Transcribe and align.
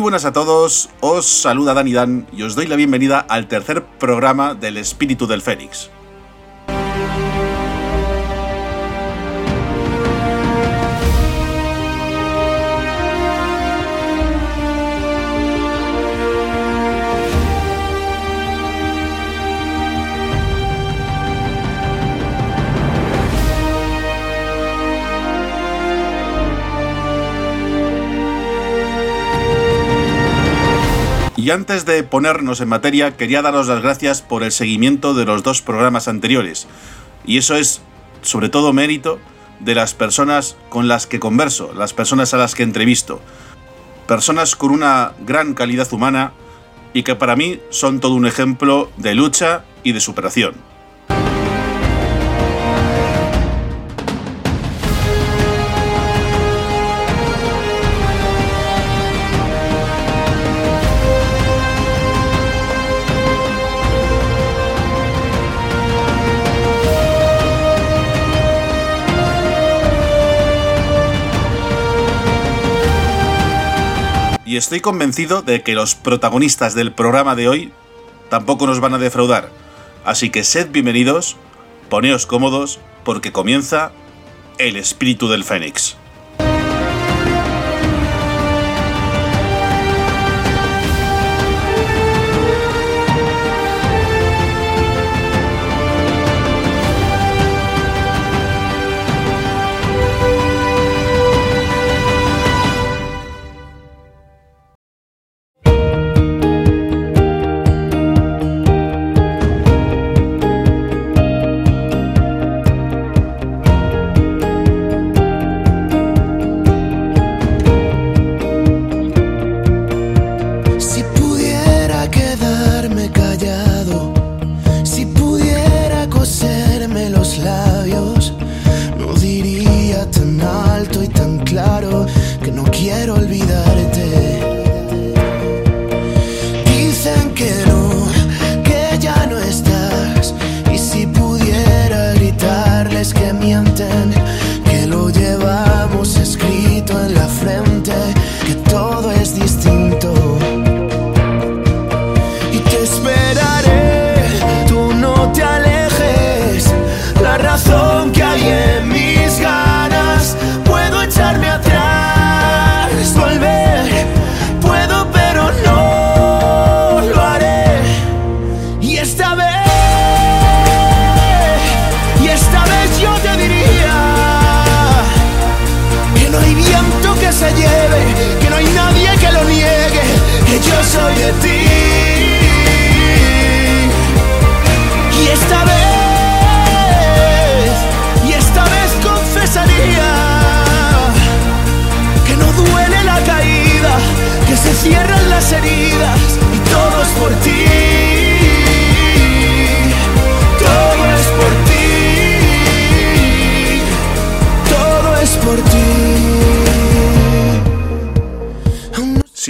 Buenas 0.00 0.24
a 0.24 0.32
todos, 0.32 0.88
os 1.00 1.26
saluda 1.26 1.74
Dani 1.74 1.92
Dan 1.92 2.26
y 2.32 2.42
os 2.42 2.54
doy 2.54 2.66
la 2.66 2.76
bienvenida 2.76 3.20
al 3.20 3.48
tercer 3.48 3.84
programa 3.84 4.54
del 4.54 4.78
Espíritu 4.78 5.26
del 5.26 5.42
Fénix. 5.42 5.90
Y 31.50 31.52
antes 31.52 31.84
de 31.84 32.04
ponernos 32.04 32.60
en 32.60 32.68
materia, 32.68 33.16
quería 33.16 33.42
daros 33.42 33.66
las 33.66 33.82
gracias 33.82 34.22
por 34.22 34.44
el 34.44 34.52
seguimiento 34.52 35.14
de 35.14 35.24
los 35.24 35.42
dos 35.42 35.62
programas 35.62 36.06
anteriores. 36.06 36.68
Y 37.26 37.38
eso 37.38 37.56
es, 37.56 37.80
sobre 38.22 38.50
todo, 38.50 38.72
mérito 38.72 39.18
de 39.58 39.74
las 39.74 39.92
personas 39.92 40.56
con 40.68 40.86
las 40.86 41.08
que 41.08 41.18
converso, 41.18 41.72
las 41.74 41.92
personas 41.92 42.32
a 42.34 42.36
las 42.36 42.54
que 42.54 42.62
entrevisto. 42.62 43.20
Personas 44.06 44.54
con 44.54 44.70
una 44.70 45.14
gran 45.26 45.54
calidad 45.54 45.92
humana 45.92 46.34
y 46.94 47.02
que 47.02 47.16
para 47.16 47.34
mí 47.34 47.58
son 47.70 47.98
todo 47.98 48.14
un 48.14 48.28
ejemplo 48.28 48.88
de 48.96 49.16
lucha 49.16 49.64
y 49.82 49.90
de 49.90 49.98
superación. 49.98 50.69
Y 74.50 74.56
estoy 74.56 74.80
convencido 74.80 75.42
de 75.42 75.62
que 75.62 75.76
los 75.76 75.94
protagonistas 75.94 76.74
del 76.74 76.92
programa 76.92 77.36
de 77.36 77.46
hoy 77.46 77.72
tampoco 78.30 78.66
nos 78.66 78.80
van 78.80 78.94
a 78.94 78.98
defraudar. 78.98 79.48
Así 80.04 80.30
que 80.30 80.42
sed 80.42 80.72
bienvenidos, 80.72 81.36
poneos 81.88 82.26
cómodos, 82.26 82.80
porque 83.04 83.30
comienza 83.30 83.92
el 84.58 84.74
espíritu 84.74 85.28
del 85.28 85.44
Fénix. 85.44 85.96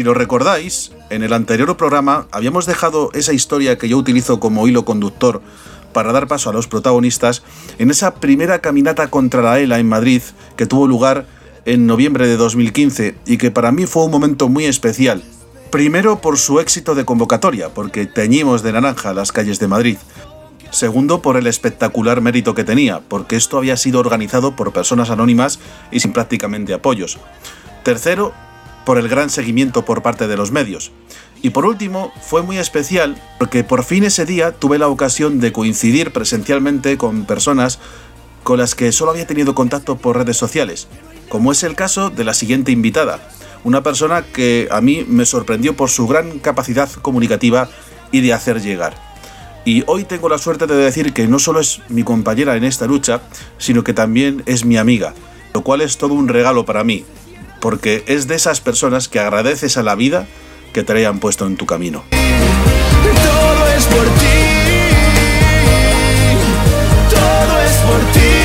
Si 0.01 0.05
lo 0.05 0.15
recordáis, 0.15 0.93
en 1.11 1.23
el 1.23 1.35
anterior 1.35 1.77
programa 1.77 2.27
habíamos 2.31 2.65
dejado 2.65 3.11
esa 3.13 3.35
historia 3.35 3.77
que 3.77 3.87
yo 3.87 3.99
utilizo 3.99 4.41
como 4.41 4.67
hilo 4.67 4.87
conductor 4.87 5.43
para 5.93 6.11
dar 6.11 6.27
paso 6.27 6.49
a 6.49 6.55
los 6.55 6.69
protagonistas 6.69 7.43
en 7.79 7.91
esa 7.91 8.15
primera 8.15 8.61
caminata 8.61 9.11
contra 9.11 9.43
la 9.43 9.61
ELA 9.61 9.79
en 9.79 9.91
Madrid 9.91 10.23
que 10.57 10.65
tuvo 10.65 10.87
lugar 10.87 11.27
en 11.67 11.87
noviembre 11.87 12.27
de 12.29 12.39
2015 12.39 13.17
y 13.27 13.37
que 13.37 13.51
para 13.51 13.73
mí 13.73 13.85
fue 13.85 14.05
un 14.05 14.11
momento 14.11 14.49
muy 14.49 14.65
especial. 14.65 15.23
Primero 15.71 16.23
por 16.23 16.39
su 16.39 16.61
éxito 16.61 16.95
de 16.95 17.05
convocatoria, 17.05 17.69
porque 17.69 18.07
teñimos 18.07 18.63
de 18.63 18.73
naranja 18.73 19.13
las 19.13 19.33
calles 19.33 19.59
de 19.59 19.69
Madrid. 19.69 19.99
Segundo, 20.71 21.21
por 21.21 21.37
el 21.37 21.47
espectacular 21.47 22.23
mérito 22.23 22.55
que 22.55 22.65
tenía, 22.65 23.03
porque 23.07 23.37
esto 23.37 23.59
había 23.59 23.77
sido 23.77 24.01
organizado 24.01 24.57
por 24.57 24.73
personas 24.73 25.11
anónimas 25.11 25.61
y 25.91 26.01
sin 26.01 26.15
prácticamente 26.15 26.73
apoyos. 26.73 27.19
Tercero, 27.83 28.33
por 28.91 28.99
el 28.99 29.07
gran 29.07 29.31
seguimiento 29.31 29.85
por 29.85 30.03
parte 30.03 30.27
de 30.27 30.37
los 30.37 30.51
medios. 30.51 30.91
Y 31.43 31.51
por 31.51 31.65
último, 31.65 32.13
fue 32.23 32.43
muy 32.43 32.59
especial 32.59 33.23
porque 33.39 33.63
por 33.63 33.85
fin 33.85 34.03
ese 34.03 34.27
día 34.27 34.51
tuve 34.51 34.79
la 34.79 34.89
ocasión 34.89 35.39
de 35.39 35.53
coincidir 35.53 36.13
presencialmente 36.13 36.99
con 36.99 37.25
personas 37.25 37.79
con 38.43 38.59
las 38.59 38.75
que 38.75 38.91
solo 38.91 39.13
había 39.13 39.29
tenido 39.29 39.55
contacto 39.55 39.97
por 39.97 40.17
redes 40.17 40.39
sociales, 40.39 40.89
como 41.29 41.53
es 41.53 41.63
el 41.63 41.77
caso 41.77 42.11
de 42.11 42.25
la 42.25 42.35
siguiente 42.35 42.73
invitada, 42.73 43.21
una 43.63 43.85
persona 43.85 44.23
que 44.23 44.67
a 44.73 44.81
mí 44.81 45.07
me 45.07 45.25
sorprendió 45.25 45.77
por 45.77 45.89
su 45.89 46.09
gran 46.09 46.41
capacidad 46.41 46.91
comunicativa 46.91 47.69
y 48.11 48.23
de 48.23 48.33
hacer 48.33 48.61
llegar. 48.61 48.97
Y 49.65 49.85
hoy 49.87 50.03
tengo 50.03 50.29
la 50.29 50.39
suerte 50.39 50.67
de 50.67 50.75
decir 50.75 51.13
que 51.13 51.29
no 51.29 51.39
solo 51.39 51.61
es 51.61 51.81
mi 51.91 52.03
compañera 52.03 52.57
en 52.57 52.65
esta 52.65 52.89
lucha, 52.89 53.23
sino 53.57 53.85
que 53.85 53.95
también 53.95 54.43
es 54.47 54.65
mi 54.65 54.79
amiga, 54.79 55.15
lo 55.55 55.63
cual 55.63 55.81
es 55.81 55.97
todo 55.97 56.15
un 56.15 56.27
regalo 56.27 56.65
para 56.65 56.83
mí, 56.83 57.05
porque 57.61 58.03
es 58.07 58.27
de 58.27 58.35
esas 58.35 58.61
personas 58.61 59.09
que 59.09 59.21
agradeces 59.21 59.77
a 59.77 59.83
la 59.83 59.95
vida 59.95 60.27
que 60.73 60.83
te 60.83 60.93
hayan 60.93 61.21
puesto 61.21 61.47
en 61.47 61.57
tu 61.57 61.67
camino. 61.67 62.05
Todo 62.11 63.67
es 63.77 63.85
por 63.85 64.05
ti, 64.05 64.37
todo 67.11 67.61
es 67.61 67.73
por 67.73 68.13
ti. 68.13 68.40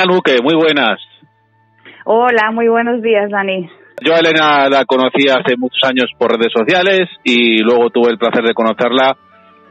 Elena 0.00 0.14
Luque, 0.14 0.36
muy 0.42 0.54
buenas. 0.54 1.00
Hola, 2.04 2.50
muy 2.52 2.68
buenos 2.68 3.02
días, 3.02 3.30
Dani. 3.30 3.68
Yo 4.02 4.14
a 4.14 4.18
Elena 4.18 4.68
la 4.70 4.84
conocí 4.86 5.28
hace 5.28 5.56
muchos 5.58 5.82
años 5.84 6.10
por 6.18 6.32
redes 6.32 6.52
sociales 6.56 7.08
y 7.22 7.58
luego 7.62 7.90
tuve 7.90 8.10
el 8.10 8.18
placer 8.18 8.42
de 8.44 8.54
conocerla 8.54 9.16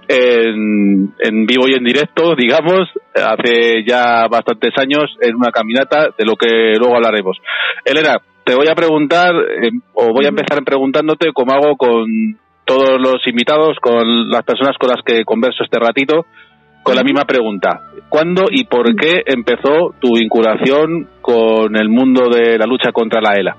en, 0.08 1.14
en 1.20 1.46
vivo 1.46 1.68
y 1.68 1.76
en 1.76 1.84
directo, 1.84 2.36
digamos, 2.36 2.90
hace 3.16 3.84
ya 3.88 4.28
bastantes 4.28 4.74
años 4.78 5.16
en 5.22 5.36
una 5.36 5.52
caminata, 5.52 6.10
de 6.18 6.26
lo 6.26 6.36
que 6.36 6.75
luego 6.78 6.96
hablaremos. 6.96 7.38
Elena, 7.84 8.18
te 8.44 8.56
voy 8.56 8.68
a 8.70 8.75
preguntar, 8.75 9.34
eh, 9.36 9.72
o 9.94 10.14
voy 10.14 10.25
a 10.25 10.30
empezar 10.30 10.64
preguntándote, 10.64 11.32
como 11.34 11.54
hago 11.54 11.75
con 11.75 12.38
todos 12.66 13.02
los 13.02 13.25
invitados, 13.25 13.78
con 13.82 14.30
las 14.30 14.44
personas 14.44 14.78
con 14.80 14.90
las 14.90 15.04
que 15.04 15.25
converso 15.25 15.64
este 15.64 15.80
ratito, 15.80 16.25
con 16.89 16.95
la 16.95 17.03
misma 17.03 17.25
pregunta. 17.25 17.81
¿Cuándo 18.09 18.45
y 18.50 18.65
por 18.65 18.95
qué 18.95 19.21
empezó 19.27 19.94
tu 20.00 20.15
vinculación 20.15 21.07
con 21.21 21.75
el 21.75 21.88
mundo 21.88 22.30
de 22.30 22.57
la 22.57 22.65
lucha 22.65 22.91
contra 22.91 23.21
la 23.21 23.33
ELA? 23.33 23.56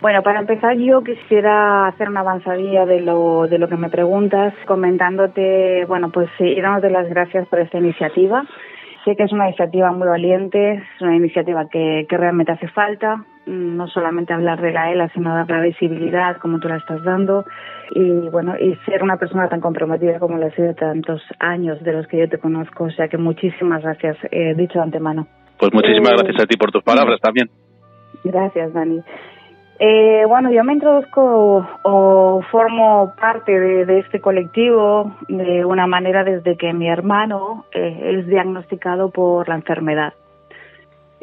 Bueno, 0.00 0.22
para 0.22 0.38
empezar 0.38 0.76
yo 0.76 1.02
quisiera 1.02 1.88
hacer 1.88 2.08
una 2.08 2.20
avanzadilla 2.20 2.86
de 2.86 3.00
lo, 3.00 3.48
de 3.48 3.58
lo 3.58 3.68
que 3.68 3.76
me 3.76 3.88
preguntas, 3.88 4.54
comentándote, 4.64 5.86
bueno, 5.86 6.10
pues 6.10 6.28
sí, 6.38 6.54
dándote 6.60 6.90
las 6.90 7.08
gracias 7.08 7.48
por 7.48 7.58
esta 7.58 7.78
iniciativa. 7.78 8.44
Sé 9.04 9.16
que 9.16 9.24
es 9.24 9.32
una 9.32 9.46
iniciativa 9.48 9.92
muy 9.92 10.08
valiente, 10.08 10.74
es 10.74 11.00
una 11.00 11.16
iniciativa 11.16 11.68
que, 11.68 12.06
que 12.08 12.16
realmente 12.16 12.52
hace 12.52 12.68
falta, 12.68 13.24
no 13.46 13.86
solamente 13.88 14.32
hablar 14.32 14.60
de 14.60 14.72
la 14.72 14.90
ELA, 14.92 15.08
sino 15.14 15.34
dar 15.34 15.48
la 15.48 15.60
visibilidad 15.62 16.36
como 16.38 16.58
tú 16.58 16.68
la 16.68 16.76
estás 16.76 17.02
dando 17.02 17.44
y 17.92 18.28
bueno, 18.30 18.54
y 18.58 18.74
ser 18.84 19.02
una 19.02 19.16
persona 19.16 19.48
tan 19.48 19.60
comprometida 19.60 20.18
como 20.18 20.36
lo 20.36 20.46
ha 20.46 20.50
sido 20.50 20.74
tantos 20.74 21.22
años 21.38 21.82
de 21.82 21.92
los 21.92 22.06
que 22.08 22.18
yo 22.18 22.28
te 22.28 22.38
conozco, 22.38 22.84
o 22.84 22.90
sea 22.90 23.08
que 23.08 23.16
muchísimas 23.16 23.82
gracias, 23.82 24.16
eh, 24.30 24.54
dicho 24.54 24.78
de 24.78 24.84
antemano. 24.84 25.26
Pues 25.58 25.72
muchísimas 25.72 26.12
Eh, 26.12 26.16
gracias 26.18 26.42
a 26.42 26.46
ti 26.46 26.56
por 26.56 26.70
tus 26.70 26.82
palabras 26.82 27.20
también. 27.20 27.48
Gracias, 28.24 28.72
Dani. 28.72 29.00
Eh, 29.80 30.24
bueno, 30.26 30.50
yo 30.50 30.64
me 30.64 30.72
introduzco 30.72 31.64
o 31.82 32.42
formo 32.50 33.14
parte 33.20 33.52
de, 33.52 34.00
este 34.00 34.20
colectivo 34.20 35.12
de 35.28 35.64
una 35.64 35.86
manera 35.86 36.24
desde 36.24 36.56
que 36.56 36.72
mi 36.72 36.88
hermano 36.88 37.64
eh, 37.72 38.16
es 38.18 38.26
diagnosticado 38.26 39.10
por 39.10 39.48
la 39.48 39.54
enfermedad. 39.54 40.14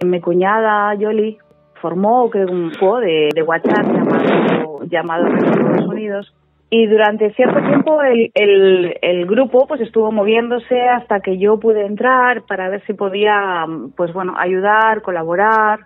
Mi 0.06 0.22
cuñada 0.22 0.94
Yoli 0.96 1.38
formó 1.82 2.26
un 2.26 2.70
grupo 2.70 3.00
de, 3.02 3.30
WhatsApp 3.46 3.86
llamado, 3.86 4.80
llamado 4.86 5.28
Estados 5.28 5.88
Unidos 5.88 6.34
y 6.70 6.88
durante 6.88 7.34
cierto 7.34 7.60
tiempo 7.60 8.02
el, 8.04 8.32
el, 8.34 8.98
el 9.02 9.26
grupo 9.26 9.68
pues 9.68 9.82
estuvo 9.82 10.14
moviéndose 10.14 10.82
hasta 10.82 11.20
que 11.20 11.38
yo 11.38 11.60
pude 11.60 11.86
entrar 11.86 12.44
para 12.44 12.70
ver 12.70 12.82
si 12.86 12.94
podía 12.94 13.66
pues 13.98 14.14
bueno 14.14 14.34
ayudar, 14.38 15.02
colaborar 15.02 15.82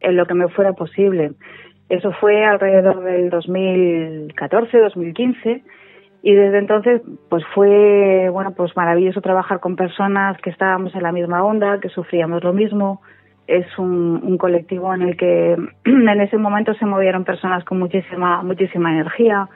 en 0.00 0.16
lo 0.16 0.24
que 0.26 0.34
me 0.34 0.48
fuera 0.48 0.72
posible. 0.72 1.32
Eso 1.88 2.12
fue 2.20 2.44
alrededor 2.44 3.02
del 3.02 3.30
2014, 3.30 4.78
2015 4.78 5.62
y 6.22 6.34
desde 6.34 6.58
entonces 6.58 7.02
pues 7.28 7.44
fue 7.54 8.28
bueno 8.30 8.52
pues 8.52 8.76
maravilloso 8.76 9.20
trabajar 9.20 9.60
con 9.60 9.76
personas 9.76 10.40
que 10.40 10.50
estábamos 10.50 10.94
en 10.94 11.02
la 11.02 11.12
misma 11.12 11.44
onda, 11.44 11.80
que 11.80 11.88
sufríamos 11.88 12.42
lo 12.44 12.52
mismo. 12.52 13.02
Es 13.48 13.66
un, 13.76 14.20
un 14.22 14.38
colectivo 14.38 14.94
en 14.94 15.02
el 15.02 15.16
que 15.16 15.52
en 15.84 16.20
ese 16.20 16.38
momento 16.38 16.74
se 16.74 16.86
movieron 16.86 17.24
personas 17.24 17.64
con 17.64 17.78
muchísima 17.78 18.42
muchísima 18.42 18.92
energía 18.92 19.48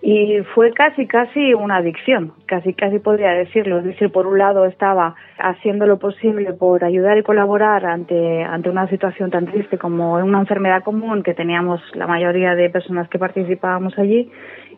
y 0.00 0.38
fue 0.54 0.72
casi 0.72 1.06
casi 1.06 1.54
una 1.54 1.76
adicción, 1.76 2.32
casi 2.46 2.72
casi 2.72 2.98
podría 2.98 3.30
decirlo. 3.30 3.78
Es 3.78 3.84
decir, 3.84 4.10
por 4.12 4.26
un 4.26 4.38
lado 4.38 4.64
estaba 4.64 5.16
haciendo 5.38 5.86
lo 5.86 5.98
posible 5.98 6.52
por 6.52 6.84
ayudar 6.84 7.18
y 7.18 7.22
colaborar 7.22 7.84
ante 7.84 8.44
ante 8.44 8.70
una 8.70 8.88
situación 8.88 9.30
tan 9.30 9.46
triste 9.46 9.76
como 9.76 10.14
una 10.14 10.38
enfermedad 10.38 10.84
común 10.84 11.22
que 11.22 11.34
teníamos 11.34 11.80
la 11.94 12.06
mayoría 12.06 12.54
de 12.54 12.70
personas 12.70 13.08
que 13.08 13.18
participábamos 13.18 13.98
allí 13.98 14.30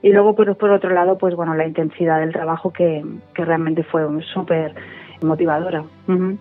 y 0.02 0.10
luego 0.10 0.34
por, 0.34 0.56
por 0.56 0.70
otro 0.70 0.90
lado 0.90 1.18
pues 1.18 1.34
bueno 1.34 1.54
la 1.54 1.66
intensidad 1.66 2.20
del 2.20 2.32
trabajo 2.32 2.72
que, 2.72 3.04
que 3.34 3.44
realmente 3.44 3.82
fue 3.82 4.02
súper 4.32 4.74
motivadora. 5.22 5.82
Ujú. 6.08 6.38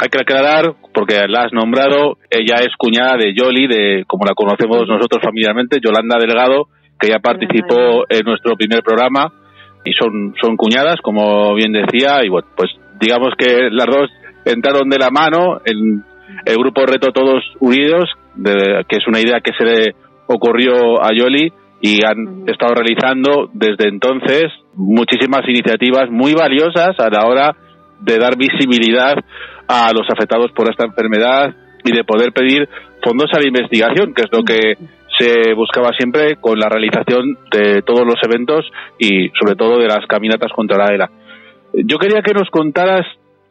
Hay 0.00 0.08
que 0.08 0.20
aclarar, 0.20 0.72
porque 0.94 1.26
la 1.26 1.42
has 1.42 1.52
nombrado, 1.52 2.16
ella 2.30 2.62
es 2.62 2.68
cuñada 2.78 3.16
de 3.16 3.34
Yoli, 3.34 3.66
de 3.66 4.04
como 4.06 4.24
la 4.24 4.34
conocemos 4.34 4.86
nosotros 4.86 5.20
familiarmente, 5.20 5.80
Yolanda 5.82 6.16
Delgado, 6.16 6.68
que 7.00 7.08
ya 7.08 7.18
participó 7.18 8.04
en 8.08 8.24
nuestro 8.24 8.56
primer 8.56 8.82
programa 8.82 9.32
y 9.84 9.92
son, 9.92 10.34
son 10.40 10.56
cuñadas, 10.56 11.00
como 11.02 11.54
bien 11.54 11.72
decía, 11.72 12.24
y 12.24 12.28
bueno, 12.28 12.48
pues 12.56 12.70
digamos 13.00 13.30
que 13.38 13.70
las 13.70 13.86
dos 13.86 14.10
entraron 14.44 14.88
de 14.90 14.98
la 14.98 15.10
mano 15.10 15.60
en 15.64 16.04
el 16.44 16.56
grupo 16.56 16.84
Reto 16.86 17.12
Todos 17.12 17.42
Unidos, 17.60 18.10
de- 18.34 18.84
que 18.88 18.96
es 18.96 19.06
una 19.06 19.20
idea 19.20 19.40
que 19.40 19.52
se 19.56 19.64
le 19.64 19.94
ocurrió 20.26 21.02
a 21.02 21.08
Yoli 21.14 21.52
y 21.80 22.04
han 22.04 22.44
estado 22.46 22.74
realizando 22.74 23.48
desde 23.54 23.88
entonces 23.88 24.52
muchísimas 24.74 25.48
iniciativas 25.48 26.10
muy 26.10 26.34
valiosas 26.34 26.98
a 27.00 27.08
la 27.10 27.26
hora 27.26 27.56
de 28.00 28.18
dar 28.18 28.36
visibilidad 28.36 29.14
a 29.66 29.90
los 29.92 30.06
afectados 30.10 30.52
por 30.52 30.70
esta 30.70 30.84
enfermedad 30.84 31.54
y 31.84 31.92
de 31.92 32.04
poder 32.04 32.32
pedir 32.32 32.68
fondos 33.02 33.30
a 33.32 33.40
la 33.40 33.48
investigación, 33.48 34.12
que 34.14 34.22
es 34.22 34.28
lo 34.30 34.42
que 34.44 34.76
se 35.20 35.52
buscaba 35.52 35.90
siempre 35.92 36.36
con 36.36 36.58
la 36.58 36.68
realización 36.68 37.36
de 37.52 37.82
todos 37.82 38.06
los 38.06 38.16
eventos 38.22 38.64
y 38.98 39.28
sobre 39.38 39.54
todo 39.54 39.78
de 39.78 39.86
las 39.86 40.06
caminatas 40.08 40.50
contra 40.52 40.78
la 40.78 40.94
ELA. 40.94 41.10
Yo 41.74 41.98
quería 41.98 42.22
que 42.22 42.32
nos 42.32 42.48
contaras, 42.50 43.06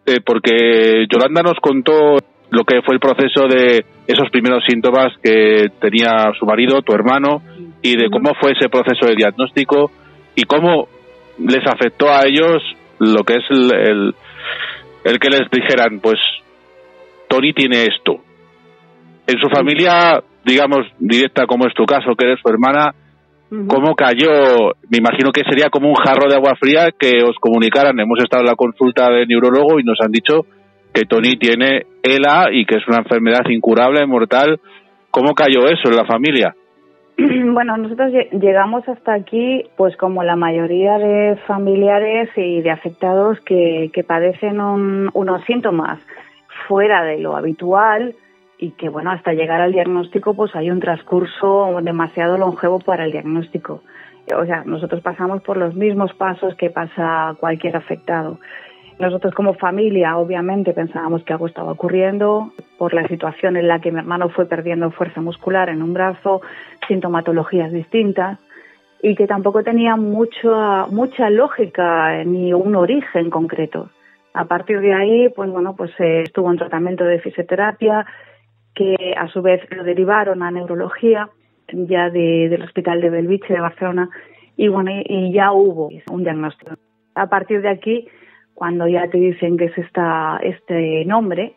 eh, 0.05 0.19
porque 0.25 1.05
Yolanda 1.11 1.43
nos 1.43 1.59
contó 1.61 2.17
lo 2.49 2.63
que 2.63 2.81
fue 2.81 2.95
el 2.95 2.99
proceso 2.99 3.47
de 3.47 3.85
esos 4.07 4.29
primeros 4.31 4.63
síntomas 4.67 5.13
que 5.23 5.67
tenía 5.79 6.31
su 6.39 6.45
marido, 6.45 6.81
tu 6.81 6.93
hermano, 6.93 7.43
y 7.83 7.95
de 7.95 8.09
cómo 8.09 8.33
fue 8.41 8.53
ese 8.53 8.69
proceso 8.69 9.05
de 9.05 9.15
diagnóstico 9.15 9.91
y 10.35 10.43
cómo 10.43 10.87
les 11.37 11.65
afectó 11.67 12.09
a 12.09 12.25
ellos 12.25 12.63
lo 12.97 13.23
que 13.23 13.35
es 13.35 13.43
el, 13.49 13.73
el, 13.73 14.15
el 15.03 15.19
que 15.19 15.29
les 15.29 15.49
dijeran, 15.51 15.99
pues 15.99 16.19
Tony 17.27 17.53
tiene 17.53 17.83
esto. 17.83 18.17
En 19.27 19.39
su 19.39 19.47
familia, 19.47 20.21
digamos, 20.45 20.87
directa 20.99 21.45
como 21.45 21.67
es 21.67 21.73
tu 21.73 21.85
caso, 21.85 22.15
que 22.17 22.25
eres 22.25 22.39
su 22.41 22.49
hermana, 22.49 22.93
¿cómo 23.67 23.95
cayó? 23.95 24.73
Me 24.89 24.97
imagino 24.97 25.31
que 25.31 25.43
sería 25.43 25.69
como 25.69 25.89
un 25.89 25.95
jarro 25.95 26.29
de 26.29 26.35
agua 26.35 26.55
fría 26.59 26.91
que 26.97 27.23
os 27.23 27.35
comunicaran. 27.39 27.99
Hemos 27.99 28.19
estado 28.19 28.43
en 28.43 28.49
la 28.49 28.55
consulta 28.55 29.09
de 29.09 29.25
neurólogo 29.25 29.79
y 29.79 29.83
nos 29.83 29.99
han 30.01 30.11
dicho 30.11 30.45
que 30.93 31.05
Tony 31.05 31.37
tiene 31.37 31.85
ELA 32.03 32.49
y 32.51 32.65
que 32.65 32.75
es 32.75 32.87
una 32.87 32.99
enfermedad 32.99 33.43
incurable, 33.49 34.05
mortal. 34.05 34.59
¿Cómo 35.11 35.33
cayó 35.33 35.67
eso 35.67 35.89
en 35.89 35.95
la 35.95 36.05
familia? 36.05 36.55
Bueno, 37.51 37.75
nosotros 37.75 38.13
llegamos 38.31 38.87
hasta 38.87 39.13
aquí, 39.13 39.63
pues 39.75 39.97
como 39.97 40.23
la 40.23 40.37
mayoría 40.37 40.97
de 40.97 41.35
familiares 41.47 42.29
y 42.37 42.61
de 42.61 42.71
afectados 42.71 43.39
que, 43.41 43.89
que 43.93 44.03
padecen 44.03 44.61
unos 44.61 45.43
síntomas 45.45 45.99
fuera 46.67 47.03
de 47.03 47.19
lo 47.19 47.35
habitual 47.35 48.15
y 48.59 48.71
que, 48.71 48.89
bueno, 48.89 49.11
hasta 49.11 49.33
llegar 49.33 49.61
al 49.61 49.71
diagnóstico, 49.71 50.33
pues 50.33 50.53
hay 50.53 50.69
un 50.69 50.81
transcurso 50.81 51.79
demasiado 51.81 52.37
longevo 52.37 52.79
para 52.79 53.05
el 53.05 53.11
diagnóstico. 53.13 53.81
O 54.35 54.45
sea, 54.45 54.63
nosotros 54.65 55.01
pasamos 55.01 55.41
por 55.41 55.55
los 55.55 55.73
mismos 55.75 56.13
pasos 56.13 56.55
que 56.55 56.69
pasa 56.69 57.35
cualquier 57.39 57.77
afectado. 57.77 58.37
Nosotros 58.99 59.33
como 59.33 59.53
familia, 59.53 60.17
obviamente, 60.17 60.73
pensábamos 60.73 61.23
que 61.23 61.31
algo 61.31 61.47
estaba 61.47 61.71
ocurriendo 61.71 62.51
por 62.77 62.93
la 62.93 63.07
situación 63.07 63.55
en 63.55 63.69
la 63.69 63.79
que 63.79 63.93
mi 63.93 63.99
hermano 63.99 64.27
fue 64.27 64.45
perdiendo 64.45 64.91
fuerza 64.91 65.21
muscular 65.21 65.69
en 65.69 65.81
un 65.81 65.93
brazo, 65.93 66.41
sintomatologías 66.85 67.71
distintas 67.71 68.39
y 69.01 69.15
que 69.15 69.25
tampoco 69.25 69.63
tenía 69.63 69.95
mucha 69.95 70.85
mucha 70.87 71.29
lógica 71.29 72.25
ni 72.25 72.51
un 72.51 72.75
origen 72.75 73.29
concreto. 73.29 73.89
A 74.33 74.45
partir 74.45 74.81
de 74.81 74.93
ahí, 74.93 75.29
pues 75.29 75.49
bueno, 75.49 75.75
pues 75.77 75.91
eh, 75.99 76.23
estuvo 76.23 76.51
en 76.51 76.57
tratamiento 76.57 77.05
de 77.05 77.19
fisioterapia 77.19 78.05
que 78.73 79.13
a 79.17 79.27
su 79.27 79.41
vez 79.41 79.61
lo 79.71 79.83
derivaron 79.83 80.43
a 80.43 80.51
neurología 80.51 81.29
ya 81.71 82.09
del 82.09 82.61
Hospital 82.63 83.01
de 83.01 83.09
Belviche 83.09 83.53
de 83.53 83.59
Barcelona 83.59 84.09
y 84.57 84.67
bueno, 84.67 84.91
y 85.05 85.31
ya 85.31 85.51
hubo 85.51 85.89
un 86.11 86.23
diagnóstico. 86.23 86.73
A 87.15 87.27
partir 87.27 87.61
de 87.61 87.69
aquí 87.69 88.07
cuando 88.59 88.89
ya 88.89 89.07
te 89.07 89.17
dicen 89.17 89.55
que 89.55 89.65
es 89.65 89.77
esta, 89.77 90.37
este 90.43 91.05
nombre, 91.05 91.53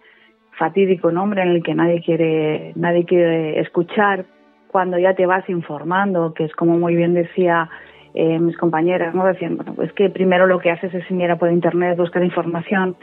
fatídico 0.57 1.11
nombre 1.11 1.42
en 1.42 1.49
el 1.49 1.62
que 1.64 1.75
nadie 1.75 2.00
quiere, 2.00 2.73
nadie 2.76 3.04
quiere 3.04 3.59
escuchar, 3.59 4.25
cuando 4.69 5.00
ya 5.00 5.12
te 5.12 5.26
vas 5.26 5.49
informando, 5.49 6.33
que 6.33 6.45
es 6.45 6.54
como 6.54 6.78
muy 6.78 6.95
bien 6.95 7.12
decía 7.12 7.69
eh, 8.14 8.38
mis 8.38 8.57
compañeras, 8.57 9.16
¿no? 9.16 9.26
Decían, 9.26 9.57
bueno, 9.57 9.75
pues 9.75 9.92
que 9.95 10.11
primero 10.11 10.47
lo 10.47 10.61
que 10.61 10.71
haces 10.71 10.95
es 10.95 11.11
mirar 11.11 11.40
por 11.40 11.50
internet, 11.50 11.99
buscar 11.99 12.23
información. 12.23 12.95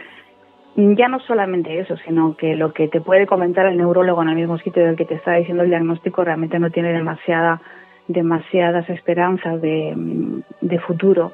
Ya 0.76 1.08
no 1.08 1.20
solamente 1.20 1.80
eso, 1.80 1.98
sino 2.06 2.38
que 2.38 2.56
lo 2.56 2.74
que 2.74 2.88
te 2.88 3.02
puede 3.02 3.28
comentar 3.28 3.66
el 3.66 3.78
neurólogo 3.78 4.22
en 4.22 4.30
el 4.30 4.36
mismo 4.36 4.58
sitio 4.60 4.86
del 4.86 4.96
que 4.96 5.06
te 5.06 5.16
está 5.16 5.34
diciendo 5.34 5.64
el 5.64 5.70
diagnóstico 5.70 6.24
realmente 6.24 6.60
no 6.60 6.70
tiene 6.70 6.94
demasiada, 6.94 7.62
demasiadas 8.08 8.90
esperanzas 8.90 9.62
de, 9.62 10.80
futuro 10.88 11.34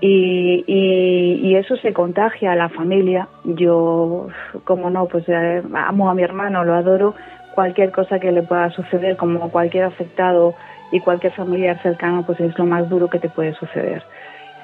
y, 0.00 0.64
y, 0.66 1.56
eso 1.56 1.76
se 1.76 1.92
contagia 1.92 2.52
a 2.52 2.56
la 2.56 2.68
familia. 2.68 3.28
Yo, 3.44 4.28
como 4.64 4.90
no, 4.90 5.06
pues 5.06 5.24
eh, 5.28 5.62
amo 5.74 6.08
a 6.08 6.14
mi 6.14 6.22
hermano, 6.22 6.64
lo 6.64 6.74
adoro. 6.74 7.14
Cualquier 7.54 7.90
cosa 7.90 8.20
que 8.20 8.30
le 8.30 8.42
pueda 8.42 8.70
suceder, 8.70 9.16
como 9.16 9.50
cualquier 9.50 9.84
afectado 9.84 10.54
y 10.92 11.00
cualquier 11.00 11.32
familiar 11.32 11.82
cercano, 11.82 12.24
pues 12.24 12.38
es 12.38 12.56
lo 12.56 12.64
más 12.64 12.88
duro 12.88 13.08
que 13.08 13.18
te 13.18 13.28
puede 13.28 13.54
suceder. 13.54 14.04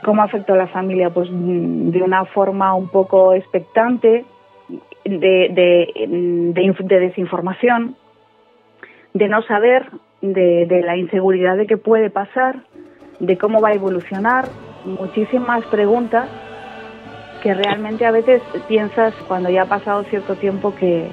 ¿Cómo 0.04 0.23
afectó 0.23 0.52
a 0.52 0.56
la 0.56 0.66
familia? 0.68 1.11
Pues 1.11 1.28
de 1.30 2.02
una 2.02 2.25
forma 2.26 2.75
un 2.75 2.88
poco 2.88 3.32
expectante, 3.32 4.25
de, 5.04 5.18
de, 5.18 6.52
de, 6.54 7.00
desinformación, 7.00 7.96
de 9.12 9.28
no 9.28 9.42
saber, 9.42 9.87
de, 10.20 10.66
de 10.66 10.82
la 10.82 10.96
inseguridad 10.96 11.56
de 11.56 11.66
qué 11.66 11.76
puede 11.76 12.11
pasar, 12.11 12.56
de 13.18 13.38
cómo 13.38 13.61
va 13.61 13.70
a 13.70 13.75
evolucionar, 13.75 14.46
muchísimas 14.84 15.64
preguntas 15.66 16.28
que 17.42 17.54
realmente 17.54 18.06
a 18.06 18.11
veces 18.11 18.42
piensas 18.68 19.14
cuando 19.28 19.50
ya 19.50 19.62
ha 19.62 19.66
pasado 19.66 20.02
cierto 20.04 20.34
tiempo 20.34 20.75
que, 20.75 21.08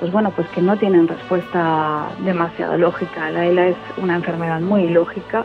pues 0.00 0.10
bueno, 0.12 0.32
pues 0.34 0.48
que 0.48 0.60
no 0.60 0.76
tienen 0.76 1.08
respuesta 1.08 2.08
demasiado 2.24 2.76
lógica. 2.76 3.30
La 3.30 3.46
ELA 3.46 3.68
es 3.68 3.76
una 3.96 4.16
enfermedad 4.16 4.60
muy 4.60 4.88
lógica 4.88 5.44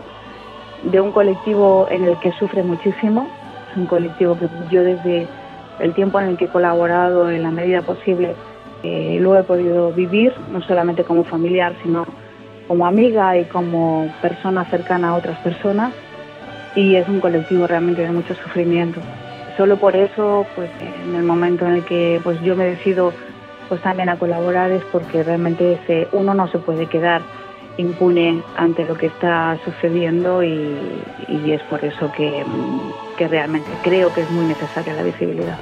de 0.83 1.01
un 1.01 1.11
colectivo 1.11 1.87
en 1.89 2.05
el 2.05 2.17
que 2.19 2.31
sufre 2.33 2.63
muchísimo. 2.63 3.27
Es 3.71 3.77
un 3.77 3.85
colectivo 3.85 4.37
que 4.37 4.47
yo 4.69 4.83
desde 4.83 5.27
el 5.79 5.93
tiempo 5.93 6.19
en 6.19 6.29
el 6.29 6.37
que 6.37 6.45
he 6.45 6.49
colaborado 6.49 7.29
en 7.29 7.43
la 7.43 7.51
medida 7.51 7.81
posible 7.81 8.35
eh, 8.83 9.19
lo 9.21 9.37
he 9.37 9.43
podido 9.43 9.91
vivir, 9.91 10.33
no 10.51 10.61
solamente 10.63 11.03
como 11.03 11.23
familiar, 11.23 11.73
sino 11.83 12.05
como 12.67 12.85
amiga 12.85 13.37
y 13.37 13.45
como 13.45 14.09
persona 14.21 14.65
cercana 14.65 15.09
a 15.09 15.15
otras 15.15 15.37
personas 15.39 15.93
y 16.75 16.95
es 16.95 17.07
un 17.07 17.19
colectivo 17.19 17.67
realmente 17.67 18.01
de 18.01 18.11
mucho 18.11 18.33
sufrimiento. 18.35 18.99
Solo 19.57 19.77
por 19.77 19.95
eso, 19.95 20.45
pues 20.55 20.69
en 20.79 21.15
el 21.15 21.23
momento 21.23 21.65
en 21.65 21.73
el 21.73 21.85
que 21.85 22.19
pues 22.23 22.41
yo 22.41 22.55
me 22.55 22.65
decido 22.65 23.13
pues 23.69 23.81
también 23.81 24.09
a 24.09 24.17
colaborar 24.17 24.71
es 24.71 24.83
porque 24.91 25.23
realmente 25.23 25.73
ese, 25.73 26.07
uno 26.11 26.33
no 26.33 26.47
se 26.47 26.59
puede 26.59 26.87
quedar 26.87 27.21
impune 27.77 28.41
ante 28.57 28.85
lo 28.85 28.97
que 28.97 29.07
está 29.07 29.57
sucediendo 29.63 30.43
y, 30.43 30.77
y 31.27 31.51
es 31.51 31.61
por 31.63 31.83
eso 31.83 32.11
que, 32.11 32.43
que 33.17 33.27
realmente 33.27 33.69
creo 33.83 34.13
que 34.13 34.21
es 34.21 34.31
muy 34.31 34.45
necesaria 34.45 34.93
la 34.93 35.03
visibilidad. 35.03 35.57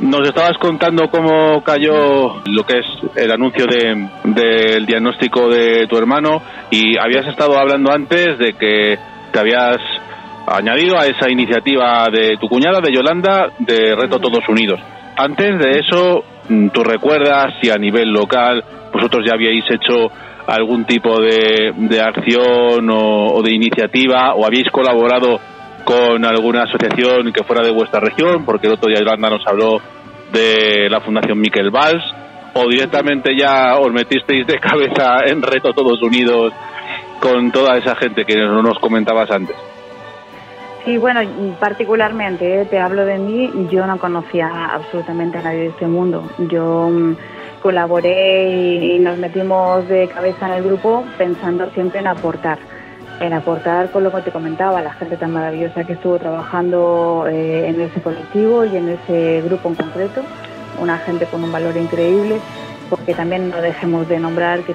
Nos 0.00 0.26
estabas 0.26 0.58
contando 0.58 1.08
cómo 1.08 1.62
cayó 1.62 2.42
lo 2.46 2.64
que 2.66 2.78
es 2.78 2.86
el 3.14 3.30
anuncio 3.30 3.66
de, 3.66 4.08
del 4.24 4.84
diagnóstico 4.84 5.48
de 5.48 5.86
tu 5.86 5.96
hermano 5.96 6.42
y 6.70 6.98
habías 6.98 7.26
estado 7.28 7.56
hablando 7.56 7.92
antes 7.92 8.36
de 8.38 8.54
que 8.54 8.98
te 9.30 9.38
habías 9.38 9.76
añadido 10.46 10.98
a 10.98 11.06
esa 11.06 11.30
iniciativa 11.30 12.06
de 12.12 12.36
tu 12.38 12.48
cuñada, 12.48 12.80
de 12.80 12.92
Yolanda, 12.92 13.52
de 13.60 13.94
Reto 13.94 14.18
Todos 14.18 14.48
Unidos. 14.48 14.80
Antes 15.16 15.58
de 15.58 15.78
eso, 15.78 16.24
¿tú 16.72 16.82
recuerdas 16.82 17.54
si 17.60 17.70
a 17.70 17.76
nivel 17.76 18.08
local 18.10 18.64
vosotros 18.92 19.24
ya 19.24 19.34
habíais 19.34 19.64
hecho 19.70 20.10
algún 20.46 20.84
tipo 20.84 21.20
de, 21.20 21.72
de 21.76 22.00
acción 22.00 22.88
o, 22.90 23.42
de 23.42 23.52
iniciativa 23.52 24.34
o 24.34 24.46
habéis 24.46 24.70
colaborado 24.70 25.40
con 25.84 26.24
alguna 26.24 26.64
asociación 26.64 27.32
que 27.32 27.44
fuera 27.44 27.62
de 27.62 27.72
vuestra 27.72 28.00
región? 28.00 28.44
Porque 28.44 28.66
el 28.66 28.74
otro 28.74 28.88
día 28.88 29.00
Yolanda 29.00 29.30
nos 29.30 29.46
habló 29.46 29.80
de 30.32 30.88
la 30.88 31.00
Fundación 31.00 31.38
Miquel 31.40 31.70
Valls 31.70 32.02
o 32.54 32.68
directamente 32.68 33.36
ya 33.36 33.78
os 33.78 33.92
metisteis 33.92 34.46
de 34.46 34.58
cabeza 34.58 35.24
en 35.26 35.42
Reto 35.42 35.72
Todos 35.72 36.02
Unidos 36.02 36.52
con 37.20 37.50
toda 37.52 37.78
esa 37.78 37.94
gente 37.96 38.24
que 38.24 38.36
nos 38.36 38.78
comentabas 38.78 39.30
antes. 39.30 39.56
Sí, 40.84 40.98
bueno, 40.98 41.20
particularmente, 41.60 42.62
eh, 42.62 42.64
te 42.64 42.80
hablo 42.80 43.04
de 43.04 43.16
mí, 43.16 43.68
yo 43.70 43.86
no 43.86 43.98
conocía 43.98 44.48
absolutamente 44.74 45.38
a 45.38 45.42
nadie 45.42 45.60
de 45.60 45.66
este 45.68 45.86
mundo. 45.86 46.28
Yo 46.38 46.88
mm, 46.90 47.16
colaboré 47.62 48.96
y, 48.96 48.98
nos 48.98 49.16
metimos 49.18 49.88
de 49.88 50.08
cabeza 50.08 50.46
en 50.48 50.54
el 50.54 50.64
grupo 50.64 51.04
pensando 51.16 51.70
siempre 51.70 52.00
en 52.00 52.08
aportar, 52.08 52.58
en 53.20 53.32
aportar 53.32 53.90
con 53.90 54.04
lo 54.04 54.12
que 54.12 54.22
te 54.22 54.30
comentaba, 54.30 54.82
la 54.82 54.92
gente 54.94 55.16
tan 55.16 55.32
maravillosa 55.32 55.84
que 55.84 55.94
estuvo 55.94 56.18
trabajando 56.18 57.26
eh, 57.28 57.68
en 57.68 57.80
ese 57.80 58.00
colectivo 58.00 58.64
y 58.64 58.76
en 58.76 58.88
ese 58.88 59.42
grupo 59.42 59.68
en 59.68 59.76
concreto, 59.76 60.22
una 60.80 60.98
gente 60.98 61.26
con 61.26 61.44
un 61.44 61.52
valor 61.52 61.76
increíble 61.76 62.40
porque 62.90 63.14
también 63.14 63.48
no 63.48 63.56
dejemos 63.62 64.06
de 64.06 64.20
nombrar 64.20 64.60
que 64.64 64.74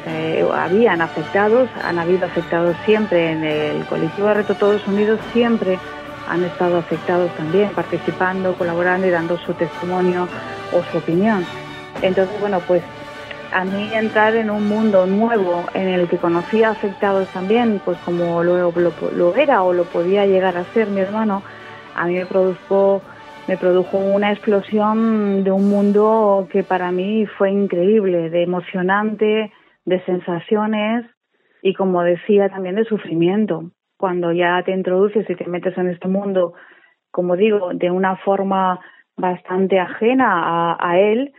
habían 0.51 1.01
afectados, 1.01 1.69
han 1.83 1.99
habido 1.99 2.25
afectados 2.25 2.75
siempre 2.83 3.31
en 3.31 3.43
el 3.43 3.85
colectivo 3.85 4.27
de 4.29 4.33
Reto 4.33 4.55
Todos 4.55 4.87
Unidos, 4.87 5.19
siempre 5.33 5.77
han 6.27 6.43
estado 6.43 6.77
afectados 6.77 7.29
también, 7.35 7.69
participando, 7.75 8.55
colaborando 8.55 9.05
y 9.05 9.11
dando 9.11 9.37
su 9.37 9.53
testimonio 9.53 10.27
o 10.73 10.81
su 10.91 10.97
opinión. 10.97 11.45
Entonces, 12.01 12.39
bueno, 12.39 12.59
pues 12.67 12.83
a 13.53 13.63
mí 13.63 13.89
entrar 13.93 14.35
en 14.35 14.49
un 14.49 14.67
mundo 14.67 15.05
nuevo 15.05 15.65
en 15.73 15.87
el 15.87 16.07
que 16.07 16.17
conocía 16.17 16.69
afectados 16.69 17.27
también, 17.29 17.81
pues 17.83 17.97
como 17.99 18.43
lo, 18.43 18.71
lo, 18.71 19.35
era 19.35 19.63
o 19.63 19.73
lo 19.73 19.85
podía 19.85 20.25
llegar 20.25 20.57
a 20.57 20.65
ser 20.73 20.87
mi 20.87 21.01
hermano, 21.01 21.43
a 21.95 22.05
mí 22.05 22.15
me 22.15 22.25
produjo 22.25 23.01
me 23.47 23.55
produjo 23.55 23.97
una 23.97 24.33
explosión 24.33 25.45
de 25.45 25.51
un 25.51 25.69
mundo 25.69 26.49
que 26.51 26.63
para 26.63 26.91
mí 26.91 27.25
fue 27.37 27.49
increíble, 27.49 28.29
de 28.29 28.43
emocionante, 28.43 29.53
de 29.85 30.03
sensaciones 30.03 31.05
y 31.61 31.73
como 31.73 32.03
decía 32.03 32.49
también 32.49 32.75
de 32.75 32.83
sufrimiento. 32.83 33.71
Cuando 33.97 34.33
ya 34.33 34.61
te 34.63 34.73
introduces 34.73 35.27
y 35.29 35.35
te 35.35 35.47
metes 35.47 35.77
en 35.77 35.87
este 35.87 36.09
mundo, 36.09 36.55
como 37.09 37.37
digo, 37.37 37.71
de 37.73 37.89
una 37.89 38.17
forma 38.17 38.81
bastante 39.15 39.79
ajena 39.79 40.75
a, 40.77 40.99
él, 40.99 41.33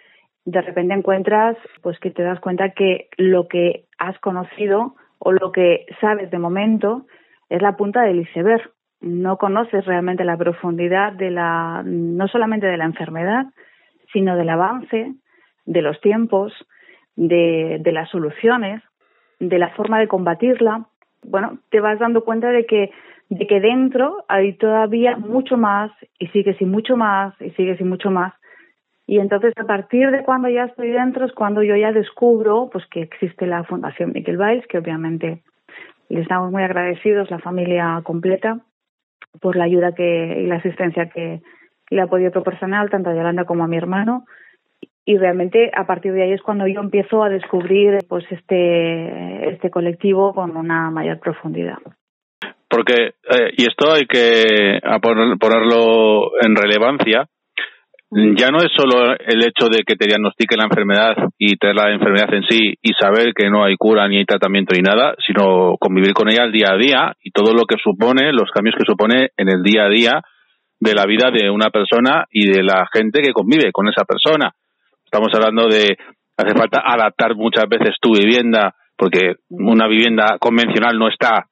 de 0.51 0.63
repente 0.63 0.95
encuentras 0.95 1.59
pues 1.83 1.99
que 1.99 2.11
te 2.11 2.23
das 2.23 2.41
cuenta 2.41 2.71
que 2.71 3.09
lo 3.19 3.49
que 3.49 3.85
has 3.99 4.19
conocido 4.21 4.95
o 5.19 5.33
lo 5.33 5.53
que 5.53 5.85
sabes 6.01 6.31
de 6.31 6.39
momento 6.39 7.05
es 7.51 7.61
la 7.61 7.77
punta 7.77 8.03
del 8.03 8.21
iceberg 8.21 8.63
no 9.01 9.37
conoces 9.37 9.85
realmente 9.85 10.25
la 10.25 10.39
profundidad 10.39 11.13
de 11.13 11.31
la, 11.31 11.83
no 11.85 12.27
solamente 12.29 12.67
de 12.67 12.79
la 12.79 12.87
enfermedad, 12.87 13.47
sino 14.13 14.37
del 14.37 14.49
avance, 14.49 15.15
de 15.67 15.83
los 15.83 16.01
tiempos, 16.01 16.53
de, 17.15 17.77
de 17.81 17.93
las 17.93 18.09
soluciones, 18.11 18.83
de 19.39 19.59
la 19.59 19.69
forma 19.77 20.01
de 20.01 20.09
combatirla. 20.09 20.87
Bueno, 21.23 21.59
te 21.71 21.81
vas 21.81 21.99
dando 21.99 22.25
cuenta 22.25 22.51
de 22.51 22.65
que, 22.67 22.91
de 23.29 23.47
que 23.47 23.61
dentro 23.61 24.25
hay 24.29 24.55
todavía 24.55 25.17
mucho 25.17 25.57
más 25.57 25.93
y 26.19 26.27
sigue 26.29 26.55
sin 26.55 26.71
mucho 26.71 26.97
más 26.97 27.35
y 27.41 27.51
sigue 27.51 27.77
sin 27.77 27.89
mucho 27.89 28.11
más 28.11 28.33
Y 29.09 29.21
entonces, 29.21 29.55
a 29.57 29.65
partir 29.65 30.11
de 30.11 30.23
cuando 30.23 30.51
ya 30.51 30.65
estoy 30.65 30.91
dentro, 30.91 31.25
es 31.25 31.33
cuando 31.33 31.63
yo 31.63 31.75
ya 31.77 31.93
descubro 31.93 32.69
pues 32.71 32.85
que 32.91 33.01
existe 33.01 33.47
la 33.47 33.65
Fundación 33.65 34.13
Miquel 34.13 34.37
Valls, 34.37 34.67
que 34.67 34.77
obviamente 34.77 35.41
le 36.11 36.21
estamos 36.21 36.53
muy 36.53 36.63
agradecidos, 36.63 37.31
la 37.31 37.39
familia 37.39 38.03
completa, 38.05 38.61
por 39.41 39.57
la 39.57 39.65
ayuda 39.65 39.95
que, 39.95 40.43
y 40.43 40.47
la 40.47 40.57
asistencia 40.57 41.09
que 41.09 41.41
le 41.89 42.03
ha 42.03 42.07
podido 42.07 42.31
proporcionar 42.33 42.91
tanto 42.91 43.09
a 43.09 43.15
Yolanda 43.15 43.47
como 43.47 43.65
a 43.65 43.67
mi 43.67 43.79
hermano. 43.79 44.27
Y 45.07 45.17
realmente 45.17 45.71
a 45.75 45.87
partir 45.87 46.13
de 46.13 46.25
ahí 46.25 46.33
es 46.33 46.43
cuando 46.43 46.67
yo 46.67 46.81
empiezo 46.81 47.23
a 47.23 47.31
descubrir 47.31 48.01
pues 48.11 48.27
este, 48.31 49.49
este 49.49 49.71
colectivo 49.71 50.35
con 50.35 50.55
una 50.55 50.91
mayor 50.91 51.19
profundidad. 51.19 51.79
Porque, 52.69 53.15
eh, 53.31 53.53
y 53.57 53.63
esto 53.63 53.91
hay 53.91 54.05
que 54.05 54.81
ponerlo 55.01 56.33
en 56.43 56.55
relevancia, 56.55 57.27
ya 58.11 58.51
no 58.51 58.59
es 58.59 58.73
solo 58.75 59.13
el 59.19 59.43
hecho 59.45 59.69
de 59.71 59.83
que 59.85 59.97
te 59.97 60.07
diagnostique 60.07 60.57
la 60.57 60.65
enfermedad 60.65 61.15
y 61.37 61.57
tener 61.57 61.77
la 61.77 61.93
enfermedad 61.93 62.33
en 62.33 62.43
sí 62.45 62.75
y 62.81 62.93
saber 62.99 63.35
que 63.35 63.51
no 63.51 63.65
hay 63.65 63.77
cura 63.77 64.09
ni 64.09 64.17
hay 64.17 64.25
tratamiento 64.25 64.75
ni 64.75 64.81
nada, 64.81 65.15
sino 65.27 65.77
convivir 65.79 66.15
con 66.15 66.29
ella 66.29 66.45
el 66.45 66.53
día 66.53 66.69
a 66.73 66.79
día 66.79 67.17
y 67.23 67.31
todo 67.31 67.53
lo 67.53 67.65
que 67.65 67.77
supone, 67.83 68.33
los 68.33 68.51
cambios 68.51 68.77
que 68.77 68.87
supone 68.87 69.31
en 69.37 69.49
el 69.51 69.63
día 69.63 69.85
a 69.85 69.91
día 69.91 70.23
de 70.81 70.95
la 70.95 71.05
vida 71.05 71.31
de 71.31 71.51
una 71.51 71.71
persona 71.71 72.25
y 72.31 72.49
de 72.49 72.63
la 72.63 72.87
gente 72.93 73.21
que 73.21 73.33
convive 73.33 73.73
con 73.73 73.89
esa 73.89 74.05
persona. 74.05 74.53
Estamos 75.05 75.29
hablando 75.35 75.69
de, 75.69 75.97
hace 76.37 76.55
falta 76.57 76.83
adaptar 76.85 77.35
muchas 77.35 77.69
veces 77.69 77.97
tu 78.01 78.13
vivienda, 78.15 78.75
porque 78.97 79.37
una 79.51 79.87
vivienda 79.87 80.39
convencional 80.39 80.99
no 80.99 81.09
está 81.09 81.47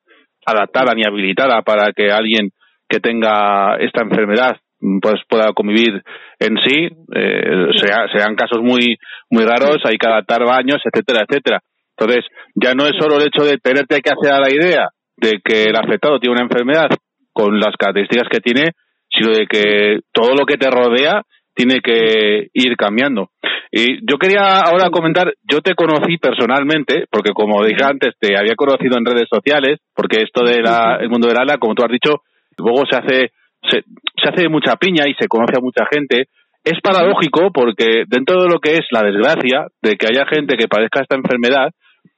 adaptada 0.47 0.95
ni 0.95 1.03
habilitada 1.05 1.61
para 1.63 1.93
que 1.93 2.11
alguien 2.11 2.51
que 2.89 3.01
tenga 3.01 3.77
esta 3.79 4.03
enfermedad 4.03 4.57
pues 5.03 5.21
pueda 5.29 5.53
convivir 5.53 6.03
en 6.39 6.57
sí, 6.67 6.89
eh, 7.15 7.69
sea, 7.81 8.07
sean 8.13 8.35
casos 8.37 8.61
muy 8.63 8.97
muy 9.31 9.45
raros, 9.45 9.79
hay 9.85 9.97
que 9.97 10.09
adaptar 10.09 10.45
baños, 10.45 10.81
etcétera, 10.85 11.25
etcétera. 11.29 11.61
Entonces, 11.99 12.25
ya 12.55 12.75
no 12.75 12.85
es 12.85 12.93
solo 12.99 13.17
el 13.17 13.27
hecho 13.27 13.45
de 13.45 13.59
tenerte 13.59 14.01
que 14.01 14.11
hacer 14.11 14.33
a 14.33 14.41
la 14.41 14.51
idea 14.51 14.89
de 15.17 15.41
que 15.43 15.65
el 15.65 15.77
afectado 15.77 16.19
tiene 16.19 16.35
una 16.35 16.45
enfermedad 16.45 16.89
con 17.33 17.59
las 17.59 17.75
características 17.79 18.29
que 18.31 18.41
tiene, 18.41 18.73
sino 19.11 19.33
de 19.33 19.47
que 19.47 20.01
todo 20.13 20.35
lo 20.39 20.45
que 20.45 20.59
te 20.59 20.71
rodea 20.71 21.23
tiene 21.55 21.81
que 21.81 22.49
ir 22.53 22.77
cambiando. 22.77 23.31
Y 23.73 23.99
yo 24.09 24.19
quería 24.19 24.61
ahora 24.61 24.91
comentar, 24.91 25.33
yo 25.51 25.61
te 25.61 25.75
conocí 25.75 26.19
personalmente, 26.19 27.07
porque 27.11 27.33
como 27.33 27.65
dije 27.65 27.83
antes, 27.83 28.15
te 28.21 28.37
había 28.37 28.55
conocido 28.55 28.99
en 28.99 29.07
redes 29.07 29.29
sociales, 29.33 29.81
porque 29.95 30.23
esto 30.23 30.45
del 30.45 30.65
el 31.01 31.09
mundo 31.09 31.29
del 31.29 31.39
ala, 31.39 31.57
como 31.59 31.75
tú 31.75 31.83
has 31.83 31.91
dicho, 31.91 32.23
luego 32.59 32.85
se 32.89 32.99
hace 32.99 33.31
se, 33.71 33.83
se 34.27 34.35
hace 34.35 34.49
mucha 34.49 34.77
piña 34.77 35.05
y 35.07 35.15
se 35.15 35.29
conoce 35.29 35.55
a 35.57 35.63
mucha 35.63 35.87
gente. 35.91 36.25
Es 36.65 36.81
paradójico 36.83 37.51
porque 37.53 38.05
dentro 38.09 38.43
de 38.43 38.49
lo 38.49 38.59
que 38.59 38.73
es 38.73 38.87
la 38.91 39.03
desgracia 39.03 39.67
de 39.83 39.97
que 39.97 40.07
haya 40.07 40.27
gente 40.27 40.57
que 40.57 40.69
padezca 40.69 41.03
esta 41.03 41.17
enfermedad, 41.17 41.71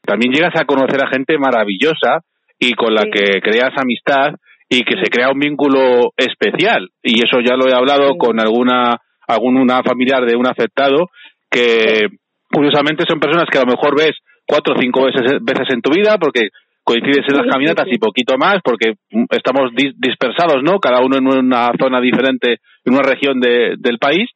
también 0.03 0.33
llegas 0.33 0.55
a 0.57 0.65
conocer 0.65 1.05
a 1.05 1.11
gente 1.11 1.37
maravillosa 1.39 2.21
y 2.59 2.73
con 2.73 2.95
la 2.95 3.05
que 3.05 3.41
creas 3.41 3.73
amistad 3.77 4.35
y 4.69 4.85
que 4.85 4.97
se 5.03 5.11
crea 5.11 5.31
un 5.31 5.39
vínculo 5.39 6.13
especial. 6.17 6.89
Y 7.03 7.25
eso 7.25 7.41
ya 7.41 7.57
lo 7.57 7.69
he 7.69 7.75
hablado 7.75 8.17
con 8.17 8.41
alguna, 8.41 8.97
alguna 9.27 9.83
familiar 9.83 10.25
de 10.25 10.37
un 10.37 10.47
afectado 10.47 11.09
que 11.51 12.09
curiosamente 12.51 13.05
son 13.07 13.21
personas 13.21 13.49
que 13.51 13.59
a 13.59 13.65
lo 13.65 13.73
mejor 13.73 13.97
ves 13.97 14.17
cuatro 14.47 14.75
o 14.75 14.81
cinco 14.81 15.05
veces, 15.05 15.41
veces 15.43 15.67
en 15.75 15.83
tu 15.83 15.91
vida 15.91 16.17
porque 16.19 16.49
coincides 16.89 17.27
en 17.29 17.37
las 17.37 17.53
caminatas 17.53 17.87
y 17.91 17.99
poquito 17.99 18.39
más 18.39 18.61
porque 18.65 18.95
estamos 19.31 19.73
dispersados, 19.75 20.63
¿no? 20.63 20.81
Cada 20.81 21.05
uno 21.05 21.19
en 21.19 21.27
una 21.27 21.71
zona 21.79 22.01
diferente, 22.01 22.61
en 22.85 22.95
una 22.95 23.03
región 23.03 23.41
de, 23.41 23.75
del 23.79 23.99
país, 23.99 24.31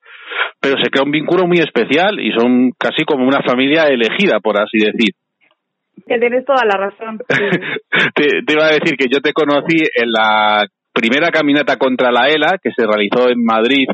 pero 0.60 0.76
se 0.82 0.90
crea 0.90 1.04
un 1.04 1.10
vínculo 1.10 1.46
muy 1.46 1.60
especial 1.60 2.20
y 2.20 2.30
son 2.32 2.72
casi 2.78 3.04
como 3.04 3.26
una 3.26 3.40
familia 3.40 3.84
elegida, 3.84 4.38
por 4.40 4.60
así 4.60 4.76
decir. 4.78 5.14
Que 6.06 6.18
tienes 6.18 6.44
toda 6.44 6.64
la 6.66 6.76
razón. 6.76 7.20
te, 8.14 8.42
te, 8.44 8.52
iba 8.52 8.66
a 8.66 8.76
decir 8.76 8.98
que 8.98 9.08
yo 9.10 9.20
te 9.22 9.32
conocí 9.32 9.78
en 9.94 10.10
la 10.12 10.66
primera 10.92 11.28
caminata 11.30 11.78
contra 11.78 12.12
la 12.12 12.28
ELA 12.28 12.58
que 12.62 12.70
se 12.76 12.86
realizó 12.86 13.30
en 13.30 13.42
Madrid 13.42 13.86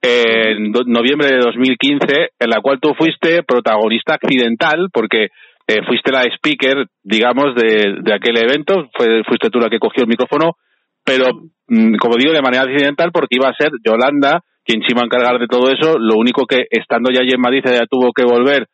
en 0.00 0.72
noviembre 0.86 1.28
de 1.28 1.40
2015, 1.44 2.30
en 2.38 2.48
la 2.48 2.62
cual 2.62 2.78
tú 2.80 2.94
fuiste 2.94 3.42
protagonista 3.42 4.14
accidental 4.14 4.88
porque 4.90 5.28
eh, 5.70 5.82
fuiste 5.86 6.10
la 6.10 6.22
speaker, 6.36 6.86
digamos, 7.02 7.54
de, 7.54 8.02
de 8.02 8.12
aquel 8.12 8.36
evento, 8.36 8.90
fue, 8.92 9.22
fuiste 9.24 9.50
tú 9.50 9.60
la 9.60 9.70
que 9.70 9.78
cogió 9.78 10.02
el 10.02 10.08
micrófono, 10.08 10.56
pero, 11.04 11.26
mm, 11.68 11.94
como 11.96 12.16
digo, 12.16 12.32
de 12.32 12.42
manera 12.42 12.64
accidental, 12.64 13.10
porque 13.12 13.36
iba 13.36 13.48
a 13.48 13.54
ser 13.54 13.70
Yolanda 13.84 14.42
quien 14.64 14.82
se 14.82 14.92
iba 14.92 15.02
a 15.02 15.04
encargar 15.04 15.38
de 15.38 15.46
todo 15.46 15.70
eso. 15.70 15.98
Lo 15.98 16.16
único 16.16 16.44
que, 16.46 16.66
estando 16.70 17.10
ya 17.12 17.20
allí 17.20 17.32
en 17.34 17.40
Madrid, 17.40 17.62
ella 17.64 17.86
tuvo 17.88 18.12
que 18.12 18.24
volver 18.24 18.66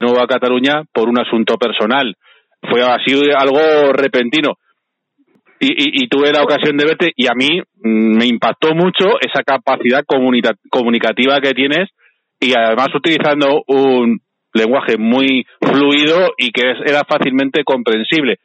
nuevo 0.00 0.20
a 0.22 0.26
Cataluña 0.26 0.82
por 0.92 1.08
un 1.08 1.18
asunto 1.18 1.56
personal. 1.56 2.14
Fue 2.62 2.82
así 2.82 3.12
algo 3.36 3.92
repentino. 3.92 4.54
Y, 5.60 5.68
y, 5.68 6.04
y, 6.04 6.08
tuve 6.08 6.32
la 6.32 6.42
ocasión 6.42 6.76
de 6.76 6.84
verte 6.84 7.12
y 7.16 7.26
a 7.26 7.34
mí 7.34 7.60
mm, 7.60 8.16
me 8.18 8.26
impactó 8.26 8.74
mucho 8.74 9.18
esa 9.20 9.42
capacidad 9.42 10.04
comunicativa 10.04 11.40
que 11.40 11.52
tienes 11.52 11.88
y 12.40 12.52
además 12.54 12.88
utilizando 12.94 13.62
un, 13.68 14.20
lenguaje 14.54 14.96
muy 14.96 15.44
fluido 15.60 16.32
y 16.38 16.50
que 16.52 16.62
era 16.86 17.02
fácilmente 17.06 17.62
comprensible. 17.64 18.38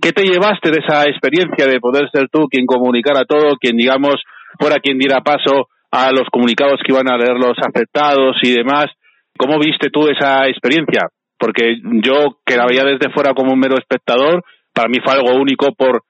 ¿Qué 0.00 0.12
te 0.12 0.24
llevaste 0.24 0.70
de 0.70 0.78
esa 0.86 1.04
experiencia 1.04 1.66
de 1.66 1.80
poder 1.80 2.08
ser 2.12 2.28
tú 2.30 2.46
quien 2.48 2.66
comunicara 2.66 3.24
todo, 3.24 3.56
quien, 3.56 3.76
digamos, 3.76 4.22
fuera 4.58 4.78
quien 4.78 4.98
diera 4.98 5.20
paso 5.22 5.68
a 5.90 6.12
los 6.12 6.28
comunicados 6.30 6.80
que 6.84 6.92
iban 6.92 7.10
a 7.10 7.16
leer 7.16 7.36
los 7.36 7.58
afectados 7.58 8.36
y 8.42 8.52
demás? 8.52 8.86
¿Cómo 9.36 9.58
viste 9.58 9.90
tú 9.90 10.08
esa 10.08 10.46
experiencia? 10.46 11.08
Porque 11.38 11.76
yo, 12.02 12.38
que 12.44 12.56
la 12.56 12.66
veía 12.66 12.84
desde 12.84 13.12
fuera 13.12 13.34
como 13.34 13.52
un 13.52 13.58
mero 13.58 13.76
espectador, 13.78 14.44
para 14.72 14.88
mí 14.88 14.98
fue 15.02 15.14
algo 15.14 15.34
único 15.40 15.74
por 15.74 16.04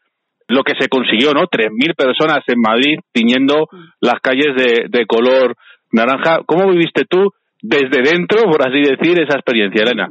lo 0.49 0.63
que 0.65 0.75
se 0.79 0.89
consiguió, 0.89 1.33
¿no? 1.33 1.47
Tres 1.47 1.71
mil 1.71 1.95
personas 1.95 2.41
en 2.49 2.61
Madrid 2.61 2.99
tiñendo 3.13 3.69
las 4.01 4.21
calles 4.21 4.55
de, 4.57 4.87
de 4.89 5.07
color 5.07 5.55
naranja. 5.93 6.41
¿Cómo 6.45 6.71
viviste 6.71 7.05
tú 7.09 7.33
desde 7.63 8.03
dentro, 8.03 8.51
por 8.51 8.67
así 8.67 8.81
decir, 8.81 9.21
esa 9.21 9.37
experiencia, 9.37 9.83
Elena? 9.83 10.11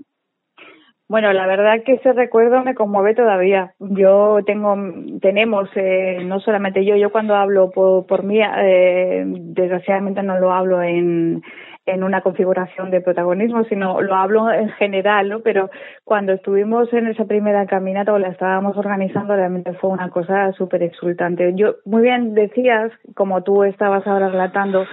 Bueno, 1.08 1.34
la 1.34 1.48
verdad 1.48 1.82
que 1.84 1.94
ese 1.94 2.14
recuerdo 2.14 2.64
me 2.64 2.76
conmueve 2.76 3.16
todavía. 3.16 3.74
Yo 3.80 4.42
tengo, 4.46 4.76
tenemos, 5.20 5.68
eh, 5.76 6.20
no 6.24 6.40
solamente 6.40 6.86
yo, 6.86 6.96
yo 6.98 7.12
cuando 7.12 7.36
hablo 7.36 7.72
por, 7.72 8.06
por 8.06 8.24
mí, 8.24 8.40
eh, 8.40 9.24
desgraciadamente 9.26 10.22
no 10.22 10.40
lo 10.40 10.54
hablo 10.54 10.84
en, 10.84 11.42
en 11.88 12.04
una 12.04 12.22
configuración 12.22 12.92
de 12.92 13.02
protagonismo, 13.02 13.64
sino 13.64 14.02
lo 14.02 14.14
hablo 14.14 14.52
en 14.52 14.70
general, 14.70 15.30
¿no? 15.30 15.40
Pero 15.40 15.72
cuando 16.04 16.34
estuvimos 16.34 16.94
en 16.94 17.08
esa 17.08 17.26
primera 17.26 17.66
caminata 17.66 18.14
o 18.14 18.20
la 18.20 18.30
estábamos 18.30 18.78
organizando, 18.78 19.36
realmente 19.36 19.74
fue 19.74 19.90
una 19.90 20.10
cosa 20.10 20.52
súper 20.54 20.84
exultante. 20.84 21.54
Yo, 21.56 21.78
muy 21.86 22.04
bien 22.04 22.36
decías, 22.36 22.92
como 23.16 23.42
tú 23.42 23.64
estabas 23.64 24.06
ahora 24.06 24.30
relatando, 24.30 24.86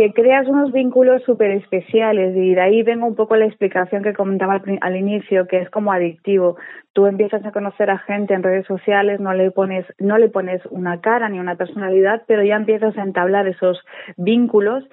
que 0.00 0.14
creas 0.14 0.48
unos 0.48 0.72
vínculos 0.72 1.22
súper 1.24 1.50
especiales 1.50 2.34
y 2.34 2.54
de 2.54 2.60
ahí 2.62 2.82
vengo 2.82 3.06
un 3.06 3.14
poco 3.14 3.36
la 3.36 3.44
explicación 3.44 4.02
que 4.02 4.14
comentaba 4.14 4.62
al, 4.80 4.96
inicio, 4.96 5.46
que 5.46 5.58
es 5.58 5.68
como 5.68 5.92
adictivo. 5.92 6.56
Tú 6.94 7.04
empiezas 7.04 7.44
a 7.44 7.52
conocer 7.52 7.90
a 7.90 7.98
gente 7.98 8.32
en 8.32 8.42
redes 8.42 8.64
sociales, 8.64 9.20
no 9.20 9.34
le 9.34 9.50
pones, 9.50 9.84
no 9.98 10.16
le 10.16 10.30
pones 10.30 10.62
una 10.70 11.02
cara 11.02 11.28
ni 11.28 11.38
una 11.38 11.56
personalidad, 11.56 12.22
pero 12.26 12.42
ya 12.42 12.56
empiezas 12.56 12.96
a 12.96 13.02
entablar 13.02 13.46
esos 13.46 13.78
vínculos 14.16 14.88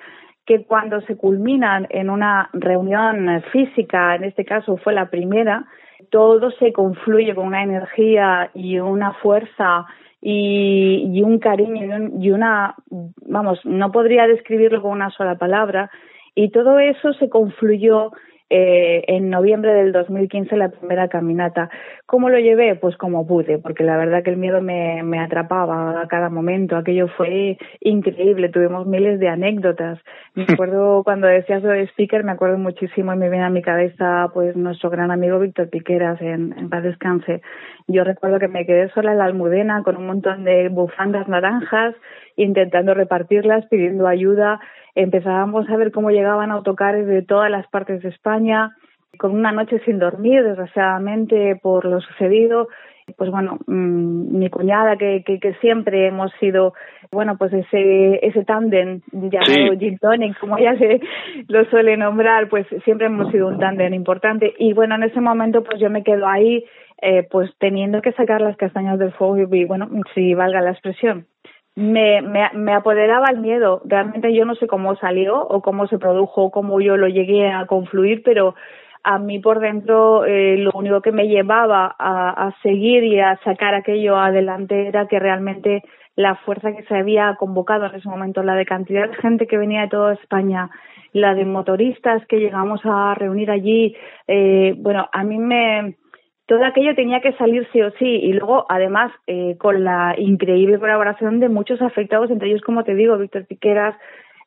que 0.45 0.65
cuando 0.65 0.99
se 0.99 1.15
culminan 1.15 1.87
en 1.89 2.09
una 2.09 2.49
reunión 2.51 3.41
física, 3.53 4.13
en 4.13 4.25
este 4.25 4.43
caso 4.43 4.75
fue 4.75 4.91
la 4.91 5.09
primera, 5.09 5.67
todo 6.11 6.51
se 6.51 6.73
confluye 6.73 7.33
con 7.33 7.47
una 7.47 7.63
energía 7.63 8.51
y 8.53 8.79
una 8.79 9.13
fuerza 9.13 9.85
y, 10.21 11.09
y 11.13 11.23
un 11.23 11.39
cariño 11.39 12.09
y 12.19 12.31
una, 12.31 12.75
vamos, 12.89 13.59
no 13.65 13.91
podría 13.91 14.27
describirlo 14.27 14.81
con 14.81 14.91
una 14.91 15.09
sola 15.11 15.37
palabra, 15.37 15.89
y 16.35 16.49
todo 16.49 16.79
eso 16.79 17.13
se 17.13 17.29
confluyó 17.29 18.11
eh, 18.49 19.03
en 19.07 19.29
noviembre 19.29 19.73
del 19.73 19.91
2015 19.91 20.55
la 20.55 20.69
primera 20.69 21.09
caminata. 21.09 21.69
¿Cómo 22.05 22.29
lo 22.29 22.39
llevé? 22.39 22.75
Pues 22.75 22.95
como 22.95 23.27
pude, 23.27 23.57
porque 23.57 23.83
la 23.83 23.97
verdad 23.97 24.23
que 24.23 24.29
el 24.29 24.37
miedo 24.37 24.61
me, 24.61 25.03
me 25.03 25.19
atrapaba 25.19 26.01
a 26.01 26.07
cada 26.07 26.29
momento. 26.29 26.77
Aquello 26.77 27.07
fue 27.09 27.57
increíble, 27.81 28.49
tuvimos 28.49 28.87
miles 28.87 29.19
de 29.19 29.27
anécdotas. 29.27 29.99
Me 30.33 30.43
acuerdo 30.49 31.03
cuando 31.03 31.27
decías 31.27 31.61
lo 31.61 31.69
de 31.69 31.87
speaker, 31.87 32.23
me 32.23 32.31
acuerdo 32.31 32.57
muchísimo 32.57 33.13
y 33.13 33.17
me 33.17 33.29
viene 33.29 33.45
a 33.45 33.49
mi 33.49 33.61
cabeza 33.61 34.29
pues 34.33 34.55
nuestro 34.55 34.89
gran 34.89 35.11
amigo 35.11 35.39
Víctor 35.39 35.69
Piqueras 35.69 36.21
en, 36.21 36.53
en 36.57 36.69
paz 36.69 36.83
descanse. 36.83 37.41
Yo 37.87 38.03
recuerdo 38.03 38.39
que 38.39 38.47
me 38.47 38.65
quedé 38.65 38.89
sola 38.91 39.11
en 39.11 39.17
la 39.17 39.25
almudena 39.25 39.83
con 39.83 39.97
un 39.97 40.07
montón 40.07 40.43
de 40.43 40.69
bufandas 40.69 41.27
naranjas 41.27 41.95
intentando 42.37 42.93
repartirlas, 42.93 43.65
pidiendo 43.67 44.07
ayuda 44.07 44.61
empezábamos 44.97 45.69
a 45.69 45.77
ver 45.77 45.91
cómo 45.91 46.09
llegaban 46.09 46.49
autocares 46.49 47.05
de 47.05 47.21
todas 47.21 47.51
las 47.51 47.67
partes 47.67 48.01
de 48.01 48.09
España, 48.09 48.75
con 49.19 49.31
una 49.31 49.51
noche 49.51 49.79
sin 49.85 49.99
dormir, 49.99 50.43
desgraciadamente, 50.43 51.55
por 51.61 51.85
lo 51.85 52.01
sucedido, 52.01 52.67
pues 53.15 53.29
bueno, 53.29 53.59
mm, 53.67 54.37
mi 54.37 54.49
cuñada 54.49 54.97
que, 54.97 55.23
que, 55.23 55.39
que, 55.39 55.53
siempre 55.55 56.07
hemos 56.07 56.31
sido, 56.39 56.73
bueno, 57.11 57.37
pues 57.37 57.53
ese 57.53 58.25
ese 58.25 58.43
tándem 58.43 59.01
llamado 59.11 59.79
sí. 59.79 59.97
Tonic, 60.01 60.37
como 60.39 60.57
ella 60.57 60.75
se 60.77 60.99
lo 61.47 61.63
suele 61.65 61.95
nombrar, 61.95 62.49
pues 62.49 62.65
siempre 62.83 63.05
hemos 63.05 63.31
sido 63.31 63.47
un 63.47 63.59
tándem 63.59 63.93
importante 63.93 64.53
y 64.57 64.73
bueno, 64.73 64.95
en 64.95 65.03
ese 65.03 65.21
momento 65.21 65.63
pues 65.63 65.79
yo 65.79 65.89
me 65.89 66.03
quedo 66.03 66.27
ahí 66.27 66.65
eh, 67.01 67.25
pues 67.29 67.51
teniendo 67.59 68.01
que 68.01 68.11
sacar 68.13 68.41
las 68.41 68.57
castañas 68.57 68.97
del 68.99 69.13
fuego 69.13 69.37
y 69.37 69.65
bueno, 69.65 69.89
si 70.15 70.33
valga 70.33 70.61
la 70.61 70.71
expresión. 70.71 71.27
Me, 71.77 72.23
me, 72.23 72.49
me 72.55 72.73
apoderaba 72.73 73.27
el 73.29 73.37
miedo. 73.37 73.81
Realmente 73.85 74.33
yo 74.33 74.45
no 74.45 74.55
sé 74.55 74.65
cómo 74.65 74.95
salió 74.95 75.39
o 75.39 75.61
cómo 75.61 75.85
se 75.87 75.99
produjo, 75.99 76.49
cómo 76.49 76.81
yo 76.81 76.97
lo 76.97 77.07
llegué 77.07 77.51
a 77.51 77.67
confluir, 77.67 78.23
pero 78.23 78.55
a 79.03 79.19
mí 79.19 79.37
por 79.37 79.59
dentro 79.59 80.25
eh, 80.25 80.57
lo 80.57 80.71
único 80.73 81.01
que 81.01 81.11
me 81.11 81.27
llevaba 81.27 81.95
a, 81.99 82.47
a 82.47 82.55
seguir 82.63 83.03
y 83.03 83.19
a 83.19 83.39
sacar 83.43 83.75
aquello 83.75 84.17
adelante 84.17 84.87
era 84.87 85.07
que 85.07 85.19
realmente 85.19 85.83
la 86.15 86.35
fuerza 86.37 86.73
que 86.73 86.83
se 86.85 86.95
había 86.95 87.35
convocado 87.35 87.85
en 87.85 87.93
ese 87.93 88.09
momento, 88.09 88.41
la 88.41 88.55
de 88.55 88.65
cantidad 88.65 89.07
de 89.07 89.15
gente 89.17 89.45
que 89.45 89.57
venía 89.57 89.81
de 89.81 89.89
toda 89.89 90.13
España, 90.13 90.71
la 91.13 91.35
de 91.35 91.45
motoristas 91.45 92.25
que 92.25 92.39
llegamos 92.39 92.81
a 92.85 93.13
reunir 93.13 93.51
allí, 93.51 93.95
eh, 94.27 94.73
bueno, 94.79 95.07
a 95.13 95.23
mí 95.23 95.37
me, 95.37 95.95
todo 96.47 96.65
aquello 96.65 96.95
tenía 96.95 97.19
que 97.21 97.33
salir 97.33 97.67
sí 97.71 97.81
o 97.81 97.91
sí 97.91 98.05
y 98.05 98.33
luego 98.33 98.65
además 98.69 99.11
eh, 99.27 99.55
con 99.57 99.83
la 99.83 100.15
increíble 100.17 100.79
colaboración 100.79 101.39
de 101.39 101.49
muchos 101.49 101.81
afectados 101.81 102.31
entre 102.31 102.49
ellos 102.49 102.61
como 102.61 102.83
te 102.83 102.95
digo 102.95 103.17
Víctor 103.17 103.45
Piqueras 103.45 103.95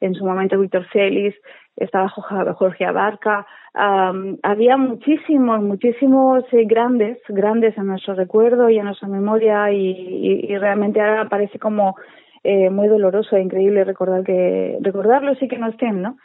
en 0.01 0.15
su 0.15 0.25
momento 0.25 0.59
Víctor 0.59 0.87
Celis 0.93 1.35
estaba 1.77 2.09
Jorge 2.09 2.85
Abarca 2.85 3.47
había 3.73 4.77
muchísimos, 4.77 5.63
muchísimos 5.63 6.43
eh, 6.53 6.65
grandes, 6.65 7.19
grandes 7.29 7.79
en 7.79 7.87
nuestro 7.87 8.15
recuerdo 8.15 8.69
y 8.69 8.79
en 8.79 8.87
nuestra 8.87 9.07
memoria 9.07 9.71
y 9.71 10.57
realmente 10.57 11.01
ahora 11.01 11.29
parece 11.29 11.61
como 11.61 11.95
eh, 12.43 12.71
muy 12.71 12.89
doloroso 12.89 13.37
e 13.37 13.43
increíble 13.43 13.85
recordar 13.85 14.25
que 14.25 14.79
recordarlos 14.81 15.37
y 15.43 15.49
que 15.49 15.59
no 15.59 15.69
estén, 15.69 16.01
¿no? 16.01 16.17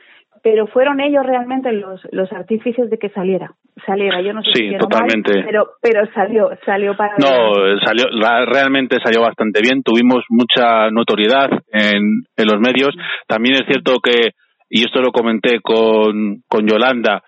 Pero 0.46 0.68
fueron 0.68 1.00
ellos 1.00 1.26
realmente 1.26 1.72
los 1.72 2.00
los 2.12 2.32
artífices 2.32 2.92
de 2.92 3.00
que 3.00 3.10
saliera, 3.10 3.56
saliera. 3.84 4.22
Yo 4.22 4.32
no 4.32 4.44
sé 4.44 4.52
sí, 4.54 4.78
totalmente. 4.78 5.34
Mal, 5.34 5.44
pero 5.44 5.68
pero 5.82 6.06
salió, 6.14 6.52
salió 6.64 6.96
para. 6.96 7.16
No, 7.18 7.56
salió 7.84 8.06
realmente 8.46 8.98
salió 9.04 9.22
bastante 9.22 9.62
bien. 9.64 9.82
Tuvimos 9.82 10.24
mucha 10.30 10.92
notoriedad 10.92 11.50
en 11.72 12.22
en 12.38 12.46
los 12.46 12.60
medios. 12.60 12.94
También 13.28 13.56
es 13.56 13.64
cierto 13.66 13.98
que 14.04 14.34
y 14.70 14.84
esto 14.84 15.02
lo 15.02 15.12
comenté 15.12 15.62
con 15.62 16.44
con 16.48 16.68
Yolanda 16.68 17.24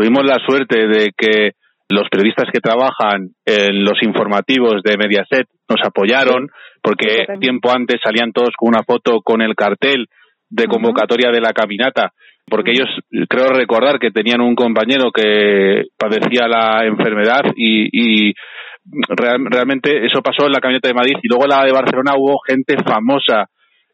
Tuvimos 0.00 0.24
la 0.24 0.38
suerte 0.46 0.86
de 0.86 1.10
que 1.16 1.52
los 1.88 2.08
periodistas 2.08 2.48
que 2.52 2.60
trabajan 2.60 3.30
en 3.44 3.84
los 3.84 4.02
informativos 4.02 4.82
de 4.82 4.96
Mediaset 4.96 5.48
nos 5.68 5.84
apoyaron 5.84 6.48
porque 6.82 7.26
tiempo 7.40 7.70
antes 7.70 8.00
salían 8.02 8.32
todos 8.32 8.50
con 8.56 8.68
una 8.68 8.84
foto 8.84 9.20
con 9.22 9.42
el 9.42 9.54
cartel 9.54 10.06
de 10.48 10.66
convocatoria 10.68 11.30
de 11.30 11.40
la 11.40 11.52
caminata 11.52 12.12
porque 12.48 12.72
ellos 12.72 12.88
creo 13.28 13.48
recordar 13.50 13.98
que 13.98 14.10
tenían 14.10 14.40
un 14.40 14.54
compañero 14.54 15.10
que 15.12 15.84
padecía 15.96 16.48
la 16.48 16.84
enfermedad 16.84 17.42
y, 17.54 18.28
y 18.28 18.34
real, 19.08 19.44
realmente 19.50 20.06
eso 20.06 20.22
pasó 20.22 20.46
en 20.46 20.52
la 20.52 20.60
caminata 20.60 20.88
de 20.88 20.94
Madrid 20.94 21.14
y 21.22 21.28
luego 21.28 21.44
en 21.44 21.50
la 21.50 21.64
de 21.64 21.72
Barcelona 21.72 22.12
hubo 22.16 22.38
gente 22.46 22.76
famosa. 22.84 23.46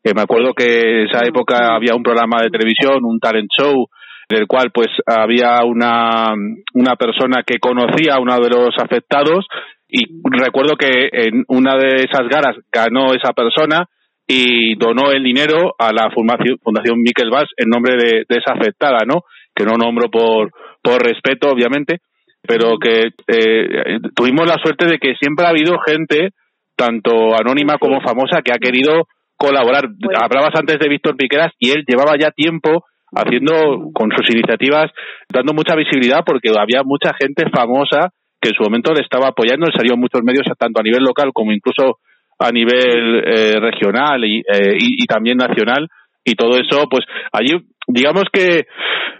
Que 0.02 0.14
me 0.14 0.22
acuerdo 0.22 0.54
que 0.54 1.00
en 1.00 1.08
esa 1.08 1.26
época 1.26 1.74
había 1.74 1.94
un 1.96 2.02
programa 2.02 2.40
de 2.40 2.50
televisión 2.50 3.04
un 3.04 3.18
talent 3.18 3.50
show 3.50 3.88
del 4.28 4.46
cual 4.46 4.70
pues 4.72 4.88
había 5.06 5.62
una, 5.64 6.34
una 6.74 6.96
persona 6.96 7.42
que 7.44 7.58
conocía 7.58 8.14
a 8.14 8.20
uno 8.20 8.38
de 8.38 8.50
los 8.50 8.74
afectados 8.78 9.46
y 9.88 10.04
recuerdo 10.24 10.76
que 10.76 11.08
en 11.12 11.44
una 11.48 11.76
de 11.76 12.04
esas 12.08 12.28
garas 12.28 12.56
ganó 12.72 13.14
esa 13.14 13.32
persona 13.32 13.86
y 14.26 14.74
donó 14.76 15.12
el 15.12 15.22
dinero 15.22 15.74
a 15.78 15.92
la 15.92 16.10
Fundación, 16.10 16.58
Fundación 16.62 16.98
Miquel 16.98 17.30
Valls 17.30 17.50
en 17.56 17.68
nombre 17.68 17.94
de, 17.96 18.24
de, 18.28 18.36
esa 18.36 18.54
afectada, 18.54 18.98
¿no? 19.06 19.22
Que 19.54 19.64
no 19.64 19.76
nombro 19.76 20.10
por, 20.10 20.50
por 20.82 21.02
respeto, 21.02 21.48
obviamente, 21.48 21.98
pero 22.42 22.78
que 22.78 23.10
eh, 23.28 23.98
tuvimos 24.14 24.46
la 24.46 24.58
suerte 24.62 24.86
de 24.86 24.98
que 24.98 25.14
siempre 25.20 25.46
ha 25.46 25.50
habido 25.50 25.78
gente, 25.78 26.30
tanto 26.76 27.34
anónima 27.38 27.78
como 27.78 28.00
famosa, 28.00 28.42
que 28.42 28.52
ha 28.52 28.58
querido 28.58 29.06
colaborar. 29.36 29.88
Pues, 30.00 30.18
Hablabas 30.20 30.54
antes 30.58 30.78
de 30.78 30.88
Víctor 30.88 31.16
Piqueras 31.16 31.52
y 31.58 31.70
él 31.70 31.84
llevaba 31.86 32.14
ya 32.18 32.30
tiempo 32.30 32.84
haciendo 33.12 33.90
con 33.94 34.10
sus 34.10 34.28
iniciativas, 34.30 34.90
dando 35.32 35.54
mucha 35.54 35.76
visibilidad 35.76 36.20
porque 36.26 36.50
había 36.50 36.82
mucha 36.84 37.14
gente 37.14 37.48
famosa 37.50 38.10
que 38.40 38.50
en 38.50 38.54
su 38.54 38.62
momento 38.64 38.92
le 38.92 39.02
estaba 39.02 39.28
apoyando, 39.28 39.66
le 39.66 39.76
salió 39.76 39.96
muchos 39.96 40.20
medios 40.22 40.46
tanto 40.58 40.80
a 40.80 40.82
nivel 40.82 41.02
local 41.02 41.30
como 41.32 41.52
incluso 41.52 41.98
a 42.38 42.50
nivel 42.50 43.22
eh, 43.24 43.54
regional 43.60 44.24
y, 44.24 44.40
eh, 44.40 44.76
y, 44.78 45.02
y, 45.02 45.06
también 45.06 45.38
nacional 45.38 45.88
y 46.24 46.34
todo 46.34 46.58
eso, 46.58 46.86
pues 46.90 47.04
allí 47.32 47.56
digamos 47.88 48.24
que 48.32 48.66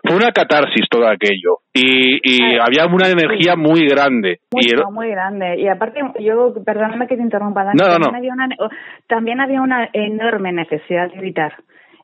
fue 0.02 0.16
una 0.16 0.33
catarsis 0.33 0.87
todo 0.90 1.07
aquello 1.09 1.59
y, 1.72 2.20
y 2.22 2.59
había 2.59 2.87
una 2.87 3.09
energía 3.09 3.57
muy 3.57 3.87
grande. 3.88 4.40
Muy, 4.52 4.64
y 4.64 4.74
no, 4.74 4.90
muy 4.90 5.09
grande. 5.11 5.59
Y 5.59 5.68
aparte, 5.68 6.00
yo, 6.20 6.52
perdóname 6.64 7.07
que 7.07 7.16
te 7.16 7.22
interrumpa, 7.22 7.64
Dani, 7.64 7.79
no, 7.79 7.87
no, 7.87 7.92
también, 7.92 8.16
Había 8.16 8.33
una, 8.33 8.48
también 9.07 9.40
había 9.40 9.61
una 9.61 9.88
enorme 9.92 10.52
necesidad 10.52 11.11
de 11.11 11.16
gritar. 11.16 11.55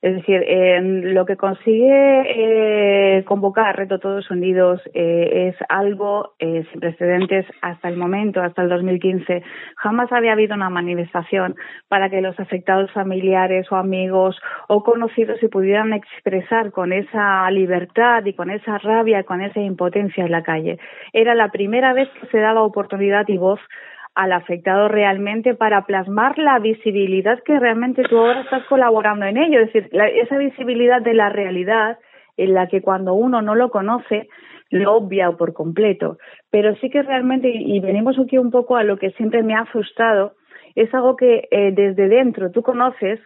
Es 0.02 0.16
decir, 0.16 0.42
eh, 0.48 0.80
lo 0.82 1.24
que 1.24 1.36
consigue 1.36 2.22
eh, 2.26 3.24
convocar 3.24 3.76
Reto 3.76 4.00
Todos 4.00 4.28
Unidos 4.32 4.80
eh, 4.94 5.48
es 5.48 5.56
algo 5.68 6.34
eh, 6.40 6.64
sin 6.72 6.80
precedentes 6.80 7.46
hasta 7.60 7.88
el 7.88 7.96
momento, 7.96 8.42
hasta 8.42 8.62
el 8.62 8.68
2015. 8.68 9.44
Jamás 9.76 10.10
había 10.10 10.32
habido 10.32 10.56
una 10.56 10.70
manifestación 10.70 11.54
para 11.86 12.10
que 12.10 12.20
los 12.20 12.38
afectados 12.40 12.90
familiares 12.90 13.70
o 13.70 13.76
amigos 13.76 14.36
o 14.66 14.82
conocidos 14.82 15.38
se 15.38 15.48
pudieran 15.48 15.92
expresar 15.92 16.72
con 16.72 16.92
esa 16.92 17.48
libertad 17.52 18.24
y 18.24 18.34
con 18.34 18.50
esa 18.50 18.78
rabia, 18.78 19.22
con 19.22 19.40
esa 19.40 19.60
impotencia 19.60 20.24
en 20.24 20.32
la 20.32 20.42
calle. 20.42 20.80
Era 21.12 21.36
la 21.36 21.52
primera 21.52 21.92
vez 21.92 22.08
que 22.20 22.26
se 22.26 22.38
daba 22.38 22.62
oportunidad 22.62 23.28
y 23.28 23.38
voz 23.38 23.60
al 24.14 24.32
afectado 24.32 24.88
realmente 24.88 25.54
para 25.54 25.84
plasmar 25.86 26.38
la 26.38 26.58
visibilidad 26.58 27.42
que 27.44 27.58
realmente 27.58 28.02
tú 28.02 28.18
ahora 28.18 28.42
estás 28.42 28.64
colaborando 28.66 29.24
en 29.24 29.38
ello, 29.38 29.60
es 29.60 29.72
decir, 29.72 29.88
la, 29.92 30.06
esa 30.08 30.36
visibilidad 30.36 31.00
de 31.00 31.14
la 31.14 31.30
realidad 31.30 31.98
en 32.36 32.54
la 32.54 32.68
que 32.68 32.82
cuando 32.82 33.14
uno 33.14 33.42
no 33.42 33.54
lo 33.54 33.70
conoce 33.70 34.28
lo 34.70 34.94
obvia 34.94 35.30
por 35.32 35.52
completo, 35.52 36.16
pero 36.50 36.74
sí 36.76 36.88
que 36.88 37.02
realmente, 37.02 37.50
y 37.50 37.78
venimos 37.80 38.18
aquí 38.18 38.38
un 38.38 38.50
poco 38.50 38.76
a 38.76 38.84
lo 38.84 38.96
que 38.96 39.10
siempre 39.10 39.42
me 39.42 39.54
ha 39.54 39.66
frustrado, 39.66 40.32
es 40.74 40.92
algo 40.94 41.14
que 41.16 41.46
eh, 41.50 41.72
desde 41.72 42.08
dentro 42.08 42.50
tú 42.50 42.62
conoces 42.62 43.20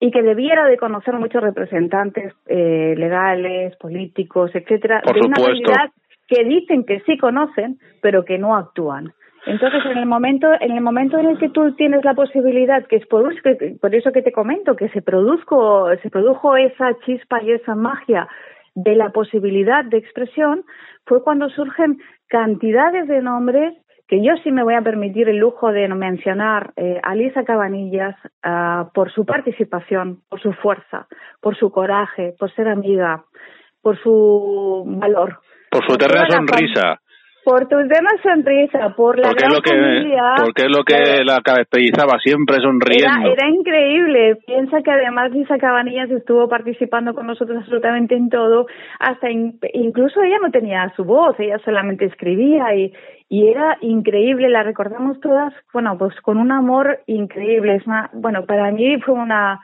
y 0.00 0.10
que 0.10 0.22
debiera 0.22 0.64
de 0.66 0.78
conocer 0.78 1.14
muchos 1.14 1.42
representantes 1.42 2.32
eh, 2.46 2.94
legales, 2.96 3.76
políticos, 3.76 4.50
etcétera, 4.54 5.02
por 5.04 5.14
de 5.14 5.20
supuesto. 5.22 5.42
una 5.42 5.50
realidad 5.50 5.90
que 6.26 6.44
dicen 6.44 6.84
que 6.84 7.00
sí 7.00 7.18
conocen, 7.18 7.78
pero 8.00 8.24
que 8.24 8.38
no 8.38 8.56
actúan. 8.56 9.12
Entonces, 9.46 9.84
en 9.84 9.98
el 9.98 10.06
momento, 10.06 10.48
en 10.58 10.72
el 10.72 10.80
momento 10.80 11.18
en 11.18 11.26
el 11.26 11.38
que 11.38 11.50
tú 11.50 11.74
tienes 11.74 12.04
la 12.04 12.14
posibilidad, 12.14 12.86
que 12.86 12.96
es 12.96 13.06
por, 13.06 13.34
por 13.80 13.94
eso 13.94 14.12
que 14.12 14.22
te 14.22 14.32
comento, 14.32 14.74
que 14.74 14.88
se 14.88 15.02
produzco, 15.02 15.88
se 16.02 16.10
produjo 16.10 16.56
esa 16.56 16.98
chispa 17.04 17.42
y 17.42 17.52
esa 17.52 17.74
magia 17.74 18.26
de 18.74 18.96
la 18.96 19.10
posibilidad 19.10 19.84
de 19.84 19.98
expresión, 19.98 20.64
fue 21.04 21.22
cuando 21.22 21.48
surgen 21.50 21.98
cantidades 22.28 23.06
de 23.06 23.20
nombres 23.20 23.74
que 24.08 24.22
yo 24.22 24.32
sí 24.42 24.50
me 24.50 24.62
voy 24.62 24.74
a 24.74 24.82
permitir 24.82 25.28
el 25.28 25.38
lujo 25.38 25.72
de 25.72 25.88
mencionar 25.88 26.72
eh, 26.76 27.00
a 27.02 27.14
Lisa 27.14 27.44
Cabanillas 27.44 28.16
uh, 28.44 28.90
por 28.92 29.10
su 29.10 29.24
participación, 29.24 30.20
por 30.28 30.40
su 30.40 30.52
fuerza, 30.52 31.06
por 31.40 31.56
su 31.56 31.70
coraje, 31.70 32.34
por 32.38 32.52
ser 32.54 32.68
amiga, 32.68 33.24
por 33.80 33.98
su 34.02 34.84
valor. 34.86 35.38
Por 35.70 35.86
su 35.86 35.94
eterna 35.94 36.26
sonrisa 36.28 37.00
por 37.44 37.68
tu 37.68 37.76
tema 37.88 38.10
sonrisa, 38.22 38.94
por 38.96 39.18
la 39.18 39.28
porque 39.28 39.44
gran 39.44 39.50
es 39.50 39.56
lo 39.56 39.62
que, 39.62 39.70
familia. 39.70 40.22
Porque 40.36 40.62
es 40.62 40.70
lo 40.70 40.84
que 40.84 40.94
pero, 40.94 41.24
la 41.24 41.40
caracterizaba, 41.42 42.18
siempre 42.18 42.56
sonriendo. 42.56 43.30
Era, 43.30 43.32
era, 43.32 43.48
increíble. 43.48 44.36
Piensa 44.46 44.82
que 44.82 44.90
además 44.90 45.30
Lisa 45.32 45.58
Cabanillas 45.58 46.10
estuvo 46.10 46.48
participando 46.48 47.14
con 47.14 47.26
nosotros 47.26 47.58
absolutamente 47.58 48.14
en 48.16 48.30
todo, 48.30 48.66
hasta 48.98 49.30
in, 49.30 49.58
incluso 49.74 50.22
ella 50.22 50.38
no 50.42 50.50
tenía 50.50 50.92
su 50.96 51.04
voz, 51.04 51.38
ella 51.38 51.58
solamente 51.64 52.06
escribía 52.06 52.74
y, 52.74 52.92
y 53.28 53.48
era 53.48 53.76
increíble, 53.80 54.48
la 54.48 54.62
recordamos 54.62 55.20
todas, 55.20 55.52
bueno, 55.72 55.98
pues 55.98 56.18
con 56.22 56.38
un 56.38 56.50
amor 56.50 57.00
increíble. 57.06 57.76
Es 57.76 57.86
una, 57.86 58.10
bueno, 58.14 58.46
para 58.46 58.70
mí 58.70 58.98
fue 59.00 59.14
una 59.14 59.60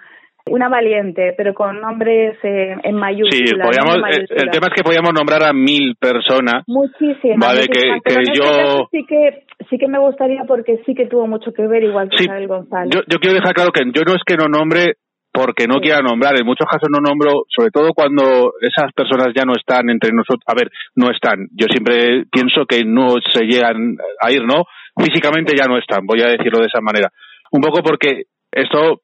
una 0.47 0.69
valiente, 0.69 1.35
pero 1.37 1.55
con 1.55 1.81
nombres 1.81 2.37
eh, 2.43 2.77
en 2.83 2.97
mayúsculas. 2.97 3.49
Sí, 3.49 3.55
podíamos, 3.55 3.95
en 3.97 4.01
mayúsculas. 4.01 4.43
el 4.43 4.51
tema 4.51 4.67
es 4.69 4.75
que 4.75 4.83
podíamos 4.83 5.13
nombrar 5.13 5.45
a 5.45 5.53
mil 5.53 5.97
personas. 5.97 6.65
Muchísimas. 6.67 7.39
Vale, 7.39 7.69
que, 7.69 8.01
que 8.05 8.21
este 8.21 8.33
yo... 8.35 8.89
Sí 8.91 9.05
que, 9.07 9.45
sí 9.69 9.79
que 9.79 9.89
me 9.89 9.99
gustaría 9.99 10.45
porque 10.47 10.81
sí 10.87 10.95
que 10.95 11.07
tuvo 11.07 11.27
mucho 11.27 11.53
que 11.53 11.67
ver, 11.67 11.85
igual 11.85 12.09
que 12.09 12.19
sí, 12.19 12.25
Isabel 12.25 12.49
González. 12.49 12.91
Yo, 12.95 13.01
yo 13.07 13.19
quiero 13.19 13.37
dejar 13.37 13.55
claro 13.55 13.73
que 13.73 13.85
yo 13.85 14.03
no 14.07 14.15
es 14.15 14.23
que 14.25 14.37
no 14.37 14.49
nombre 14.49 14.97
porque 15.33 15.67
no 15.67 15.81
quiera 15.81 16.01
nombrar. 16.01 16.35
En 16.39 16.47
muchos 16.47 16.67
casos 16.67 16.89
no 16.91 16.99
nombro, 17.01 17.45
sobre 17.49 17.71
todo 17.71 17.93
cuando 17.95 18.55
esas 18.61 18.93
personas 18.93 19.29
ya 19.35 19.45
no 19.45 19.53
están 19.55 19.89
entre 19.91 20.11
nosotros. 20.13 20.43
A 20.47 20.55
ver, 20.55 20.71
no 20.97 21.11
están. 21.11 21.49
Yo 21.53 21.67
siempre 21.71 22.25
pienso 22.31 22.67
que 22.67 22.85
no 22.85 23.15
se 23.33 23.45
llegan 23.45 23.97
a 24.21 24.33
ir, 24.33 24.43
¿no? 24.45 24.65
Físicamente 24.97 25.55
ya 25.57 25.67
no 25.67 25.79
están, 25.79 26.05
voy 26.05 26.21
a 26.23 26.29
decirlo 26.29 26.59
de 26.59 26.67
esa 26.67 26.81
manera. 26.81 27.11
Un 27.53 27.61
poco 27.61 27.83
porque 27.83 28.25
esto, 28.53 29.03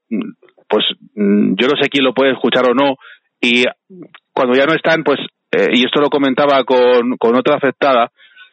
pues 0.76 0.84
yo 1.14 1.68
no 1.68 1.80
sé 1.80 1.88
quién 1.88 2.04
lo 2.04 2.12
puede 2.12 2.32
escuchar 2.32 2.68
o 2.68 2.74
no, 2.74 2.96
y 3.40 3.64
cuando 4.34 4.54
ya 4.54 4.66
no 4.66 4.74
están, 4.74 5.02
pues, 5.02 5.18
eh, 5.50 5.68
y 5.72 5.86
esto 5.86 6.02
lo 6.02 6.10
comentaba 6.10 6.62
con, 6.64 7.16
con 7.16 7.34
otra 7.34 7.54
afectada, 7.56 8.10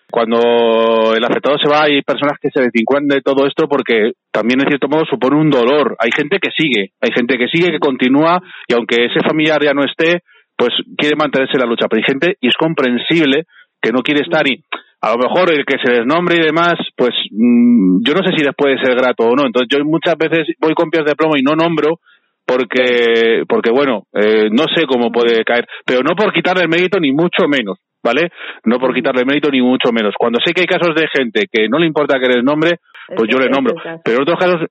cuando 0.10 1.16
el 1.18 1.24
afectado 1.26 1.58
se 1.62 1.68
va 1.68 1.84
hay 1.84 2.02
personas 2.04 2.38
que 2.40 2.50
se 2.54 2.62
desvinculan 2.62 3.08
de 3.08 3.22
todo 3.22 3.46
esto 3.46 3.68
porque 3.68 4.12
también 4.32 4.62
en 4.62 4.68
cierto 4.68 4.88
modo 4.88 5.04
supone 5.10 5.36
un 5.36 5.50
dolor. 5.50 5.96
Hay 5.98 6.12
gente 6.16 6.38
que 6.40 6.52
sigue, 6.56 6.92
hay 7.02 7.12
gente 7.12 7.36
que 7.36 7.48
sigue, 7.48 7.72
que 7.72 7.80
continúa 7.80 8.40
y 8.68 8.74
aunque 8.76 9.06
ese 9.06 9.28
familiar 9.28 9.64
ya 9.64 9.74
no 9.74 9.84
esté, 9.84 10.22
pues 10.56 10.70
quiere 10.96 11.16
mantenerse 11.18 11.54
en 11.56 11.62
la 11.62 11.66
lucha. 11.66 11.88
Pero 11.90 12.00
hay 12.00 12.14
gente, 12.14 12.38
y 12.40 12.48
es 12.48 12.56
comprensible, 12.56 13.46
que 13.82 13.92
no 13.92 14.04
quiere 14.04 14.22
estar 14.22 14.48
y 14.48 14.64
a 15.02 15.12
lo 15.12 15.18
mejor 15.18 15.52
el 15.52 15.66
que 15.66 15.82
se 15.84 15.92
desnombre 15.92 16.38
y 16.38 16.46
demás, 16.46 16.76
pues 16.96 17.12
mm, 17.32 18.06
yo 18.06 18.14
no 18.14 18.22
sé 18.24 18.38
si 18.38 18.46
les 18.46 18.56
puede 18.56 18.78
ser 18.78 18.96
grato 18.96 19.26
o 19.26 19.36
no. 19.36 19.48
Entonces 19.48 19.68
yo 19.68 19.84
muchas 19.84 20.16
veces 20.16 20.48
voy 20.62 20.76
con 20.76 20.92
pies 20.92 21.06
de 21.06 21.16
plomo 21.16 21.36
y 21.36 21.42
no 21.42 21.56
nombro 21.56 22.00
porque, 22.46 23.44
porque 23.48 23.72
bueno, 23.72 24.04
eh, 24.14 24.50
no 24.52 24.66
sé 24.76 24.86
cómo 24.86 25.12
puede 25.12 25.44
caer, 25.44 25.66
pero 25.86 26.02
no 26.02 26.16
por 26.16 26.34
quitarle 26.34 26.64
el 26.64 26.70
mérito 26.70 27.00
ni 27.00 27.12
mucho 27.12 27.48
menos, 27.48 27.78
¿vale? 28.04 28.30
No 28.66 28.80
por 28.80 28.94
quitarle 28.94 29.22
el 29.22 29.28
mérito 29.28 29.50
ni 29.50 29.62
mucho 29.62 29.92
menos. 29.92 30.14
Cuando 30.18 30.40
sé 30.44 30.54
que 30.54 30.62
hay 30.62 30.68
casos 30.68 30.96
de 30.96 31.08
gente 31.08 31.46
que 31.52 31.68
no 31.70 31.80
le 31.80 31.88
importa 31.88 32.20
que 32.20 32.28
les 32.28 32.44
nombre, 32.44 32.80
pues 33.16 33.30
yo 33.32 33.40
le 33.40 33.50
nombro. 33.50 33.76
Pero 34.04 34.18
en 34.18 34.22
otros 34.24 34.40
casos 34.40 34.68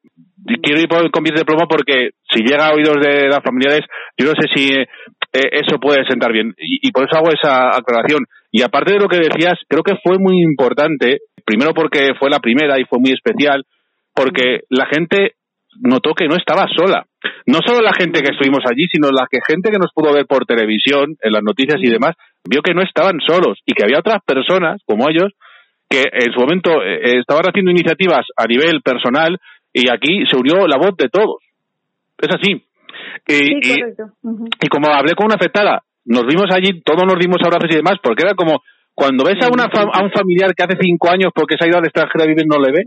quiero 0.63 0.81
ir 0.81 0.89
con 0.89 1.23
pies 1.23 1.39
de 1.39 1.45
plomo 1.45 1.67
porque 1.69 2.11
si 2.31 2.43
llega 2.45 2.69
a 2.69 2.75
oídos 2.75 2.97
de 3.01 3.29
las 3.29 3.43
familiares, 3.43 3.83
yo 4.19 4.27
no 4.27 4.33
sé 4.33 4.49
si 4.55 4.75
eh, 4.75 4.87
eso 5.33 5.79
puede 5.79 6.05
sentar 6.09 6.33
bien. 6.33 6.55
Y, 6.59 6.89
y 6.89 6.93
por 6.93 7.05
eso 7.05 7.19
hago 7.19 7.31
esa 7.33 7.69
aclaración. 7.69 8.25
Y 8.51 8.63
aparte 8.63 8.93
de 8.93 9.01
lo 9.01 9.09
que 9.09 9.19
decías, 9.19 9.55
creo 9.69 9.83
que 9.83 9.97
fue 10.03 10.19
muy 10.19 10.43
importante, 10.43 11.19
primero 11.45 11.73
porque 11.73 12.11
fue 12.19 12.29
la 12.29 12.41
primera 12.41 12.79
y 12.79 12.85
fue 12.85 12.99
muy 12.99 13.13
especial, 13.13 13.65
porque 14.15 14.61
la 14.69 14.87
gente 14.87 15.33
notó 15.81 16.15
que 16.15 16.29
no 16.29 16.37
estaba 16.37 16.67
sola. 16.69 17.07
No 17.47 17.59
solo 17.65 17.81
la 17.81 17.93
gente 17.93 18.23
que 18.23 18.33
estuvimos 18.33 18.61
allí, 18.69 18.87
sino 18.91 19.11
la 19.11 19.27
que 19.31 19.39
gente 19.47 19.71
que 19.71 19.79
nos 19.79 19.93
pudo 19.95 20.13
ver 20.13 20.27
por 20.27 20.45
televisión, 20.45 21.17
en 21.21 21.33
las 21.33 21.43
noticias 21.43 21.81
y 21.83 21.91
demás, 21.91 22.15
vio 22.49 22.63
que 22.63 22.75
no 22.75 22.83
estaban 22.83 23.19
solos 23.27 23.59
y 23.67 23.73
que 23.75 23.85
había 23.85 24.01
otras 24.01 24.23
personas 24.25 24.81
como 24.85 25.09
ellos 25.09 25.33
que 25.89 26.03
en 26.11 26.33
su 26.33 26.41
momento 26.41 26.83
eh, 26.83 27.19
estaban 27.21 27.45
haciendo 27.45 27.71
iniciativas 27.71 28.25
a 28.37 28.47
nivel 28.47 28.81
personal 28.83 29.39
y 29.73 29.91
aquí 29.91 30.25
se 30.27 30.37
unió 30.37 30.67
la 30.67 30.79
voz 30.79 30.97
de 30.97 31.09
todos. 31.09 31.37
Es 32.19 32.29
así. 32.35 32.65
Y, 33.29 33.73
y, 34.65 34.69
como 34.69 34.89
hablé 34.93 35.15
con 35.15 35.27
una 35.27 35.37
afectada, 35.37 35.83
nos 36.05 36.25
vimos 36.27 36.47
allí, 36.51 36.81
todos 36.83 37.05
nos 37.05 37.19
dimos 37.19 37.39
abrazos 37.45 37.71
y 37.71 37.77
demás, 37.77 37.99
porque 38.03 38.23
era 38.25 38.35
como, 38.35 38.63
cuando 38.95 39.25
ves 39.25 39.43
a, 39.43 39.49
una 39.49 39.65
a 39.65 40.05
un 40.05 40.11
familiar 40.13 40.55
que 40.55 40.65
hace 40.65 40.77
cinco 40.81 41.11
años 41.11 41.33
porque 41.35 41.57
se 41.59 41.65
ha 41.65 41.69
ido 41.69 41.79
al 41.79 41.85
extranjero 41.85 42.25
a 42.25 42.27
vivir 42.27 42.45
no 42.47 42.61
le 42.61 42.73
ve, 42.73 42.83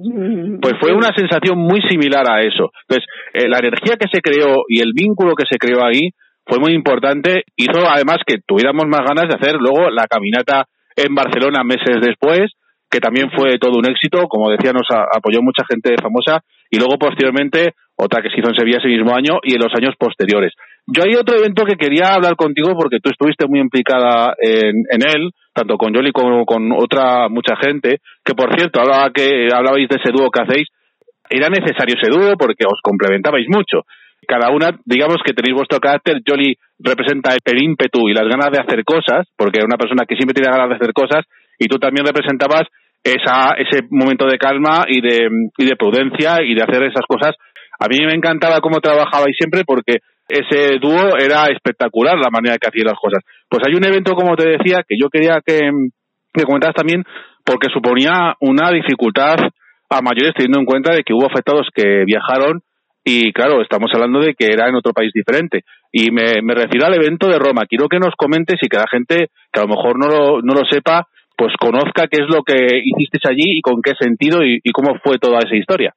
pues 0.61 0.73
fue 0.79 0.93
una 0.93 1.09
sensación 1.15 1.57
muy 1.57 1.81
similar 1.89 2.29
a 2.29 2.41
eso. 2.41 2.69
Entonces, 2.87 3.09
eh, 3.33 3.49
la 3.49 3.57
energía 3.57 3.97
que 3.97 4.07
se 4.11 4.21
creó 4.21 4.63
y 4.67 4.81
el 4.81 4.93
vínculo 4.93 5.33
que 5.33 5.45
se 5.49 5.57
creó 5.57 5.83
ahí 5.83 6.11
fue 6.45 6.59
muy 6.59 6.73
importante. 6.73 7.43
Hizo 7.55 7.89
además 7.89 8.17
que 8.25 8.37
tuviéramos 8.45 8.85
más 8.87 9.01
ganas 9.01 9.27
de 9.27 9.35
hacer 9.35 9.55
luego 9.59 9.89
la 9.89 10.05
caminata 10.07 10.65
en 10.95 11.13
Barcelona 11.15 11.63
meses 11.63 11.97
después, 12.01 12.53
que 12.89 12.99
también 12.99 13.31
fue 13.35 13.57
todo 13.57 13.77
un 13.77 13.89
éxito. 13.89 14.27
Como 14.29 14.51
decía, 14.51 14.71
nos 14.73 14.87
apoyó 14.91 15.41
mucha 15.41 15.65
gente 15.67 15.95
famosa. 16.01 16.45
Y 16.69 16.77
luego, 16.77 16.97
posteriormente, 16.99 17.73
otra 17.97 18.21
que 18.21 18.29
se 18.29 18.39
hizo 18.39 18.49
en 18.49 18.55
Sevilla 18.55 18.77
ese 18.77 18.89
mismo 18.89 19.15
año 19.15 19.39
y 19.41 19.55
en 19.55 19.61
los 19.61 19.73
años 19.75 19.95
posteriores. 19.97 20.53
Yo 20.87 21.03
hay 21.03 21.15
otro 21.15 21.35
evento 21.37 21.65
que 21.65 21.77
quería 21.77 22.13
hablar 22.13 22.35
contigo 22.35 22.73
porque 22.77 22.99
tú 23.01 23.09
estuviste 23.09 23.47
muy 23.47 23.59
implicada 23.59 24.35
en, 24.39 24.85
en 24.91 25.01
él, 25.01 25.31
tanto 25.55 25.77
con 25.77 25.93
Yoli 25.93 26.11
como 26.11 26.45
con 26.45 26.71
otra 26.73 27.29
mucha 27.29 27.55
gente, 27.55 27.99
que 28.23 28.35
por 28.35 28.53
cierto, 28.53 28.81
hablaba 28.81 29.09
que 29.11 29.47
hablabais 29.47 29.87
de 29.87 29.95
ese 29.95 30.11
dúo 30.11 30.29
que 30.29 30.43
hacéis, 30.43 30.67
era 31.29 31.47
necesario 31.49 31.95
ese 31.95 32.11
dúo 32.11 32.35
porque 32.37 32.67
os 32.67 32.79
complementabais 32.83 33.47
mucho. 33.47 33.87
Cada 34.27 34.51
una, 34.51 34.75
digamos 34.83 35.17
que 35.23 35.33
tenéis 35.33 35.55
vuestro 35.55 35.79
carácter, 35.79 36.19
Yoli 36.27 36.57
representa 36.79 37.31
el 37.33 37.63
ímpetu 37.63 38.09
y 38.09 38.13
las 38.13 38.27
ganas 38.27 38.51
de 38.51 38.59
hacer 38.59 38.83
cosas, 38.83 39.27
porque 39.37 39.59
era 39.59 39.65
una 39.65 39.77
persona 39.77 40.05
que 40.05 40.15
siempre 40.15 40.33
tiene 40.33 40.51
ganas 40.51 40.69
de 40.69 40.75
hacer 40.75 40.91
cosas, 40.91 41.23
y 41.57 41.67
tú 41.67 41.77
también 41.77 42.05
representabas 42.05 42.67
esa, 43.01 43.55
ese 43.55 43.87
momento 43.91 44.25
de 44.25 44.37
calma 44.37 44.83
y 44.89 44.99
de, 44.99 45.29
y 45.57 45.65
de 45.65 45.75
prudencia 45.77 46.43
y 46.43 46.53
de 46.53 46.63
hacer 46.63 46.83
esas 46.83 47.05
cosas. 47.07 47.35
A 47.79 47.87
mí 47.87 47.97
me 48.03 48.13
encantaba 48.13 48.59
cómo 48.59 48.81
trabajabais 48.81 49.35
siempre 49.37 49.63
porque 49.65 49.99
ese 50.27 50.79
dúo 50.79 51.17
era 51.17 51.45
espectacular 51.47 52.17
la 52.17 52.29
manera 52.31 52.57
que 52.57 52.67
hacían 52.67 52.87
las 52.87 52.99
cosas. 52.99 53.23
Pues 53.49 53.63
hay 53.65 53.75
un 53.75 53.85
evento, 53.85 54.13
como 54.13 54.35
te 54.35 54.47
decía, 54.47 54.83
que 54.87 54.95
yo 54.99 55.09
quería 55.09 55.39
que, 55.45 55.59
que 56.33 56.43
comentaras 56.43 56.75
también, 56.75 57.03
porque 57.43 57.67
suponía 57.71 58.35
una 58.39 58.71
dificultad 58.71 59.35
a 59.89 60.01
mayores 60.01 60.33
teniendo 60.35 60.59
en 60.59 60.65
cuenta 60.65 60.93
de 60.93 61.03
que 61.03 61.13
hubo 61.13 61.27
afectados 61.27 61.67
que 61.73 62.03
viajaron 62.05 62.61
y 63.07 63.31
claro, 63.33 63.61
estamos 63.61 63.91
hablando 63.93 64.19
de 64.19 64.33
que 64.33 64.47
era 64.51 64.67
en 64.67 64.75
otro 64.75 64.91
país 64.91 65.11
diferente. 65.13 65.61
Y 65.91 66.09
me, 66.09 66.41
refiero 66.55 66.87
al 66.87 66.95
evento 66.95 67.27
de 67.27 67.37
Roma. 67.37 67.67
Quiero 67.69 67.87
que 67.87 67.99
nos 67.99 68.15
comentes 68.17 68.57
y 68.59 68.67
que 68.67 68.77
la 68.77 68.89
gente 68.89 69.27
que 69.53 69.59
a 69.59 69.63
lo 69.63 69.69
mejor 69.69 69.99
no 69.99 70.07
lo, 70.07 70.41
no 70.41 70.53
lo 70.55 70.65
sepa, 70.67 71.07
pues 71.37 71.53
conozca 71.59 72.07
qué 72.09 72.23
es 72.23 72.27
lo 72.27 72.41
que 72.41 72.81
hicisteis 72.83 73.25
allí 73.29 73.59
y 73.59 73.61
con 73.61 73.81
qué 73.83 73.93
sentido 73.99 74.39
y 74.43 74.71
cómo 74.71 74.97
fue 75.03 75.19
toda 75.19 75.37
esa 75.37 75.55
historia. 75.55 75.93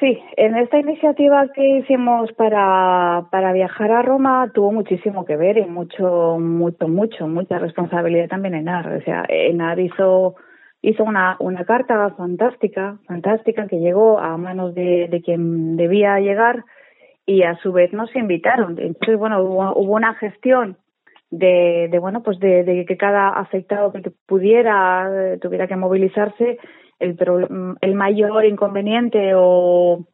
Sí, 0.00 0.18
en 0.38 0.56
esta 0.56 0.78
iniciativa 0.78 1.46
que 1.54 1.78
hicimos 1.78 2.32
para, 2.32 3.26
para 3.30 3.52
viajar 3.52 3.92
a 3.92 4.00
Roma 4.00 4.50
tuvo 4.54 4.72
muchísimo 4.72 5.26
que 5.26 5.36
ver 5.36 5.58
y 5.58 5.66
mucho, 5.66 6.38
mucho, 6.40 6.88
mucho, 6.88 7.28
mucha 7.28 7.58
responsabilidad 7.58 8.28
también 8.28 8.54
Enar. 8.54 8.90
O 8.94 9.02
sea, 9.02 9.26
Enar 9.28 9.78
hizo, 9.78 10.36
hizo 10.80 11.04
una, 11.04 11.36
una 11.38 11.66
carta 11.66 12.14
fantástica, 12.16 12.96
fantástica 13.06 13.66
que 13.66 13.78
llegó 13.78 14.18
a 14.18 14.38
manos 14.38 14.74
de, 14.74 15.08
de 15.10 15.20
quien 15.20 15.76
debía 15.76 16.18
llegar 16.18 16.64
y 17.26 17.42
a 17.42 17.56
su 17.56 17.70
vez 17.70 17.92
nos 17.92 18.16
invitaron. 18.16 18.78
Entonces, 18.78 19.18
bueno, 19.18 19.42
hubo, 19.42 19.78
hubo 19.78 19.96
una 19.96 20.14
gestión 20.14 20.78
de, 21.30 21.88
de 21.90 21.98
bueno, 21.98 22.22
pues 22.22 22.38
de, 22.40 22.64
de 22.64 22.86
que 22.86 22.96
cada 22.96 23.28
afectado 23.28 23.92
que 23.92 24.10
pudiera, 24.26 25.36
tuviera 25.42 25.66
que 25.66 25.76
movilizarse 25.76 26.58
el, 27.00 27.16
el 27.80 27.94
mayor 27.94 28.44
inconveniente 28.44 29.32
o, 29.34 30.04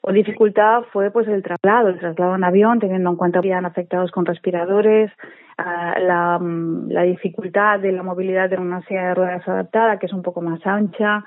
o 0.00 0.12
dificultad 0.12 0.82
fue 0.92 1.10
pues 1.10 1.28
el 1.28 1.42
traslado, 1.42 1.88
el 1.88 1.98
traslado 1.98 2.34
en 2.34 2.44
avión, 2.44 2.80
teniendo 2.80 3.10
en 3.10 3.16
cuenta 3.16 3.40
que 3.40 3.48
habían 3.48 3.66
afectados 3.66 4.10
con 4.10 4.26
respiradores, 4.26 5.10
la, 5.58 6.40
la 6.88 7.02
dificultad 7.02 7.80
de 7.80 7.92
la 7.92 8.02
movilidad 8.02 8.48
de 8.48 8.56
una 8.56 8.80
silla 8.86 9.08
de 9.08 9.14
ruedas 9.14 9.46
adaptada, 9.46 9.98
que 9.98 10.06
es 10.06 10.12
un 10.12 10.22
poco 10.22 10.40
más 10.40 10.66
ancha, 10.66 11.24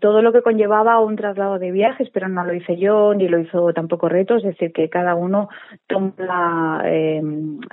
todo 0.00 0.20
lo 0.20 0.32
que 0.32 0.42
conllevaba 0.42 1.00
un 1.00 1.16
traslado 1.16 1.58
de 1.58 1.70
viajes, 1.70 2.10
pero 2.12 2.28
no 2.28 2.44
lo 2.44 2.52
hice 2.52 2.76
yo, 2.76 3.14
ni 3.14 3.28
lo 3.28 3.38
hizo 3.38 3.72
tampoco 3.72 4.08
Reto, 4.08 4.36
es 4.36 4.42
decir, 4.42 4.72
que 4.72 4.90
cada 4.90 5.14
uno 5.14 5.48
toma, 5.86 6.82
eh, 6.84 7.22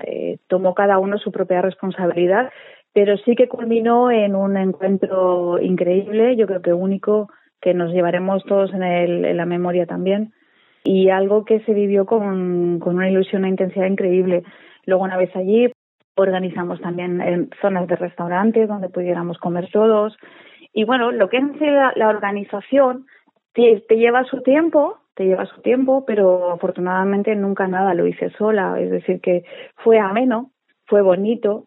eh, 0.04 0.38
tomó 0.48 0.74
cada 0.74 0.98
uno 0.98 1.18
su 1.18 1.32
propia 1.32 1.62
responsabilidad 1.62 2.52
pero 2.96 3.18
sí 3.18 3.36
que 3.36 3.50
culminó 3.50 4.10
en 4.10 4.38
un 4.38 4.56
encuentro 4.56 5.60
increíble, 5.60 6.38
yo 6.38 6.48
creo 6.48 6.62
que 6.62 6.72
único, 6.72 7.28
que 7.60 7.74
nos 7.74 7.92
llevaremos 7.92 8.42
todos 8.46 8.74
en, 8.74 8.84
el, 8.84 9.26
en 9.26 9.36
la 9.36 9.46
memoria 9.46 9.86
también, 9.86 10.32
y 10.86 11.10
algo 11.10 11.44
que 11.44 11.60
se 11.66 11.74
vivió 11.74 12.06
con, 12.06 12.80
con 12.80 12.96
una 12.96 13.10
ilusión, 13.10 13.42
una 13.42 13.50
intensidad 13.50 13.88
increíble. 13.88 14.44
Luego, 14.86 15.04
una 15.04 15.18
vez 15.18 15.36
allí, 15.36 15.70
organizamos 16.16 16.80
también 16.80 17.20
en 17.20 17.50
zonas 17.62 17.86
de 17.88 17.98
restaurantes 17.98 18.70
donde 18.70 18.88
pudiéramos 18.88 19.40
comer 19.40 19.70
todos. 19.74 20.16
Y 20.72 20.86
bueno, 20.86 21.12
lo 21.12 21.28
que 21.28 21.40
es 21.40 21.60
la, 21.60 21.92
la 21.98 22.08
organización 22.08 23.08
te, 23.52 23.84
te, 23.90 23.98
lleva 23.98 24.24
su 24.24 24.42
tiempo, 24.42 25.00
te 25.16 25.26
lleva 25.26 25.46
su 25.48 25.62
tiempo, 25.62 26.06
pero 26.06 26.50
afortunadamente 26.52 27.36
nunca 27.36 27.68
nada 27.68 27.94
lo 27.94 28.08
hice 28.08 28.30
sola. 28.38 28.80
Es 28.80 28.90
decir, 28.90 29.20
que 29.20 29.44
fue 29.84 30.00
ameno, 30.00 30.52
fue 30.86 31.02
bonito 31.02 31.66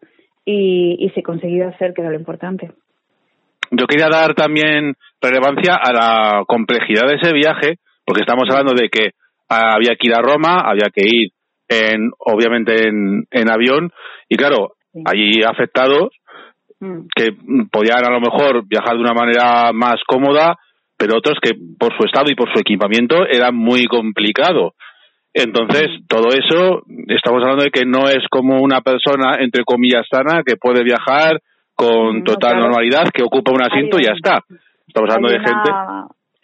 y, 0.51 1.05
y 1.05 1.09
se 1.11 1.21
consiguió 1.21 1.67
hacer, 1.67 1.93
que 1.93 2.01
era 2.01 2.09
lo 2.09 2.17
importante. 2.17 2.71
Yo 3.69 3.85
quería 3.85 4.07
dar 4.09 4.33
también 4.33 4.95
relevancia 5.21 5.75
a 5.75 5.93
la 5.93 6.43
complejidad 6.47 7.07
de 7.07 7.15
ese 7.21 7.33
viaje, 7.33 7.75
porque 8.03 8.21
estamos 8.21 8.49
hablando 8.49 8.73
de 8.73 8.89
que 8.89 9.11
había 9.47 9.95
que 9.95 10.07
ir 10.07 10.15
a 10.15 10.21
Roma, 10.21 10.61
había 10.65 10.89
que 10.91 11.03
ir 11.05 11.29
en, 11.67 12.09
obviamente 12.17 12.87
en, 12.87 13.25
en 13.29 13.51
avión, 13.51 13.91
y 14.27 14.37
claro, 14.37 14.73
allí 15.05 15.43
afectados 15.43 16.09
mm. 16.79 17.01
que 17.15 17.29
podían 17.71 18.05
a 18.07 18.11
lo 18.11 18.19
mejor 18.19 18.67
viajar 18.67 18.95
de 18.95 19.01
una 19.01 19.13
manera 19.13 19.71
más 19.71 19.97
cómoda, 20.07 20.55
pero 20.97 21.17
otros 21.17 21.37
que 21.39 21.51
por 21.77 21.95
su 21.95 22.05
estado 22.07 22.31
y 22.31 22.35
por 22.35 22.51
su 22.51 22.59
equipamiento 22.59 23.27
era 23.27 23.51
muy 23.51 23.85
complicado. 23.85 24.73
Entonces, 25.33 25.87
todo 26.07 26.29
eso, 26.29 26.83
estamos 27.07 27.41
hablando 27.43 27.63
de 27.63 27.71
que 27.71 27.85
no 27.85 28.07
es 28.09 28.27
como 28.29 28.61
una 28.61 28.81
persona, 28.81 29.35
entre 29.39 29.63
comillas, 29.63 30.07
sana, 30.09 30.43
que 30.43 30.57
puede 30.57 30.83
viajar 30.83 31.39
con 31.75 32.23
total 32.23 32.59
normalidad, 32.59 33.05
que 33.13 33.23
ocupa 33.23 33.51
un 33.51 33.61
asiento 33.61 33.99
y 33.99 34.05
ya 34.05 34.13
está. 34.13 34.43
Estamos 34.87 35.09
hablando 35.09 35.29
de 35.29 35.39
gente. 35.39 35.71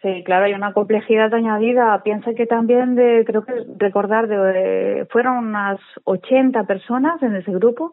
Sí, 0.01 0.23
claro, 0.23 0.45
hay 0.45 0.53
una 0.53 0.71
complejidad 0.71 1.33
añadida. 1.33 1.99
Piensa 2.03 2.33
que 2.35 2.45
también, 2.45 2.95
de, 2.95 3.23
creo 3.25 3.43
que 3.43 3.53
recordar, 3.79 4.27
de, 4.27 5.07
fueron 5.09 5.37
unas 5.47 5.79
80 6.03 6.63
personas 6.65 7.21
en 7.23 7.35
ese 7.35 7.51
grupo, 7.51 7.91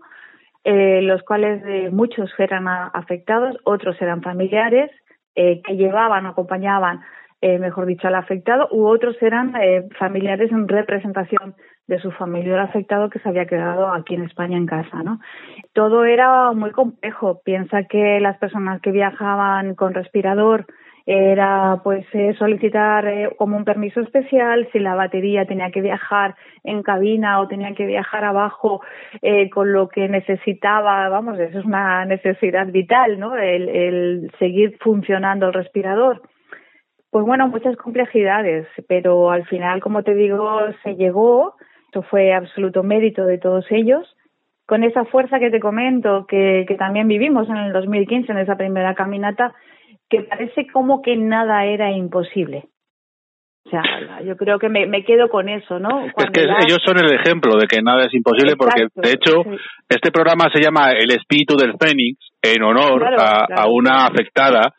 eh, 0.63 1.01
los 1.03 1.23
cuales 1.23 1.65
de 1.65 1.91
muchos 1.91 2.31
eran 2.39 2.69
afectados, 2.69 3.57
otros 3.65 3.97
eran 4.03 4.21
familiares 4.21 4.91
eh, 5.35 5.63
que 5.63 5.75
llevaban, 5.75 6.27
acompañaban, 6.27 7.01
eh, 7.43 7.59
mejor 7.59 7.87
dicho, 7.87 8.07
al 8.07 8.15
afectado, 8.15 8.69
u 8.71 8.87
otros 8.87 9.21
eran 9.21 9.55
eh, 9.57 9.89
familiares 9.99 10.51
en 10.53 10.69
representación 10.69 11.57
de 11.89 11.99
su 11.99 12.13
familiar 12.13 12.61
afectado 12.61 13.11
que 13.11 13.19
se 13.19 13.29
había 13.29 13.47
quedado 13.47 13.89
aquí 13.89 14.15
en 14.15 14.23
España 14.23 14.57
en 14.57 14.67
casa, 14.67 15.03
¿no? 15.03 15.19
Todo 15.73 16.05
era 16.05 16.53
muy 16.53 16.71
complejo. 16.71 17.43
Piensa 17.45 17.83
que 17.85 18.21
las 18.21 18.39
personas 18.39 18.81
que 18.81 18.93
viajaban 18.93 19.75
con 19.75 19.93
respirador 19.93 20.67
era 21.05 21.81
pues 21.83 22.07
eh, 22.13 22.35
solicitar 22.39 23.07
eh, 23.07 23.31
como 23.37 23.57
un 23.57 23.65
permiso 23.65 24.01
especial 24.01 24.69
si 24.73 24.79
la 24.79 24.95
batería 24.95 25.47
tenía 25.47 25.71
que 25.71 25.81
viajar 25.81 26.37
en 26.63 26.83
cabina 26.83 27.41
o 27.41 27.49
tenía 27.49 27.75
que 27.75 27.87
viajar 27.87 28.25
abajo 28.25 28.83
eh, 29.21 29.51
con 29.51 29.73
lo 29.73 29.89
que 29.89 30.09
necesitaba 30.09 31.09
vamos 31.09 31.41
eso 31.41 31.59
es 31.59 31.65
una 31.65 32.05
necesidad 32.05 32.69
vital 32.69 33.19
no 33.19 33.37
el, 33.37 33.69
el 33.69 34.31
seguir 34.39 34.79
funcionando 34.81 35.47
el 35.47 35.55
respirador 35.55 36.23
pues 37.13 37.25
bueno 37.25 37.47
muchas 37.47 37.77
complejidades 37.77 38.67
pero 38.89 39.31
al 39.31 39.47
final 39.47 39.81
como 39.81 40.03
te 40.03 40.15
digo 40.15 40.59
se 40.83 40.97
llegó 40.97 41.55
eso 41.93 42.03
fue 42.03 42.33
absoluto 42.35 42.83
mérito 42.83 43.25
de 43.25 43.39
todos 43.39 43.65
ellos 43.71 44.17
con 44.67 44.83
esa 44.83 45.05
fuerza 45.05 45.39
que 45.39 45.51
te 45.51 45.61
comento 45.61 46.27
que, 46.27 46.65
que 46.67 46.75
también 46.77 47.07
vivimos 47.07 47.49
en 47.49 47.59
el 47.59 47.73
2015 47.73 48.33
en 48.33 48.39
esa 48.39 48.57
primera 48.57 48.95
caminata 48.95 49.53
que 50.09 50.23
parece 50.23 50.67
como 50.73 51.03
que 51.03 51.17
nada 51.17 51.65
era 51.65 51.91
imposible. 51.91 52.65
O 53.65 53.71
sea, 53.71 53.83
yo 54.25 54.37
creo 54.37 54.59
que 54.59 54.69
me, 54.69 54.87
me 54.87 55.05
quedo 55.05 55.29
con 55.29 55.49
eso, 55.49 55.79
¿no? 55.79 56.05
es 56.05 56.31
que 56.33 56.43
ellos 56.43 56.83
son 56.85 56.99
el 56.99 57.13
ejemplo 57.15 57.57
de 57.57 57.67
que 57.67 57.81
nada 57.81 58.07
es 58.07 58.13
imposible 58.13 58.57
porque, 58.57 58.89
de 58.95 59.11
hecho, 59.11 59.43
este 59.89 60.11
programa 60.11 60.51
se 60.53 60.61
llama 60.61 60.91
El 60.91 61.11
espíritu 61.13 61.57
del 61.57 61.75
Fénix 61.79 62.19
en 62.43 62.63
honor 62.63 63.05
a, 63.19 63.47
a, 63.55 63.69
una 63.69 64.07
afectada 64.07 64.75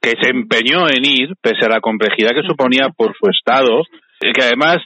que 0.00 0.14
se 0.20 0.30
empeñó 0.30 0.88
en 0.88 1.04
ir, 1.04 1.34
pese 1.40 1.66
a 1.66 1.68
la 1.68 1.80
complejidad 1.80 2.30
que 2.30 2.46
suponía 2.46 2.88
por 2.96 3.14
su 3.18 3.28
estado, 3.30 3.82
y 4.20 4.32
que 4.32 4.42
además, 4.42 4.78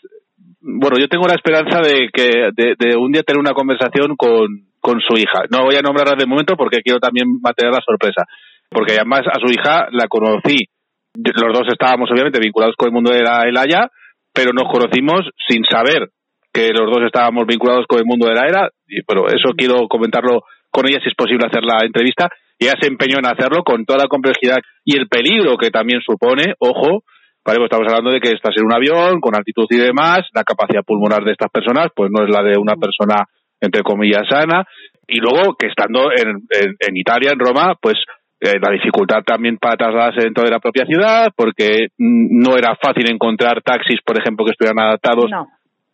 bueno, 0.61 0.99
yo 0.99 1.09
tengo 1.09 1.27
la 1.27 1.35
esperanza 1.35 1.81
de 1.81 2.09
que 2.13 2.51
de, 2.55 2.75
de 2.79 2.97
un 2.97 3.13
día 3.13 3.23
tener 3.23 3.41
una 3.41 3.55
conversación 3.55 4.17
con, 4.17 4.47
con 4.81 5.01
su 5.01 5.17
hija. 5.17 5.45
No 5.51 5.65
voy 5.65 5.77
a 5.77 5.83
nombrarla 5.83 6.17
de 6.17 6.27
momento 6.27 6.57
porque 6.57 6.83
quiero 6.83 7.01
también 7.01 7.27
mantener 7.41 7.73
la 7.73 7.83
sorpresa 7.85 8.25
porque 8.69 8.95
además 8.95 9.23
a 9.31 9.39
su 9.41 9.47
hija 9.53 9.87
la 9.93 10.09
conocí. 10.09 10.69
Los 11.15 11.53
dos 11.53 11.69
estábamos 11.73 12.11
obviamente 12.11 12.41
vinculados 12.41 12.75
con 12.77 12.89
el 12.89 12.95
mundo 12.95 13.13
de 13.13 13.23
la 13.23 13.43
ELA 13.43 13.89
pero 14.35 14.53
nos 14.53 14.71
conocimos 14.71 15.31
sin 15.49 15.65
saber 15.65 16.11
que 16.53 16.71
los 16.71 16.91
dos 16.91 17.07
estábamos 17.07 17.47
vinculados 17.47 17.87
con 17.87 18.01
el 18.01 18.05
mundo 18.05 18.29
de 18.29 18.35
la 18.35 18.47
era, 18.47 18.69
y, 18.87 19.03
pero 19.03 19.27
eso 19.29 19.55
quiero 19.57 19.87
comentarlo 19.89 20.43
con 20.71 20.87
ella 20.89 20.99
si 21.03 21.09
es 21.09 21.15
posible 21.15 21.47
hacer 21.47 21.63
la 21.63 21.87
entrevista, 21.87 22.29
y 22.59 22.67
ella 22.67 22.75
se 22.81 22.89
empeñó 22.89 23.19
en 23.19 23.27
hacerlo 23.27 23.63
con 23.65 23.85
toda 23.85 24.05
la 24.05 24.09
complejidad 24.09 24.59
y 24.85 24.97
el 24.97 25.09
peligro 25.09 25.57
que 25.57 25.71
también 25.71 26.01
supone, 26.01 26.55
ojo, 26.59 27.05
vale, 27.45 27.59
pues 27.59 27.71
estamos 27.71 27.89
hablando 27.89 28.11
de 28.11 28.21
que 28.21 28.31
estás 28.31 28.55
en 28.57 28.65
un 28.65 28.75
avión 28.75 29.21
con 29.21 29.37
altitud 29.37 29.67
y 29.71 29.79
demás, 29.79 30.21
la 30.35 30.45
capacidad 30.45 30.85
pulmonar 30.85 31.25
de 31.25 31.33
estas 31.33 31.51
personas 31.51 31.89
pues 31.95 32.11
no 32.11 32.25
es 32.25 32.31
la 32.31 32.43
de 32.43 32.59
una 32.59 32.77
persona 32.77 33.25
entre 33.61 33.83
comillas 33.83 34.29
sana, 34.29 34.65
y 35.07 35.21
luego 35.21 35.55
que 35.57 35.67
estando 35.67 36.11
en, 36.13 36.45
en, 36.51 36.77
en 36.79 36.97
Italia, 36.97 37.33
en 37.33 37.39
Roma, 37.39 37.75
pues 37.81 37.97
eh, 38.41 38.59
la 38.61 38.73
dificultad 38.73 39.23
también 39.25 39.57
para 39.59 39.77
trasladarse 39.77 40.21
dentro 40.21 40.45
de 40.45 40.51
la 40.51 40.61
propia 40.61 40.85
ciudad, 40.85 41.33
porque 41.35 41.89
no 41.99 42.57
era 42.57 42.77
fácil 42.77 43.11
encontrar 43.11 43.63
taxis, 43.63 44.01
por 44.05 44.19
ejemplo, 44.19 44.45
que 44.45 44.53
estuvieran 44.53 44.81
adaptados. 44.81 45.31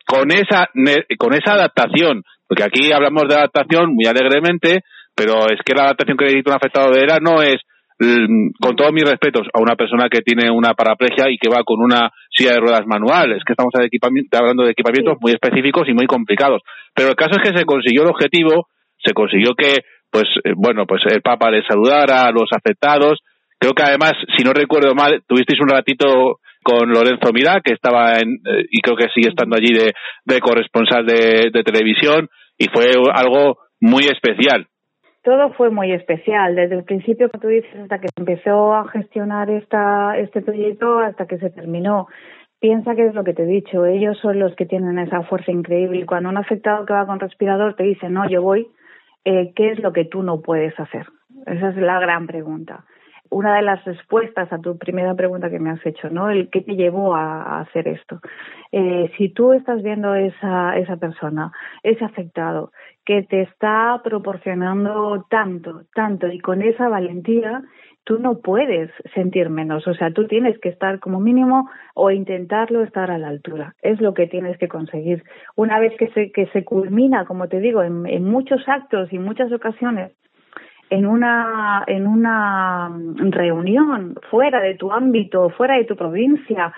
Con 0.04 0.32
esa, 0.32 0.68
con 1.16 1.34
esa 1.34 1.52
adaptación, 1.52 2.24
porque 2.48 2.64
aquí 2.64 2.90
hablamos 2.90 3.28
de 3.28 3.36
adaptación 3.36 3.94
muy 3.94 4.06
alegremente, 4.06 4.80
pero 5.14 5.48
es 5.50 5.60
que 5.64 5.74
la 5.74 5.84
adaptación 5.84 6.16
que 6.16 6.24
necesita 6.24 6.50
un 6.50 6.56
afectado 6.56 6.90
de 6.90 7.02
ERA 7.02 7.18
no 7.20 7.42
es, 7.42 7.58
con 8.60 8.76
todos 8.76 8.92
mis 8.92 9.04
respetos, 9.04 9.46
a 9.52 9.60
una 9.60 9.76
persona 9.76 10.08
que 10.08 10.22
tiene 10.22 10.50
una 10.50 10.72
paraplegia 10.72 11.30
y 11.30 11.36
que 11.36 11.50
va 11.50 11.62
con 11.64 11.82
una 11.82 12.10
silla 12.30 12.52
de 12.52 12.60
ruedas 12.60 12.86
manual. 12.86 13.32
Es 13.32 13.44
que 13.44 13.52
estamos 13.52 13.74
hablando 13.74 14.64
de 14.64 14.70
equipamientos 14.70 15.18
muy 15.20 15.32
específicos 15.32 15.86
y 15.88 15.92
muy 15.92 16.06
complicados. 16.06 16.62
Pero 16.94 17.10
el 17.10 17.16
caso 17.16 17.32
es 17.38 17.50
que 17.50 17.58
se 17.58 17.66
consiguió 17.66 18.02
el 18.02 18.08
objetivo, 18.08 18.68
se 19.04 19.12
consiguió 19.12 19.54
que 19.54 19.84
pues 20.10 20.24
eh, 20.44 20.52
bueno, 20.56 20.86
pues 20.86 21.02
el 21.06 21.22
Papa 21.22 21.50
le 21.50 21.62
saludara 21.62 22.26
a 22.26 22.32
los 22.32 22.50
afectados. 22.52 23.20
Creo 23.58 23.74
que 23.74 23.82
además, 23.82 24.12
si 24.36 24.44
no 24.44 24.52
recuerdo 24.52 24.94
mal, 24.94 25.22
tuvisteis 25.26 25.60
un 25.60 25.68
ratito 25.68 26.40
con 26.62 26.90
Lorenzo 26.90 27.32
Mirá, 27.32 27.60
que 27.64 27.72
estaba 27.72 28.18
en, 28.18 28.40
eh, 28.44 28.66
y 28.70 28.80
creo 28.80 28.96
que 28.96 29.08
sigue 29.14 29.30
estando 29.30 29.56
allí 29.56 29.72
de, 29.72 29.92
de 30.24 30.40
corresponsal 30.40 31.06
de, 31.06 31.50
de 31.52 31.62
televisión, 31.62 32.28
y 32.58 32.68
fue 32.68 32.90
algo 33.12 33.58
muy 33.80 34.04
especial. 34.04 34.66
Todo 35.22 35.52
fue 35.52 35.70
muy 35.70 35.92
especial, 35.92 36.54
desde 36.54 36.76
el 36.76 36.84
principio, 36.84 37.30
como 37.30 37.42
tú 37.42 37.48
dices, 37.48 37.74
hasta 37.76 37.98
que 37.98 38.08
empezó 38.16 38.72
a 38.74 38.88
gestionar 38.88 39.50
esta, 39.50 40.16
este 40.16 40.40
proyecto, 40.40 40.98
hasta 41.00 41.26
que 41.26 41.38
se 41.38 41.50
terminó. 41.50 42.08
Piensa 42.58 42.94
que 42.94 43.06
es 43.06 43.14
lo 43.14 43.22
que 43.24 43.34
te 43.34 43.42
he 43.42 43.46
dicho, 43.46 43.84
ellos 43.84 44.18
son 44.18 44.38
los 44.38 44.54
que 44.54 44.66
tienen 44.66 44.98
esa 44.98 45.22
fuerza 45.22 45.50
increíble. 45.50 46.06
Cuando 46.06 46.28
un 46.30 46.38
afectado 46.38 46.86
que 46.86 46.92
va 46.92 47.06
con 47.06 47.20
respirador 47.20 47.74
te 47.74 47.84
dice, 47.84 48.08
no, 48.08 48.28
yo 48.28 48.42
voy, 48.42 48.68
eh, 49.24 49.52
¿qué 49.54 49.70
es 49.70 49.78
lo 49.80 49.92
que 49.92 50.04
tú 50.04 50.22
no 50.22 50.40
puedes 50.40 50.78
hacer? 50.78 51.06
Esa 51.46 51.70
es 51.70 51.76
la 51.76 52.00
gran 52.00 52.26
pregunta. 52.26 52.84
Una 53.30 53.56
de 53.56 53.62
las 53.62 53.84
respuestas 53.84 54.52
a 54.52 54.58
tu 54.58 54.76
primera 54.76 55.14
pregunta 55.14 55.50
que 55.50 55.60
me 55.60 55.70
has 55.70 55.84
hecho, 55.86 56.10
¿no? 56.10 56.30
El 56.30 56.50
qué 56.50 56.62
te 56.62 56.74
llevó 56.74 57.14
a, 57.14 57.60
hacer 57.60 57.86
esto. 57.86 58.20
Eh, 58.72 59.10
si 59.16 59.28
tú 59.28 59.52
estás 59.52 59.82
viendo 59.82 60.14
esa, 60.14 60.76
esa 60.76 60.96
persona, 60.96 61.52
ese 61.82 62.04
afectado, 62.04 62.72
que 63.04 63.22
te 63.22 63.42
está 63.42 64.00
proporcionando 64.02 65.26
tanto, 65.30 65.82
tanto 65.94 66.26
y 66.26 66.40
con 66.40 66.62
esa 66.62 66.88
valentía, 66.88 67.62
tú 68.04 68.18
no 68.18 68.40
puedes 68.40 68.90
sentir 69.14 69.50
menos, 69.50 69.86
o 69.86 69.94
sea, 69.94 70.12
tú 70.12 70.26
tienes 70.26 70.58
que 70.58 70.68
estar 70.68 70.98
como 70.98 71.20
mínimo 71.20 71.70
o 71.94 72.10
intentarlo 72.10 72.82
estar 72.82 73.10
a 73.10 73.18
la 73.18 73.28
altura. 73.28 73.74
Es 73.82 74.00
lo 74.00 74.14
que 74.14 74.26
tienes 74.26 74.58
que 74.58 74.68
conseguir. 74.68 75.22
Una 75.54 75.78
vez 75.78 75.96
que 75.98 76.08
se, 76.08 76.32
que 76.32 76.46
se 76.46 76.64
culmina, 76.64 77.24
como 77.24 77.48
te 77.48 77.60
digo, 77.60 77.82
en, 77.82 78.06
en 78.06 78.24
muchos 78.24 78.68
actos 78.68 79.12
y 79.12 79.18
muchas 79.18 79.52
ocasiones, 79.52 80.12
en 80.90 81.06
una 81.06 81.84
en 81.86 82.06
una 82.06 82.90
reunión 83.30 84.16
fuera 84.28 84.60
de 84.60 84.74
tu 84.74 84.92
ámbito 84.92 85.48
fuera 85.50 85.76
de 85.76 85.84
tu 85.84 85.96
provincia 85.96 86.74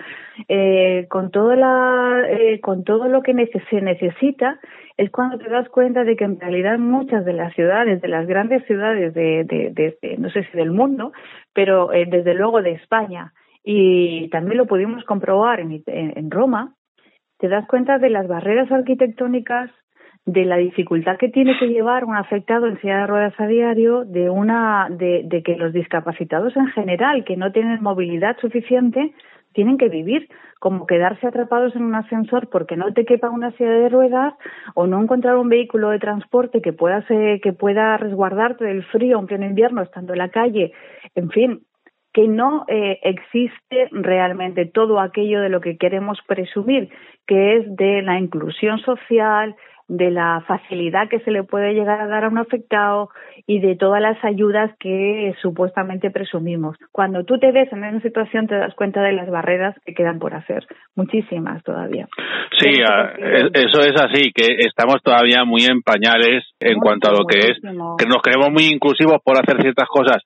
eh, 0.47 1.07
con 1.09 1.31
todo 1.31 1.55
la 1.55 2.23
eh, 2.29 2.61
con 2.61 2.83
todo 2.83 3.07
lo 3.07 3.23
que 3.23 3.33
se 3.69 3.81
necesita 3.81 4.59
es 4.95 5.09
cuando 5.09 5.39
te 5.39 5.49
das 5.49 5.67
cuenta 5.69 6.03
de 6.03 6.15
que 6.15 6.25
en 6.25 6.39
realidad 6.39 6.77
muchas 6.77 7.25
de 7.25 7.33
las 7.33 7.53
ciudades 7.55 8.01
de 8.01 8.07
las 8.07 8.27
grandes 8.27 8.63
ciudades 8.65 9.15
de, 9.15 9.43
de, 9.43 9.71
de, 9.99 10.17
no 10.17 10.29
sé 10.29 10.43
si 10.45 10.57
del 10.57 10.71
mundo 10.71 11.11
pero 11.53 11.91
eh, 11.91 12.05
desde 12.05 12.35
luego 12.35 12.61
de 12.61 12.73
España 12.73 13.33
y 13.63 14.29
también 14.29 14.57
lo 14.57 14.67
pudimos 14.67 15.03
comprobar 15.05 15.59
en, 15.59 15.83
en 15.87 16.31
Roma 16.31 16.75
te 17.39 17.47
das 17.47 17.65
cuenta 17.67 17.97
de 17.97 18.11
las 18.11 18.27
barreras 18.27 18.71
arquitectónicas 18.71 19.71
de 20.25 20.45
la 20.45 20.57
dificultad 20.57 21.17
que 21.17 21.29
tiene 21.29 21.57
que 21.59 21.67
llevar 21.67 22.05
un 22.05 22.15
afectado 22.15 22.67
en 22.67 22.79
silla 22.79 22.99
de 22.99 23.07
ruedas 23.07 23.33
a 23.39 23.47
diario, 23.47 24.05
de 24.05 24.29
una, 24.29 24.87
de, 24.89 25.23
de 25.25 25.43
que 25.43 25.57
los 25.57 25.73
discapacitados 25.73 26.55
en 26.55 26.67
general, 26.67 27.25
que 27.25 27.35
no 27.35 27.51
tienen 27.51 27.83
movilidad 27.83 28.37
suficiente, 28.39 29.13
tienen 29.53 29.77
que 29.77 29.89
vivir 29.89 30.29
como 30.59 30.85
quedarse 30.87 31.27
atrapados 31.27 31.75
en 31.75 31.83
un 31.83 31.95
ascensor 31.95 32.49
porque 32.49 32.77
no 32.77 32.93
te 32.93 33.05
quepa 33.05 33.29
una 33.29 33.51
silla 33.51 33.71
de 33.71 33.89
ruedas 33.89 34.33
o 34.75 34.87
no 34.87 35.01
encontrar 35.01 35.35
un 35.37 35.49
vehículo 35.49 35.89
de 35.89 35.99
transporte 35.99 36.61
que 36.61 36.73
pueda 36.73 37.05
que 37.05 37.53
pueda 37.53 37.97
resguardarte 37.97 38.65
del 38.65 38.83
frío 38.85 39.19
en 39.19 39.27
pleno 39.27 39.45
invierno 39.45 39.81
estando 39.81 40.13
en 40.13 40.19
la 40.19 40.29
calle, 40.29 40.71
en 41.15 41.29
fin, 41.29 41.63
que 42.13 42.27
no 42.27 42.65
eh, 42.67 42.99
existe 43.03 43.89
realmente 43.91 44.65
todo 44.65 44.99
aquello 44.99 45.41
de 45.41 45.49
lo 45.49 45.61
que 45.61 45.77
queremos 45.77 46.19
presumir, 46.27 46.89
que 47.27 47.57
es 47.57 47.75
de 47.75 48.01
la 48.03 48.19
inclusión 48.19 48.79
social, 48.79 49.55
de 49.87 50.11
la 50.11 50.43
facilidad 50.47 51.09
que 51.09 51.19
se 51.19 51.31
le 51.31 51.43
puede 51.43 51.73
llegar 51.73 51.99
a 51.99 52.07
dar 52.07 52.23
a 52.23 52.29
un 52.29 52.37
afectado 52.37 53.09
y 53.45 53.59
de 53.59 53.75
todas 53.75 54.01
las 54.01 54.23
ayudas 54.23 54.71
que 54.79 55.33
supuestamente 55.41 56.11
presumimos. 56.11 56.77
Cuando 56.91 57.23
tú 57.25 57.37
te 57.37 57.51
ves 57.51 57.71
en 57.71 57.79
una 57.79 58.01
situación 58.01 58.47
te 58.47 58.55
das 58.55 58.73
cuenta 58.75 59.01
de 59.01 59.13
las 59.13 59.29
barreras 59.29 59.75
que 59.85 59.93
quedan 59.93 60.19
por 60.19 60.33
hacer, 60.33 60.65
muchísimas 60.95 61.63
todavía. 61.63 62.07
Sí, 62.59 62.69
eso 63.53 63.81
es 63.81 64.01
así, 64.01 64.31
que 64.33 64.55
estamos 64.59 65.01
todavía 65.03 65.43
muy 65.43 65.63
en 65.65 65.81
pañales 65.81 66.45
en 66.59 66.79
cuanto 66.79 67.09
a 67.09 67.13
lo 67.13 67.25
que 67.25 67.51
es, 67.51 67.57
que 67.61 68.07
nos 68.07 68.21
creemos 68.21 68.51
muy 68.51 68.65
inclusivos 68.65 69.17
por 69.23 69.37
hacer 69.37 69.61
ciertas 69.61 69.87
cosas, 69.87 70.23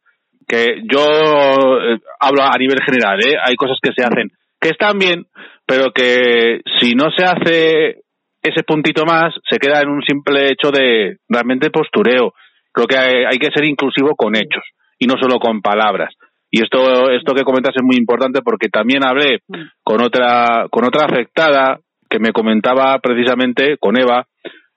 que 0.47 0.81
yo 0.83 1.03
eh, 1.03 1.99
hablo 2.19 2.43
a 2.43 2.57
nivel 2.57 2.79
general, 2.85 3.19
¿eh? 3.19 3.35
hay 3.43 3.55
cosas 3.55 3.77
que 3.81 3.91
se 3.91 4.05
hacen 4.05 4.29
que 4.59 4.69
están 4.69 4.97
bien, 4.97 5.25
pero 5.65 5.91
que 5.91 6.61
si 6.79 6.95
no 6.95 7.11
se 7.15 7.23
hace 7.23 8.01
ese 8.47 8.63
puntito 8.63 9.05
más 9.05 9.33
se 9.49 9.57
queda 9.57 9.81
en 9.81 9.89
un 9.89 10.01
simple 10.01 10.51
hecho 10.51 10.71
de 10.71 11.17
realmente 11.27 11.69
postureo. 11.69 12.33
Creo 12.71 12.87
que 12.87 12.97
hay, 12.97 13.37
que 13.37 13.51
ser 13.53 13.65
inclusivo 13.65 14.15
con 14.15 14.35
hechos 14.35 14.63
y 14.99 15.07
no 15.07 15.15
solo 15.19 15.39
con 15.39 15.61
palabras. 15.61 16.13
Y 16.49 16.63
esto, 16.63 17.09
esto 17.11 17.33
que 17.33 17.43
comentas 17.43 17.75
es 17.75 17.83
muy 17.83 17.97
importante 17.97 18.41
porque 18.41 18.69
también 18.69 19.05
hablé 19.05 19.39
con 19.83 20.01
otra, 20.01 20.67
con 20.69 20.85
otra 20.85 21.05
afectada 21.05 21.79
que 22.09 22.19
me 22.19 22.31
comentaba 22.31 22.97
precisamente 22.99 23.77
con 23.79 23.99
Eva 23.99 24.25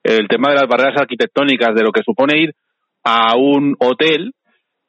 el 0.03 0.29
tema 0.29 0.51
de 0.51 0.57
las 0.57 0.67
barreras 0.67 1.01
arquitectónicas, 1.01 1.75
de 1.75 1.83
lo 1.83 1.93
que 1.93 2.03
supone 2.03 2.39
ir 2.39 2.55
a 3.05 3.37
un 3.37 3.77
hotel 3.79 4.33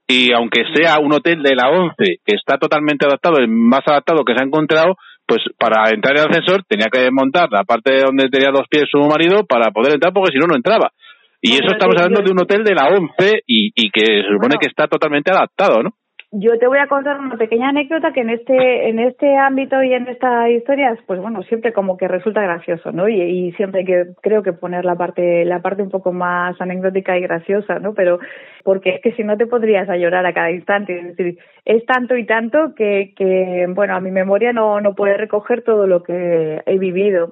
y 0.07 0.33
aunque 0.33 0.63
sea 0.73 0.99
un 0.99 1.13
hotel 1.13 1.41
de 1.41 1.55
la 1.55 1.69
ONCE 1.69 2.17
que 2.25 2.35
está 2.35 2.57
totalmente 2.57 3.05
adaptado, 3.05 3.37
el 3.37 3.47
más 3.47 3.81
adaptado 3.85 4.25
que 4.25 4.33
se 4.33 4.41
ha 4.41 4.45
encontrado, 4.45 4.95
pues 5.31 5.43
para 5.57 5.89
entrar 5.91 6.17
en 6.17 6.23
el 6.23 6.29
ascensor 6.29 6.65
tenía 6.67 6.87
que 6.91 6.99
desmontar 6.99 7.47
la 7.49 7.63
parte 7.63 8.01
donde 8.03 8.27
tenía 8.27 8.51
los 8.51 8.67
pies 8.67 8.83
su 8.91 8.99
marido 9.07 9.45
para 9.45 9.71
poder 9.71 9.93
entrar 9.93 10.11
porque 10.11 10.33
si 10.33 10.39
no, 10.39 10.45
no 10.45 10.57
entraba. 10.57 10.91
Y 11.39 11.53
eso 11.53 11.71
estamos 11.71 11.95
hablando 11.97 12.21
de 12.21 12.31
un 12.31 12.41
hotel 12.41 12.65
de 12.65 12.75
la 12.75 12.89
ONCE 12.89 13.39
y, 13.47 13.71
y 13.73 13.89
que 13.91 14.03
se 14.05 14.33
supone 14.33 14.57
que 14.59 14.67
está 14.67 14.87
totalmente 14.87 15.31
adaptado, 15.31 15.83
¿no? 15.83 15.91
Yo 16.33 16.57
te 16.57 16.65
voy 16.65 16.77
a 16.77 16.87
contar 16.87 17.19
una 17.19 17.35
pequeña 17.35 17.69
anécdota 17.69 18.13
que 18.13 18.21
en 18.21 18.29
este 18.29 18.87
en 18.87 18.99
este 18.99 19.35
ámbito 19.35 19.83
y 19.83 19.93
en 19.93 20.07
esta 20.07 20.49
historia, 20.49 20.97
pues 21.05 21.19
bueno, 21.19 21.43
siempre 21.43 21.73
como 21.73 21.97
que 21.97 22.07
resulta 22.07 22.41
gracioso, 22.41 22.93
¿no? 22.93 23.09
Y, 23.09 23.21
y 23.21 23.51
siempre 23.53 23.83
que 23.83 24.13
creo 24.21 24.41
que 24.41 24.53
poner 24.53 24.85
la 24.85 24.95
parte 24.95 25.43
la 25.43 25.61
parte 25.61 25.83
un 25.83 25.89
poco 25.89 26.13
más 26.13 26.55
anecdótica 26.61 27.17
y 27.17 27.21
graciosa, 27.21 27.79
¿no? 27.79 27.93
Pero 27.93 28.19
porque 28.63 28.91
es 28.91 29.01
que 29.01 29.11
si 29.11 29.25
no 29.25 29.35
te 29.35 29.45
podrías 29.45 29.89
a 29.89 29.97
llorar 29.97 30.25
a 30.25 30.33
cada 30.33 30.51
instante, 30.51 30.97
es 30.97 31.17
decir, 31.17 31.37
es 31.65 31.85
tanto 31.85 32.15
y 32.15 32.25
tanto 32.25 32.75
que 32.75 33.13
que 33.17 33.65
bueno, 33.67 33.95
a 33.95 33.99
mi 33.99 34.11
memoria 34.11 34.53
no 34.53 34.79
no 34.79 34.95
puede 34.95 35.17
recoger 35.17 35.63
todo 35.63 35.85
lo 35.85 36.01
que 36.01 36.61
he 36.65 36.77
vivido. 36.77 37.31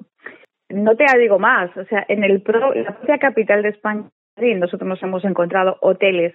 No 0.68 0.94
te 0.96 1.06
digo 1.18 1.38
más, 1.38 1.74
o 1.74 1.84
sea, 1.86 2.04
en 2.06 2.22
el 2.22 2.42
pro, 2.42 2.74
la 2.74 2.96
propia 2.96 3.18
capital 3.18 3.62
de 3.62 3.70
España 3.70 4.10
nosotros 4.36 4.88
nos 4.88 5.02
hemos 5.02 5.24
encontrado 5.24 5.76
hoteles 5.80 6.34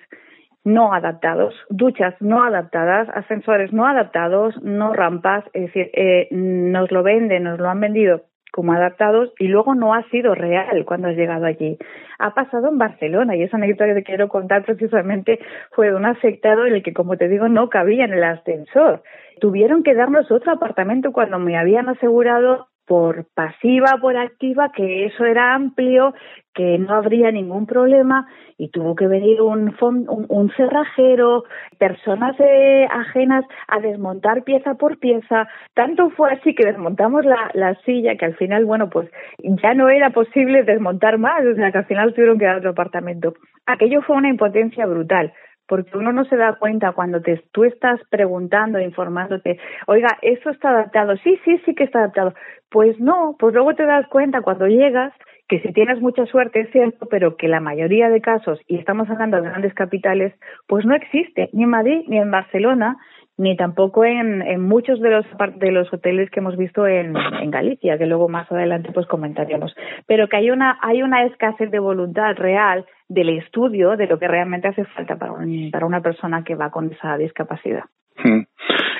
no 0.66 0.94
adaptados, 0.94 1.54
duchas 1.70 2.16
no 2.20 2.44
adaptadas, 2.44 3.08
ascensores 3.14 3.72
no 3.72 3.86
adaptados, 3.86 4.62
no 4.62 4.94
rampas, 4.94 5.46
es 5.54 5.68
decir, 5.68 5.92
eh, 5.94 6.28
nos 6.32 6.92
lo 6.92 7.04
venden, 7.04 7.44
nos 7.44 7.60
lo 7.60 7.70
han 7.70 7.80
vendido 7.80 8.24
como 8.56 8.72
adaptados 8.72 9.34
y 9.38 9.50
luego 9.50 9.76
no 9.76 9.94
ha 9.94 10.04
sido 10.10 10.34
real 10.34 10.86
cuando 10.86 11.10
has 11.10 11.18
llegado 11.18 11.46
allí. 11.46 11.78
Ha 12.20 12.34
pasado 12.34 12.70
en 12.70 12.78
Barcelona 12.78 13.36
y 13.36 13.44
esa 13.44 13.58
anécdota 13.58 13.86
que 13.86 13.96
te 13.96 14.04
quiero 14.04 14.30
contar 14.30 14.64
precisamente 14.64 15.40
fue 15.72 15.90
de 15.90 15.96
un 15.96 16.06
afectado 16.06 16.66
en 16.66 16.74
el 16.74 16.82
que, 16.82 16.94
como 16.94 17.18
te 17.18 17.28
digo, 17.28 17.50
no 17.50 17.70
cabía 17.70 18.06
en 18.06 18.14
el 18.14 18.24
ascensor. 18.24 19.04
Tuvieron 19.42 19.84
que 19.84 19.94
darnos 19.94 20.32
otro 20.32 20.54
apartamento 20.54 21.12
cuando 21.12 21.38
me 21.38 21.58
habían 21.58 21.90
asegurado 21.90 22.68
por 22.86 23.26
pasiva, 23.34 23.98
por 24.00 24.16
activa, 24.18 24.72
que 24.72 25.06
eso 25.06 25.26
era 25.26 25.54
amplio, 25.56 26.14
que 26.54 26.78
no 26.78 26.96
habría 26.96 27.32
ningún 27.32 27.66
problema 27.66 28.28
y 28.58 28.70
tuvo 28.70 28.96
que 28.96 29.08
venir 29.08 29.42
un, 29.42 29.76
un, 29.82 30.52
cerrajero, 30.56 31.44
personas 31.78 32.36
eh, 32.40 32.88
ajenas 32.90 33.44
a 33.68 33.80
desmontar 33.80 34.44
pieza 34.44 34.76
por 34.76 34.98
pieza. 34.98 35.48
Tanto 35.74 36.10
fue 36.12 36.32
así 36.32 36.56
que 36.56 36.66
desmontamos 36.66 37.26
la, 37.26 37.52
la 37.54 37.76
silla 37.82 38.16
que 38.16 38.26
al 38.26 38.36
final, 38.36 38.66
bueno, 38.66 38.90
pues 38.90 39.10
ya 39.40 39.74
no 39.74 39.90
era 39.90 40.12
posible 40.12 40.64
desmontar 40.64 41.18
más, 41.18 41.46
o 41.46 41.56
sea 41.56 41.72
que 41.72 41.80
al 41.80 41.86
final 41.86 42.14
tuvieron 42.14 42.40
que 42.40 42.46
dar 42.46 42.58
otro 42.58 42.70
apartamento. 42.70 43.34
Aquello 43.66 44.02
fue 44.02 44.16
una 44.16 44.30
impotencia 44.30 44.86
brutal 44.86 45.34
porque 45.68 45.98
uno 45.98 46.12
no 46.12 46.26
se 46.26 46.36
da 46.36 46.56
cuenta 46.56 46.92
cuando 46.92 47.22
te, 47.22 47.44
tú 47.52 47.64
estás 47.64 48.00
preguntando, 48.10 48.80
informándote, 48.80 49.60
oiga, 49.88 50.18
¿eso 50.22 50.50
está 50.50 50.70
adaptado? 50.70 51.16
Sí, 51.18 51.40
sí, 51.44 51.60
sí 51.66 51.76
que 51.76 51.86
está 51.86 52.00
adaptado. 52.00 52.34
Pues 52.70 53.00
no, 53.00 53.36
pues 53.40 53.54
luego 53.54 53.74
te 53.76 53.86
das 53.86 54.08
cuenta 54.08 54.42
cuando 54.42 54.68
llegas 54.68 55.14
que 55.48 55.60
si 55.60 55.72
tienes 55.74 56.02
mucha 56.02 56.26
suerte 56.26 56.62
es 56.62 56.72
cierto, 56.72 57.06
pero 57.08 57.38
que 57.38 57.48
la 57.48 57.60
mayoría 57.60 58.10
de 58.10 58.22
casos, 58.22 58.60
y 58.68 58.78
estamos 58.78 59.10
hablando 59.10 59.38
de 59.38 59.50
grandes 59.50 59.74
capitales, 59.74 60.34
pues 60.68 60.86
no 60.86 60.96
existe, 60.96 61.50
ni 61.54 61.64
en 61.64 61.70
Madrid, 61.70 62.02
ni 62.08 62.18
en 62.18 62.32
Barcelona, 62.32 62.98
ni 63.38 63.58
tampoco 63.58 64.06
en, 64.06 64.42
en 64.42 64.62
muchos 64.62 65.02
de 65.02 65.10
los 65.10 65.26
de 65.58 65.72
los 65.72 65.92
hoteles 65.94 66.30
que 66.30 66.40
hemos 66.40 66.56
visto 66.58 66.88
en, 66.88 67.14
en 67.18 67.52
Galicia, 67.52 67.98
que 67.98 68.06
luego 68.06 68.30
más 68.30 68.50
adelante 68.52 68.92
pues 68.94 69.08
comentaremos. 69.08 69.76
Pero 70.08 70.28
que 70.28 70.38
hay 70.38 70.52
una 70.52 70.78
hay 70.82 71.04
una 71.04 71.26
escasez 71.26 71.70
de 71.70 71.80
voluntad 71.80 72.36
real 72.36 72.86
del 73.10 73.30
estudio 73.38 73.98
de 73.98 74.08
lo 74.08 74.18
que 74.20 74.28
realmente 74.28 74.70
hace 74.70 74.86
falta 74.86 75.18
para, 75.18 75.34
para 75.72 75.86
una 75.86 76.02
persona 76.02 76.44
que 76.44 76.56
va 76.56 76.72
con 76.72 76.92
esa 76.92 77.18
discapacidad. 77.18 77.84
Hmm. 78.24 78.44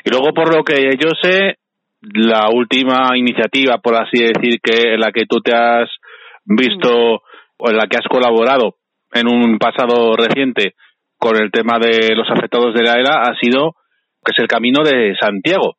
Y 0.04 0.10
luego, 0.12 0.34
por 0.34 0.54
lo 0.54 0.64
que 0.64 0.76
yo 1.00 1.12
sé, 1.22 1.56
la 2.02 2.50
última 2.54 3.18
iniciativa, 3.18 3.78
por 3.82 3.96
así 3.96 4.22
decir, 4.22 4.60
que 4.62 4.94
en 4.94 5.00
la 5.00 5.12
que 5.12 5.26
tú 5.26 5.40
te 5.42 5.56
has 5.56 5.90
visto 6.44 7.22
o 7.58 7.70
en 7.70 7.78
la 7.78 7.88
que 7.88 7.98
has 7.98 8.08
colaborado 8.08 8.76
en 9.14 9.28
un 9.28 9.58
pasado 9.58 10.16
reciente 10.16 10.76
con 11.18 11.38
el 11.42 11.52
tema 11.52 11.80
de 11.80 12.16
los 12.16 12.30
afectados 12.30 12.74
de 12.74 12.84
la 12.84 13.00
ERA 13.00 13.22
ha 13.24 13.36
sido 13.42 13.76
que 14.26 14.32
es 14.32 14.40
el 14.40 14.48
camino 14.48 14.84
de 14.84 15.16
Santiago. 15.20 15.76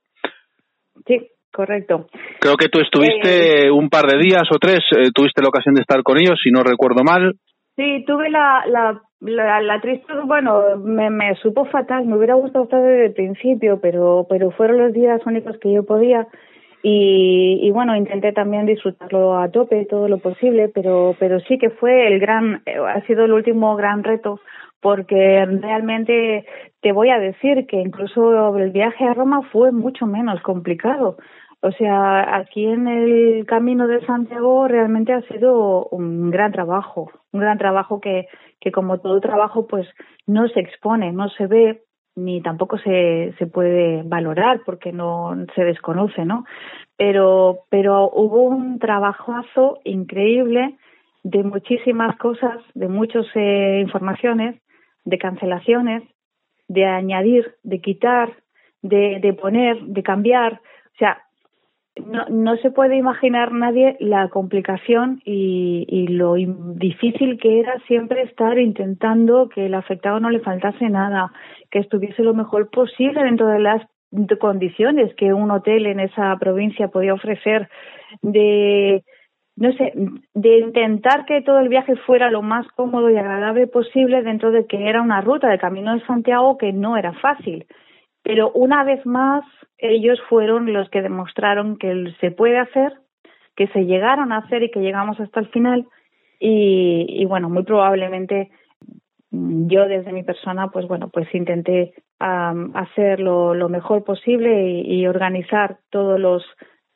Sí, 1.06 1.28
correcto. 1.52 2.06
Creo 2.40 2.56
que 2.56 2.68
tú 2.68 2.80
estuviste 2.80 3.66
eh, 3.66 3.70
un 3.70 3.90
par 3.90 4.06
de 4.06 4.18
días 4.18 4.44
o 4.50 4.58
tres, 4.58 4.80
eh, 4.92 5.10
tuviste 5.14 5.42
la 5.42 5.48
ocasión 5.48 5.74
de 5.74 5.82
estar 5.82 6.02
con 6.02 6.18
ellos, 6.18 6.38
si 6.42 6.50
no 6.50 6.62
recuerdo 6.62 7.02
mal. 7.04 7.34
Sí, 7.76 8.04
tuve 8.06 8.30
la, 8.30 8.64
la, 8.66 9.02
la, 9.20 9.60
la 9.60 9.80
triste, 9.80 10.12
bueno, 10.24 10.76
me, 10.78 11.10
me 11.10 11.34
supo 11.36 11.66
fatal, 11.66 12.06
me 12.06 12.16
hubiera 12.16 12.34
gustado 12.34 12.64
estar 12.64 12.80
desde 12.80 13.06
el 13.06 13.12
principio, 13.12 13.80
pero, 13.80 14.26
pero 14.30 14.50
fueron 14.52 14.78
los 14.78 14.92
días 14.94 15.20
únicos 15.26 15.58
que 15.58 15.72
yo 15.72 15.84
podía. 15.84 16.26
Y, 16.82 17.58
y, 17.62 17.70
bueno, 17.72 17.96
intenté 17.96 18.32
también 18.32 18.64
disfrutarlo 18.64 19.36
a 19.38 19.50
tope, 19.50 19.86
todo 19.86 20.08
lo 20.08 20.18
posible, 20.18 20.68
pero, 20.68 21.16
pero 21.18 21.40
sí 21.40 21.58
que 21.58 21.70
fue 21.70 22.06
el 22.06 22.20
gran, 22.20 22.62
eh, 22.64 22.76
ha 22.78 23.00
sido 23.06 23.24
el 23.24 23.32
último 23.32 23.74
gran 23.74 24.04
reto, 24.04 24.40
porque 24.80 25.44
realmente 25.46 26.46
te 26.80 26.92
voy 26.92 27.10
a 27.10 27.18
decir 27.18 27.66
que 27.66 27.80
incluso 27.80 28.56
el 28.56 28.70
viaje 28.70 29.04
a 29.04 29.14
Roma 29.14 29.42
fue 29.52 29.72
mucho 29.72 30.06
menos 30.06 30.40
complicado. 30.42 31.16
O 31.62 31.72
sea, 31.72 32.36
aquí 32.36 32.66
en 32.66 32.86
el 32.86 33.46
camino 33.46 33.86
de 33.86 34.04
Santiago 34.06 34.68
realmente 34.68 35.12
ha 35.12 35.22
sido 35.22 35.86
un 35.86 36.30
gran 36.30 36.52
trabajo, 36.52 37.10
un 37.32 37.40
gran 37.40 37.58
trabajo 37.58 38.00
que, 38.00 38.28
que 38.60 38.70
como 38.70 38.98
todo 38.98 39.20
trabajo 39.20 39.66
pues 39.66 39.88
no 40.26 40.48
se 40.48 40.60
expone, 40.60 41.12
no 41.12 41.28
se 41.30 41.46
ve 41.46 41.82
ni 42.14 42.40
tampoco 42.40 42.78
se, 42.78 43.34
se 43.38 43.46
puede 43.46 44.02
valorar 44.02 44.62
porque 44.64 44.90
no 44.92 45.36
se 45.54 45.64
desconoce, 45.64 46.24
¿no? 46.24 46.44
Pero, 46.96 47.64
pero 47.68 48.10
hubo 48.10 48.44
un 48.44 48.78
trabajazo 48.78 49.78
increíble 49.84 50.76
de 51.22 51.42
muchísimas 51.42 52.16
cosas, 52.16 52.58
de 52.74 52.88
muchas 52.88 53.26
eh, 53.34 53.80
informaciones, 53.82 54.56
de 55.06 55.18
cancelaciones, 55.18 56.02
de 56.68 56.84
añadir, 56.84 57.54
de 57.62 57.80
quitar, 57.80 58.34
de, 58.82 59.20
de 59.20 59.32
poner, 59.32 59.80
de 59.80 60.02
cambiar. 60.02 60.54
O 60.54 60.98
sea, 60.98 61.22
no, 62.04 62.26
no 62.28 62.56
se 62.58 62.70
puede 62.70 62.96
imaginar 62.96 63.52
nadie 63.52 63.96
la 64.00 64.28
complicación 64.28 65.22
y, 65.24 65.86
y 65.88 66.08
lo 66.08 66.34
difícil 66.34 67.38
que 67.38 67.60
era 67.60 67.78
siempre 67.86 68.22
estar 68.22 68.58
intentando 68.58 69.48
que 69.48 69.66
el 69.66 69.74
afectado 69.74 70.20
no 70.20 70.28
le 70.28 70.40
faltase 70.40 70.90
nada, 70.90 71.32
que 71.70 71.78
estuviese 71.78 72.22
lo 72.22 72.34
mejor 72.34 72.68
posible 72.68 73.22
dentro 73.22 73.46
de 73.46 73.60
las 73.60 73.82
condiciones 74.40 75.14
que 75.14 75.32
un 75.32 75.50
hotel 75.50 75.86
en 75.86 76.00
esa 76.00 76.36
provincia 76.38 76.88
podía 76.88 77.14
ofrecer, 77.14 77.68
de 78.22 79.04
no 79.56 79.72
sé, 79.72 79.92
de 80.34 80.58
intentar 80.58 81.24
que 81.24 81.40
todo 81.40 81.60
el 81.60 81.70
viaje 81.70 81.96
fuera 81.96 82.30
lo 82.30 82.42
más 82.42 82.66
cómodo 82.76 83.08
y 83.10 83.16
agradable 83.16 83.66
posible 83.66 84.22
dentro 84.22 84.50
de 84.50 84.66
que 84.66 84.88
era 84.88 85.00
una 85.00 85.22
ruta 85.22 85.48
de 85.48 85.58
Camino 85.58 85.94
de 85.94 86.04
Santiago 86.04 86.58
que 86.58 86.72
no 86.72 86.96
era 86.96 87.14
fácil. 87.14 87.66
Pero 88.22 88.50
una 88.52 88.84
vez 88.84 89.04
más, 89.06 89.44
ellos 89.78 90.20
fueron 90.28 90.72
los 90.72 90.90
que 90.90 91.00
demostraron 91.00 91.78
que 91.78 92.12
se 92.20 92.30
puede 92.30 92.58
hacer, 92.58 92.92
que 93.56 93.68
se 93.68 93.86
llegaron 93.86 94.30
a 94.30 94.38
hacer 94.38 94.62
y 94.62 94.70
que 94.70 94.80
llegamos 94.80 95.18
hasta 95.20 95.40
el 95.40 95.48
final. 95.48 95.86
Y, 96.38 97.06
y 97.08 97.24
bueno, 97.24 97.48
muy 97.48 97.62
probablemente 97.62 98.50
yo 99.30 99.86
desde 99.86 100.12
mi 100.12 100.22
persona, 100.22 100.68
pues 100.68 100.86
bueno, 100.86 101.08
pues 101.08 101.34
intenté 101.34 101.94
um, 102.20 102.76
hacer 102.76 103.20
lo, 103.20 103.54
lo, 103.54 103.70
mejor 103.70 104.04
posible 104.04 104.70
y, 104.70 105.00
y 105.00 105.06
organizar 105.06 105.78
todos 105.90 106.20
los 106.20 106.44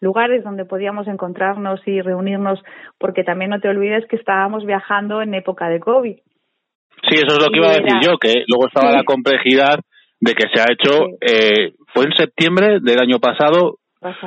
lugares 0.00 0.42
donde 0.44 0.64
podíamos 0.64 1.06
encontrarnos 1.08 1.80
y 1.86 2.00
reunirnos, 2.00 2.60
porque 2.98 3.24
también 3.24 3.50
no 3.50 3.60
te 3.60 3.68
olvides 3.68 4.06
que 4.08 4.16
estábamos 4.16 4.64
viajando 4.64 5.22
en 5.22 5.34
época 5.34 5.68
de 5.68 5.80
COVID. 5.80 6.16
Sí, 7.08 7.14
eso 7.14 7.36
es 7.36 7.42
lo 7.42 7.50
que 7.50 7.58
iba 7.58 7.68
a 7.68 7.78
decir 7.78 7.98
yo, 8.02 8.18
que 8.18 8.44
luego 8.46 8.66
estaba 8.66 8.92
la 8.92 9.04
complejidad 9.04 9.78
de 10.20 10.34
que 10.34 10.48
se 10.52 10.60
ha 10.60 10.66
hecho, 10.70 11.06
eh, 11.20 11.72
fue 11.94 12.04
en 12.04 12.12
septiembre 12.14 12.78
del 12.80 12.98
año 12.98 13.20
pasado, 13.20 13.78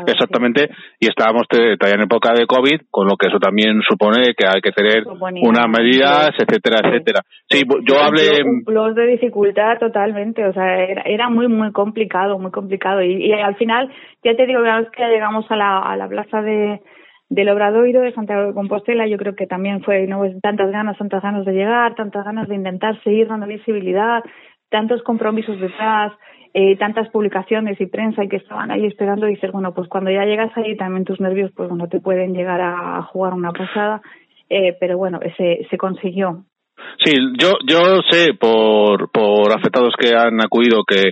Exactamente, 0.08 0.70
y 1.00 1.08
estábamos 1.08 1.48
todavía 1.48 1.96
en 1.96 2.02
época 2.02 2.34
de 2.34 2.46
COVID, 2.46 2.82
con 2.92 3.08
lo 3.08 3.16
que 3.18 3.28
eso 3.28 3.40
también 3.40 3.82
supone 3.82 4.34
que 4.38 4.46
hay 4.48 4.62
que 4.62 4.72
tener 4.72 5.04
unas 5.08 5.68
medidas, 5.68 6.30
etcétera, 6.38 6.82
etcétera. 6.84 7.22
Sí, 7.50 7.64
yo 7.88 8.00
hablé... 8.00 8.44
Los 8.68 8.94
de 8.96 9.08
dificultad 9.08 9.80
totalmente, 9.80 10.46
o 10.46 10.54
sea, 10.54 10.84
era, 10.84 11.02
era 11.04 11.30
muy, 11.30 11.48
muy 11.48 11.72
complicado, 11.72 12.38
muy 12.38 12.52
complicado. 12.52 13.02
Y, 13.02 13.26
y 13.26 13.32
al 13.32 13.56
final, 13.56 13.92
ya 14.24 14.36
te 14.36 14.46
digo, 14.46 14.62
una 14.62 14.80
vez 14.80 14.90
que 14.92 15.04
llegamos 15.08 15.50
a 15.50 15.56
la, 15.56 15.80
a 15.80 15.98
la 15.98 16.08
plaza 16.08 16.42
de, 16.42 16.80
del 17.30 17.50
Obradoiro 17.50 18.02
de 18.02 18.14
Santiago 18.14 18.48
de 18.48 18.54
Compostela, 18.54 19.08
yo 19.08 19.18
creo 19.18 19.36
que 19.36 19.48
también 19.48 19.82
fue 19.82 20.06
no 20.06 20.22
tantas 20.42 20.72
ganas, 20.72 20.98
tantas 20.98 21.24
ganas 21.24 21.46
de 21.46 21.54
llegar, 21.54 21.96
tantas 21.96 22.24
ganas 22.24 22.48
de 22.48 22.56
intentar 22.56 23.02
seguir 23.04 23.28
dando 23.28 23.48
visibilidad, 23.48 24.24
tantos 24.74 25.04
compromisos 25.04 25.60
detrás, 25.60 26.12
eh, 26.56 26.76
tantas 26.78 27.08
publicaciones 27.10 27.80
y 27.80 27.86
prensa 27.86 28.24
y 28.24 28.28
que 28.28 28.38
estaban 28.38 28.72
ahí 28.72 28.88
esperando, 28.88 29.28
dices, 29.28 29.52
bueno, 29.52 29.72
pues 29.76 29.88
cuando 29.88 30.10
ya 30.10 30.26
llegas 30.26 30.52
ahí 30.58 30.76
también 30.76 31.06
tus 31.06 31.22
nervios, 31.22 31.52
pues 31.56 31.70
bueno, 31.70 31.88
te 31.88 32.00
pueden 32.00 32.34
llegar 32.34 32.60
a 32.60 33.04
jugar 33.04 33.34
una 33.34 33.52
pasada, 33.52 34.02
eh, 34.50 34.76
pero 34.80 34.98
bueno, 34.98 35.20
se, 35.38 35.68
se 35.70 35.78
consiguió. 35.78 36.44
Sí, 37.04 37.14
yo, 37.40 37.52
yo 37.68 38.02
sé 38.10 38.34
por, 38.34 39.12
por 39.12 39.56
afectados 39.56 39.94
que 39.96 40.16
han 40.16 40.42
acudido 40.44 40.84
que 40.88 41.12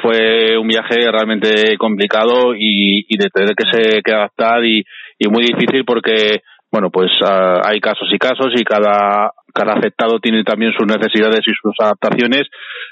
fue 0.00 0.56
un 0.56 0.68
viaje 0.68 1.10
realmente 1.10 1.76
complicado 1.76 2.54
y, 2.56 3.04
y 3.08 3.18
de 3.18 3.30
tener 3.30 3.56
que, 3.56 3.64
se, 3.72 4.00
que 4.00 4.12
adaptar 4.12 4.64
y, 4.64 4.84
y 5.18 5.28
muy 5.28 5.42
difícil 5.42 5.84
porque 5.84 6.42
bueno, 6.72 6.88
pues 6.90 7.10
uh, 7.20 7.60
hay 7.68 7.80
casos 7.80 8.08
y 8.10 8.18
casos 8.18 8.48
y 8.56 8.64
cada, 8.64 9.30
cada 9.52 9.74
afectado 9.74 10.18
tiene 10.20 10.42
también 10.42 10.72
sus 10.72 10.86
necesidades 10.86 11.40
y 11.46 11.52
sus 11.52 11.74
adaptaciones. 11.78 12.48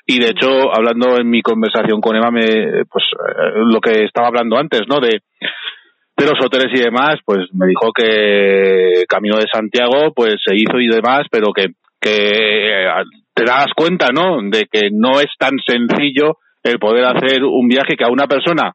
Y 0.07 0.21
de 0.21 0.29
hecho 0.29 0.71
hablando 0.71 1.17
en 1.19 1.31
mi 1.31 1.41
conversación 1.41 2.03
con 2.03 2.15
Eva 2.15 2.31
me 2.31 2.85
pues 2.91 3.05
eh, 3.15 3.53
lo 3.73 3.81
que 3.81 4.05
estaba 4.05 4.29
hablando 4.29 4.59
antes 4.59 4.83
no 4.87 5.01
de 5.01 5.23
de 6.17 6.27
los 6.27 6.45
hoteles 6.45 6.69
y 6.79 6.83
demás 6.83 7.17
pues 7.25 7.47
me 7.55 7.67
dijo 7.69 7.91
que 7.97 9.05
Camino 9.09 9.37
de 9.39 9.47
Santiago 9.51 10.13
pues 10.15 10.35
se 10.45 10.55
hizo 10.55 10.79
y 10.79 10.89
demás 10.89 11.23
pero 11.31 11.53
que 11.55 11.69
que 11.99 12.83
eh, 12.83 12.87
te 13.33 13.45
das 13.45 13.69
cuenta 13.75 14.09
no 14.13 14.43
de 14.43 14.67
que 14.71 14.91
no 14.93 15.21
es 15.21 15.29
tan 15.39 15.53
sencillo 15.67 16.37
el 16.63 16.79
poder 16.79 17.05
hacer 17.07 17.43
un 17.45 17.67
viaje 17.69 17.97
que 17.97 18.05
a 18.05 18.13
una 18.13 18.27
persona 18.27 18.75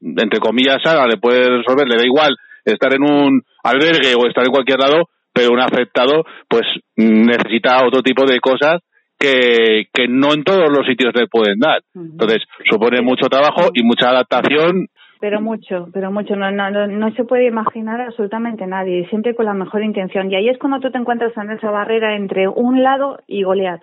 entre 0.00 0.38
comillas 0.38 0.78
le 1.08 1.16
puede 1.16 1.48
resolver 1.58 1.88
le 1.88 1.96
da 1.96 2.06
igual 2.06 2.36
estar 2.64 2.94
en 2.94 3.02
un 3.02 3.42
albergue 3.68 4.14
o 4.14 4.26
estar 4.26 4.44
en 4.44 4.52
cualquier 4.52 4.78
lado 4.78 5.08
pero 5.38 5.52
un 5.52 5.60
afectado 5.60 6.24
pues 6.48 6.64
necesita 6.96 7.86
otro 7.86 8.02
tipo 8.02 8.24
de 8.26 8.40
cosas 8.40 8.80
que, 9.18 9.86
que 9.92 10.08
no 10.08 10.32
en 10.32 10.42
todos 10.42 10.68
los 10.68 10.86
sitios 10.86 11.14
le 11.14 11.28
pueden 11.28 11.58
dar. 11.58 11.82
Entonces, 11.94 12.42
supone 12.68 13.02
mucho 13.02 13.28
trabajo 13.28 13.70
y 13.72 13.84
mucha 13.84 14.10
adaptación. 14.10 14.86
Pero 15.20 15.40
mucho, 15.40 15.88
pero 15.92 16.10
mucho. 16.10 16.34
No, 16.36 16.50
no, 16.50 16.86
no, 16.86 17.12
se 17.14 17.24
puede 17.24 17.46
imaginar 17.46 18.00
absolutamente 18.00 18.66
nadie, 18.66 19.08
siempre 19.10 19.34
con 19.34 19.46
la 19.46 19.54
mejor 19.54 19.82
intención. 19.82 20.30
Y 20.30 20.36
ahí 20.36 20.48
es 20.48 20.58
cuando 20.58 20.80
tú 20.80 20.90
te 20.90 20.98
encuentras 20.98 21.36
en 21.36 21.50
esa 21.50 21.70
barrera 21.70 22.16
entre 22.16 22.48
un 22.48 22.82
lado 22.82 23.18
y 23.26 23.42
Goliat. 23.42 23.82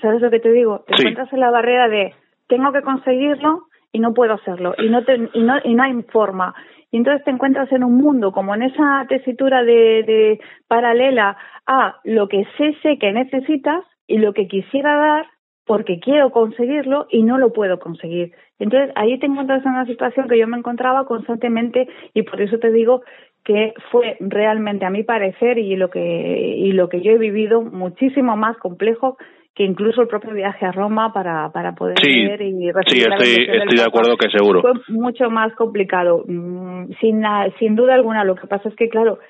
¿Sabes 0.00 0.20
lo 0.20 0.30
que 0.30 0.40
te 0.40 0.52
digo? 0.52 0.84
Te 0.86 0.94
encuentras 0.94 1.32
en 1.32 1.40
la 1.40 1.50
barrera 1.50 1.88
de 1.88 2.14
tengo 2.48 2.72
que 2.72 2.82
conseguirlo 2.82 3.68
y 3.92 4.00
no 4.00 4.12
puedo 4.12 4.34
hacerlo 4.34 4.74
y 4.76 4.88
no, 4.88 5.00
y 5.32 5.42
no, 5.42 5.54
y 5.62 5.74
no 5.74 5.82
hay 5.82 6.02
forma 6.10 6.54
y 6.94 6.96
entonces 6.96 7.24
te 7.24 7.32
encuentras 7.32 7.72
en 7.72 7.82
un 7.82 7.96
mundo 7.96 8.30
como 8.30 8.54
en 8.54 8.62
esa 8.62 9.04
tesitura 9.08 9.64
de, 9.64 10.04
de 10.04 10.40
paralela 10.68 11.36
a 11.66 11.96
lo 12.04 12.28
que 12.28 12.46
sé 12.56 12.76
sé 12.84 12.98
que 13.00 13.10
necesitas 13.10 13.84
y 14.06 14.18
lo 14.18 14.32
que 14.32 14.46
quisiera 14.46 14.94
dar 14.94 15.26
porque 15.66 15.98
quiero 15.98 16.30
conseguirlo 16.30 17.08
y 17.10 17.24
no 17.24 17.36
lo 17.36 17.52
puedo 17.52 17.80
conseguir. 17.80 18.30
Entonces 18.60 18.92
ahí 18.94 19.18
te 19.18 19.26
encuentras 19.26 19.66
en 19.66 19.72
una 19.72 19.86
situación 19.86 20.28
que 20.28 20.38
yo 20.38 20.46
me 20.46 20.56
encontraba 20.56 21.04
constantemente 21.04 21.88
y 22.12 22.22
por 22.22 22.40
eso 22.40 22.60
te 22.60 22.70
digo 22.70 23.02
que 23.42 23.74
fue 23.90 24.16
realmente 24.20 24.84
a 24.84 24.90
mi 24.90 25.02
parecer 25.02 25.58
y 25.58 25.74
lo 25.74 25.90
que 25.90 26.00
y 26.00 26.70
lo 26.74 26.88
que 26.88 27.00
yo 27.00 27.10
he 27.10 27.18
vivido 27.18 27.60
muchísimo 27.60 28.36
más 28.36 28.56
complejo 28.58 29.16
que 29.54 29.64
incluso 29.64 30.02
el 30.02 30.08
propio 30.08 30.32
viaje 30.32 30.66
a 30.66 30.72
Roma 30.72 31.12
para, 31.12 31.50
para 31.50 31.74
poder 31.74 31.96
ver 32.02 32.42
y 32.42 32.72
Sí, 32.86 32.98
estoy, 32.98 33.46
estoy 33.48 33.76
de 33.76 33.84
acuerdo 33.84 34.16
que 34.16 34.28
seguro. 34.30 34.62
Fue 34.62 34.72
mucho 34.88 35.30
más 35.30 35.54
complicado, 35.54 36.24
mm, 36.26 36.90
sin, 37.00 37.22
sin 37.58 37.76
duda 37.76 37.94
alguna. 37.94 38.24
Lo 38.24 38.34
que 38.34 38.48
pasa 38.48 38.68
es 38.68 38.74
que, 38.74 38.88
claro, 38.88 39.20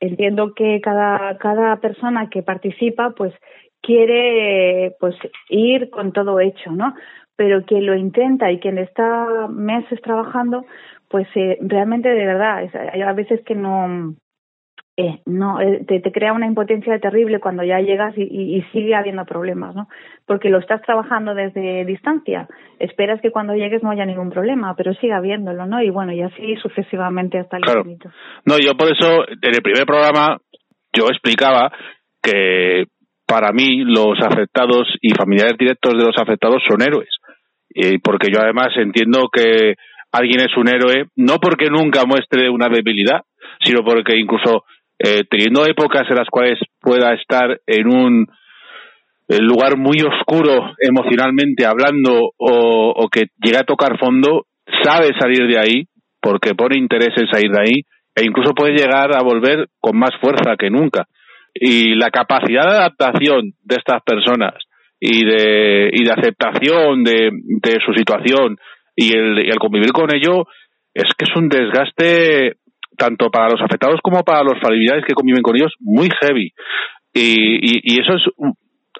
entiendo 0.00 0.54
que 0.54 0.80
cada, 0.80 1.36
cada 1.36 1.76
persona 1.76 2.30
que 2.30 2.42
participa, 2.42 3.10
pues 3.10 3.34
quiere 3.82 4.96
pues 4.98 5.14
ir 5.50 5.90
con 5.90 6.12
todo 6.12 6.40
hecho, 6.40 6.70
¿no? 6.72 6.94
Pero 7.36 7.64
quien 7.64 7.86
lo 7.86 7.94
intenta 7.94 8.50
y 8.50 8.58
quien 8.60 8.78
está 8.78 9.48
meses 9.48 10.00
trabajando, 10.00 10.64
pues 11.08 11.28
eh, 11.34 11.58
realmente 11.60 12.08
de 12.08 12.26
verdad, 12.26 12.68
hay 12.92 13.02
a 13.02 13.12
veces 13.12 13.40
que 13.44 13.54
no 13.54 14.14
eh, 15.00 15.20
no 15.26 15.60
eh, 15.60 15.84
te, 15.86 16.00
te, 16.00 16.10
crea 16.10 16.32
una 16.32 16.48
impotencia 16.48 16.98
terrible 16.98 17.38
cuando 17.38 17.62
ya 17.62 17.78
llegas 17.78 18.18
y, 18.18 18.22
y, 18.24 18.62
sigue 18.72 18.96
habiendo 18.96 19.24
problemas, 19.24 19.72
¿no? 19.72 19.86
Porque 20.26 20.50
lo 20.50 20.58
estás 20.58 20.82
trabajando 20.82 21.36
desde 21.36 21.84
distancia. 21.84 22.48
Esperas 22.80 23.20
que 23.20 23.30
cuando 23.30 23.54
llegues 23.54 23.80
no 23.84 23.92
haya 23.92 24.04
ningún 24.04 24.30
problema, 24.30 24.74
pero 24.76 24.92
sigue 24.94 25.12
habiéndolo, 25.12 25.66
¿no? 25.66 25.80
Y 25.80 25.90
bueno, 25.90 26.12
y 26.12 26.22
así 26.22 26.56
sucesivamente 26.56 27.38
hasta 27.38 27.58
el 27.58 27.62
claro. 27.62 27.84
No, 28.44 28.58
yo 28.58 28.74
por 28.76 28.90
eso 28.90 29.22
en 29.28 29.54
el 29.54 29.62
primer 29.62 29.86
programa 29.86 30.38
yo 30.92 31.04
explicaba 31.04 31.70
que 32.20 32.86
para 33.24 33.52
mí 33.52 33.84
los 33.84 34.18
afectados 34.20 34.88
y 35.00 35.14
familiares 35.14 35.56
directos 35.56 35.92
de 35.92 36.06
los 36.06 36.16
afectados 36.20 36.60
son 36.68 36.82
héroes. 36.82 37.10
Y 37.70 37.98
porque 37.98 38.32
yo 38.34 38.40
además 38.40 38.70
entiendo 38.74 39.28
que 39.32 39.74
alguien 40.10 40.40
es 40.40 40.56
un 40.56 40.66
héroe 40.66 41.04
no 41.14 41.36
porque 41.36 41.70
nunca 41.70 42.02
muestre 42.04 42.50
una 42.50 42.68
debilidad, 42.68 43.20
sino 43.60 43.84
porque 43.84 44.16
incluso 44.16 44.64
eh, 44.98 45.24
teniendo 45.30 45.64
épocas 45.64 46.08
en 46.08 46.16
las 46.16 46.28
cuales 46.28 46.58
pueda 46.80 47.14
estar 47.14 47.60
en 47.66 47.86
un 47.88 48.26
lugar 49.28 49.76
muy 49.76 49.98
oscuro 50.00 50.72
emocionalmente 50.80 51.66
hablando 51.66 52.32
o, 52.38 53.08
que 53.12 53.26
llegue 53.42 53.58
a 53.58 53.64
tocar 53.64 53.98
fondo, 53.98 54.46
sabe 54.82 55.10
salir 55.18 55.46
de 55.46 55.58
ahí 55.58 55.84
porque 56.20 56.54
pone 56.54 56.78
interés 56.78 57.10
en 57.16 57.28
salir 57.28 57.50
de 57.52 57.60
ahí 57.60 57.82
e 58.14 58.24
incluso 58.24 58.54
puede 58.54 58.72
llegar 58.72 59.14
a 59.14 59.22
volver 59.22 59.68
con 59.80 59.98
más 59.98 60.10
fuerza 60.20 60.56
que 60.58 60.70
nunca. 60.70 61.06
Y 61.54 61.94
la 61.94 62.10
capacidad 62.10 62.64
de 62.64 62.76
adaptación 62.78 63.52
de 63.62 63.76
estas 63.76 64.02
personas 64.02 64.54
y 64.98 65.24
de, 65.24 65.90
y 65.92 66.04
de 66.04 66.12
aceptación 66.12 67.04
de, 67.04 67.30
de 67.32 67.78
su 67.84 67.92
situación 67.92 68.56
y 68.96 69.14
el, 69.16 69.46
y 69.46 69.50
el 69.50 69.58
convivir 69.58 69.92
con 69.92 70.12
ello 70.12 70.46
es 70.94 71.12
que 71.16 71.26
es 71.28 71.36
un 71.36 71.48
desgaste 71.48 72.56
tanto 72.98 73.30
para 73.30 73.48
los 73.50 73.62
afectados 73.62 74.00
como 74.02 74.22
para 74.24 74.42
los 74.42 74.60
familiares 74.60 75.04
que 75.06 75.14
conviven 75.14 75.42
con 75.42 75.56
ellos, 75.56 75.72
muy 75.80 76.10
heavy. 76.20 76.52
Y, 77.14 77.94
y, 77.94 78.00
eso 78.00 78.14
es, 78.14 78.22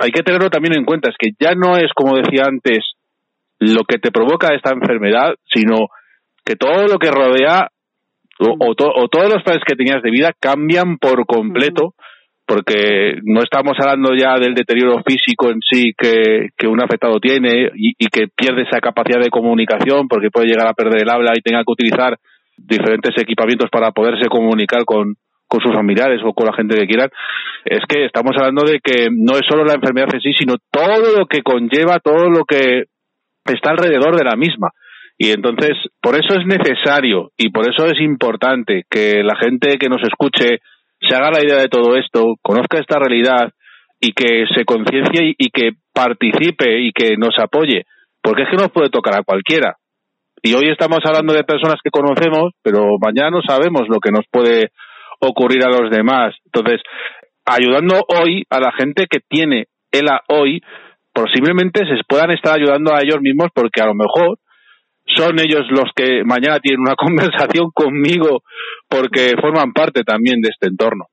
hay 0.01 0.11
que 0.11 0.23
tenerlo 0.23 0.49
también 0.49 0.79
en 0.79 0.85
cuenta, 0.85 1.11
es 1.11 1.17
que 1.19 1.33
ya 1.39 1.55
no 1.55 1.77
es, 1.77 1.93
como 1.95 2.17
decía 2.17 2.45
antes, 2.47 2.79
lo 3.59 3.85
que 3.85 3.99
te 3.99 4.11
provoca 4.11 4.55
esta 4.55 4.73
enfermedad, 4.73 5.35
sino 5.53 5.89
que 6.45 6.57
todo 6.57 6.87
lo 6.87 6.99
que 6.99 7.11
rodea 7.11 7.69
o, 8.39 8.51
o, 8.51 8.71
o 8.71 9.09
todos 9.09 9.33
los 9.33 9.43
planes 9.43 9.65
que 9.67 9.75
tenías 9.75 10.03
de 10.03 10.11
vida 10.11 10.33
cambian 10.39 10.97
por 10.99 11.27
completo, 11.27 11.95
porque 12.47 13.19
no 13.25 13.43
estamos 13.43 13.77
hablando 13.79 14.15
ya 14.15 14.39
del 14.39 14.55
deterioro 14.55 15.03
físico 15.05 15.51
en 15.51 15.59
sí 15.61 15.93
que, 15.99 16.49
que 16.57 16.67
un 16.67 16.81
afectado 16.81 17.19
tiene 17.21 17.69
y, 17.75 17.93
y 17.99 18.07
que 18.07 18.29
pierde 18.35 18.63
esa 18.63 18.81
capacidad 18.81 19.21
de 19.21 19.29
comunicación 19.29 20.09
porque 20.09 20.31
puede 20.31 20.47
llegar 20.47 20.67
a 20.69 20.73
perder 20.73 21.03
el 21.03 21.11
habla 21.11 21.33
y 21.37 21.43
tenga 21.43 21.61
que 21.61 21.73
utilizar 21.73 22.17
diferentes 22.59 23.15
equipamientos 23.17 23.71
para 23.71 23.93
poderse 23.93 24.29
comunicar 24.29 24.85
con, 24.85 25.15
con 25.47 25.61
sus 25.61 25.73
familiares 25.73 26.21
o 26.25 26.35
con 26.35 26.47
la 26.47 26.53
gente 26.53 26.77
que 26.77 26.87
quieran, 26.87 27.11
es 27.65 27.81
que 27.89 28.05
estamos 28.05 28.33
hablando 28.37 28.65
de 28.65 28.81
que 28.81 29.09
no 29.11 29.35
es 29.35 29.43
solo 29.49 29.65
la 29.65 29.75
enfermedad 29.75 30.09
en 30.13 30.21
sí, 30.21 30.33
sino 30.39 30.57
todo 30.71 31.19
lo 31.19 31.27
que 31.27 31.43
conlleva, 31.43 31.99
todo 32.01 32.29
lo 32.29 32.45
que 32.45 32.85
está 33.45 33.71
alrededor 33.71 34.17
de 34.17 34.25
la 34.25 34.37
misma. 34.37 34.71
Y 35.17 35.31
entonces, 35.31 35.73
por 36.01 36.15
eso 36.15 36.39
es 36.39 36.47
necesario 36.47 37.33
y 37.37 37.51
por 37.51 37.69
eso 37.69 37.87
es 37.87 38.01
importante 38.01 38.85
que 38.89 39.23
la 39.25 39.37
gente 39.37 39.77
que 39.79 39.89
nos 39.89 40.03
escuche 40.03 40.61
se 41.01 41.15
haga 41.15 41.33
la 41.33 41.43
idea 41.43 41.59
de 41.59 41.69
todo 41.69 41.97
esto, 41.97 42.35
conozca 42.43 42.79
esta 42.79 42.99
realidad 42.99 43.53
y 44.01 44.13
que 44.13 44.45
se 44.55 44.65
conciencie 44.65 45.35
y 45.37 45.51
que 45.51 45.73
participe 45.93 46.81
y 46.81 46.93
que 46.93 47.17
nos 47.17 47.37
apoye, 47.39 47.85
porque 48.23 48.43
es 48.43 48.49
que 48.51 48.57
nos 48.57 48.71
puede 48.71 48.91
tocar 48.91 49.19
a 49.19 49.25
cualquiera. 49.25 49.78
Y 50.43 50.55
hoy 50.55 50.71
estamos 50.71 51.01
hablando 51.05 51.33
de 51.33 51.45
personas 51.45 51.77
que 51.83 51.91
conocemos, 51.91 52.53
pero 52.63 52.97
mañana 53.01 53.31
no 53.31 53.43
sabemos 53.43 53.89
lo 53.89 53.99
que 53.99 54.13
nos 54.13 54.25
puede 54.31 54.71
ocurrir 55.21 55.65
a 55.65 55.71
los 55.71 55.91
demás. 55.91 56.35
Entonces, 56.45 56.81
ayudando 57.45 58.05
hoy 58.09 58.45
a 58.51 58.61
la 58.61 58.73
gente 58.73 59.07
que 59.11 59.19
tiene 59.29 59.67
ELA 59.91 60.21
hoy, 60.29 60.61
posiblemente 61.13 61.81
se 61.87 62.03
puedan 62.07 62.31
estar 62.31 62.55
ayudando 62.55 62.95
a 62.95 63.01
ellos 63.03 63.21
mismos 63.21 63.49
porque 63.55 63.81
a 63.81 63.87
lo 63.87 63.95
mejor 63.95 64.39
son 65.17 65.41
ellos 65.41 65.63
los 65.71 65.91
que 65.97 66.23
mañana 66.25 66.61
tienen 66.61 66.81
una 66.81 66.95
conversación 66.97 67.71
conmigo 67.75 68.43
porque 68.89 69.35
forman 69.41 69.73
parte 69.73 70.05
también 70.05 70.41
de 70.41 70.51
este 70.51 70.69
entorno. 70.69 71.07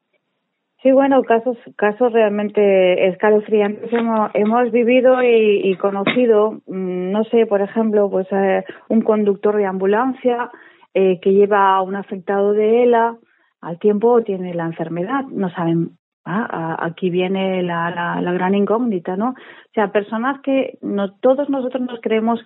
Sí, 0.85 0.91
bueno, 0.91 1.23
casos, 1.23 1.57
casos 1.77 2.13
realmente 2.13 3.07
escalofriantes 3.07 3.91
hemos, 3.91 4.29
hemos 4.35 4.71
vivido 4.71 5.23
y, 5.23 5.61
y 5.63 5.75
conocido, 5.77 6.61
mm, 6.67 7.09
no 7.09 7.23
sé, 7.23 7.47
por 7.47 7.61
ejemplo, 7.61 8.07
pues 8.07 8.27
eh, 8.29 8.63
un 8.89 9.01
conductor 9.01 9.57
de 9.57 9.65
ambulancia 9.65 10.51
eh, 10.93 11.19
que 11.21 11.33
lleva 11.33 11.75
a 11.75 11.81
un 11.81 11.95
afectado 11.95 12.53
de 12.53 12.83
ELA, 12.83 13.17
al 13.61 13.79
tiempo 13.79 14.21
tiene 14.21 14.53
la 14.53 14.65
enfermedad, 14.65 15.23
no 15.31 15.49
saben, 15.49 15.97
ah, 16.23 16.77
aquí 16.79 17.09
viene 17.09 17.63
la, 17.63 17.89
la, 17.89 18.21
la 18.21 18.31
gran 18.33 18.53
incógnita, 18.53 19.15
¿no? 19.15 19.29
O 19.29 19.73
sea, 19.73 19.91
personas 19.91 20.39
que 20.41 20.77
no, 20.83 21.15
todos 21.15 21.49
nosotros 21.49 21.81
nos 21.81 21.99
creemos, 21.99 22.39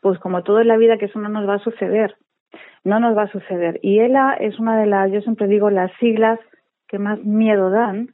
pues 0.00 0.18
como 0.18 0.42
todo 0.42 0.62
en 0.62 0.68
la 0.68 0.78
vida, 0.78 0.96
que 0.96 1.04
eso 1.04 1.18
no 1.18 1.28
nos 1.28 1.46
va 1.46 1.56
a 1.56 1.62
suceder, 1.62 2.16
no 2.84 3.00
nos 3.00 3.14
va 3.14 3.24
a 3.24 3.32
suceder. 3.32 3.80
Y 3.82 3.98
ELA 3.98 4.32
es 4.40 4.58
una 4.58 4.80
de 4.80 4.86
las, 4.86 5.12
yo 5.12 5.20
siempre 5.20 5.46
digo, 5.46 5.68
las 5.68 5.92
siglas 6.00 6.40
que 6.92 6.98
más 6.98 7.24
miedo 7.24 7.70
dan, 7.70 8.10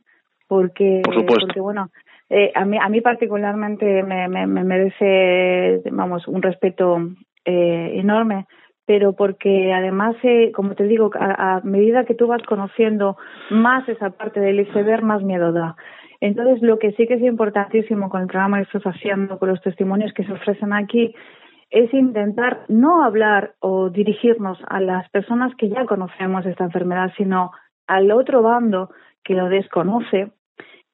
porque, 0.46 1.02
porque 1.04 1.60
bueno, 1.60 1.90
eh, 2.30 2.52
a, 2.54 2.64
mí, 2.64 2.78
a 2.80 2.88
mí 2.88 3.00
particularmente 3.00 4.04
me, 4.04 4.28
me, 4.28 4.46
me 4.46 4.62
merece, 4.62 5.82
vamos, 5.90 6.28
un 6.28 6.40
respeto 6.40 6.96
eh, 7.44 7.92
enorme, 7.96 8.46
pero 8.86 9.14
porque 9.14 9.72
además, 9.72 10.14
eh, 10.22 10.52
como 10.52 10.76
te 10.76 10.84
digo, 10.84 11.10
a, 11.18 11.56
a, 11.56 11.60
medida 11.62 12.04
que 12.04 12.14
tú 12.14 12.28
vas 12.28 12.42
conociendo 12.44 13.16
más 13.50 13.86
esa 13.88 14.10
parte 14.10 14.38
del 14.38 14.60
iceberg, 14.60 15.02
más 15.02 15.22
miedo 15.22 15.52
da. 15.52 15.74
Entonces, 16.20 16.62
lo 16.62 16.78
que 16.78 16.92
sí 16.92 17.06
que 17.08 17.14
es 17.14 17.22
importantísimo 17.22 18.08
con 18.08 18.22
el 18.22 18.28
programa 18.28 18.58
que 18.58 18.64
estás 18.64 18.94
haciendo, 18.94 19.38
con 19.38 19.48
los 19.48 19.60
testimonios 19.60 20.12
que 20.12 20.24
se 20.24 20.32
ofrecen 20.32 20.72
aquí, 20.72 21.14
es 21.70 21.92
intentar 21.92 22.60
no 22.68 23.04
hablar 23.04 23.54
o 23.60 23.90
dirigirnos 23.90 24.58
a 24.68 24.80
las 24.80 25.08
personas 25.10 25.52
que 25.56 25.68
ya 25.68 25.84
conocemos 25.84 26.46
esta 26.46 26.64
enfermedad, 26.64 27.12
sino 27.16 27.50
al 27.88 28.12
otro 28.12 28.42
bando 28.42 28.90
que 29.24 29.34
lo 29.34 29.48
desconoce, 29.48 30.30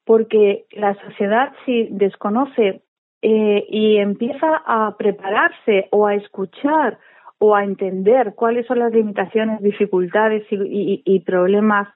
porque 0.05 0.65
la 0.73 0.95
sociedad 0.95 1.53
si 1.65 1.89
desconoce 1.91 2.83
eh, 3.21 3.67
y 3.69 3.97
empieza 3.99 4.63
a 4.67 4.97
prepararse 4.97 5.89
o 5.91 6.07
a 6.07 6.15
escuchar 6.15 6.99
o 7.39 7.55
a 7.55 7.65
entender 7.65 8.35
cuáles 8.35 8.67
son 8.67 8.79
las 8.79 8.93
limitaciones, 8.93 9.61
dificultades 9.61 10.45
y, 10.51 11.21
problemas 11.21 11.89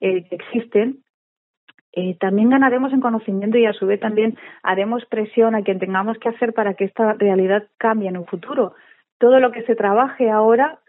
eh, 0.00 0.24
que 0.28 0.36
existen, 0.36 1.04
eh, 1.96 2.16
también 2.18 2.50
ganaremos 2.50 2.92
en 2.92 3.00
conocimiento 3.00 3.56
y 3.56 3.66
a 3.66 3.72
su 3.72 3.86
vez 3.86 4.00
también 4.00 4.36
haremos 4.62 5.04
presión 5.06 5.54
a 5.54 5.62
quien 5.62 5.78
tengamos 5.78 6.18
que 6.18 6.28
hacer 6.28 6.52
para 6.52 6.74
que 6.74 6.84
esta 6.84 7.12
realidad 7.14 7.68
cambie 7.78 8.08
en 8.08 8.16
un 8.16 8.26
futuro. 8.26 8.74
Todo 9.18 9.38
lo 9.38 9.52
que 9.52 9.62
se 9.62 9.76
trabaje 9.76 10.28
ahora, 10.28 10.80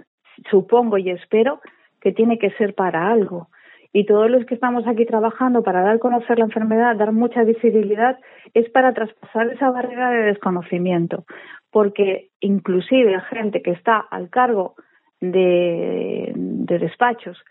supongo 0.49 0.97
y 0.97 1.11
espero 1.11 1.61
que 2.01 2.11
tiene 2.11 2.39
que 2.39 2.51
ser 2.51 2.73
para 2.73 3.11
algo. 3.11 3.49
Y 3.95 4.05
todos 4.05 4.29
los 4.29 4.45
que 4.45 4.55
estamos 4.55 4.85
aquí 4.87 5.05
trabajando 5.05 5.63
para 5.63 5.81
dar 5.81 5.95
a 5.95 5.99
conocer 5.99 6.37
la 6.37 6.43
enfermedad, 6.43 6.97
dar 6.97 7.13
mucha 7.13 7.45
visibilidad, 7.45 8.19
es 8.53 8.69
para 8.71 8.93
traspasar 8.93 9.47
esa 9.53 9.69
barrera 9.69 10.09
de 10.09 10.23
desconocimiento. 10.23 11.23
Porque 11.71 12.27
inclusive 12.41 13.17
gente 13.29 13.61
que 13.61 13.71
está 13.71 13.99
al 13.99 14.29
cargo 14.29 14.75
de, 15.21 16.33
de 16.35 16.77
despachos 16.77 17.41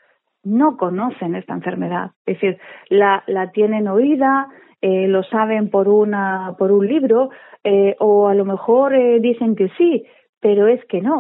no 0.43 0.77
conocen 0.77 1.35
esta 1.35 1.55
enfermedad. 1.55 2.11
Es 2.27 2.39
decir, 2.39 2.59
la, 2.91 3.25
la 3.27 3.51
tienen 3.51 3.89
oída, 3.89 4.49
eh, 4.83 5.09
lo 5.09 5.23
saben 5.23 5.71
por, 5.71 5.89
una, 5.89 6.57
por 6.59 6.73
un 6.73 6.87
libro 6.87 7.31
eh, 7.65 7.97
o 8.01 8.29
a 8.29 8.35
lo 8.35 8.45
mejor 8.45 8.95
eh, 8.95 9.19
dicen 9.19 9.57
que 9.57 9.71
sí, 9.79 10.05
pero 10.41 10.69
es 10.69 10.85
que 10.91 11.01
no, 11.01 11.17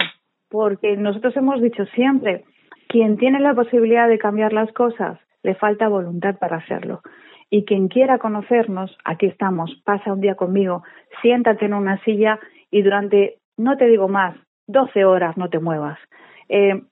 porque 0.51 0.99
nosotros 0.99 1.35
hemos 1.39 1.62
dicho 1.62 1.87
siempre, 1.95 2.45
quien 2.89 3.16
tiene 3.16 3.41
la 3.41 3.55
posibilidad 3.55 4.09
de 4.09 4.18
cambiar 4.18 4.53
las 4.53 4.72
cosas, 4.72 5.18
le 5.43 5.55
falta 5.55 5.89
voluntad 5.89 6.37
para 6.39 6.57
hacerlo. 6.57 7.03
Y 7.51 7.64
quien 7.64 7.89
quiera 7.89 8.18
conocernos, 8.18 8.97
aquí 9.05 9.26
estamos, 9.26 9.80
pasa 9.85 10.12
un 10.12 10.20
día 10.20 10.35
conmigo, 10.35 10.82
siéntate 11.22 11.66
en 11.66 11.74
una 11.74 12.03
silla 12.05 12.41
y 12.70 12.82
durante, 12.82 13.37
no 13.57 13.76
te 13.76 13.87
digo 13.87 14.09
más, 14.09 14.37
12 14.66 15.05
horas 15.05 15.37
no 15.37 15.51
te 15.51 15.61
muevas. 15.61 15.99
Eh, 16.49 16.82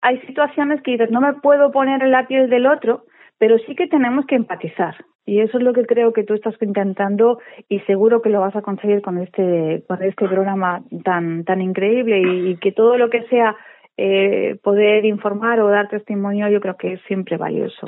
hay 0.00 0.20
situaciones 0.20 0.82
que 0.82 0.92
dices, 0.92 1.10
no 1.10 1.20
me 1.20 1.34
puedo 1.34 1.72
poner 1.72 2.02
en 2.02 2.10
la 2.10 2.26
piel 2.26 2.48
del 2.48 2.66
otro, 2.66 3.04
pero 3.38 3.58
sí 3.58 3.74
que 3.74 3.86
tenemos 3.86 4.26
que 4.26 4.36
empatizar. 4.36 4.94
Y 5.26 5.40
eso 5.40 5.56
es 5.58 5.64
lo 5.64 5.72
que 5.72 5.86
creo 5.86 6.12
que 6.12 6.24
tú 6.24 6.34
estás 6.34 6.54
intentando 6.60 7.38
y 7.68 7.80
seguro 7.80 8.20
que 8.20 8.28
lo 8.28 8.40
vas 8.40 8.54
a 8.54 8.62
conseguir 8.62 9.00
con 9.00 9.18
este, 9.18 9.82
con 9.88 10.02
este 10.02 10.28
programa 10.28 10.82
tan, 11.02 11.44
tan 11.44 11.62
increíble 11.62 12.20
y, 12.20 12.50
y 12.50 12.56
que 12.56 12.72
todo 12.72 12.98
lo 12.98 13.08
que 13.08 13.22
sea 13.24 13.56
eh, 13.96 14.56
poder 14.62 15.04
informar 15.04 15.60
o 15.60 15.68
dar 15.68 15.88
testimonio 15.88 16.48
yo 16.48 16.60
creo 16.60 16.76
que 16.76 16.94
es 16.94 17.00
siempre 17.06 17.36
valioso. 17.36 17.86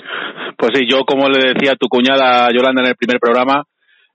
Pues 0.57 0.71
sí, 0.75 0.87
yo 0.89 1.05
como 1.05 1.29
le 1.29 1.53
decía 1.53 1.73
a 1.73 1.77
tu 1.77 1.89
cuñada 1.89 2.49
Yolanda 2.53 2.83
en 2.83 2.89
el 2.89 2.97
primer 2.97 3.19
programa, 3.19 3.65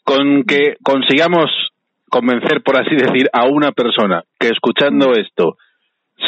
con 0.04 0.44
que 0.44 0.76
consigamos 0.84 1.52
convencer, 2.10 2.62
por 2.64 2.80
así 2.80 2.96
decir, 2.96 3.28
a 3.32 3.46
una 3.46 3.72
persona 3.72 4.24
que 4.40 4.50
escuchando 4.50 5.14
esto 5.14 5.58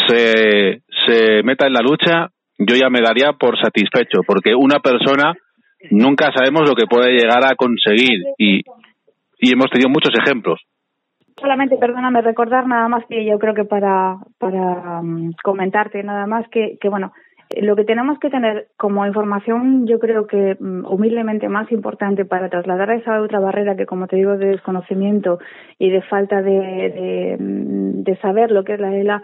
se, 0.07 0.81
se 1.05 1.43
meta 1.43 1.67
en 1.67 1.73
la 1.73 1.81
lucha, 1.81 2.29
yo 2.57 2.75
ya 2.75 2.89
me 2.89 3.01
daría 3.01 3.33
por 3.33 3.59
satisfecho, 3.59 4.21
porque 4.25 4.55
una 4.55 4.79
persona 4.79 5.33
nunca 5.91 6.31
sabemos 6.33 6.67
lo 6.67 6.75
que 6.75 6.87
puede 6.87 7.11
llegar 7.11 7.43
a 7.45 7.55
conseguir 7.55 8.19
y, 8.37 8.61
y 9.39 9.51
hemos 9.51 9.69
tenido 9.69 9.89
muchos 9.89 10.13
ejemplos. 10.17 10.61
Solamente, 11.39 11.77
perdóname, 11.77 12.21
recordar 12.21 12.67
nada 12.67 12.87
más 12.87 13.05
que 13.07 13.25
yo 13.25 13.39
creo 13.39 13.53
que 13.53 13.65
para, 13.65 14.17
para 14.37 14.99
um, 14.99 15.31
comentarte 15.43 16.03
nada 16.03 16.27
más 16.27 16.47
que, 16.49 16.77
que, 16.79 16.89
bueno, 16.89 17.11
lo 17.61 17.75
que 17.75 17.85
tenemos 17.85 18.19
que 18.19 18.29
tener 18.29 18.67
como 18.77 19.05
información, 19.05 19.87
yo 19.87 19.99
creo 19.99 20.27
que 20.27 20.57
um, 20.59 20.85
humildemente 20.85 21.49
más 21.49 21.71
importante 21.71 22.25
para 22.25 22.49
trasladar 22.49 22.91
a 22.91 22.95
esa 22.95 23.21
otra 23.21 23.39
barrera 23.39 23.75
que, 23.75 23.85
como 23.85 24.07
te 24.07 24.15
digo, 24.15 24.37
de 24.37 24.47
desconocimiento 24.47 25.39
y 25.79 25.89
de 25.89 26.01
falta 26.03 26.41
de, 26.41 26.51
de, 26.51 27.37
de 27.39 28.17
saber 28.17 28.51
lo 28.51 28.63
que 28.63 28.73
es 28.73 28.79
la 28.79 28.95
ELA, 28.95 29.23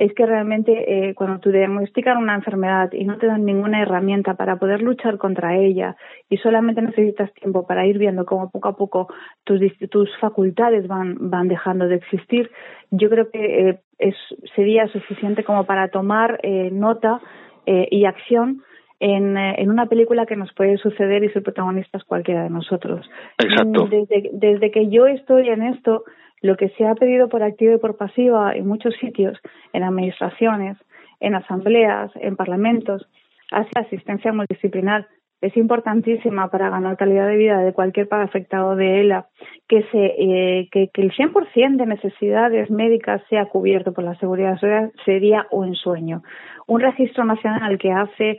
es 0.00 0.14
que 0.14 0.24
realmente 0.24 0.72
eh, 1.10 1.14
cuando 1.14 1.40
te 1.40 1.52
diagnostican 1.52 2.16
una 2.16 2.34
enfermedad 2.34 2.90
y 2.92 3.04
no 3.04 3.18
te 3.18 3.26
dan 3.26 3.44
ninguna 3.44 3.82
herramienta 3.82 4.32
para 4.32 4.56
poder 4.56 4.80
luchar 4.80 5.18
contra 5.18 5.58
ella 5.58 5.94
y 6.30 6.38
solamente 6.38 6.80
necesitas 6.80 7.30
tiempo 7.34 7.66
para 7.66 7.86
ir 7.86 7.98
viendo 7.98 8.24
cómo 8.24 8.50
poco 8.50 8.68
a 8.68 8.76
poco 8.78 9.08
tus, 9.44 9.60
tus 9.90 10.08
facultades 10.18 10.88
van, 10.88 11.16
van 11.30 11.48
dejando 11.48 11.86
de 11.86 11.96
existir, 11.96 12.50
yo 12.90 13.10
creo 13.10 13.30
que 13.30 13.68
eh, 13.68 13.80
es, 13.98 14.14
sería 14.56 14.88
suficiente 14.88 15.44
como 15.44 15.66
para 15.66 15.88
tomar 15.88 16.40
eh, 16.44 16.70
nota 16.72 17.20
eh, 17.66 17.86
y 17.90 18.06
acción 18.06 18.62
en, 19.00 19.36
eh, 19.36 19.56
en, 19.58 19.70
una 19.70 19.84
película 19.84 20.24
que 20.24 20.36
nos 20.36 20.50
puede 20.54 20.78
suceder 20.78 21.22
y 21.24 21.28
ser 21.28 21.42
protagonistas 21.42 22.04
cualquiera 22.04 22.44
de 22.44 22.50
nosotros. 22.50 23.06
Exacto. 23.38 23.86
Desde, 23.86 24.30
desde 24.32 24.70
que 24.70 24.88
yo 24.88 25.06
estoy 25.06 25.50
en 25.50 25.62
esto, 25.62 26.04
lo 26.42 26.56
que 26.56 26.70
se 26.70 26.86
ha 26.86 26.94
pedido 26.94 27.28
por 27.28 27.42
activa 27.42 27.74
y 27.74 27.78
por 27.78 27.96
pasiva 27.96 28.54
en 28.54 28.66
muchos 28.66 28.94
sitios, 28.96 29.38
en 29.72 29.82
administraciones, 29.82 30.78
en 31.20 31.34
asambleas, 31.34 32.10
en 32.16 32.36
parlamentos, 32.36 33.06
hace 33.50 33.70
asistencia 33.76 34.32
multidisciplinar. 34.32 35.06
Es 35.40 35.56
importantísima 35.56 36.48
para 36.50 36.68
ganar 36.68 36.98
calidad 36.98 37.26
de 37.26 37.36
vida 37.36 37.58
de 37.60 37.72
cualquier 37.72 38.08
afectado 38.10 38.76
de 38.76 39.00
ELA 39.00 39.26
que, 39.68 39.82
se, 39.90 40.14
eh, 40.18 40.68
que, 40.70 40.88
que 40.92 41.00
el 41.00 41.12
100% 41.12 41.76
de 41.76 41.86
necesidades 41.86 42.70
médicas 42.70 43.22
sea 43.30 43.46
cubierto 43.46 43.94
por 43.94 44.04
la 44.04 44.14
seguridad 44.16 44.58
social 44.58 44.92
sería 45.04 45.46
un 45.50 45.74
sueño. 45.74 46.22
Un 46.66 46.80
registro 46.80 47.24
nacional 47.24 47.78
que 47.78 47.90
hace 47.90 48.38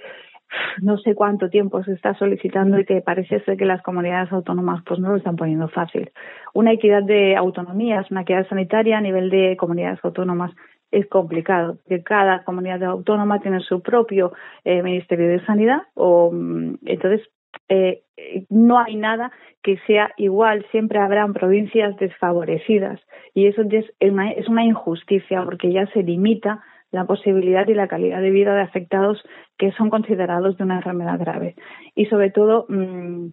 no 0.81 0.97
sé 0.97 1.15
cuánto 1.15 1.49
tiempo 1.49 1.83
se 1.83 1.93
está 1.93 2.13
solicitando 2.15 2.79
y 2.79 2.85
que 2.85 3.01
parece 3.01 3.39
ser 3.41 3.57
que 3.57 3.65
las 3.65 3.81
comunidades 3.81 4.31
autónomas 4.31 4.83
pues 4.85 4.99
no 4.99 5.09
lo 5.09 5.17
están 5.17 5.35
poniendo 5.35 5.67
fácil. 5.69 6.11
Una 6.53 6.71
equidad 6.71 7.03
de 7.03 7.35
autonomías, 7.35 8.09
una 8.11 8.21
equidad 8.21 8.47
sanitaria 8.47 8.97
a 8.97 9.01
nivel 9.01 9.29
de 9.29 9.55
comunidades 9.57 9.99
autónomas 10.03 10.51
es 10.91 11.07
complicado, 11.07 11.77
que 11.87 12.03
cada 12.03 12.43
comunidad 12.43 12.83
autónoma 12.83 13.39
tiene 13.39 13.61
su 13.61 13.81
propio 13.81 14.33
eh, 14.65 14.83
Ministerio 14.83 15.29
de 15.29 15.45
Sanidad 15.45 15.83
o 15.93 16.31
mm, 16.31 16.75
entonces 16.85 17.27
eh, 17.69 18.03
no 18.49 18.79
hay 18.79 18.95
nada 18.97 19.31
que 19.63 19.77
sea 19.87 20.11
igual, 20.17 20.65
siempre 20.71 20.99
habrán 20.99 21.33
provincias 21.33 21.95
desfavorecidas 21.97 22.99
y 23.33 23.47
eso 23.47 23.61
es 23.61 23.85
es 23.99 24.47
una 24.49 24.65
injusticia 24.65 25.43
porque 25.43 25.71
ya 25.71 25.85
se 25.87 26.03
limita 26.03 26.61
la 26.91 27.05
posibilidad 27.05 27.67
y 27.67 27.73
la 27.73 27.87
calidad 27.87 28.21
de 28.21 28.31
vida 28.31 28.53
de 28.53 28.61
afectados 28.61 29.23
que 29.57 29.71
son 29.73 29.89
considerados 29.89 30.57
de 30.57 30.63
una 30.63 30.77
enfermedad 30.77 31.19
grave. 31.19 31.55
Y 31.95 32.05
sobre 32.05 32.31
todo, 32.31 32.65
mmm, 32.67 33.27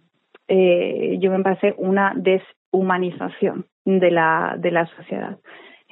eh, 0.47 1.17
yo 1.19 1.31
me 1.31 1.43
parece 1.43 1.75
una 1.77 2.13
deshumanización 2.15 3.65
de 3.85 4.11
la, 4.11 4.55
de 4.57 4.71
la 4.71 4.85
sociedad. 4.87 5.37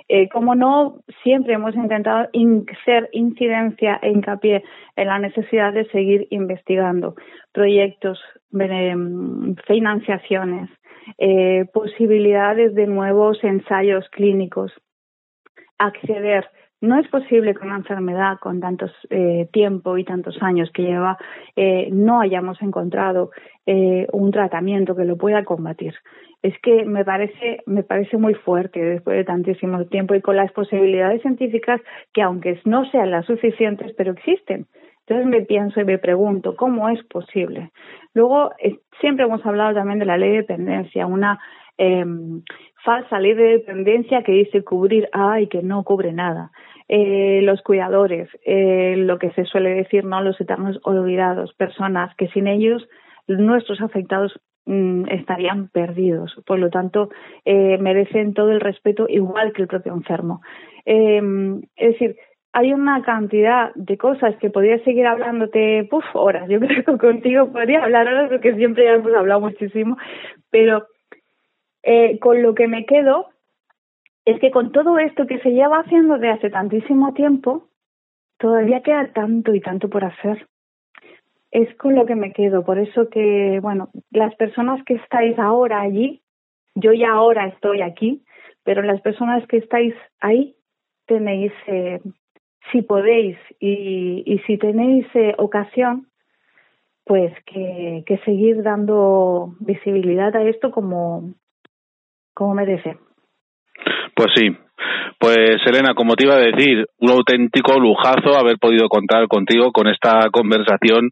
Eh, 0.09 0.29
como 0.29 0.55
no, 0.55 1.01
siempre 1.21 1.53
hemos 1.53 1.75
intentado 1.75 2.29
hacer 2.29 3.09
incidencia 3.11 3.99
e 4.01 4.09
hincapié 4.09 4.63
en 4.95 5.07
la 5.07 5.19
necesidad 5.19 5.73
de 5.73 5.85
seguir 5.89 6.27
investigando 6.29 7.15
proyectos, 7.51 8.19
eh, 8.57 8.95
financiaciones, 9.67 10.69
posibilidades 11.73 12.75
de 12.75 12.85
nuevos 12.85 13.41
ensayos 13.43 14.09
clínicos, 14.09 14.73
acceder 15.77 16.49
no 16.81 16.99
es 16.99 17.07
posible 17.07 17.55
que 17.55 17.65
una 17.65 17.77
enfermedad 17.77 18.37
con 18.39 18.59
tantos 18.59 18.91
eh, 19.09 19.49
tiempo 19.51 19.97
y 19.97 20.03
tantos 20.03 20.37
años 20.41 20.69
que 20.71 20.83
lleva 20.83 21.17
eh, 21.55 21.89
no 21.91 22.21
hayamos 22.21 22.61
encontrado 22.61 23.31
eh, 23.65 24.07
un 24.11 24.31
tratamiento 24.31 24.95
que 24.95 25.05
lo 25.05 25.17
pueda 25.17 25.43
combatir. 25.43 25.95
Es 26.43 26.53
que 26.61 26.85
me 26.85 27.03
parece, 27.03 27.63
me 27.65 27.83
parece 27.83 28.17
muy 28.17 28.35
fuerte 28.35 28.79
después 28.79 29.17
de 29.17 29.23
tantísimo 29.23 29.85
tiempo 29.85 30.13
y 30.13 30.21
con 30.21 30.35
las 30.35 30.51
posibilidades 30.51 31.21
científicas 31.21 31.81
que 32.13 32.21
aunque 32.21 32.59
no 32.65 32.85
sean 32.91 33.11
las 33.11 33.25
suficientes, 33.25 33.93
pero 33.97 34.11
existen. 34.11 34.67
Entonces 35.07 35.25
me 35.25 35.45
pienso 35.45 35.79
y 35.79 35.85
me 35.85 35.97
pregunto, 35.97 36.55
¿cómo 36.55 36.89
es 36.89 37.01
posible? 37.05 37.71
Luego, 38.13 38.51
eh, 38.59 38.79
siempre 38.99 39.25
hemos 39.25 39.43
hablado 39.45 39.73
también 39.73 39.99
de 39.99 40.05
la 40.05 40.17
ley 40.17 40.31
de 40.31 40.37
dependencia, 40.37 41.07
una 41.07 41.39
eh, 41.77 42.05
falsa 42.87 43.19
ley 43.19 43.33
de 43.33 43.57
dependencia 43.57 44.23
que 44.23 44.31
dice 44.31 44.63
cubrir 44.63 45.09
A 45.11 45.41
y 45.41 45.47
que 45.47 45.61
no 45.61 45.83
cubre 45.83 46.13
nada. 46.13 46.51
Eh, 46.87 47.41
los 47.43 47.61
cuidadores, 47.61 48.29
eh, 48.45 48.95
lo 48.95 49.19
que 49.19 49.31
se 49.31 49.43
suele 49.43 49.71
decir, 49.71 50.05
¿no? 50.05 50.21
Los 50.21 50.39
eternos 50.39 50.79
olvidados, 50.83 51.53
personas 51.55 52.15
que 52.15 52.29
sin 52.29 52.47
ellos 52.47 52.87
nuestros 53.27 53.81
afectados 53.81 54.39
mm, 54.65 55.09
estarían 55.09 55.67
perdidos. 55.67 56.33
Por 56.45 56.59
lo 56.59 56.69
tanto, 56.69 57.09
eh, 57.43 57.77
merecen 57.77 58.33
todo 58.33 58.51
el 58.51 58.61
respeto 58.61 59.05
igual 59.09 59.51
que 59.51 59.63
el 59.63 59.67
propio 59.67 59.93
enfermo. 59.93 60.39
Eh, 60.85 61.21
es 61.75 61.91
decir, 61.91 62.15
hay 62.53 62.71
una 62.71 63.01
cantidad 63.01 63.73
de 63.75 63.97
cosas 63.97 64.37
que 64.37 64.49
podría 64.49 64.81
seguir 64.85 65.07
hablándote, 65.07 65.85
puf, 65.91 66.05
horas. 66.13 66.47
Yo 66.47 66.61
creo 66.61 66.85
que 66.85 66.97
contigo 66.97 67.51
podría 67.51 67.83
hablar 67.83 68.07
horas 68.07 68.29
porque 68.29 68.55
siempre 68.55 68.85
ya 68.85 68.93
hemos 68.93 69.13
hablado 69.13 69.41
muchísimo, 69.41 69.97
pero 70.49 70.87
eh, 71.89 72.19
con 72.19 72.41
lo 72.41 72.53
que 72.53 72.67
me 72.67 72.85
quedo 72.85 73.29
es 74.25 74.41
que 74.41 74.51
con 74.51 74.73
todo 74.73 74.99
esto 74.99 75.25
que 75.25 75.39
se 75.39 75.51
lleva 75.51 75.79
haciendo 75.79 76.17
de 76.17 76.27
hace 76.27 76.49
tantísimo 76.49 77.13
tiempo, 77.13 77.69
todavía 78.37 78.83
queda 78.83 79.13
tanto 79.13 79.55
y 79.55 79.61
tanto 79.61 79.89
por 79.89 80.03
hacer. 80.03 80.49
Es 81.49 81.73
con 81.77 81.95
lo 81.95 82.05
que 82.05 82.15
me 82.15 82.33
quedo. 82.33 82.65
Por 82.65 82.77
eso 82.77 83.09
que, 83.09 83.59
bueno, 83.61 83.89
las 84.11 84.35
personas 84.35 84.83
que 84.83 84.95
estáis 84.95 85.39
ahora 85.39 85.79
allí, 85.79 86.21
yo 86.75 86.91
ya 86.91 87.11
ahora 87.11 87.47
estoy 87.47 87.81
aquí, 87.81 88.21
pero 88.65 88.81
las 88.81 88.99
personas 88.99 89.47
que 89.47 89.55
estáis 89.55 89.95
ahí 90.19 90.57
tenéis, 91.05 91.53
eh, 91.67 92.01
si 92.73 92.81
podéis 92.81 93.37
y, 93.61 94.23
y 94.25 94.39
si 94.39 94.57
tenéis 94.57 95.07
eh, 95.13 95.35
ocasión, 95.37 96.07
pues 97.05 97.31
que, 97.45 98.03
que 98.05 98.17
seguir 98.25 98.61
dando 98.61 99.55
visibilidad 99.61 100.35
a 100.35 100.43
esto 100.43 100.71
como, 100.71 101.31
como 102.37 102.53
merece. 102.53 102.97
Pues 104.15 104.27
sí. 104.35 104.55
Pues 105.19 105.57
Elena, 105.65 105.95
como 105.95 106.13
te 106.13 106.25
iba 106.25 106.35
a 106.35 106.39
decir, 106.39 106.85
un 106.99 107.09
auténtico 107.09 107.79
lujazo 107.79 108.37
haber 108.37 108.59
podido 108.59 108.87
contar 108.89 109.27
contigo 109.27 109.71
con 109.71 109.87
esta 109.87 110.29
conversación. 110.31 111.09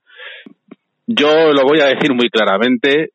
Yo 1.07 1.51
lo 1.51 1.63
voy 1.63 1.80
a 1.82 1.88
decir 1.88 2.13
muy 2.13 2.30
claramente, 2.30 3.09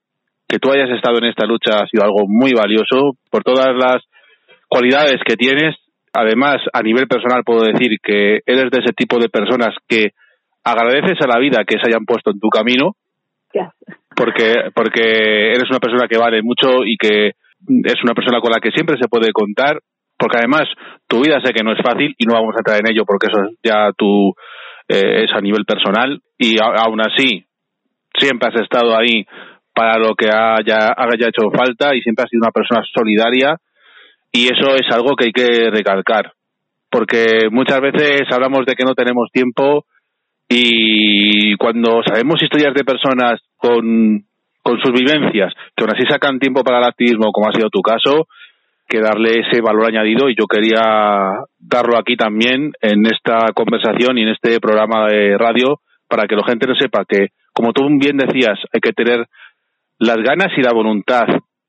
que 0.48 0.58
tú 0.58 0.72
hayas 0.72 0.90
estado 0.90 1.18
en 1.18 1.26
esta 1.26 1.46
lucha 1.46 1.78
ha 1.78 1.86
sido 1.86 2.02
algo 2.02 2.26
muy 2.26 2.50
valioso 2.52 3.12
por 3.30 3.44
todas 3.44 3.68
las 3.76 4.02
cualidades 4.66 5.20
que 5.24 5.36
tienes. 5.36 5.76
Además, 6.12 6.56
a 6.72 6.82
nivel 6.82 7.06
personal 7.06 7.44
puedo 7.44 7.62
decir 7.62 7.98
que 8.02 8.40
eres 8.44 8.72
de 8.72 8.80
ese 8.82 8.92
tipo 8.92 9.20
de 9.20 9.28
personas 9.28 9.76
que 9.86 10.10
agradeces 10.64 11.18
a 11.22 11.28
la 11.28 11.38
vida 11.38 11.64
que 11.64 11.78
se 11.78 11.86
hayan 11.86 12.04
puesto 12.04 12.32
en 12.32 12.40
tu 12.40 12.48
camino. 12.48 12.96
Porque, 14.16 14.70
porque 14.74 15.52
eres 15.52 15.70
una 15.70 15.78
persona 15.78 16.08
que 16.08 16.18
vale 16.18 16.42
mucho 16.42 16.84
y 16.84 16.96
que 16.96 17.32
es 17.84 18.02
una 18.02 18.14
persona 18.14 18.40
con 18.40 18.52
la 18.52 18.60
que 18.60 18.70
siempre 18.70 18.96
se 19.00 19.08
puede 19.08 19.32
contar, 19.32 19.80
porque 20.18 20.38
además 20.38 20.64
tu 21.06 21.22
vida 21.22 21.40
sé 21.44 21.52
que 21.52 21.64
no 21.64 21.72
es 21.72 21.82
fácil 21.82 22.14
y 22.18 22.24
no 22.26 22.34
vamos 22.34 22.54
a 22.54 22.60
entrar 22.60 22.78
en 22.78 22.90
ello 22.90 23.04
porque 23.06 23.28
eso 23.30 23.50
ya 23.62 23.90
tú 23.96 24.34
eh, 24.88 25.24
es 25.24 25.30
a 25.34 25.40
nivel 25.40 25.64
personal 25.64 26.20
y 26.38 26.56
aún 26.60 27.00
así 27.00 27.44
siempre 28.18 28.48
has 28.48 28.60
estado 28.60 28.96
ahí 28.96 29.24
para 29.74 29.98
lo 29.98 30.14
que 30.14 30.26
haya, 30.26 30.92
haya 30.96 31.28
hecho 31.28 31.50
falta 31.50 31.94
y 31.94 32.02
siempre 32.02 32.24
has 32.24 32.30
sido 32.30 32.42
una 32.42 32.52
persona 32.52 32.82
solidaria 32.92 33.56
y 34.32 34.44
eso 34.44 34.74
es 34.74 34.86
algo 34.92 35.16
que 35.16 35.26
hay 35.26 35.32
que 35.32 35.70
recalcar 35.70 36.32
porque 36.90 37.48
muchas 37.50 37.80
veces 37.80 38.22
hablamos 38.30 38.66
de 38.66 38.74
que 38.74 38.84
no 38.84 38.94
tenemos 38.94 39.30
tiempo 39.32 39.86
y 40.48 41.56
cuando 41.56 42.02
sabemos 42.04 42.42
historias 42.42 42.74
de 42.74 42.84
personas 42.84 43.40
con 43.56 44.24
con 44.70 44.80
sus 44.80 44.92
vivencias, 44.92 45.52
que 45.74 45.82
aún 45.82 45.90
así 45.92 46.06
sacan 46.08 46.38
tiempo 46.38 46.62
para 46.62 46.78
el 46.78 46.84
activismo, 46.84 47.32
como 47.32 47.48
ha 47.48 47.52
sido 47.52 47.70
tu 47.70 47.82
caso, 47.82 48.28
que 48.88 49.00
darle 49.00 49.40
ese 49.40 49.60
valor 49.60 49.88
añadido 49.88 50.28
y 50.28 50.36
yo 50.38 50.46
quería 50.46 51.42
darlo 51.58 51.98
aquí 51.98 52.16
también 52.16 52.70
en 52.80 53.04
esta 53.06 53.52
conversación 53.52 54.16
y 54.16 54.22
en 54.22 54.28
este 54.28 54.60
programa 54.60 55.08
de 55.08 55.36
radio 55.36 55.80
para 56.08 56.28
que 56.28 56.36
la 56.36 56.44
gente 56.44 56.68
no 56.68 56.74
sepa 56.76 57.04
que, 57.04 57.28
como 57.52 57.72
tú 57.72 57.82
bien 57.98 58.16
decías, 58.16 58.60
hay 58.72 58.80
que 58.80 58.92
tener 58.92 59.26
las 59.98 60.18
ganas 60.18 60.52
y 60.56 60.62
la 60.62 60.72
voluntad 60.72 61.26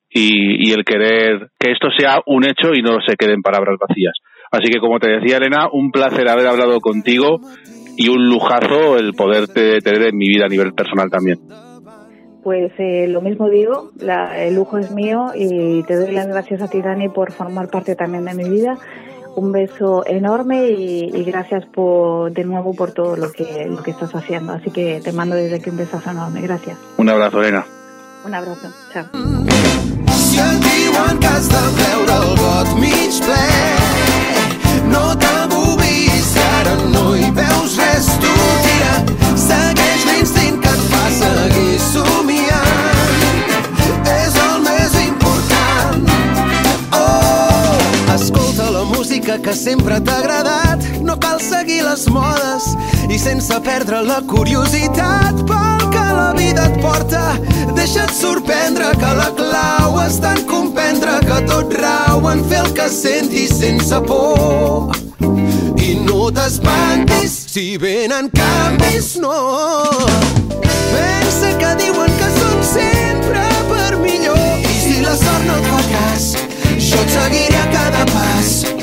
y, 0.07 0.71
el 0.71 0.85
querer 0.85 1.49
que 1.59 1.71
esto 1.71 1.87
sea 1.97 2.19
un 2.27 2.45
hecho 2.45 2.73
y 2.75 2.83
no 2.83 2.99
se 3.05 3.15
queden 3.15 3.41
palabras 3.41 3.77
vacías. 3.79 4.13
Así 4.51 4.71
que, 4.71 4.79
como 4.79 4.99
te 4.99 5.09
decía 5.09 5.37
Elena, 5.37 5.69
un 5.71 5.91
placer 5.91 6.29
haber 6.29 6.47
hablado 6.47 6.79
contigo 6.79 7.39
y 7.97 8.09
un 8.09 8.29
lujazo 8.29 8.97
el 8.97 9.13
poderte 9.13 9.79
tener 9.79 10.09
en 10.09 10.17
mi 10.17 10.27
vida 10.27 10.45
a 10.45 10.49
nivel 10.49 10.73
personal 10.73 11.09
también. 11.09 11.37
Pues 12.43 12.71
eh, 12.79 13.07
lo 13.07 13.21
mismo 13.21 13.49
digo, 13.49 13.91
la, 13.99 14.43
el 14.43 14.55
lujo 14.55 14.77
es 14.77 14.91
mío 14.91 15.31
y 15.35 15.83
te 15.83 15.95
doy 15.95 16.11
las 16.11 16.27
gracias 16.27 16.61
a 16.61 16.67
ti, 16.67 16.81
Dani, 16.81 17.09
por 17.09 17.31
formar 17.31 17.69
parte 17.69 17.95
también 17.95 18.25
de 18.25 18.33
mi 18.33 18.49
vida. 18.49 18.77
Un 19.35 19.51
beso 19.51 20.03
enorme 20.05 20.69
y, 20.69 21.11
y 21.13 21.23
gracias 21.23 21.65
por, 21.67 22.31
de 22.33 22.43
nuevo 22.43 22.73
por 22.73 22.91
todo 22.91 23.15
lo 23.15 23.31
que, 23.31 23.65
lo 23.69 23.81
que 23.81 23.91
estás 23.91 24.13
haciendo. 24.15 24.53
Así 24.53 24.71
que 24.71 24.99
te 25.03 25.11
mando 25.13 25.35
desde 25.35 25.57
aquí 25.57 25.69
un 25.69 25.77
besazo 25.77 26.09
enorme. 26.09 26.41
Gracias. 26.41 26.77
Un 26.97 27.09
abrazo, 27.09 27.41
Elena. 27.41 27.65
Un 28.25 28.33
abrazo. 28.33 28.67
Chao. 28.91 29.05
No 34.91 35.15
ara 36.61 36.75
no 36.93 37.15
hi 37.15 37.29
veus 37.31 37.77
res, 37.77 38.07
tu 38.19 38.40
música 49.31 49.39
que 49.39 49.53
sempre 49.55 49.99
t'ha 50.01 50.17
agradat, 50.17 50.83
no 51.01 51.17
cal 51.17 51.39
seguir 51.39 51.83
les 51.83 52.07
modes 52.09 52.65
i 53.09 53.17
sense 53.19 53.53
perdre 53.63 54.01
la 54.03 54.21
curiositat 54.27 55.43
pel 55.47 55.85
que 55.91 56.05
la 56.17 56.33
vida 56.35 56.65
et 56.67 56.81
porta. 56.81 57.37
Deixa't 57.75 58.11
sorprendre 58.11 58.91
que 58.97 59.11
la 59.15 59.29
clau 59.37 59.99
està 60.01 60.33
en 60.35 60.43
comprendre 60.47 61.19
que 61.23 61.39
tot 61.47 61.73
rau 61.79 62.27
en 62.31 62.43
fer 62.49 62.63
el 62.65 62.73
que 62.73 62.89
sentis 62.89 63.55
sense 63.59 64.01
por. 64.07 64.91
I 65.79 65.95
no 66.03 66.31
t'espantis 66.31 67.37
si 67.53 67.77
venen 67.77 68.29
canvis, 68.35 69.15
no. 69.21 69.37
Pensa 70.91 71.55
que 71.61 71.73
diuen 71.85 72.19
que 72.19 72.29
són 72.39 72.61
sempre 72.73 73.47
per 73.71 73.95
millor. 74.03 74.45
I 74.59 74.77
si 74.83 74.99
la 75.01 75.15
sort 75.15 75.47
no 75.47 75.57
et 75.61 75.71
fa 75.71 75.81
cas, 75.95 76.29
jo 76.77 77.01
et 77.05 77.17
seguiré 77.17 77.59
a 77.63 77.67
cada 77.71 78.05
pas. 78.11 78.80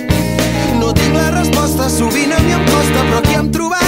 Resposta, 1.68 1.90
sovint 1.90 2.32
a 2.32 2.38
mi 2.40 2.52
em 2.52 2.64
costa, 2.64 3.02
però 3.04 3.18
aquí 3.18 3.34
em 3.36 3.48
trobaràs. 3.52 3.84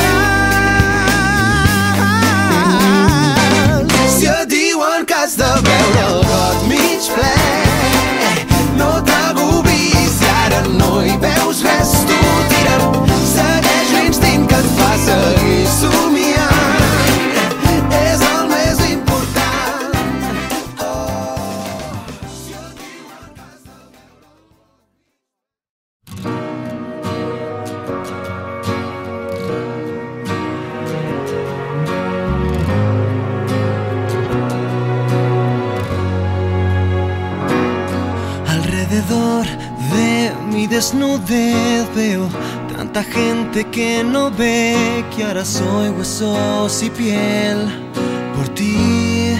Si 4.12 4.28
et 4.28 4.52
diuen 4.52 5.06
que 5.08 5.16
has 5.16 5.38
de 5.40 5.48
veure 5.64 6.02
el 6.10 6.20
got 6.28 6.66
mig 6.68 7.08
ple, 7.14 7.39
Alrededor 39.00 39.46
de 39.94 40.32
mi 40.52 40.66
desnudez 40.66 41.86
veo 41.94 42.28
tanta 42.76 43.02
gente 43.02 43.64
que 43.64 44.04
no 44.04 44.30
ve 44.30 45.04
que 45.14 45.24
ahora 45.24 45.44
soy 45.44 45.88
huesos 45.88 46.82
y 46.82 46.90
piel 46.90 47.58
por 48.36 48.48
ti. 48.50 49.38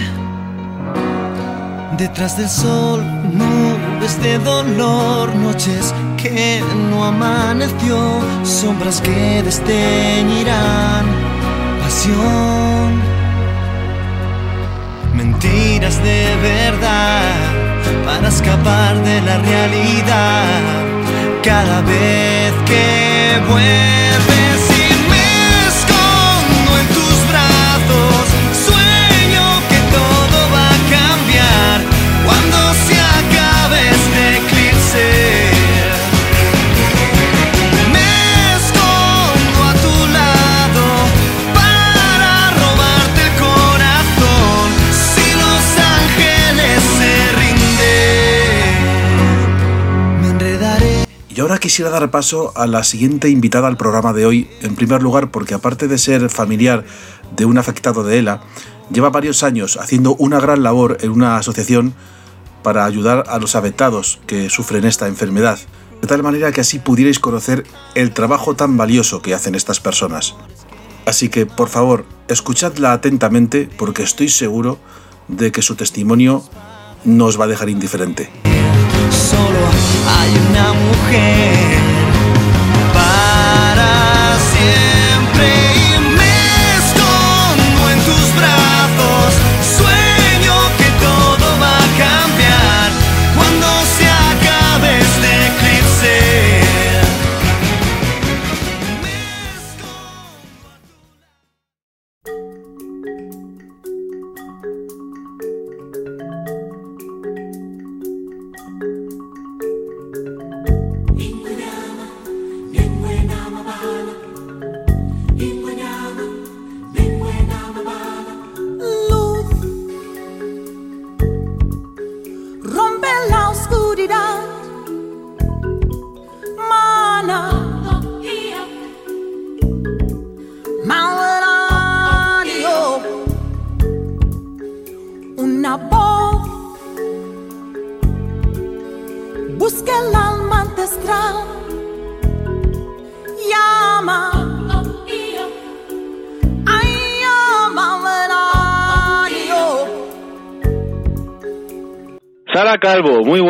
Detrás 1.95 2.37
del 2.37 2.49
sol, 2.49 3.05
nubes 3.31 4.19
de 4.23 4.39
dolor, 4.39 5.35
noches 5.35 5.93
que 6.17 6.63
no 6.89 7.05
amaneció, 7.05 7.99
sombras 8.43 8.99
que 8.99 9.43
desteñirán 9.43 11.05
pasión. 11.81 12.99
Mentiras 15.13 16.01
de 16.01 16.35
verdad 16.41 17.60
para 18.05 18.27
escapar 18.27 18.95
de 19.03 19.21
la 19.21 19.37
realidad. 19.39 20.61
Cada 21.43 21.81
vez 21.81 22.53
que 22.65 23.39
vuelves 23.49 24.50
ahora 51.41 51.57
quisiera 51.57 51.89
dar 51.89 52.11
paso 52.11 52.53
a 52.55 52.67
la 52.67 52.83
siguiente 52.83 53.29
invitada 53.29 53.67
al 53.67 53.77
programa 53.77 54.13
de 54.13 54.25
hoy, 54.25 54.49
en 54.61 54.75
primer 54.75 55.01
lugar 55.01 55.31
porque 55.31 55.53
aparte 55.53 55.87
de 55.87 55.97
ser 55.97 56.29
familiar 56.29 56.85
de 57.35 57.45
un 57.45 57.57
afectado 57.57 58.03
de 58.03 58.19
ELA, 58.19 58.41
lleva 58.91 59.09
varios 59.09 59.43
años 59.43 59.77
haciendo 59.77 60.15
una 60.15 60.39
gran 60.39 60.61
labor 60.63 60.97
en 61.01 61.11
una 61.11 61.37
asociación 61.37 61.93
para 62.63 62.85
ayudar 62.85 63.23
a 63.27 63.39
los 63.39 63.55
afectados 63.55 64.19
que 64.27 64.49
sufren 64.49 64.85
esta 64.85 65.07
enfermedad, 65.07 65.57
de 66.01 66.07
tal 66.07 66.21
manera 66.21 66.51
que 66.51 66.61
así 66.61 66.79
pudierais 66.79 67.19
conocer 67.19 67.63
el 67.95 68.11
trabajo 68.11 68.55
tan 68.55 68.77
valioso 68.77 69.21
que 69.21 69.33
hacen 69.33 69.55
estas 69.55 69.79
personas. 69.79 70.35
Así 71.05 71.29
que, 71.29 71.45
por 71.45 71.69
favor, 71.69 72.05
escuchadla 72.27 72.93
atentamente 72.93 73.67
porque 73.77 74.03
estoy 74.03 74.29
seguro 74.29 74.79
de 75.27 75.51
que 75.51 75.61
su 75.61 75.75
testimonio 75.75 76.43
no 77.03 77.25
os 77.25 77.39
va 77.39 77.45
a 77.45 77.47
dejar 77.47 77.69
indiferente. 77.69 78.29
Solo 79.11 79.67
hay 80.19 80.31
una 80.49 80.73
mujer 80.73 81.90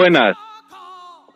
buenas. 0.01 0.35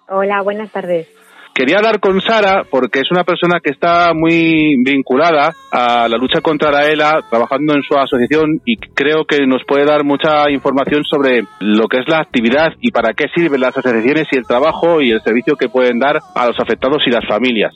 Hola, 0.09 0.41
buenas 0.41 0.71
tardes. 0.71 1.07
Quería 1.53 1.77
hablar 1.77 1.99
con 1.99 2.19
Sara 2.19 2.63
porque 2.69 2.99
es 2.99 3.11
una 3.11 3.23
persona 3.23 3.59
que 3.63 3.69
está 3.69 4.13
muy 4.13 4.75
vinculada 4.83 5.53
a 5.71 6.07
la 6.09 6.17
lucha 6.17 6.41
contra 6.41 6.69
la 6.69 6.89
ELA, 6.89 7.21
trabajando 7.29 7.75
en 7.75 7.83
su 7.83 7.95
asociación 7.95 8.59
y 8.65 8.75
creo 8.75 9.23
que 9.25 9.45
nos 9.47 9.63
puede 9.65 9.85
dar 9.85 10.03
mucha 10.03 10.49
información 10.51 11.03
sobre 11.05 11.43
lo 11.61 11.87
que 11.87 11.99
es 11.99 12.09
la 12.09 12.19
actividad 12.19 12.73
y 12.81 12.91
para 12.91 13.13
qué 13.13 13.25
sirven 13.33 13.61
las 13.61 13.77
asociaciones 13.77 14.27
y 14.31 14.37
el 14.37 14.45
trabajo 14.45 14.99
y 14.99 15.11
el 15.11 15.21
servicio 15.21 15.55
que 15.55 15.69
pueden 15.69 15.99
dar 15.99 16.19
a 16.35 16.47
los 16.47 16.59
afectados 16.59 17.03
y 17.05 17.11
las 17.11 17.25
familias. 17.25 17.73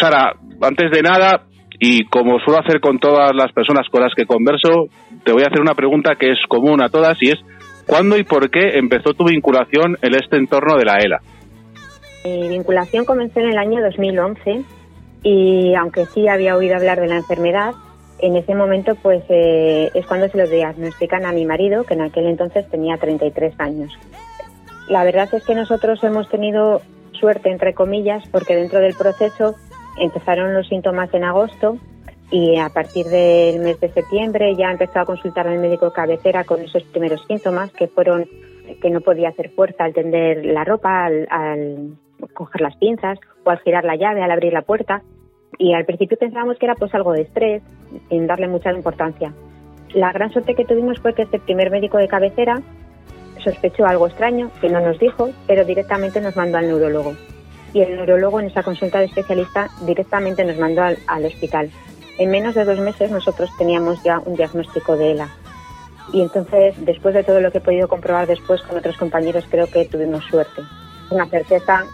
Sara, 0.00 0.32
antes 0.60 0.90
de 0.90 1.02
nada, 1.02 1.44
y 1.78 2.04
como 2.06 2.40
suelo 2.40 2.60
hacer 2.60 2.80
con 2.80 2.98
todas 2.98 3.32
las 3.34 3.52
personas 3.52 3.86
con 3.90 4.02
las 4.02 4.14
que 4.16 4.26
converso, 4.26 4.86
te 5.24 5.32
voy 5.32 5.44
a 5.44 5.48
hacer 5.48 5.60
una 5.60 5.74
pregunta 5.74 6.16
que 6.18 6.32
es 6.32 6.38
común 6.48 6.82
a 6.82 6.88
todas 6.88 7.16
y 7.20 7.28
es 7.28 7.38
¿cuándo 7.86 8.16
y 8.16 8.24
por 8.24 8.50
qué 8.50 8.78
empezó 8.78 9.14
tu 9.14 9.24
vinculación 9.24 9.96
en 10.02 10.14
este 10.14 10.36
entorno 10.36 10.76
de 10.76 10.84
la 10.84 10.98
ELA? 10.98 11.20
Mi 12.24 12.48
vinculación 12.48 13.04
comenzó 13.04 13.40
en 13.40 13.50
el 13.50 13.58
año 13.58 13.82
2011 13.82 14.64
y 15.22 15.74
aunque 15.74 16.06
sí 16.06 16.28
había 16.28 16.56
oído 16.56 16.76
hablar 16.76 17.00
de 17.00 17.06
la 17.06 17.16
enfermedad, 17.16 17.72
en 18.18 18.36
ese 18.36 18.54
momento 18.54 18.94
pues 18.94 19.22
eh, 19.28 19.90
es 19.94 20.06
cuando 20.06 20.28
se 20.28 20.38
lo 20.38 20.46
diagnostican 20.46 21.26
a 21.26 21.32
mi 21.32 21.44
marido, 21.44 21.84
que 21.84 21.94
en 21.94 22.02
aquel 22.02 22.26
entonces 22.26 22.68
tenía 22.70 22.96
33 22.96 23.54
años. 23.58 23.92
La 24.88 25.04
verdad 25.04 25.28
es 25.32 25.44
que 25.44 25.54
nosotros 25.54 26.02
hemos 26.04 26.28
tenido 26.28 26.82
suerte, 27.12 27.50
entre 27.50 27.74
comillas, 27.74 28.26
porque 28.30 28.54
dentro 28.54 28.80
del 28.80 28.94
proceso 28.94 29.54
empezaron 29.98 30.54
los 30.54 30.68
síntomas 30.68 31.12
en 31.14 31.24
agosto 31.24 31.78
y 32.30 32.58
a 32.58 32.68
partir 32.68 33.06
del 33.06 33.60
mes 33.60 33.78
de 33.80 33.90
septiembre 33.90 34.54
ya 34.56 34.70
empezó 34.70 35.00
a 35.00 35.04
consultar 35.04 35.46
al 35.46 35.58
médico 35.58 35.92
cabecera 35.92 36.44
con 36.44 36.60
esos 36.60 36.82
primeros 36.84 37.24
síntomas 37.26 37.70
que 37.72 37.88
fueron 37.88 38.26
que 38.80 38.90
no 38.90 39.00
podía 39.00 39.28
hacer 39.28 39.50
fuerza 39.50 39.84
al 39.84 39.92
tender 39.92 40.44
la 40.44 40.64
ropa, 40.64 41.04
al, 41.06 41.96
coger 42.32 42.62
las 42.62 42.76
pinzas 42.76 43.18
o 43.44 43.50
al 43.50 43.60
girar 43.60 43.84
la 43.84 43.96
llave, 43.96 44.22
al 44.22 44.30
abrir 44.30 44.52
la 44.52 44.62
puerta. 44.62 45.02
Y 45.58 45.74
al 45.74 45.84
principio 45.84 46.16
pensábamos 46.18 46.58
que 46.58 46.66
era 46.66 46.74
pues 46.74 46.94
algo 46.94 47.12
de 47.12 47.22
estrés, 47.22 47.62
sin 48.08 48.26
darle 48.26 48.48
mucha 48.48 48.72
importancia. 48.72 49.32
La 49.92 50.12
gran 50.12 50.32
suerte 50.32 50.54
que 50.54 50.64
tuvimos 50.64 50.98
fue 50.98 51.14
que 51.14 51.22
este 51.22 51.38
primer 51.38 51.70
médico 51.70 51.98
de 51.98 52.08
cabecera 52.08 52.60
sospechó 53.44 53.86
algo 53.86 54.06
extraño, 54.06 54.50
que 54.60 54.70
no 54.70 54.80
nos 54.80 54.98
dijo, 54.98 55.30
pero 55.46 55.64
directamente 55.64 56.20
nos 56.20 56.34
mandó 56.34 56.58
al 56.58 56.66
neurólogo. 56.66 57.14
Y 57.72 57.82
el 57.82 57.96
neurólogo 57.96 58.40
en 58.40 58.46
esa 58.46 58.62
consulta 58.62 58.98
de 59.00 59.06
especialista 59.06 59.68
directamente 59.84 60.44
nos 60.44 60.58
mandó 60.58 60.82
al 60.82 61.24
hospital. 61.24 61.70
En 62.18 62.30
menos 62.30 62.54
de 62.54 62.64
dos 62.64 62.78
meses 62.78 63.10
nosotros 63.10 63.50
teníamos 63.58 64.02
ya 64.02 64.18
un 64.18 64.36
diagnóstico 64.36 64.96
de 64.96 65.12
ELA. 65.12 65.28
Y 66.12 66.20
entonces, 66.20 66.74
después 66.84 67.14
de 67.14 67.24
todo 67.24 67.40
lo 67.40 67.50
que 67.50 67.58
he 67.58 67.62
podido 67.62 67.88
comprobar 67.88 68.26
después 68.26 68.60
con 68.62 68.78
otros 68.78 68.96
compañeros, 68.96 69.44
creo 69.50 69.66
que 69.66 69.86
tuvimos 69.86 70.24
suerte. 70.24 70.62
Una 71.10 71.26
certeza 71.26 71.84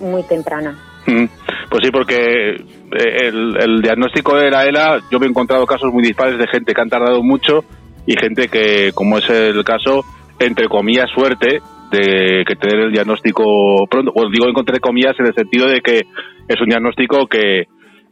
muy 0.00 0.22
temprana. 0.22 0.78
Mm, 1.06 1.26
Pues 1.70 1.82
sí, 1.84 1.90
porque 1.90 2.50
eh, 2.50 3.28
el, 3.28 3.56
el 3.60 3.82
diagnóstico 3.82 4.36
de 4.36 4.50
la 4.50 4.64
ELA, 4.64 5.00
yo 5.10 5.18
me 5.18 5.26
he 5.26 5.28
encontrado 5.28 5.66
casos 5.66 5.92
muy 5.92 6.02
dispares 6.02 6.38
de 6.38 6.46
gente 6.46 6.72
que 6.72 6.80
han 6.80 6.88
tardado 6.88 7.22
mucho 7.22 7.64
y 8.06 8.14
gente 8.18 8.48
que, 8.48 8.92
como 8.94 9.18
es 9.18 9.28
el 9.28 9.62
caso, 9.64 10.04
entre 10.38 10.68
comillas, 10.68 11.10
suerte 11.14 11.60
de 11.90 12.44
que 12.46 12.56
tener 12.56 12.84
el 12.84 12.92
diagnóstico 12.92 13.86
pronto. 13.90 14.12
Os 14.14 14.30
digo 14.30 14.46
entre 14.56 14.80
comillas 14.80 15.18
en 15.18 15.26
el 15.26 15.34
sentido 15.34 15.66
de 15.66 15.80
que 15.80 16.06
es 16.48 16.60
un 16.60 16.68
diagnóstico 16.68 17.26
que, 17.26 17.64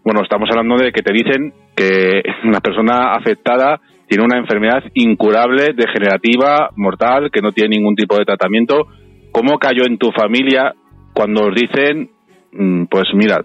bueno, 0.06 0.22
estamos 0.22 0.48
hablando 0.52 0.76
de 0.76 0.92
que 0.92 1.02
te 1.02 1.12
dicen 1.12 1.52
que 1.74 2.22
una 2.44 2.60
persona 2.60 3.16
afectada 3.16 3.80
tiene 4.06 4.22
una 4.22 4.38
enfermedad 4.38 4.84
incurable, 4.94 5.74
degenerativa, 5.74 6.70
mortal, 6.76 7.28
que 7.32 7.40
no 7.40 7.50
tiene 7.50 7.76
ningún 7.76 7.96
tipo 7.96 8.16
de 8.16 8.24
tratamiento. 8.24 8.86
¿Cómo 9.32 9.58
cayó 9.58 9.82
en 9.84 9.98
tu 9.98 10.12
familia 10.12 10.74
cuando 11.12 11.46
os 11.46 11.54
dicen, 11.56 12.08
mm, 12.52 12.84
pues 12.84 13.06
mira, 13.14 13.38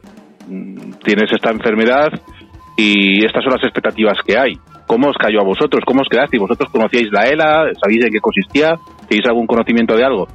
mm, 0.47 0.99
tienes 1.03 1.31
esta 1.33 1.49
enfermedad 1.49 2.09
y 2.77 3.25
estas 3.25 3.43
son 3.43 3.53
las 3.53 3.63
expectativas 3.63 4.19
que 4.23 4.37
hay? 4.37 4.53
¿Cómo 4.85 5.09
os 5.09 5.17
cayó 5.17 5.41
a 5.41 5.43
vosotros? 5.43 5.81
¿Cómo 5.83 6.01
os 6.01 6.09
quedasteis? 6.09 6.43
¿Vosotros 6.43 6.69
conocíais 6.69 7.11
la 7.11 7.27
ELA? 7.27 7.71
¿Sabíais 7.81 8.05
en 8.05 8.11
qué 8.11 8.19
consistía? 8.19 8.75
¿Tenéis 9.09 9.25
algún 9.27 9.47
conocimiento 9.47 9.97
de 9.97 10.05
algo? 10.05 10.27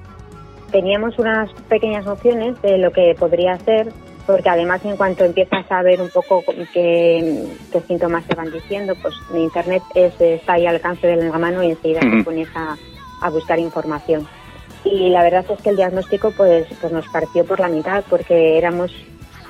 Teníamos 0.73 1.17
unas 1.21 1.53
pequeñas 1.69 2.05
nociones 2.05 2.61
de 2.63 2.79
lo 2.79 2.91
que 2.91 3.15
podría 3.17 3.57
ser, 3.59 3.93
porque 4.27 4.49
además 4.49 4.85
en 4.85 4.97
cuanto 4.97 5.25
empiezas 5.25 5.71
a 5.71 5.83
ver 5.83 6.01
un 6.01 6.11
poco 6.11 6.43
qué, 6.73 7.47
qué 7.73 7.81
síntomas 7.83 8.25
se 8.27 8.35
van 8.35 8.51
diciendo, 8.51 8.95
pues 9.01 9.15
en 9.33 9.41
Internet 9.43 9.83
es, 9.95 10.21
está 10.21 10.55
ahí 10.55 10.67
al 10.67 10.75
alcance 10.77 11.07
de 11.07 11.17
la 11.17 11.39
mano 11.39 11.63
y 11.63 11.71
enseguida 11.71 12.01
te 12.01 12.23
pones 12.25 12.49
a, 12.55 12.77
a 13.23 13.31
buscar 13.31 13.59
información. 13.59 14.27
Y 14.85 15.11
la 15.11 15.23
verdad 15.23 15.45
es 15.49 15.61
que 15.63 15.71
el 15.71 15.77
diagnóstico 15.77 16.33
pues, 16.37 16.67
pues 16.81 16.93
nos 16.93 17.07
partió 17.09 17.45
por 17.45 17.61
la 17.61 17.69
mitad, 17.69 18.05
porque 18.09 18.57
éramos 18.59 18.93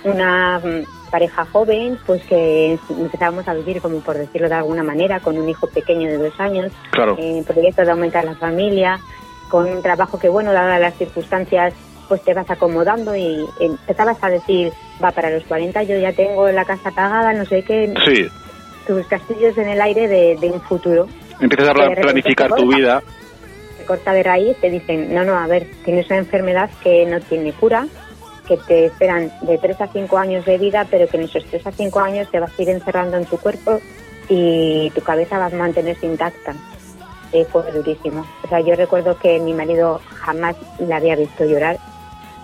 una 0.05 0.59
mm, 0.61 1.11
pareja 1.11 1.45
joven, 1.47 1.99
pues 2.07 2.23
que 2.25 2.79
empezábamos 2.91 3.47
a 3.49 3.55
vivir, 3.55 3.81
como 3.81 4.01
por 4.01 4.17
decirlo 4.17 4.49
de 4.49 4.55
alguna 4.55 4.83
manera, 4.83 5.21
con 5.21 5.37
un 5.39 5.49
hijo 5.49 5.67
pequeño 5.69 6.09
de 6.09 6.19
dos 6.19 6.39
años, 6.39 6.73
Claro. 6.91 7.17
eh, 7.19 7.43
proyecto 7.47 7.83
de 7.83 7.91
aumentar 7.91 8.25
la 8.25 8.35
familia, 8.37 8.99
con 9.51 9.67
un 9.71 9.83
trabajo 9.83 10.19
que, 10.19 10.29
bueno, 10.29 10.53
dadas 10.53 10.81
las 10.81 10.95
circunstancias, 10.97 11.75
pues 12.09 12.23
te 12.23 12.35
vas 12.35 12.49
acomodando 12.51 13.15
y 13.17 13.45
empezabas 13.61 14.17
a 14.23 14.29
decir, 14.31 14.73
va 15.03 15.11
para 15.11 15.31
los 15.31 15.45
40, 15.45 15.83
yo 15.85 15.99
ya 15.99 16.13
tengo 16.13 16.49
la 16.51 16.65
casa 16.65 16.91
pagada, 16.91 17.33
no 17.33 17.45
sé 17.45 17.63
qué, 17.63 17.93
Sí, 18.05 18.27
tus 18.87 19.07
castillos 19.07 19.57
en 19.59 19.69
el 19.69 19.81
aire 19.81 20.09
de, 20.09 20.37
de 20.41 20.51
un 20.51 20.61
futuro. 20.61 21.07
empiezas 21.41 21.71
a 21.71 21.91
planificar 22.01 22.55
tu 22.55 22.69
vida. 22.75 23.03
Te 23.79 23.85
corta 23.85 24.13
de 24.13 24.23
raíz, 24.23 24.57
te 24.61 24.71
dicen, 24.71 25.15
no, 25.15 25.25
no, 25.25 25.37
a 25.37 25.47
ver, 25.47 25.67
tienes 25.85 26.07
una 26.07 26.19
enfermedad 26.19 26.71
que 26.83 27.05
no 27.07 27.21
tiene 27.21 27.53
cura, 27.53 27.87
que 28.47 28.57
te 28.57 28.87
esperan 28.87 29.31
de 29.43 29.59
3 29.59 29.81
a 29.81 29.89
5 29.89 30.19
años 30.19 30.45
de 30.45 30.59
vida, 30.59 30.87
pero 30.91 31.09
que 31.09 31.17
en 31.17 31.25
esos 31.25 31.45
3 31.47 31.67
a 31.67 31.73
5 31.73 32.01
años 32.01 32.31
te 32.31 32.39
vas 32.41 32.53
a 32.57 32.63
ir 32.63 32.69
encerrando 32.71 33.17
en 33.17 33.25
tu 33.25 33.37
cuerpo 33.39 33.81
y 34.29 34.91
tu 34.91 35.01
cabeza 35.03 35.39
va 35.39 35.47
a 35.47 35.51
mantenerse 35.51 36.07
intacta. 36.07 36.55
Eh, 37.33 37.45
fue 37.51 37.71
durísimo. 37.73 38.25
O 38.45 38.49
sea, 38.49 38.61
yo 38.61 38.77
recuerdo 38.77 39.19
que 39.19 39.39
mi 39.41 39.53
marido 39.53 40.01
jamás 40.15 40.55
la 40.79 40.97
había 40.97 41.17
visto 41.17 41.45
llorar 41.45 41.77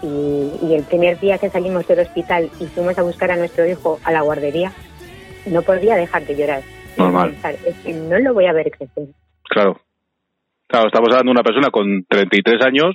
y, 0.02 0.66
y 0.66 0.74
el 0.74 0.84
primer 0.84 1.18
día 1.20 1.38
que 1.38 1.48
salimos 1.48 1.86
del 1.86 2.00
hospital 2.00 2.50
y 2.60 2.66
fuimos 2.66 2.98
a 2.98 3.02
buscar 3.02 3.30
a 3.30 3.36
nuestro 3.36 3.66
hijo 3.66 3.98
a 4.04 4.12
la 4.12 4.22
guardería, 4.22 4.72
no 5.46 5.62
podía 5.62 5.96
dejar 5.96 6.24
de 6.26 6.36
llorar. 6.36 6.62
Normal. 6.96 7.34
Es 7.66 7.74
que 7.84 7.92
no 7.94 8.18
lo 8.18 8.34
voy 8.34 8.46
a 8.46 8.52
ver 8.52 8.70
crecer. 8.70 9.08
Claro. 9.48 9.80
Claro, 10.68 10.86
estamos 10.86 11.08
hablando 11.10 11.30
de 11.30 11.38
una 11.38 11.42
persona 11.42 11.70
con 11.70 12.04
33 12.08 12.64
años 12.66 12.94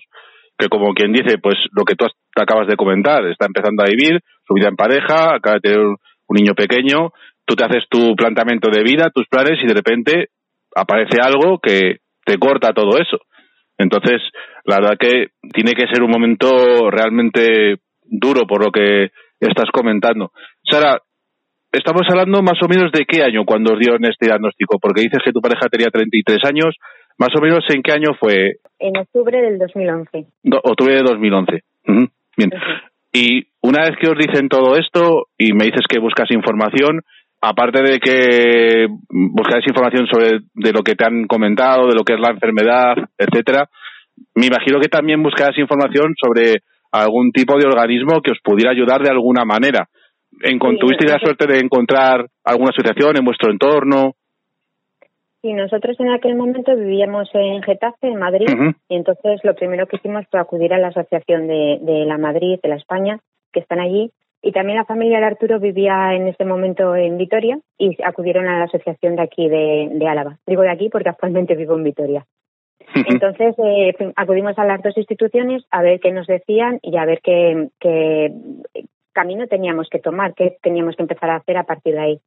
que, 0.57 0.67
como 0.69 0.93
quien 0.93 1.13
dice, 1.13 1.37
pues 1.37 1.55
lo 1.71 1.83
que 1.83 1.95
tú 1.95 2.05
has- 2.05 2.13
acabas 2.35 2.67
de 2.67 2.75
comentar, 2.75 3.25
está 3.27 3.45
empezando 3.45 3.83
a 3.83 3.87
vivir 3.89 4.19
su 4.47 4.53
vida 4.55 4.69
en 4.69 4.75
pareja, 4.75 5.35
acaba 5.35 5.55
de 5.55 5.61
tener 5.61 5.79
un 5.79 5.95
un 6.29 6.35
niño 6.35 6.55
pequeño, 6.55 7.13
tú 7.45 7.55
te 7.55 7.63
haces 7.63 7.85
tu 7.89 8.13
planteamiento 8.17 8.69
de 8.69 8.83
vida, 8.83 9.09
tus 9.15 9.25
planes 9.29 9.57
y 9.63 9.65
de 9.65 9.73
repente 9.73 10.27
aparece 10.75 11.21
algo 11.21 11.57
que 11.59 11.99
te 12.25 12.37
corta 12.37 12.73
todo 12.73 12.97
eso. 12.99 13.19
Entonces, 13.77 14.21
la 14.65 14.77
verdad 14.79 14.97
que 14.99 15.27
tiene 15.53 15.73
que 15.73 15.87
ser 15.91 16.03
un 16.03 16.11
momento 16.11 16.89
realmente 16.89 17.77
duro 18.03 18.47
por 18.47 18.63
lo 18.63 18.71
que 18.71 19.09
estás 19.39 19.69
comentando. 19.71 20.31
Sara, 20.63 20.99
estamos 21.71 22.03
hablando 22.09 22.41
más 22.41 22.61
o 22.63 22.67
menos 22.67 22.91
de 22.91 23.05
qué 23.05 23.21
año 23.23 23.43
cuando 23.45 23.73
os 23.73 23.79
dieron 23.79 24.03
este 24.05 24.25
diagnóstico, 24.27 24.79
porque 24.79 25.01
dices 25.01 25.19
que 25.23 25.31
tu 25.31 25.41
pareja 25.41 25.67
tenía 25.69 25.87
33 25.91 26.39
años, 26.45 26.75
más 27.17 27.29
o 27.37 27.41
menos 27.41 27.59
en 27.69 27.81
qué 27.83 27.91
año 27.91 28.13
fue, 28.19 28.55
En 28.79 28.97
octubre 28.97 29.41
del 29.41 29.57
2011. 29.59 30.25
Do- 30.43 30.61
octubre 30.63 30.95
de 30.95 31.03
2011. 31.03 31.61
Ujú, 31.87 32.07
Bien. 32.37 32.51
Y 33.13 33.47
una 33.61 33.81
vez 33.87 33.97
que 33.99 34.09
os 34.09 34.17
dicen 34.17 34.49
todo 34.49 34.75
esto 34.75 35.27
y 35.37 35.53
me 35.53 35.65
dices 35.65 35.81
que 35.89 35.99
buscas 35.99 36.29
información, 36.31 37.01
aparte 37.41 37.81
de 37.81 37.99
que 37.99 38.87
buscáis 39.09 39.65
información 39.67 40.07
sobre 40.07 40.39
de 40.53 40.71
lo 40.71 40.81
que 40.81 40.95
te 40.95 41.05
han 41.05 41.27
comentado, 41.27 41.87
de 41.87 41.95
lo 41.95 42.03
que 42.03 42.13
es 42.13 42.19
la 42.19 42.31
enfermedad, 42.31 42.95
etcétera, 43.17 43.69
me 44.35 44.47
imagino 44.47 44.79
que 44.79 44.89
también 44.89 45.21
buscarás 45.21 45.57
información 45.57 46.13
sobre 46.19 46.61
algún 46.91 47.31
tipo 47.31 47.57
de 47.57 47.67
organismo 47.67 48.21
que 48.21 48.31
os 48.31 48.39
pudiera 48.43 48.71
ayudar 48.71 49.01
de 49.01 49.11
alguna 49.11 49.45
manera. 49.45 49.87
¿Tuvisteis 50.79 51.11
la 51.11 51.19
suerte 51.19 51.47
de 51.47 51.59
encontrar 51.59 52.25
alguna 52.43 52.69
asociación 52.69 53.17
en 53.17 53.25
vuestro 53.25 53.51
entorno? 53.51 54.13
Sí, 55.41 55.53
nosotros 55.53 55.99
en 55.99 56.09
aquel 56.09 56.35
momento 56.35 56.75
vivíamos 56.75 57.29
en 57.33 57.61
Getafe, 57.61 58.07
en 58.07 58.19
Madrid, 58.19 58.47
y 58.89 58.95
entonces 58.95 59.39
lo 59.43 59.55
primero 59.55 59.85
que 59.85 59.97
hicimos 59.97 60.25
fue 60.31 60.39
acudir 60.39 60.73
a 60.73 60.79
la 60.79 60.87
asociación 60.87 61.47
de, 61.47 61.79
de 61.81 62.05
la 62.05 62.17
Madrid, 62.17 62.59
de 62.61 62.69
la 62.69 62.75
España, 62.75 63.19
que 63.53 63.59
están 63.59 63.79
allí, 63.79 64.11
y 64.41 64.51
también 64.51 64.77
la 64.77 64.85
familia 64.85 65.19
de 65.19 65.25
Arturo 65.25 65.59
vivía 65.59 66.13
en 66.13 66.27
ese 66.27 66.45
momento 66.45 66.95
en 66.95 67.17
Vitoria 67.17 67.59
y 67.77 67.97
acudieron 68.03 68.47
a 68.47 68.59
la 68.59 68.65
asociación 68.65 69.15
de 69.15 69.23
aquí 69.23 69.49
de, 69.49 69.89
de 69.91 70.07
Álava. 70.07 70.37
Digo 70.45 70.61
de 70.61 70.69
aquí 70.69 70.89
porque 70.89 71.09
actualmente 71.09 71.55
vivo 71.55 71.75
en 71.75 71.83
Vitoria. 71.83 72.25
Entonces 72.95 73.55
eh, 73.57 73.93
acudimos 74.15 74.57
a 74.57 74.65
las 74.65 74.81
dos 74.81 74.95
instituciones 74.97 75.63
a 75.71 75.81
ver 75.81 75.99
qué 75.99 76.11
nos 76.11 76.27
decían 76.27 76.79
y 76.81 76.97
a 76.97 77.05
ver 77.05 77.19
qué, 77.21 77.69
qué 77.79 78.31
camino 79.13 79.47
teníamos 79.47 79.89
que 79.89 79.99
tomar, 79.99 80.33
qué 80.35 80.57
teníamos 80.61 80.95
que 80.95 81.01
empezar 81.01 81.29
a 81.31 81.37
hacer 81.37 81.57
a 81.57 81.63
partir 81.63 81.95
de 81.95 81.99
ahí. 81.99 82.19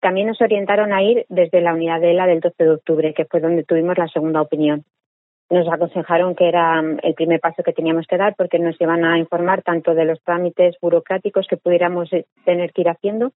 También 0.00 0.26
nos 0.26 0.40
orientaron 0.40 0.92
a 0.92 1.02
ir 1.02 1.24
desde 1.28 1.60
la 1.60 1.74
unidad 1.74 2.00
de 2.00 2.10
ELA 2.10 2.26
del 2.26 2.40
12 2.40 2.64
de 2.64 2.70
octubre, 2.70 3.14
que 3.14 3.24
fue 3.24 3.40
donde 3.40 3.62
tuvimos 3.62 3.96
la 3.96 4.08
segunda 4.08 4.42
opinión. 4.42 4.84
Nos 5.52 5.68
aconsejaron 5.68 6.34
que 6.34 6.48
era 6.48 6.80
mm, 6.80 7.00
el 7.02 7.12
primer 7.12 7.38
paso 7.38 7.62
que 7.62 7.74
teníamos 7.74 8.06
que 8.06 8.16
dar 8.16 8.34
porque 8.36 8.58
nos 8.58 8.80
iban 8.80 9.04
a 9.04 9.18
informar 9.18 9.62
tanto 9.62 9.94
de 9.94 10.06
los 10.06 10.18
trámites 10.22 10.76
burocráticos 10.80 11.46
que 11.46 11.58
pudiéramos 11.58 12.10
eh, 12.14 12.24
tener 12.46 12.72
que 12.72 12.80
ir 12.80 12.88
haciendo 12.88 13.32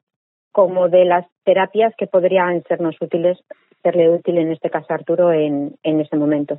como 0.50 0.88
de 0.88 1.04
las 1.04 1.26
terapias 1.44 1.92
que 1.98 2.06
podrían 2.06 2.62
sernos 2.66 2.96
útiles, 3.02 3.36
serle 3.82 4.08
útil 4.08 4.38
en 4.38 4.50
este 4.50 4.70
caso 4.70 4.86
Arturo 4.94 5.30
en, 5.30 5.74
en 5.82 6.00
ese 6.00 6.16
momento. 6.16 6.58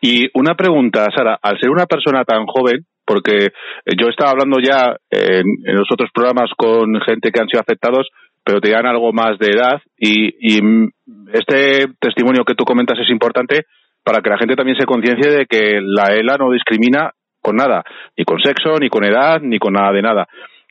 Y 0.00 0.28
una 0.34 0.56
pregunta, 0.56 1.06
Sara, 1.14 1.38
al 1.40 1.60
ser 1.60 1.70
una 1.70 1.86
persona 1.86 2.24
tan 2.24 2.46
joven, 2.46 2.84
porque 3.04 3.50
yo 3.96 4.08
estaba 4.08 4.32
hablando 4.32 4.58
ya 4.58 4.96
en, 5.08 5.46
en 5.64 5.76
los 5.76 5.86
otros 5.92 6.10
programas 6.12 6.50
con 6.56 7.00
gente 7.02 7.30
que 7.30 7.40
han 7.40 7.48
sido 7.48 7.60
afectados, 7.60 8.08
pero 8.42 8.60
tenían 8.60 8.86
algo 8.86 9.12
más 9.12 9.38
de 9.38 9.50
edad, 9.50 9.80
y, 9.96 10.34
y 10.40 10.60
mm, 10.60 10.92
este 11.32 11.86
testimonio 12.00 12.44
que 12.44 12.56
tú 12.56 12.64
comentas 12.64 12.98
es 12.98 13.10
importante 13.10 13.66
para 14.06 14.22
que 14.22 14.30
la 14.30 14.38
gente 14.38 14.54
también 14.54 14.78
se 14.78 14.86
conciencie 14.86 15.32
de 15.32 15.46
que 15.46 15.80
la 15.82 16.14
ELA 16.14 16.36
no 16.38 16.52
discrimina 16.52 17.10
con 17.42 17.56
nada, 17.56 17.82
ni 18.16 18.24
con 18.24 18.38
sexo, 18.38 18.78
ni 18.78 18.88
con 18.88 19.02
edad, 19.02 19.40
ni 19.42 19.58
con 19.58 19.72
nada 19.72 19.90
de 19.90 20.00
nada. 20.00 20.28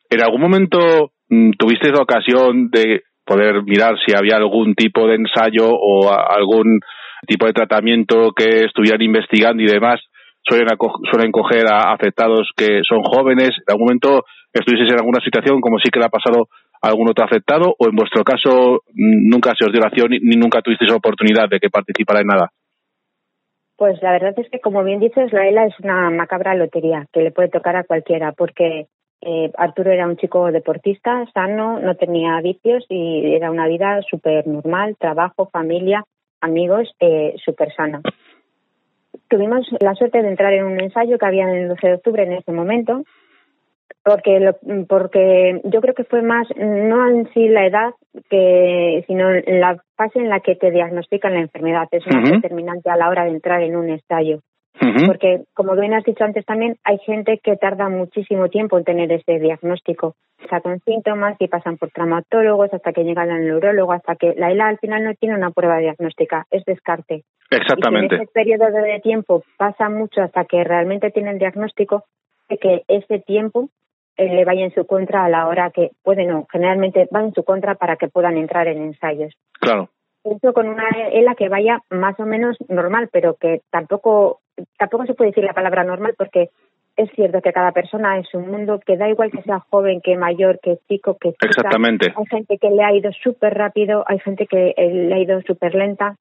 ¿En 0.10 0.24
algún 0.24 0.40
momento 0.40 1.12
mm, 1.28 1.52
tuvisteis 1.60 1.92
la 1.92 2.04
ocasión 2.04 2.70
de 2.72 3.02
poder 3.26 3.62
mirar 3.64 3.98
si 4.06 4.16
había 4.16 4.38
algún 4.38 4.74
tipo 4.74 5.06
de 5.06 5.16
ensayo 5.16 5.68
o 5.68 6.10
algún 6.10 6.80
tipo 7.28 7.46
de 7.46 7.52
tratamiento 7.52 8.32
que 8.32 8.64
estuvieran 8.64 9.02
investigando 9.02 9.62
y 9.62 9.68
demás? 9.68 10.00
Suelen, 10.48 10.70
suelen 11.12 11.32
coger 11.34 11.66
a 11.70 11.92
afectados 11.92 12.52
que 12.56 12.84
son 12.88 13.04
jóvenes. 13.04 13.50
¿En 13.50 13.74
algún 13.74 13.88
momento 13.88 14.24
estuvisteis 14.54 14.94
en 14.94 15.00
alguna 15.00 15.20
situación 15.22 15.60
como 15.60 15.78
sí 15.80 15.90
que 15.92 16.00
le 16.00 16.06
ha 16.06 16.10
pasado 16.10 16.48
a 16.82 16.88
algún 16.88 17.10
otro 17.10 17.26
afectado 17.26 17.76
o 17.78 17.86
en 17.86 17.98
vuestro 17.98 18.24
caso 18.24 18.80
mm, 18.94 19.28
nunca 19.30 19.52
se 19.60 19.66
os 19.66 19.74
dio 19.74 19.82
la 19.82 19.88
acción 19.88 20.08
ni 20.10 20.38
nunca 20.38 20.62
tuvisteis 20.62 20.94
oportunidad 20.94 21.50
de 21.50 21.60
que 21.60 21.70
participara 21.70 22.22
en 22.22 22.28
nada? 22.28 22.52
Pues 23.78 24.02
la 24.02 24.12
verdad 24.12 24.34
es 24.38 24.50
que, 24.50 24.60
como 24.60 24.84
bien 24.84 25.00
dices, 25.00 25.34
la 25.34 25.48
ELA 25.48 25.66
es 25.66 25.80
una 25.82 26.10
macabra 26.10 26.56
lotería 26.56 27.08
que 27.12 27.22
le 27.22 27.32
puede 27.32 27.50
tocar 27.50 27.76
a 27.76 27.84
cualquiera, 27.84 28.32
porque 28.32 28.88
eh, 29.22 29.52
Arturo 29.58 29.92
era 29.92 30.08
un 30.08 30.18
chico 30.18 30.52
deportista, 30.52 31.26
sano, 31.34 31.80
no 31.80 31.96
tenía 31.96 32.40
vicios 32.42 32.86
y 32.90 33.34
era 33.34 33.52
una 33.52 33.68
vida 33.68 34.02
súper 34.10 34.48
normal, 34.48 34.96
trabajo, 34.98 35.50
familia, 35.52 36.04
amigos, 36.42 36.94
eh, 37.00 37.36
súper 37.44 37.74
sana. 37.74 38.02
Tuvimos 39.28 39.68
la 39.80 39.96
suerte 39.96 40.22
de 40.22 40.30
entrar 40.30 40.54
en 40.54 40.66
un 40.66 40.80
ensayo 40.80 41.18
que 41.18 41.26
había 41.26 41.50
en 41.50 41.56
el 41.56 41.68
12 41.70 41.88
de 41.88 41.94
octubre 41.96 42.24
en 42.24 42.34
ese 42.34 42.52
momento, 42.52 43.04
porque 44.04 44.40
lo, 44.40 44.56
porque 44.88 45.62
yo 45.64 45.82
creo 45.82 45.96
que 45.96 46.04
fue 46.04 46.22
más 46.22 46.48
no 46.58 47.10
en 47.10 47.28
sí 47.34 47.48
la 47.48 47.66
edad 47.66 47.94
que 48.30 49.04
sino 49.08 49.32
la 49.32 49.82
fase 49.98 50.20
en 50.20 50.30
la 50.30 50.40
que 50.40 50.56
te 50.56 50.72
diagnostican 50.72 51.34
la 51.34 51.42
enfermedad 51.42 51.88
es 51.92 52.06
más 52.08 52.24
Ujú. 52.24 52.36
determinante 52.36 52.90
a 52.90 52.98
la 52.98 53.10
hora 53.10 53.24
de 53.26 53.32
entrar 53.32 53.62
en 53.62 53.76
un 53.76 53.90
Ujú. 54.82 55.06
porque 55.08 55.44
como 55.54 55.76
bien 55.76 55.94
has 55.94 56.04
dicho 56.04 56.24
antes 56.24 56.46
también 56.46 56.76
hay 56.84 56.98
gente 57.00 57.40
que 57.42 57.56
tarda 57.56 57.90
muchísimo 57.90 58.50
tiempo 58.50 58.78
en 58.78 58.84
tener 58.84 59.12
ese 59.12 59.40
diagnóstico 59.40 60.16
con 60.62 60.80
síntomas 60.82 61.36
y 61.40 61.48
pasan 61.48 61.78
por 61.78 61.90
traumatólogos 61.92 62.74
hasta 62.74 62.94
que 62.94 63.04
llegan 63.04 63.32
al 63.32 63.46
neurólogo 63.46 63.94
hasta 63.94 64.16
que 64.16 64.34
la 64.36 64.52
ELA 64.52 64.68
al 64.68 64.78
final 64.78 65.04
no 65.04 65.14
tiene 65.16 65.36
una 65.36 65.52
prueba 65.52 65.80
diagnóstica 65.80 66.46
es 66.52 66.64
descarte 66.66 67.24
Exactamente. 67.50 68.06
y 68.06 68.10
si 68.10 68.16
en 68.16 68.22
ese 68.22 68.32
periodo 68.32 68.66
de 68.66 69.00
tiempo 69.00 69.44
pasa 69.58 69.90
mucho 69.90 70.22
hasta 70.22 70.46
que 70.46 70.64
realmente 70.64 71.12
tiene 71.12 71.32
el 71.32 71.40
diagnóstico, 71.40 72.04
que 72.48 72.84
ese 72.88 73.20
tiempo 73.20 73.70
eh, 74.18 74.34
le 74.34 74.46
vaya 74.46 74.64
en 74.64 74.74
su 74.74 74.86
contra 74.86 75.26
a 75.26 75.30
la 75.30 75.48
hora 75.48 75.72
que 75.72 75.92
puede, 76.04 76.26
no, 76.26 76.48
generalmente 76.52 77.08
va 77.14 77.22
en 77.22 77.34
su 77.34 77.44
contra 77.44 77.76
para 77.76 77.98
que 77.98 78.08
puedan 78.08 78.38
entrar 78.38 78.68
en 78.68 78.82
ensayos. 78.82 79.34
Claro. 79.60 79.90
Eso 80.24 80.54
con 80.54 80.68
una 80.68 80.90
ELA 81.12 81.36
que 81.36 81.50
vaya 81.50 81.80
más 81.90 82.20
o 82.20 82.26
menos 82.26 82.58
normal, 82.68 83.10
pero 83.12 83.36
que 83.36 83.62
tampoco, 83.70 84.40
tampoco 84.78 85.06
se 85.06 85.14
puede 85.14 85.32
decir 85.32 85.44
la 85.44 85.54
palabra 85.54 85.84
normal 85.84 86.16
porque 86.18 86.50
es 86.96 87.12
cierto 87.12 87.42
que 87.42 87.52
cada 87.52 87.74
persona 87.74 88.18
es 88.18 88.34
un 88.34 88.50
mundo 88.50 88.80
que 88.84 88.98
da 88.98 89.10
igual 89.10 89.30
que 89.32 89.42
sea 89.42 89.60
joven, 89.70 90.02
que 90.02 90.18
mayor, 90.18 90.60
que 90.62 90.80
chico, 90.88 91.18
que 91.20 91.34
chica. 91.34 91.48
Exactamente. 91.48 92.14
Hay 92.16 92.26
gente 92.28 92.58
que 92.58 92.70
le 92.70 92.84
ha 92.84 92.94
ido 92.94 93.12
súper 93.12 93.54
rápido, 93.54 94.04
hay 94.08 94.20
gente 94.20 94.48
que 94.48 94.74
eh, 94.78 94.90
le 94.90 95.14
ha 95.14 95.20
ido 95.20 95.42
súper 95.42 95.76
lenta 95.76 96.16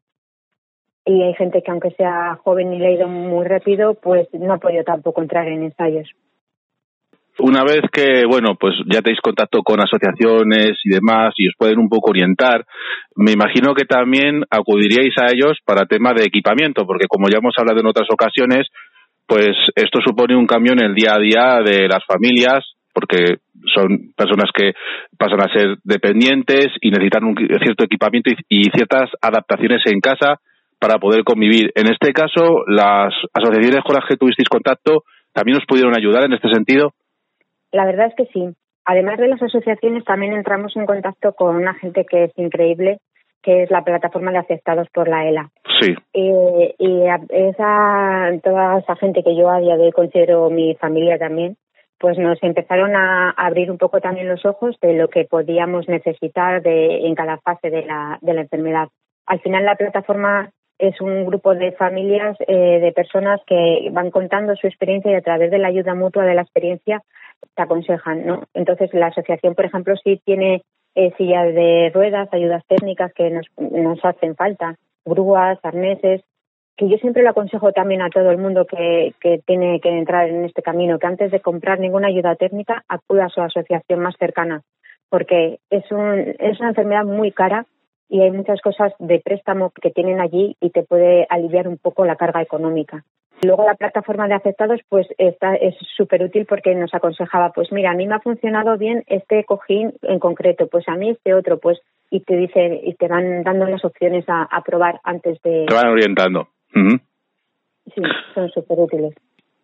y 1.07 1.23
hay 1.23 1.35
gente 1.35 1.63
que 1.63 1.71
aunque 1.71 1.91
sea 1.91 2.39
joven 2.43 2.73
y 2.73 2.79
le 2.79 2.87
ha 2.87 2.93
ido 2.93 3.09
muy 3.09 3.47
rápido, 3.47 3.95
pues 3.95 4.29
no 4.33 4.55
ha 4.55 4.59
podido 4.59 4.85
tampoco 4.85 5.21
entrar 5.21 5.47
en 5.49 5.65
ensayos. 5.65 6.09
Una 7.39 7.65
vez 7.65 7.83
que, 7.93 8.25
bueno, 8.27 8.55
pues 8.59 8.75
ya 8.87 9.03
tenéis 9.03 9.21
contacto 9.21 9.63
con 9.63 9.81
asociaciones 9.81 10.79
y 10.85 10.91
demás 10.91 11.35
y 11.37 11.49
os 11.49 11.55
pueden 11.59 11.81
un 11.81 11.89
poco 11.89 12.11
orientar, 12.11 12.65
me 13.17 13.33
imagino 13.33 13.75
que 13.75 13.85
también 13.85 14.45
acudiríais 14.49 15.15
a 15.19 15.33
ellos 15.33 15.59
para 15.65 15.87
tema 15.87 16.13
de 16.15 16.25
equipamiento, 16.25 16.87
porque 16.87 17.09
como 17.09 17.29
ya 17.29 17.39
hemos 17.39 17.55
hablado 17.59 17.81
en 17.81 17.89
otras 17.89 18.07
ocasiones, 18.09 18.69
pues 19.27 19.51
esto 19.75 19.99
supone 20.05 20.37
un 20.37 20.47
cambio 20.47 20.75
en 20.75 20.85
el 20.85 20.95
día 20.95 21.15
a 21.15 21.19
día 21.19 21.59
de 21.65 21.89
las 21.89 22.05
familias, 22.07 22.65
porque 22.95 23.39
son 23.75 24.13
personas 24.17 24.51
que 24.55 24.73
pasan 25.19 25.41
a 25.41 25.53
ser 25.53 25.79
dependientes 25.83 26.69
y 26.81 26.91
necesitan 26.91 27.25
un 27.25 27.35
cierto 27.37 27.85
equipamiento 27.85 28.31
y, 28.31 28.61
y 28.61 28.71
ciertas 28.71 29.11
adaptaciones 29.21 29.83
en 29.87 30.01
casa 30.01 30.39
para 30.85 30.99
poder 30.99 31.24
convivir. 31.24 31.72
En 31.74 31.87
este 31.87 32.12
caso, 32.12 32.62
las 32.66 33.14
asociaciones 33.32 33.82
con 33.85 33.95
las 33.97 34.05
que 34.07 34.16
tuvisteis 34.18 34.49
contacto 34.51 35.05
también 35.32 35.57
os 35.57 35.64
pudieron 35.66 35.97
ayudar 35.97 36.24
en 36.24 36.35
este 36.35 36.51
sentido. 36.51 36.91
La 37.72 37.87
verdad 37.87 38.09
es 38.09 38.14
que 38.14 38.26
sí. 38.32 38.45
Además 38.85 39.18
de 39.18 39.28
las 39.28 39.43
asociaciones, 39.43 40.05
también 40.05 40.35
entramos 40.35 40.76
en 40.76 40.85
contacto 40.85 41.32
con 41.32 41.57
una 41.57 41.72
gente 41.72 42.05
que 42.05 42.24
es 42.24 42.32
increíble, 42.37 42.99
que 43.43 43.62
es 43.62 43.70
la 43.70 43.82
plataforma 43.82 44.30
de 44.30 44.39
afectados 44.39 44.87
por 44.93 45.09
la 45.09 45.26
ELA. 45.26 45.49
Sí, 45.80 45.95
Eh, 46.12 46.74
y 46.78 47.07
a- 47.07 47.20
esa, 47.30 48.30
toda 48.43 48.78
esa 48.80 48.95
gente 48.97 49.22
que 49.22 49.35
yo 49.35 49.49
a 49.49 49.61
día 49.61 49.76
de 49.78 49.85
hoy 49.87 49.93
considero 49.93 50.51
mi 50.51 50.74
familia 50.74 51.18
también, 51.18 51.57
pues 51.99 52.18
nos 52.18 52.43
empezaron 52.43 52.95
a 52.95 53.30
abrir 53.30 53.70
un 53.70 53.78
poco 53.78 54.01
también 54.01 54.28
los 54.28 54.45
ojos 54.45 54.76
de 54.82 54.93
lo 54.95 55.09
que 55.09 55.24
podíamos 55.24 55.89
necesitar 55.89 56.61
de, 56.62 57.07
en 57.07 57.14
cada 57.14 57.39
fase 57.39 57.70
de 57.70 57.87
la, 57.87 58.18
de 58.20 58.35
la 58.35 58.43
enfermedad. 58.43 58.89
Al 59.26 59.41
final 59.41 59.64
la 59.64 59.76
plataforma 59.76 60.51
es 60.79 61.01
un 61.01 61.25
grupo 61.25 61.55
de 61.55 61.72
familias, 61.72 62.37
eh, 62.47 62.81
de 62.81 62.93
personas 62.93 63.41
que 63.47 63.89
van 63.93 64.11
contando 64.11 64.57
su 64.57 64.66
experiencia 64.66 65.11
y 65.11 65.14
a 65.14 65.22
través 65.22 65.51
de 65.51 65.59
la 65.59 65.68
ayuda 65.68 65.95
mutua 65.95 66.25
de 66.25 66.35
la 66.35 66.43
experiencia 66.43 67.03
te 67.55 67.62
aconsejan, 67.62 68.27
¿no? 68.27 68.45
Entonces 68.55 68.93
la 68.95 69.07
asociación, 69.07 69.55
por 69.55 69.66
ejemplo, 69.66 69.95
sí 70.03 70.20
tiene 70.25 70.62
eh, 70.95 71.12
sillas 71.16 71.55
de 71.55 71.91
ruedas, 71.95 72.29
ayudas 72.33 72.64
técnicas 72.66 73.12
que 73.12 73.31
nos, 73.31 73.47
nos 73.59 74.05
hacen 74.05 74.35
falta, 74.35 74.77
grúas, 75.05 75.59
arneses, 75.62 76.22
que 76.77 76.89
yo 76.89 76.97
siempre 76.99 77.22
le 77.22 77.29
aconsejo 77.29 77.72
también 77.72 78.03
a 78.03 78.11
todo 78.11 78.31
el 78.31 78.39
mundo 78.39 78.66
que, 78.66 79.14
que 79.20 79.41
tiene 79.47 79.81
que 79.81 79.91
entrar 79.91 80.29
en 80.29 80.45
este 80.45 80.62
camino, 80.62 80.99
que 80.99 81.07
antes 81.07 81.31
de 81.31 81.41
comprar 81.41 81.79
ninguna 81.79 82.09
ayuda 82.09 82.35
técnica 82.35 82.85
acuda 82.89 83.27
a 83.27 83.29
su 83.29 83.41
asociación 83.41 84.01
más 84.01 84.16
cercana, 84.18 84.62
porque 85.09 85.59
es, 85.70 85.89
un, 85.93 86.35
es 86.39 86.59
una 86.59 86.70
enfermedad 86.70 87.05
muy 87.05 87.31
cara 87.31 87.66
y 88.09 88.21
hay 88.21 88.31
muchas 88.31 88.61
cosas 88.61 88.93
de 88.99 89.21
préstamo 89.21 89.71
que 89.71 89.91
tienen 89.91 90.21
allí 90.21 90.57
y 90.61 90.71
te 90.71 90.83
puede 90.83 91.27
aliviar 91.29 91.69
un 91.69 91.79
poco 91.79 92.05
la 92.05 92.17
carga 92.17 92.43
económica. 92.43 93.05
Luego 93.43 93.65
la 93.65 93.75
plataforma 93.75 94.29
de 94.29 94.35
afectados 94.35 94.81
pues 94.89 95.07
está, 95.19 95.55
es 95.57 95.75
súper 95.97 96.23
útil 96.23 96.47
porque 96.47 96.75
nos 96.75 96.95
aconsejaba, 96.95 97.51
pues 97.51 97.73
mira, 97.73 97.91
a 97.91 97.95
mí 97.95 98.07
me 98.07 98.15
ha 98.15 98.21
funcionado 98.21 98.79
bien 98.79 99.03
este 99.07 99.45
cojín 99.45 99.93
en 100.03 100.19
concreto, 100.19 100.67
pues 100.69 100.89
a 100.89 100.95
mí 100.95 101.11
este 101.11 101.35
otro, 101.35 101.59
pues 101.59 101.79
y 102.11 102.21
te 102.21 102.37
dice 102.37 102.81
y 102.85 102.95
te 102.95 103.09
van 103.09 103.43
dando 103.43 103.67
las 103.67 103.85
opciones 103.85 104.25
a, 104.29 104.45
a 104.45 104.63
probar 104.63 105.01
antes 105.03 105.41
de... 105.43 105.67
Te 105.67 105.75
van 105.75 105.89
orientando. 105.89 106.49
Sí, 107.95 108.03
son 108.35 108.51
súper 108.51 108.79
útiles. 108.79 109.15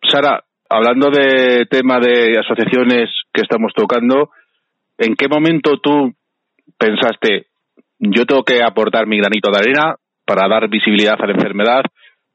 Sara, 0.03 0.43
hablando 0.69 1.09
de 1.09 1.65
tema 1.65 1.99
de 1.99 2.37
asociaciones 2.39 3.09
que 3.33 3.41
estamos 3.41 3.73
tocando, 3.73 4.29
¿en 4.97 5.15
qué 5.15 5.27
momento 5.27 5.77
tú 5.81 6.13
pensaste, 6.77 7.47
yo 8.01 8.25
tengo 8.25 8.43
que 8.43 8.63
aportar 8.63 9.05
mi 9.05 9.17
granito 9.17 9.51
de 9.51 9.59
arena 9.59 9.95
para 10.25 10.47
dar 10.47 10.67
visibilidad 10.69 11.15
a 11.19 11.27
la 11.27 11.33
enfermedad, 11.33 11.83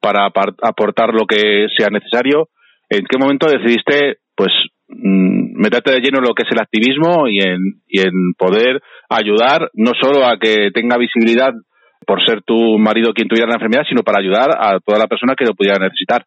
para 0.01 0.27
aportar 0.27 1.13
lo 1.13 1.27
que 1.27 1.67
sea 1.77 1.89
necesario? 1.91 2.49
¿En 2.89 3.05
qué 3.05 3.19
momento 3.19 3.49
decidiste, 3.49 4.19
pues, 4.37 4.53
mm, 4.89 5.61
meterte 5.61 5.93
de 5.93 6.01
lleno 6.01 6.19
en 6.19 6.29
lo 6.29 6.35
que 6.35 6.45
es 6.45 6.53
el 6.53 6.61
activismo 6.61 7.27
y 7.27 7.41
en, 7.41 8.33
poder 8.39 8.81
ayudar 9.09 9.71
no 9.75 9.93
solo 10.01 10.25
a 10.25 10.39
que 10.39 10.71
tenga 10.73 10.99
visibilidad 10.99 11.53
por 12.07 12.25
ser 12.25 12.43
tu 12.43 12.79
marido 12.79 13.13
quien 13.13 13.27
tuviera 13.27 13.49
la 13.49 13.55
enfermedad, 13.55 13.85
sino 13.89 14.03
para 14.03 14.21
ayudar 14.21 14.51
a 14.57 14.79
toda 14.79 14.99
la 14.99 15.09
persona 15.09 15.35
que 15.37 15.47
lo 15.47 15.55
pudiera 15.55 15.79
necesitar? 15.79 16.25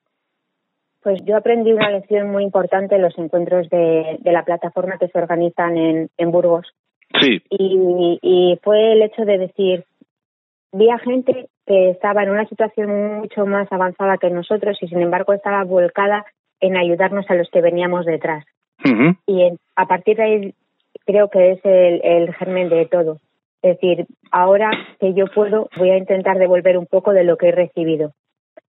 Pues 1.01 1.21
yo 1.23 1.37
aprendí 1.37 1.71
una 1.71 1.89
lección 1.91 2.29
muy 2.29 2.43
importante 2.43 2.95
en 2.95 3.03
los 3.03 3.17
encuentros 3.17 3.69
de, 3.69 4.19
la 4.23 4.43
plataforma 4.43 4.97
que 4.99 5.07
se 5.07 5.17
organizan 5.17 5.77
en 5.77 6.31
Burgos. 6.31 6.67
Sí, 7.21 7.41
Y, 7.49 8.19
y 8.21 8.59
fue 8.63 8.93
el 8.93 9.01
hecho 9.01 9.25
de 9.25 9.37
decir, 9.37 9.83
vi 10.71 10.89
a 10.89 10.97
gente 10.99 11.47
que 11.65 11.89
estaba 11.91 12.23
en 12.23 12.29
una 12.31 12.45
situación 12.47 13.17
mucho 13.19 13.45
más 13.45 13.71
avanzada 13.71 14.17
que 14.17 14.29
nosotros 14.29 14.77
y 14.81 14.87
sin 14.87 15.01
embargo 15.01 15.33
estaba 15.33 15.63
volcada 15.63 16.25
en 16.59 16.77
ayudarnos 16.77 17.29
a 17.29 17.35
los 17.35 17.49
que 17.49 17.61
veníamos 17.61 18.05
detrás. 18.05 18.45
Y 19.25 19.41
en- 19.43 19.57
a 19.75 19.85
partir 19.87 20.17
de 20.17 20.23
ahí 20.23 20.53
creo 21.05 21.29
que 21.29 21.51
es 21.51 21.59
el, 21.65 22.01
el 22.03 22.33
germen 22.35 22.69
de 22.69 22.85
todo. 22.85 23.17
Es 23.61 23.75
decir, 23.79 24.05
ahora 24.31 24.69
que 24.99 25.13
yo 25.13 25.25
puedo, 25.27 25.69
voy 25.77 25.89
a 25.89 25.97
intentar 25.97 26.37
devolver 26.37 26.77
un 26.77 26.85
poco 26.85 27.11
de 27.11 27.23
lo 27.23 27.37
que 27.37 27.49
he 27.49 27.51
recibido. 27.51 28.13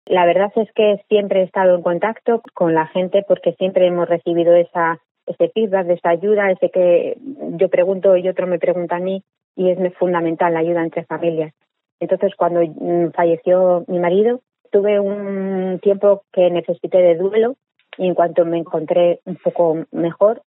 La 0.06 0.24
verdad 0.24 0.50
es 0.56 0.70
que 0.72 1.02
siempre 1.08 1.40
he 1.40 1.44
estado 1.44 1.74
en 1.74 1.82
contacto 1.82 2.40
con 2.54 2.74
la 2.74 2.86
gente 2.86 3.22
porque 3.28 3.52
siempre 3.54 3.86
hemos 3.86 4.08
recibido 4.08 4.54
esa 4.54 4.98
ese 5.28 5.48
feedback, 5.50 5.86
de 5.86 5.94
esa 5.94 6.10
ayuda, 6.10 6.50
ese 6.50 6.70
que 6.70 7.16
yo 7.56 7.68
pregunto 7.68 8.16
y 8.16 8.28
otro 8.28 8.46
me 8.46 8.58
pregunta 8.58 8.96
a 8.96 9.00
mí 9.00 9.22
y 9.56 9.70
es 9.70 9.78
fundamental 9.96 10.52
la 10.54 10.60
ayuda 10.60 10.82
entre 10.82 11.04
familias. 11.04 11.52
Entonces, 12.00 12.34
cuando 12.36 12.60
mm, 12.62 13.10
falleció 13.12 13.84
mi 13.88 13.98
marido, 13.98 14.40
tuve 14.70 15.00
un 15.00 15.78
tiempo 15.80 16.22
que 16.32 16.50
necesité 16.50 16.98
de 16.98 17.16
duelo 17.16 17.56
y 17.96 18.06
en 18.06 18.14
cuanto 18.14 18.44
me 18.44 18.58
encontré 18.58 19.20
un 19.24 19.36
poco 19.36 19.78
mejor, 19.92 20.42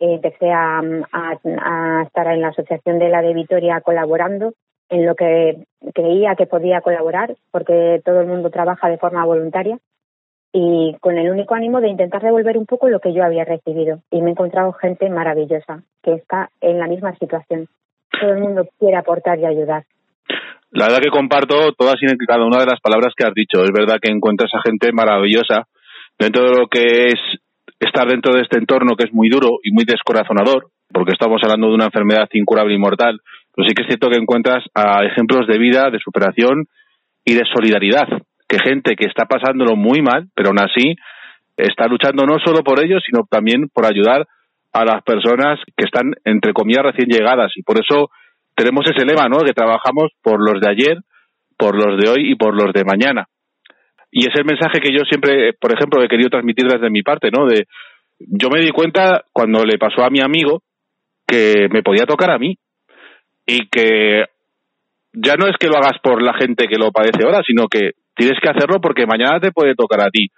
eh, 0.00 0.14
empecé 0.14 0.50
a, 0.50 0.80
a- 1.12 1.38
a 1.44 2.02
estar 2.02 2.26
en 2.26 2.40
la 2.42 2.48
Asociación 2.48 2.98
de 2.98 3.08
la 3.08 3.22
de 3.22 3.34
Vitoria 3.34 3.80
colaborando 3.80 4.52
en 4.90 5.06
lo 5.06 5.14
que 5.14 5.64
creía 5.94 6.34
que 6.34 6.46
podía 6.46 6.82
colaborar, 6.82 7.34
porque 7.50 8.02
todo 8.04 8.20
el 8.20 8.26
mundo 8.26 8.50
trabaja 8.50 8.88
de 8.90 8.98
forma 8.98 9.24
voluntaria 9.24 9.78
y 10.52 10.94
con 11.00 11.16
el 11.16 11.30
único 11.30 11.54
ánimo 11.54 11.80
de 11.80 11.88
intentar 11.88 12.22
devolver 12.22 12.58
un 12.58 12.66
poco 12.66 12.88
lo 12.88 13.00
que 13.00 13.14
yo 13.14 13.24
había 13.24 13.44
recibido. 13.44 14.00
Y 14.10 14.20
me 14.20 14.28
he 14.28 14.32
encontrado 14.32 14.72
gente 14.72 15.08
maravillosa 15.08 15.82
que 16.02 16.12
está 16.12 16.50
en 16.60 16.78
la 16.78 16.86
misma 16.86 17.16
situación. 17.16 17.68
Todo 18.20 18.34
el 18.34 18.40
mundo 18.40 18.68
quiere 18.78 18.96
aportar 18.96 19.38
y 19.38 19.46
ayudar. 19.46 19.84
La 20.70 20.86
verdad 20.86 21.00
que 21.02 21.10
comparto 21.10 21.72
todas 21.72 21.96
y 22.00 22.26
cada 22.26 22.44
una 22.44 22.60
de 22.60 22.66
las 22.66 22.80
palabras 22.80 23.14
que 23.16 23.26
has 23.26 23.34
dicho. 23.34 23.62
Es 23.64 23.72
verdad 23.72 23.98
que 24.00 24.10
encuentras 24.10 24.50
a 24.54 24.62
gente 24.62 24.92
maravillosa 24.92 25.66
dentro 26.18 26.44
de 26.44 26.60
lo 26.60 26.66
que 26.66 27.06
es 27.08 27.20
estar 27.80 28.06
dentro 28.08 28.34
de 28.34 28.42
este 28.42 28.58
entorno 28.58 28.94
que 28.96 29.04
es 29.04 29.12
muy 29.12 29.28
duro 29.28 29.58
y 29.62 29.72
muy 29.72 29.84
descorazonador, 29.84 30.68
porque 30.92 31.12
estamos 31.12 31.40
hablando 31.42 31.68
de 31.68 31.74
una 31.74 31.86
enfermedad 31.86 32.28
incurable 32.32 32.74
y 32.74 32.78
mortal, 32.78 33.20
pero 33.54 33.68
sí 33.68 33.74
que 33.74 33.82
es 33.82 33.88
cierto 33.88 34.08
que 34.08 34.18
encuentras 34.18 34.64
a 34.74 35.04
ejemplos 35.04 35.46
de 35.46 35.58
vida, 35.58 35.90
de 35.90 35.98
superación 35.98 36.66
y 37.24 37.34
de 37.34 37.44
solidaridad, 37.52 38.06
que 38.52 38.58
gente 38.58 38.96
que 38.96 39.06
está 39.06 39.24
pasándolo 39.24 39.76
muy 39.76 40.02
mal, 40.02 40.28
pero 40.34 40.50
aún 40.50 40.60
así 40.60 40.94
está 41.56 41.86
luchando 41.86 42.26
no 42.26 42.36
solo 42.44 42.62
por 42.62 42.84
ellos, 42.84 43.02
sino 43.04 43.24
también 43.30 43.68
por 43.72 43.86
ayudar 43.86 44.26
a 44.74 44.84
las 44.84 45.02
personas 45.02 45.58
que 45.74 45.86
están, 45.86 46.12
entre 46.26 46.52
comillas, 46.52 46.84
recién 46.84 47.08
llegadas. 47.08 47.50
Y 47.56 47.62
por 47.62 47.80
eso 47.80 48.10
tenemos 48.54 48.84
ese 48.84 49.06
lema, 49.06 49.26
¿no? 49.28 49.38
Que 49.38 49.54
trabajamos 49.54 50.12
por 50.22 50.38
los 50.38 50.60
de 50.60 50.70
ayer, 50.70 50.98
por 51.56 51.74
los 51.74 51.98
de 51.98 52.10
hoy 52.10 52.32
y 52.32 52.34
por 52.34 52.54
los 52.54 52.74
de 52.74 52.84
mañana. 52.84 53.26
Y 54.10 54.28
es 54.28 54.34
el 54.36 54.44
mensaje 54.44 54.80
que 54.80 54.92
yo 54.92 55.00
siempre, 55.08 55.54
por 55.54 55.72
ejemplo, 55.72 56.02
he 56.02 56.08
querido 56.08 56.28
transmitir 56.28 56.66
desde 56.66 56.90
mi 56.90 57.02
parte, 57.02 57.30
¿no? 57.30 57.46
De, 57.46 57.64
yo 58.18 58.50
me 58.50 58.60
di 58.60 58.70
cuenta 58.70 59.24
cuando 59.32 59.64
le 59.64 59.78
pasó 59.78 60.04
a 60.04 60.10
mi 60.10 60.20
amigo 60.20 60.62
que 61.26 61.68
me 61.70 61.82
podía 61.82 62.04
tocar 62.04 62.30
a 62.30 62.38
mí 62.38 62.58
y 63.46 63.66
que 63.68 64.26
ya 65.14 65.36
no 65.36 65.46
es 65.46 65.56
que 65.58 65.68
lo 65.68 65.78
hagas 65.78 65.98
por 66.02 66.22
la 66.22 66.34
gente 66.34 66.66
que 66.68 66.76
lo 66.76 66.92
padece 66.92 67.24
ahora, 67.24 67.40
sino 67.46 67.66
que 67.68 67.92
tienes 68.14 68.38
que 68.40 68.50
hacerlo 68.50 68.80
porque 68.80 69.06
mañana 69.06 69.40
te 69.40 69.52
puede 69.52 69.74
tocar 69.74 70.00
a 70.02 70.10
ti. 70.10 70.28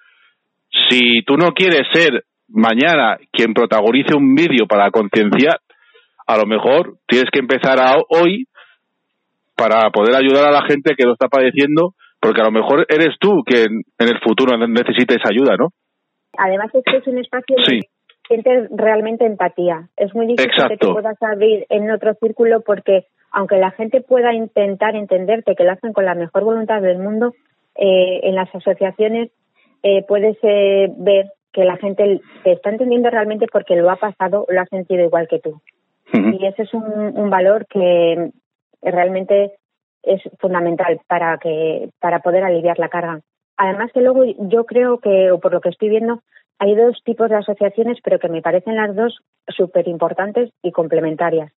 Si 0.88 1.22
tú 1.24 1.36
no 1.36 1.52
quieres 1.52 1.82
ser 1.92 2.24
mañana 2.48 3.16
quien 3.32 3.55
protagonice 3.55 4.16
un 4.16 4.34
vídeo 4.34 4.66
para 4.68 4.90
concienciar, 4.90 5.59
a 6.26 6.36
lo 6.36 6.46
mejor 6.46 6.94
tienes 7.06 7.30
que 7.30 7.40
empezar 7.40 7.78
a 7.80 7.96
hoy 8.09 8.44
para 9.56 9.90
poder 9.90 10.16
ayudar 10.16 10.46
a 10.46 10.52
la 10.52 10.66
gente 10.66 10.94
que 10.96 11.05
lo 11.06 11.12
está 11.12 11.28
padeciendo, 11.28 11.94
porque 12.20 12.40
a 12.40 12.44
lo 12.44 12.51
mejor 12.51 12.86
eres 12.88 13.16
tú 13.20 13.42
quien 13.44 13.82
en 13.98 14.09
el 14.09 14.18
futuro 14.20 14.56
necesites 14.66 15.18
ayuda, 15.28 15.56
¿no? 15.59 15.68
Además 16.36 16.70
es 16.74 16.82
que 16.84 16.96
es 16.96 17.06
un 17.06 17.18
espacio 17.18 17.56
Sí. 17.64 17.80
donde 17.80 17.88
sientes 18.26 18.70
realmente 18.76 19.26
empatía. 19.26 19.88
Es 19.96 20.14
muy 20.14 20.26
difícil 20.26 20.51
que 20.68 20.76
te 20.76 20.86
puedas 20.86 21.22
abrir 21.22 21.66
en 21.68 21.90
otro 21.90 22.14
círculo 22.14 22.62
porque 22.64 23.05
aunque 23.30 23.56
la 23.59 23.72
gente 23.72 24.01
pueda 24.01 24.32
intentar 24.32 24.94
entenderte, 24.96 25.55
que 25.56 25.64
lo 25.64 25.72
hacen 25.72 25.92
con 25.92 26.05
la 26.05 26.14
mejor 26.14 26.44
voluntad 26.44 26.80
del 26.80 26.98
mundo, 26.98 27.32
eh, 27.76 28.20
en 28.22 28.34
las 28.34 28.55
asociaciones 28.55 29.30
eh, 29.82 30.05
puedes 30.06 30.36
eh, 30.42 30.92
ver 30.96 31.32
que 31.52 31.64
la 31.64 31.76
gente 31.76 32.20
te 32.42 32.52
está 32.52 32.70
entendiendo 32.70 33.10
realmente 33.10 33.46
porque 33.52 33.76
lo 33.76 33.90
ha 33.90 33.96
pasado, 33.96 34.46
lo 34.48 34.60
ha 34.60 34.66
sentido 34.66 35.05
igual 35.05 35.28
que 35.28 35.38
tú. 35.38 35.60
Y 36.12 36.46
ese 36.46 36.62
es 36.62 36.74
un, 36.74 36.84
un 37.16 37.30
valor 37.30 37.66
que 37.66 38.30
realmente 38.82 39.52
es 40.02 40.20
fundamental 40.38 41.01
para 41.09 41.38
que 41.38 41.88
para 41.98 42.20
poder 42.20 42.44
aliviar 42.44 42.78
la 42.78 42.88
carga. 42.88 43.20
Además 43.56 43.90
que 43.92 44.01
luego 44.01 44.24
yo 44.24 44.64
creo 44.64 44.98
que, 44.98 45.30
o 45.30 45.40
por 45.40 45.52
lo 45.52 45.60
que 45.60 45.70
estoy 45.70 45.88
viendo, 45.88 46.20
hay 46.59 46.74
dos 46.74 47.01
tipos 47.05 47.30
de 47.30 47.36
asociaciones, 47.36 47.98
pero 48.02 48.18
que 48.18 48.28
me 48.28 48.42
parecen 48.42 48.76
las 48.76 48.94
dos 48.94 49.18
súper 49.48 49.88
importantes 49.88 50.51
y 50.62 50.72
complementarias. 50.72 51.52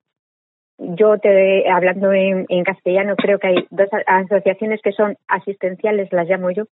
Yo 0.77 1.17
te 1.17 1.69
hablando 1.69 2.13
en, 2.13 2.45
en 2.49 2.63
castellano 2.63 3.15
creo 3.15 3.39
que 3.39 3.47
hay 3.47 3.67
dos 3.71 3.89
asociaciones 4.05 4.79
que 4.83 4.91
son 4.91 5.15
asistenciales, 5.27 6.11
las 6.11 6.27
llamo 6.27 6.51
yo, 6.51 6.65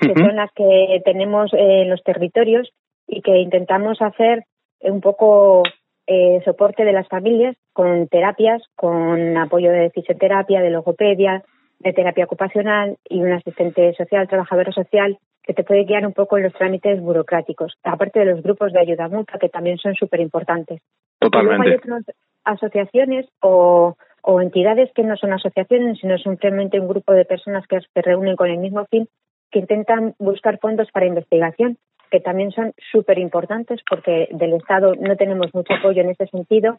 que 0.00 0.14
son 0.14 0.36
las 0.36 0.52
que 0.52 1.00
tenemos 1.04 1.52
eh, 1.54 1.82
en 1.82 1.90
los 1.90 2.02
territorios 2.02 2.70
y 3.06 3.22
que 3.22 3.38
intentamos 3.38 4.00
hacer 4.02 4.44
un 4.80 5.00
poco 5.00 5.62
eh, 6.06 6.40
soporte 6.44 6.84
de 6.84 6.92
las 6.92 7.08
familias 7.08 7.56
con 7.72 8.08
terapias, 8.08 8.62
con 8.76 9.36
apoyo 9.36 9.70
de 9.70 9.90
fisioterapia, 9.90 10.60
de 10.60 10.70
logopedia, 10.70 11.42
de 11.80 11.92
terapia 11.92 12.24
ocupacional 12.24 12.96
y 13.08 13.20
un 13.20 13.32
asistente 13.32 13.94
social, 13.94 14.28
trabajadora 14.28 14.72
social, 14.72 15.18
que 15.42 15.54
te 15.54 15.64
puede 15.64 15.84
guiar 15.84 16.06
un 16.06 16.12
poco 16.12 16.36
en 16.36 16.44
los 16.44 16.52
trámites 16.52 17.00
burocráticos, 17.00 17.74
aparte 17.82 18.20
de 18.20 18.26
los 18.26 18.42
grupos 18.42 18.72
de 18.72 18.80
ayuda 18.80 19.08
mutua, 19.08 19.38
que 19.38 19.48
también 19.48 19.78
son 19.78 19.94
súper 19.94 20.20
importantes. 20.20 20.80
Y 21.20 21.28
luego 21.30 21.62
hay 21.62 21.78
Totalmente. 21.78 22.12
Asociaciones 22.48 23.26
o, 23.40 23.96
o 24.22 24.40
entidades 24.40 24.90
que 24.94 25.04
no 25.04 25.16
son 25.16 25.32
asociaciones, 25.32 25.98
sino 26.00 26.18
simplemente 26.18 26.80
un 26.80 26.88
grupo 26.88 27.12
de 27.12 27.24
personas 27.24 27.66
que 27.66 27.80
se 27.80 28.02
reúnen 28.02 28.36
con 28.36 28.48
el 28.50 28.58
mismo 28.58 28.84
fin, 28.86 29.08
que 29.50 29.60
intentan 29.60 30.14
buscar 30.18 30.58
fondos 30.58 30.90
para 30.92 31.06
investigación, 31.06 31.78
que 32.10 32.20
también 32.20 32.50
son 32.52 32.72
súper 32.90 33.18
importantes 33.18 33.80
porque 33.88 34.28
del 34.32 34.54
Estado 34.54 34.94
no 34.94 35.16
tenemos 35.16 35.54
mucho 35.54 35.74
apoyo 35.74 36.02
en 36.02 36.10
ese 36.10 36.26
sentido 36.26 36.78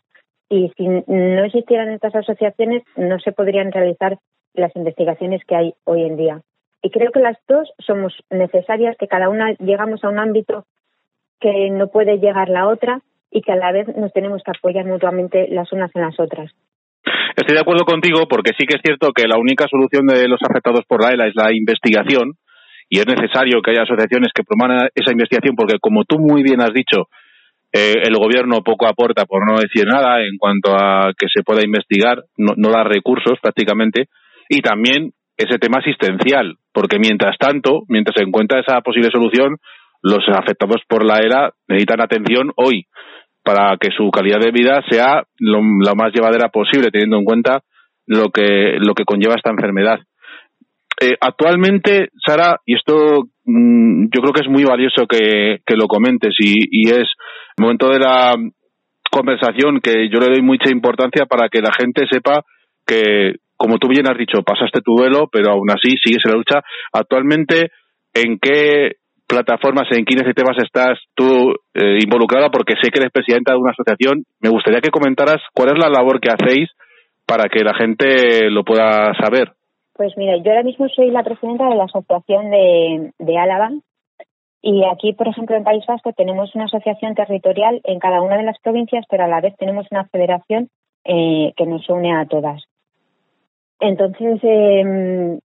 y 0.50 0.72
si 0.76 0.88
no 0.88 1.44
existieran 1.44 1.90
estas 1.90 2.16
asociaciones 2.16 2.84
no 2.96 3.20
se 3.20 3.32
podrían 3.32 3.72
realizar 3.72 4.18
las 4.54 4.76
investigaciones 4.76 5.44
que 5.46 5.56
hay 5.56 5.74
hoy 5.86 6.04
en 6.04 6.18
día. 6.18 6.42
Y 6.82 6.90
creo 6.90 7.12
que 7.12 7.20
las 7.20 7.38
dos 7.48 7.72
somos 7.80 8.14
necesarias, 8.30 8.98
que 8.98 9.08
cada 9.08 9.30
una 9.30 9.54
llegamos 9.60 10.04
a 10.04 10.10
un 10.10 10.18
ámbito 10.18 10.66
que 11.40 11.70
no 11.70 11.88
puede 11.88 12.18
llegar 12.18 12.50
la 12.50 12.68
otra 12.68 13.02
y 13.32 13.42
que 13.42 13.52
a 13.52 13.56
la 13.56 13.72
vez 13.72 13.88
nos 13.96 14.12
tenemos 14.14 14.42
que 14.44 14.52
apoyar 14.52 14.86
mutuamente 14.86 15.48
las 15.50 15.72
unas 15.72 15.92
en 15.96 16.02
las 16.02 16.20
otras. 16.20 16.52
Estoy 17.36 17.56
de 17.56 17.62
acuerdo 17.62 17.86
contigo 17.86 18.28
porque 18.28 18.52
sí 18.58 18.66
que 18.66 18.78
es 18.78 18.82
cierto 18.84 19.12
que 19.14 19.28
la 19.28 19.38
única 19.38 19.66
solución 19.70 20.06
de 20.08 20.28
los 20.28 20.42
afectados 20.44 20.86
por 20.88 21.04
la 21.04 21.14
ELA 21.14 21.28
es 21.28 21.36
la 21.36 21.54
investigación 21.54 22.34
y 22.90 23.00
es 23.00 23.06
necesario 23.06 23.62
que 23.62 23.72
haya 23.72 23.84
asociaciones 23.84 24.34
que 24.34 24.44
promuevan 24.44 24.90
esa 24.96 25.12
investigación 25.12 25.56
porque, 25.56 25.78
como 25.80 26.04
tú 26.06 26.18
muy 26.18 26.42
bien 26.44 26.60
has 26.62 26.74
dicho, 26.74 27.08
eh, 27.72 28.02
el 28.04 28.16
gobierno 28.16 28.62
poco 28.64 28.88
aporta, 28.88 29.26
por 29.26 29.46
no 29.46 29.60
decir 29.60 29.86
nada, 29.86 30.22
en 30.22 30.38
cuanto 30.38 30.74
a 30.74 31.14
que 31.16 31.28
se 31.32 31.44
pueda 31.44 31.64
investigar, 31.64 32.24
no, 32.36 32.54
no 32.58 32.72
da 32.72 32.84
recursos 32.84 33.38
prácticamente, 33.42 34.06
y 34.50 34.62
también 34.62 35.12
ese 35.38 35.60
tema 35.60 35.78
asistencial, 35.78 36.56
porque 36.74 36.98
mientras 36.98 37.38
tanto, 37.38 37.84
mientras 37.88 38.16
se 38.18 38.24
encuentra 38.24 38.60
esa 38.60 38.82
posible 38.82 39.10
solución, 39.12 39.58
los 40.02 40.26
afectados 40.30 40.82
por 40.88 41.06
la 41.06 41.20
ERA 41.20 41.52
necesitan 41.68 42.02
atención 42.02 42.52
hoy 42.56 42.88
para 43.50 43.78
que 43.78 43.90
su 43.90 44.12
calidad 44.12 44.40
de 44.40 44.52
vida 44.52 44.84
sea 44.88 45.24
lo, 45.40 45.58
lo 45.58 45.96
más 45.96 46.14
llevadera 46.14 46.50
posible, 46.50 46.92
teniendo 46.92 47.18
en 47.18 47.26
cuenta 47.26 47.62
lo 48.06 48.30
que, 48.30 48.78
lo 48.78 48.94
que 48.94 49.06
conlleva 49.06 49.34
esta 49.34 49.50
enfermedad. 49.50 49.98
Eh, 51.02 51.16
actualmente, 51.20 52.10
Sara, 52.24 52.58
y 52.64 52.76
esto 52.76 53.24
mm, 53.46 54.10
yo 54.14 54.22
creo 54.22 54.34
que 54.34 54.42
es 54.44 54.50
muy 54.50 54.66
valioso 54.66 55.08
que, 55.08 55.62
que 55.66 55.76
lo 55.76 55.88
comentes, 55.88 56.36
y, 56.38 56.58
y 56.70 56.92
es 56.92 57.08
el 57.58 57.64
momento 57.64 57.90
de 57.90 57.98
la 57.98 58.36
conversación 59.10 59.82
que 59.82 60.10
yo 60.10 60.20
le 60.20 60.28
doy 60.28 60.44
mucha 60.44 60.70
importancia 60.70 61.26
para 61.26 61.50
que 61.50 61.62
la 61.62 61.72
gente 61.76 62.06
sepa 62.08 62.44
que, 62.86 63.38
como 63.58 63.80
tú 63.80 63.88
bien 63.88 64.08
has 64.08 64.18
dicho, 64.18 64.44
pasaste 64.44 64.82
tu 64.82 64.96
duelo, 64.96 65.28
pero 65.32 65.54
aún 65.54 65.72
así 65.72 65.96
sigues 65.98 66.22
en 66.24 66.34
la 66.34 66.38
lucha. 66.38 66.62
Actualmente, 66.94 67.72
¿en 68.14 68.38
qué 68.38 68.99
plataformas, 69.30 69.88
en 69.92 70.04
qué 70.04 70.16
iniciativas 70.16 70.58
estás 70.58 70.98
tú 71.14 71.54
eh, 71.76 72.00
involucrada? 72.02 72.50
Porque 72.50 72.74
sé 72.82 72.90
que 72.90 73.00
eres 73.00 73.12
presidenta 73.12 73.54
de 73.54 73.60
una 73.60 73.72
asociación. 73.72 74.26
Me 74.42 74.50
gustaría 74.50 74.82
que 74.82 74.90
comentaras 74.90 75.38
cuál 75.54 75.70
es 75.70 75.78
la 75.78 75.90
labor 75.90 76.20
que 76.20 76.34
hacéis 76.34 76.70
para 77.26 77.48
que 77.48 77.64
la 77.64 77.76
gente 77.76 78.50
lo 78.50 78.64
pueda 78.64 79.14
saber. 79.22 79.54
Pues 79.94 80.14
mira, 80.18 80.38
yo 80.38 80.50
ahora 80.50 80.64
mismo 80.64 80.88
soy 80.90 81.12
la 81.12 81.24
presidenta 81.24 81.70
de 81.70 81.76
la 81.76 81.84
Asociación 81.84 82.50
de, 82.50 83.12
de 83.20 83.38
Álava 83.38 83.70
y 84.62 84.84
aquí, 84.86 85.14
por 85.14 85.28
ejemplo, 85.28 85.56
en 85.56 85.64
País 85.64 85.84
Vasco 85.88 86.12
tenemos 86.14 86.54
una 86.56 86.66
asociación 86.66 87.16
territorial 87.16 87.80
en 87.84 88.00
cada 88.00 88.22
una 88.22 88.38
de 88.38 88.44
las 88.44 88.60
provincias, 88.60 89.06
pero 89.10 89.24
a 89.24 89.28
la 89.28 89.42
vez 89.42 89.56
tenemos 89.58 89.88
una 89.92 90.06
federación 90.06 90.70
eh, 91.06 91.54
que 91.56 91.66
nos 91.66 91.88
une 91.90 92.14
a 92.14 92.26
todas. 92.26 92.64
Entonces, 93.80 94.40
eh, 94.44 95.40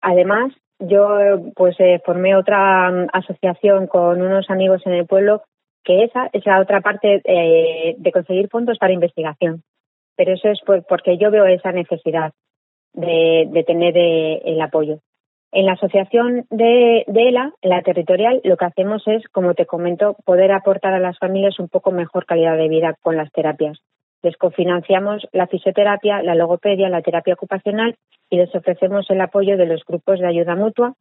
además, 0.00 0.52
yo 0.86 1.18
pues 1.54 1.76
eh, 1.78 2.00
formé 2.04 2.36
otra 2.36 2.90
mm, 2.90 3.08
asociación 3.12 3.86
con 3.86 4.22
unos 4.22 4.48
amigos 4.50 4.82
en 4.86 4.94
el 4.94 5.06
pueblo 5.06 5.42
que 5.84 6.04
esa 6.04 6.30
es 6.32 6.44
la 6.46 6.60
otra 6.60 6.80
parte 6.80 7.20
eh, 7.24 7.94
de 7.98 8.12
conseguir 8.12 8.48
fondos 8.48 8.78
para 8.78 8.92
investigación. 8.92 9.62
Pero 10.16 10.32
eso 10.32 10.48
es 10.48 10.60
por, 10.64 10.84
porque 10.84 11.18
yo 11.18 11.30
veo 11.30 11.44
esa 11.44 11.72
necesidad 11.72 12.32
de, 12.94 13.46
de 13.50 13.64
tener 13.64 13.96
eh, 13.96 14.40
el 14.44 14.60
apoyo. 14.60 15.00
En 15.52 15.66
la 15.66 15.72
asociación 15.72 16.46
de, 16.50 17.04
de 17.06 17.28
ELA, 17.28 17.52
la 17.62 17.82
territorial, 17.82 18.40
lo 18.42 18.56
que 18.56 18.64
hacemos 18.64 19.06
es, 19.06 19.22
como 19.28 19.54
te 19.54 19.66
comento, 19.66 20.16
poder 20.24 20.50
aportar 20.50 20.94
a 20.94 20.98
las 20.98 21.18
familias 21.18 21.60
un 21.60 21.68
poco 21.68 21.92
mejor 21.92 22.26
calidad 22.26 22.56
de 22.56 22.68
vida 22.68 22.96
con 23.02 23.16
las 23.16 23.30
terapias. 23.30 23.78
Les 24.24 24.38
cofinanciamos 24.38 25.28
la 25.32 25.46
fisioterapia, 25.46 26.22
la 26.22 26.34
logopedia, 26.34 26.88
la 26.88 27.02
terapia 27.02 27.34
ocupacional 27.34 27.94
y 28.30 28.38
les 28.38 28.54
ofrecemos 28.54 29.04
el 29.10 29.20
apoyo 29.20 29.58
de 29.58 29.66
los 29.66 29.84
grupos 29.84 30.18
de 30.18 30.26
ayuda 30.26 30.56
mutua, 30.56 30.94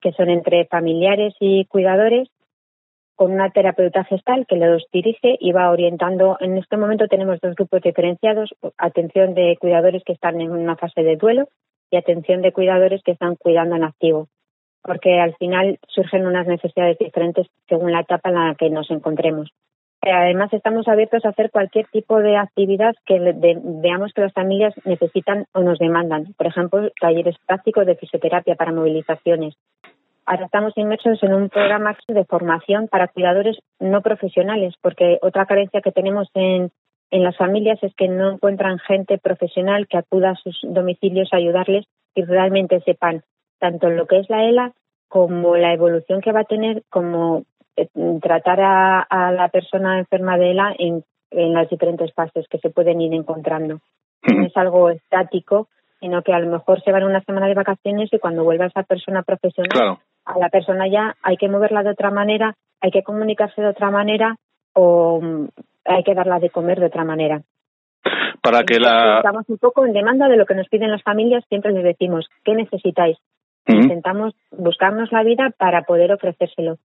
que 0.00 0.12
son 0.12 0.30
entre 0.30 0.64
familiares 0.64 1.34
y 1.40 1.66
cuidadores, 1.66 2.30
con 3.16 3.32
una 3.32 3.50
terapeuta 3.50 4.04
gestal 4.04 4.46
que 4.46 4.56
los 4.56 4.86
dirige 4.90 5.36
y 5.38 5.52
va 5.52 5.70
orientando. 5.70 6.38
En 6.40 6.56
este 6.56 6.78
momento 6.78 7.06
tenemos 7.06 7.38
dos 7.42 7.54
grupos 7.54 7.82
diferenciados, 7.82 8.54
atención 8.78 9.34
de 9.34 9.58
cuidadores 9.60 10.02
que 10.02 10.14
están 10.14 10.40
en 10.40 10.50
una 10.50 10.76
fase 10.76 11.02
de 11.02 11.16
duelo 11.16 11.48
y 11.90 11.98
atención 11.98 12.40
de 12.40 12.52
cuidadores 12.54 13.02
que 13.02 13.12
están 13.12 13.36
cuidando 13.36 13.76
en 13.76 13.84
activo, 13.84 14.28
porque 14.82 15.20
al 15.20 15.34
final 15.36 15.78
surgen 15.86 16.26
unas 16.26 16.46
necesidades 16.46 16.96
diferentes 16.96 17.46
según 17.68 17.92
la 17.92 18.00
etapa 18.00 18.30
en 18.30 18.36
la 18.36 18.54
que 18.54 18.70
nos 18.70 18.90
encontremos. 18.90 19.50
Eh, 20.02 20.10
Además, 20.10 20.52
estamos 20.52 20.88
abiertos 20.88 21.24
a 21.24 21.30
hacer 21.30 21.50
cualquier 21.50 21.86
tipo 21.88 22.18
de 22.20 22.36
actividad 22.36 22.94
que 23.04 23.20
de- 23.20 23.60
veamos 23.62 24.12
que 24.14 24.22
las 24.22 24.32
familias 24.32 24.74
necesitan 24.84 25.44
o 25.52 25.60
nos 25.60 25.78
demandan. 25.78 26.32
Por 26.38 26.46
ejemplo, 26.46 26.88
talleres 27.00 27.36
prácticos 27.46 27.84
de 27.86 27.96
fisioterapia 27.96 28.54
para 28.54 28.72
movilizaciones. 28.72 29.54
Ahora 30.26 30.46
estamos 30.46 30.72
inmersos 30.76 31.22
en 31.22 31.34
un 31.34 31.48
programa 31.48 31.96
de 32.08 32.24
formación 32.24 32.88
para 32.88 33.08
cuidadores 33.08 33.58
no 33.78 34.00
profesionales, 34.00 34.74
porque 34.80 35.18
otra 35.22 35.44
carencia 35.44 35.80
que 35.80 35.92
tenemos 35.92 36.28
en, 36.34 36.70
en 37.10 37.24
las 37.24 37.36
familias 37.36 37.82
es 37.82 37.92
que 37.96 38.08
no 38.08 38.30
encuentran 38.32 38.78
gente 38.78 39.18
profesional 39.18 39.86
que 39.88 39.98
acuda 39.98 40.30
a 40.30 40.36
sus 40.36 40.58
domicilios 40.62 41.30
a 41.32 41.36
ayudarles 41.38 41.86
y 42.14 42.22
realmente 42.22 42.80
sepan 42.82 43.22
tanto 43.58 43.90
lo 43.90 44.06
que 44.06 44.18
es 44.20 44.30
la 44.30 44.44
ELA 44.44 44.72
como 45.08 45.56
la 45.56 45.74
evolución 45.74 46.20
que 46.20 46.32
va 46.32 46.40
a 46.40 46.44
tener, 46.44 46.84
como 46.90 47.42
tratar 48.20 48.60
a, 48.60 49.00
a 49.02 49.32
la 49.32 49.48
persona 49.48 49.98
enferma 49.98 50.36
de 50.38 50.50
ELA 50.50 50.74
en, 50.78 51.04
en 51.30 51.54
las 51.54 51.68
diferentes 51.68 52.12
fases 52.14 52.46
que 52.48 52.58
se 52.58 52.70
pueden 52.70 53.00
ir 53.00 53.14
encontrando. 53.14 53.80
No 54.34 54.46
es 54.46 54.56
algo 54.56 54.90
estático, 54.90 55.68
sino 56.00 56.22
que 56.22 56.32
a 56.32 56.38
lo 56.40 56.50
mejor 56.50 56.82
se 56.82 56.92
van 56.92 57.04
una 57.04 57.20
semana 57.22 57.46
de 57.46 57.54
vacaciones 57.54 58.12
y 58.12 58.18
cuando 58.18 58.44
vuelva 58.44 58.66
esa 58.66 58.82
persona 58.82 59.22
profesional, 59.22 59.70
Claro. 59.70 60.00
a 60.24 60.38
la 60.38 60.48
persona 60.48 60.88
ya 60.88 61.16
hay 61.22 61.36
que 61.36 61.48
moverla 61.48 61.82
de 61.82 61.90
otra 61.90 62.10
manera, 62.10 62.54
hay 62.80 62.90
que 62.90 63.02
comunicarse 63.02 63.60
de 63.60 63.68
otra 63.68 63.90
manera 63.90 64.36
o 64.74 65.20
mm, 65.20 65.48
hay 65.84 66.02
que 66.02 66.14
darla 66.14 66.38
de 66.38 66.50
comer 66.50 66.80
de 66.80 66.86
otra 66.86 67.04
manera. 67.04 67.42
Para 68.42 68.64
que 68.64 68.74
Entonces, 68.76 68.80
la. 68.80 69.16
Estamos 69.18 69.48
un 69.48 69.58
poco 69.58 69.84
en 69.84 69.92
demanda 69.92 70.28
de 70.28 70.36
lo 70.36 70.46
que 70.46 70.54
nos 70.54 70.68
piden 70.68 70.90
las 70.90 71.02
familias, 71.02 71.44
siempre 71.48 71.72
les 71.72 71.84
decimos, 71.84 72.28
¿qué 72.44 72.54
necesitáis? 72.54 73.18
Intentamos 73.66 74.34
buscarnos 74.50 75.12
la 75.12 75.22
vida 75.22 75.50
para 75.56 75.82
poder 75.82 76.12
ofrecérselo. 76.12 76.78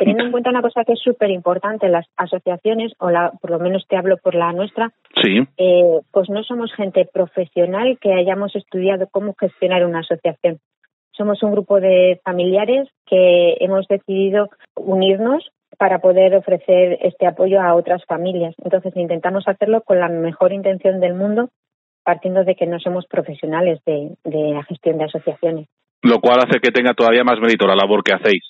Teniendo 0.00 0.24
en 0.24 0.30
cuenta 0.32 0.48
una 0.48 0.62
cosa 0.62 0.82
que 0.84 0.94
es 0.94 1.00
súper 1.00 1.28
importante, 1.30 1.86
las 1.90 2.06
asociaciones, 2.16 2.92
o 2.98 3.10
la, 3.10 3.32
por 3.40 3.50
lo 3.50 3.58
menos 3.58 3.84
te 3.86 3.96
hablo 3.98 4.16
por 4.16 4.34
la 4.34 4.50
nuestra, 4.52 4.92
Sí. 5.22 5.40
eh, 5.58 6.00
pues 6.10 6.30
no 6.30 6.42
somos 6.42 6.72
gente 6.74 7.04
profesional 7.12 7.98
que 8.00 8.14
hayamos 8.14 8.56
estudiado 8.56 9.08
cómo 9.12 9.34
gestionar 9.38 9.84
una 9.84 9.98
asociación. 10.00 10.58
Somos 11.12 11.42
un 11.42 11.52
grupo 11.52 11.80
de 11.80 12.18
familiares 12.24 12.88
que 13.04 13.58
hemos 13.60 13.86
decidido 13.88 14.48
unirnos 14.74 15.50
para 15.76 15.98
poder 15.98 16.34
ofrecer 16.34 16.98
este 17.02 17.26
apoyo 17.26 17.60
a 17.60 17.74
otras 17.74 18.02
familias. 18.06 18.54
Entonces 18.64 18.96
intentamos 18.96 19.46
hacerlo 19.46 19.82
con 19.82 20.00
la 20.00 20.08
mejor 20.08 20.52
intención 20.54 20.98
del 21.00 21.12
mundo, 21.14 21.50
partiendo 22.04 22.44
de 22.44 22.54
que 22.54 22.66
no 22.66 22.80
somos 22.80 23.06
profesionales 23.06 23.80
de, 23.84 24.12
de 24.24 24.54
la 24.54 24.62
gestión 24.64 24.96
de 24.96 25.04
asociaciones. 25.04 25.68
lo 26.02 26.18
cual 26.20 26.38
hace 26.38 26.58
que 26.60 26.70
tenga 26.72 26.94
todavía 26.94 27.22
más 27.24 27.38
mérito 27.38 27.66
la 27.66 27.76
labor 27.76 28.02
que 28.02 28.14
hacéis. 28.14 28.42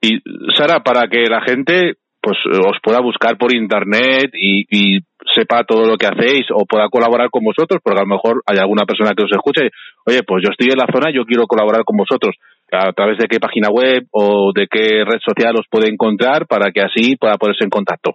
Y 0.00 0.20
Sara, 0.54 0.80
para 0.80 1.08
que 1.08 1.28
la 1.28 1.42
gente 1.42 1.94
pues 2.24 2.38
os 2.46 2.78
pueda 2.82 3.00
buscar 3.00 3.36
por 3.36 3.54
internet 3.54 4.30
y, 4.32 4.64
y 4.70 5.00
sepa 5.34 5.64
todo 5.64 5.86
lo 5.86 5.98
que 5.98 6.06
hacéis 6.06 6.46
o 6.50 6.64
pueda 6.64 6.88
colaborar 6.88 7.28
con 7.30 7.44
vosotros, 7.44 7.82
porque 7.82 7.98
a 7.98 8.02
lo 8.02 8.08
mejor 8.08 8.42
hay 8.46 8.56
alguna 8.58 8.86
persona 8.86 9.12
que 9.14 9.24
os 9.24 9.30
escuche, 9.30 9.68
oye, 10.06 10.22
pues 10.26 10.42
yo 10.42 10.48
estoy 10.50 10.68
en 10.72 10.78
la 10.78 10.86
zona, 10.90 11.12
yo 11.12 11.26
quiero 11.26 11.46
colaborar 11.46 11.84
con 11.84 11.98
vosotros. 11.98 12.34
¿A 12.72 12.92
través 12.92 13.18
de 13.18 13.26
qué 13.28 13.38
página 13.38 13.68
web 13.68 14.06
o 14.10 14.52
de 14.54 14.66
qué 14.70 15.04
red 15.04 15.20
social 15.20 15.54
os 15.58 15.66
puede 15.70 15.90
encontrar 15.90 16.46
para 16.46 16.72
que 16.72 16.80
así 16.80 17.16
pueda 17.16 17.36
ponerse 17.36 17.64
en 17.64 17.70
contacto? 17.70 18.14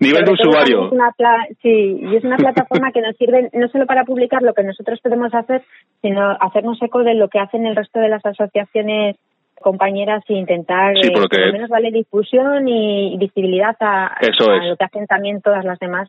Nivel 0.00 0.24
de 0.24 0.32
usuario. 0.32 0.86
Es 0.86 0.92
una 0.92 1.10
pla- 1.16 1.46
sí, 1.60 1.98
y 2.00 2.16
es 2.16 2.24
una 2.24 2.38
plataforma 2.38 2.90
que 2.90 3.02
nos 3.02 3.14
sirve 3.16 3.50
no 3.52 3.68
solo 3.68 3.84
para 3.84 4.04
publicar 4.04 4.42
lo 4.42 4.54
que 4.54 4.64
nosotros 4.64 4.98
podemos 5.02 5.34
hacer, 5.34 5.62
sino 6.00 6.30
hacernos 6.40 6.80
eco 6.80 7.04
de 7.04 7.12
lo 7.14 7.28
que 7.28 7.38
hacen 7.38 7.66
el 7.66 7.76
resto 7.76 8.00
de 8.00 8.08
las 8.08 8.24
asociaciones 8.24 9.16
compañeras 9.64 10.22
e 10.28 10.34
intentar 10.34 10.94
Sí, 10.94 11.08
eh, 11.08 11.12
porque- 11.12 11.38
por 11.38 11.46
lo 11.48 11.52
menos 11.54 11.70
darle 11.70 11.90
difusión 11.90 12.68
y 12.68 13.16
visibilidad 13.18 13.74
a, 13.80 14.14
Eso 14.20 14.50
a 14.52 14.64
lo 14.64 14.76
que 14.76 14.84
hacen 14.84 15.06
también 15.06 15.40
todas 15.42 15.64
las 15.64 15.78
demás, 15.80 16.08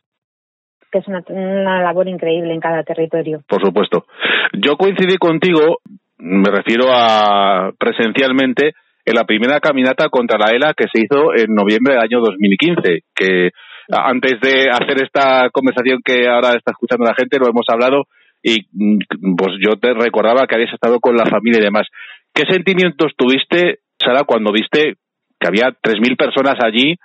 que 0.91 0.99
es 0.99 1.07
una, 1.07 1.23
una 1.29 1.81
labor 1.81 2.07
increíble 2.07 2.53
en 2.53 2.59
cada 2.59 2.83
territorio. 2.83 3.41
por 3.47 3.61
supuesto. 3.65 4.05
Yo 4.53 4.77
coincidí 4.77 5.17
contigo, 5.17 5.79
me 6.19 6.49
refiero 6.51 6.85
a 6.91 7.71
presencialmente, 7.79 8.73
en 9.05 9.13
la 9.15 9.23
primera 9.23 9.59
caminata 9.59 10.09
contra 10.09 10.37
la 10.37 10.51
ELA 10.55 10.73
que 10.75 10.85
se 10.91 11.01
hizo 11.03 11.33
en 11.35 11.53
noviembre 11.55 11.93
del 11.93 12.03
año 12.03 12.19
2015, 12.21 13.01
que 13.15 13.51
antes 13.89 14.39
de 14.41 14.69
hacer 14.71 15.03
esta 15.03 15.49
conversación 15.51 15.99
que 16.03 16.27
ahora 16.27 16.57
está 16.57 16.71
escuchando 16.71 17.05
la 17.05 17.13
gente, 17.13 17.37
lo 17.39 17.47
hemos 17.47 17.65
hablado 17.69 18.03
y 18.41 18.65
mm, 18.73 19.35
pues 19.37 19.57
yo 19.59 19.75
te 19.79 19.93
recordaba 19.93 20.47
que 20.47 20.55
habías 20.55 20.73
estado 20.73 20.99
con 20.99 21.15
la 21.15 21.25
familia 21.25 21.59
y 21.61 21.65
demás. 21.65 21.87
¿Qué 22.35 22.43
sentimientos 22.51 23.13
tuviste, 23.15 23.79
Sara, 23.97 24.25
cuando 24.25 24.51
viste 24.51 24.95
que 25.39 25.47
había 25.47 25.69
3.000 25.69 26.17
personas 26.17 26.55
allí, 26.61 26.97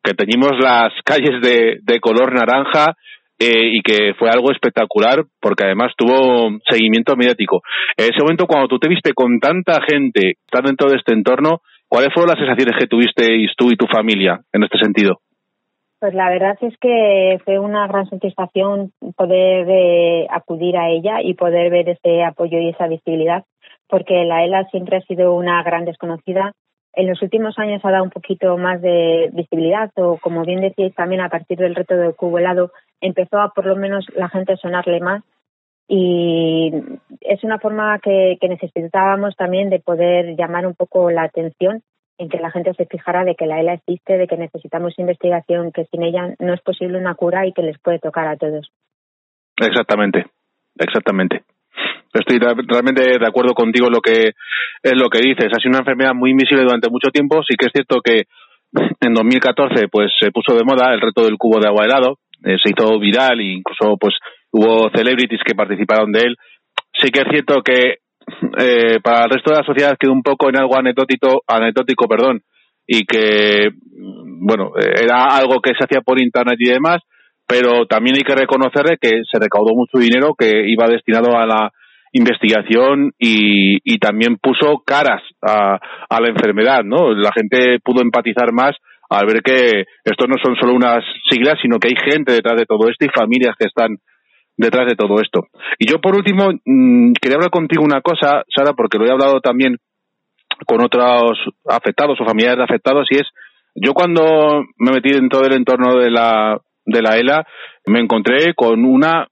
que 0.00 0.14
teníamos 0.14 0.52
las 0.60 0.92
calles 1.04 1.42
de, 1.42 1.78
de 1.82 1.98
color 1.98 2.32
naranja 2.32 2.94
eh, 3.36 3.70
y 3.72 3.82
que 3.82 4.14
fue 4.16 4.30
algo 4.30 4.52
espectacular 4.52 5.24
porque 5.40 5.64
además 5.64 5.92
tuvo 5.96 6.56
seguimiento 6.70 7.16
mediático. 7.16 7.62
En 7.96 8.14
ese 8.14 8.22
momento, 8.22 8.46
cuando 8.46 8.68
tú 8.68 8.78
te 8.78 8.88
viste 8.88 9.12
con 9.12 9.40
tanta 9.40 9.80
gente, 9.90 10.34
estar 10.46 10.62
dentro 10.62 10.88
de 10.88 10.98
este 10.98 11.14
entorno, 11.14 11.62
¿cuáles 11.88 12.14
fueron 12.14 12.30
las 12.30 12.38
sensaciones 12.38 12.78
que 12.78 12.86
tuvisteis 12.86 13.50
tú 13.56 13.72
y 13.72 13.76
tu 13.76 13.86
familia 13.86 14.38
en 14.52 14.62
este 14.62 14.78
sentido? 14.78 15.18
Pues 15.98 16.14
la 16.14 16.30
verdad 16.30 16.56
es 16.60 16.74
que 16.78 17.38
fue 17.44 17.58
una 17.58 17.88
gran 17.88 18.08
satisfacción 18.08 18.92
poder 19.16 19.66
eh, 19.68 20.26
acudir 20.30 20.76
a 20.76 20.90
ella 20.90 21.22
y 21.22 21.34
poder 21.34 21.70
ver 21.70 21.88
ese 21.88 22.22
apoyo 22.22 22.58
y 22.58 22.68
esa 22.68 22.86
visibilidad, 22.86 23.44
porque 23.88 24.24
la 24.24 24.44
ELA 24.44 24.64
siempre 24.70 24.98
ha 24.98 25.00
sido 25.02 25.34
una 25.34 25.62
gran 25.62 25.84
desconocida. 25.84 26.52
En 26.92 27.08
los 27.08 27.20
últimos 27.22 27.58
años 27.58 27.84
ha 27.84 27.90
dado 27.90 28.04
un 28.04 28.10
poquito 28.10 28.56
más 28.56 28.80
de 28.80 29.30
visibilidad, 29.32 29.90
o 29.96 30.18
como 30.18 30.44
bien 30.44 30.60
decíais 30.60 30.94
también 30.94 31.20
a 31.20 31.28
partir 31.28 31.58
del 31.58 31.74
reto 31.74 31.96
del 31.96 32.14
cubo 32.14 32.38
helado, 32.38 32.72
empezó 33.00 33.40
a 33.40 33.50
por 33.50 33.66
lo 33.66 33.76
menos 33.76 34.06
la 34.14 34.28
gente 34.28 34.56
sonarle 34.56 35.00
más 35.00 35.22
y 35.88 36.72
es 37.20 37.44
una 37.44 37.58
forma 37.58 37.98
que 38.00 38.38
necesitábamos 38.42 39.36
también 39.36 39.70
de 39.70 39.78
poder 39.78 40.34
llamar 40.36 40.66
un 40.66 40.74
poco 40.74 41.10
la 41.10 41.22
atención 41.22 41.82
en 42.18 42.28
que 42.28 42.38
la 42.38 42.50
gente 42.50 42.72
se 42.74 42.86
fijara 42.86 43.24
de 43.24 43.34
que 43.34 43.46
la 43.46 43.60
ELA 43.60 43.74
existe, 43.74 44.16
de 44.16 44.26
que 44.26 44.36
necesitamos 44.36 44.98
investigación, 44.98 45.72
que 45.72 45.84
sin 45.86 46.02
ella 46.02 46.34
no 46.38 46.54
es 46.54 46.60
posible 46.62 46.98
una 46.98 47.14
cura 47.14 47.46
y 47.46 47.52
que 47.52 47.62
les 47.62 47.78
puede 47.78 47.98
tocar 47.98 48.26
a 48.26 48.36
todos. 48.36 48.70
Exactamente, 49.58 50.26
exactamente. 50.78 51.42
Estoy 52.18 52.38
realmente 52.38 53.02
de 53.18 53.26
acuerdo 53.26 53.54
contigo 53.54 53.86
en 53.86 53.92
lo 53.92 54.00
que 54.00 54.32
es 54.82 54.92
lo 54.94 55.08
que 55.08 55.20
dices. 55.20 55.52
Ha 55.52 55.60
sido 55.60 55.70
una 55.70 55.80
enfermedad 55.80 56.14
muy 56.14 56.30
invisible 56.30 56.62
durante 56.62 56.90
mucho 56.90 57.10
tiempo. 57.10 57.42
Sí 57.42 57.56
que 57.56 57.66
es 57.66 57.72
cierto 57.72 58.00
que 58.00 58.24
en 59.00 59.14
2014 59.14 59.88
pues 59.88 60.12
se 60.18 60.30
puso 60.30 60.54
de 60.56 60.64
moda 60.64 60.92
el 60.92 61.00
reto 61.00 61.24
del 61.24 61.38
cubo 61.38 61.60
de 61.60 61.68
agua 61.68 61.84
helado, 61.84 62.18
eh, 62.44 62.56
se 62.62 62.70
hizo 62.70 62.98
viral 62.98 63.40
e 63.40 63.52
incluso 63.54 63.96
pues 63.98 64.14
hubo 64.50 64.90
celebrities 64.90 65.40
que 65.44 65.54
participaron 65.54 66.12
de 66.12 66.20
él. 66.20 66.36
Sí 66.92 67.10
que 67.10 67.22
es 67.22 67.28
cierto 67.30 67.62
que 67.62 67.98
eh, 68.58 68.98
para 69.02 69.24
el 69.24 69.30
resto 69.30 69.50
de 69.50 69.58
la 69.58 69.66
sociedad 69.66 69.96
quedó 69.98 70.12
un 70.12 70.22
poco 70.22 70.48
en 70.48 70.58
algo 70.58 70.76
anecdótico, 70.76 71.42
anecdótico 71.46 72.06
perdón, 72.08 72.42
y 72.86 73.04
que, 73.04 73.70
bueno, 74.40 74.72
era 74.76 75.36
algo 75.36 75.60
que 75.60 75.72
se 75.72 75.84
hacía 75.84 76.00
por 76.02 76.20
internet 76.20 76.56
y 76.58 76.70
demás, 76.70 76.98
pero 77.46 77.86
también 77.86 78.16
hay 78.16 78.22
que 78.22 78.34
reconocerle 78.34 78.96
que 79.00 79.22
se 79.30 79.38
recaudó 79.38 79.74
mucho 79.74 79.98
dinero 79.98 80.34
que 80.38 80.68
iba 80.68 80.86
destinado 80.88 81.36
a 81.36 81.46
la 81.46 81.70
investigación 82.16 83.12
y, 83.18 83.98
también 83.98 84.36
puso 84.36 84.82
caras 84.84 85.22
a, 85.42 85.78
a 86.08 86.20
la 86.20 86.28
enfermedad, 86.28 86.84
¿no? 86.84 87.12
La 87.12 87.32
gente 87.32 87.78
pudo 87.82 88.02
empatizar 88.02 88.52
más 88.52 88.76
al 89.08 89.26
ver 89.26 89.42
que 89.42 89.84
esto 90.04 90.26
no 90.26 90.34
son 90.42 90.56
solo 90.56 90.74
unas 90.74 91.04
siglas, 91.30 91.58
sino 91.62 91.78
que 91.78 91.88
hay 91.88 91.96
gente 91.96 92.32
detrás 92.32 92.56
de 92.56 92.66
todo 92.66 92.88
esto 92.88 93.04
y 93.04 93.08
familias 93.08 93.54
que 93.58 93.66
están 93.66 93.96
detrás 94.56 94.86
de 94.86 94.96
todo 94.96 95.20
esto. 95.20 95.46
Y 95.78 95.90
yo, 95.90 96.00
por 96.00 96.16
último, 96.16 96.50
mmm, 96.64 97.12
quería 97.20 97.36
hablar 97.36 97.50
contigo 97.50 97.82
una 97.84 98.00
cosa, 98.00 98.44
Sara, 98.54 98.72
porque 98.74 98.98
lo 98.98 99.06
he 99.06 99.12
hablado 99.12 99.40
también 99.40 99.76
con 100.66 100.82
otros 100.82 101.38
afectados 101.68 102.18
o 102.20 102.24
familiares 102.24 102.58
de 102.58 102.64
afectados, 102.64 103.06
y 103.10 103.16
es, 103.16 103.28
yo 103.74 103.92
cuando 103.92 104.64
me 104.78 104.92
metí 104.92 105.10
dentro 105.12 105.40
del 105.40 105.54
entorno 105.54 105.98
de 105.98 106.10
la, 106.10 106.58
de 106.84 107.02
la 107.02 107.16
ELA, 107.16 107.46
me 107.86 108.00
encontré 108.00 108.54
con 108.54 108.84
una 108.84 109.28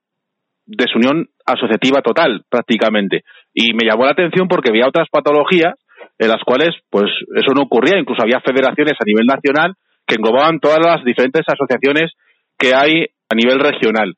desunión 0.67 1.29
asociativa 1.47 2.01
total, 2.03 2.43
prácticamente. 2.49 3.23
Y 3.53 3.75
me 3.75 3.87
llamó 3.89 4.05
la 4.05 4.13
atención 4.13 4.49
porque 4.49 4.71
había 4.71 4.89
otras 4.89 5.09
patologías 5.11 5.75
en 6.19 6.29
las 6.29 6.43
cuales, 6.45 6.71
pues, 6.91 7.11
eso 7.37 7.53
no 7.55 7.63
ocurría. 7.63 7.99
Incluso 7.99 8.23
había 8.23 8.41
federaciones 8.41 8.95
a 8.99 9.05
nivel 9.05 9.27
nacional 9.27 9.75
que 10.07 10.17
englobaban 10.17 10.61
todas 10.61 10.79
las 10.85 11.05
diferentes 11.05 11.45
asociaciones 11.47 12.13
que 12.59 12.75
hay 12.75 13.07
a 13.31 13.35
nivel 13.35 13.59
regional 13.59 14.15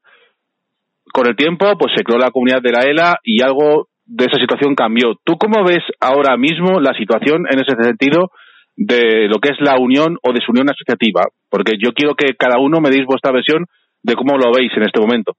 con 1.12 1.26
el 1.26 1.36
tiempo, 1.36 1.78
pues 1.78 1.92
se 1.96 2.04
creó 2.04 2.18
la 2.18 2.30
comunidad 2.30 2.60
de 2.62 2.72
la 2.72 2.80
ELA 2.80 3.18
y 3.22 3.42
algo 3.42 3.88
de 4.04 4.26
esa 4.26 4.38
situación 4.38 4.74
cambió. 4.74 5.14
¿Tú 5.24 5.36
cómo 5.38 5.64
ves 5.64 5.82
ahora 6.00 6.36
mismo 6.36 6.80
la 6.80 6.92
situación 6.94 7.46
en 7.50 7.60
ese 7.60 7.74
sentido 7.80 8.30
de 8.76 9.28
lo 9.28 9.38
que 9.38 9.50
es 9.50 9.56
la 9.60 9.76
unión 9.78 10.18
o 10.22 10.32
desunión 10.32 10.68
asociativa? 10.68 11.22
Porque 11.48 11.74
yo 11.82 11.92
quiero 11.92 12.14
que 12.14 12.34
cada 12.34 12.60
uno 12.60 12.80
me 12.80 12.90
deis 12.90 13.06
vuestra 13.06 13.32
versión 13.32 13.64
de 14.02 14.14
cómo 14.14 14.36
lo 14.36 14.52
veis 14.52 14.70
en 14.76 14.82
este 14.82 15.00
momento. 15.00 15.32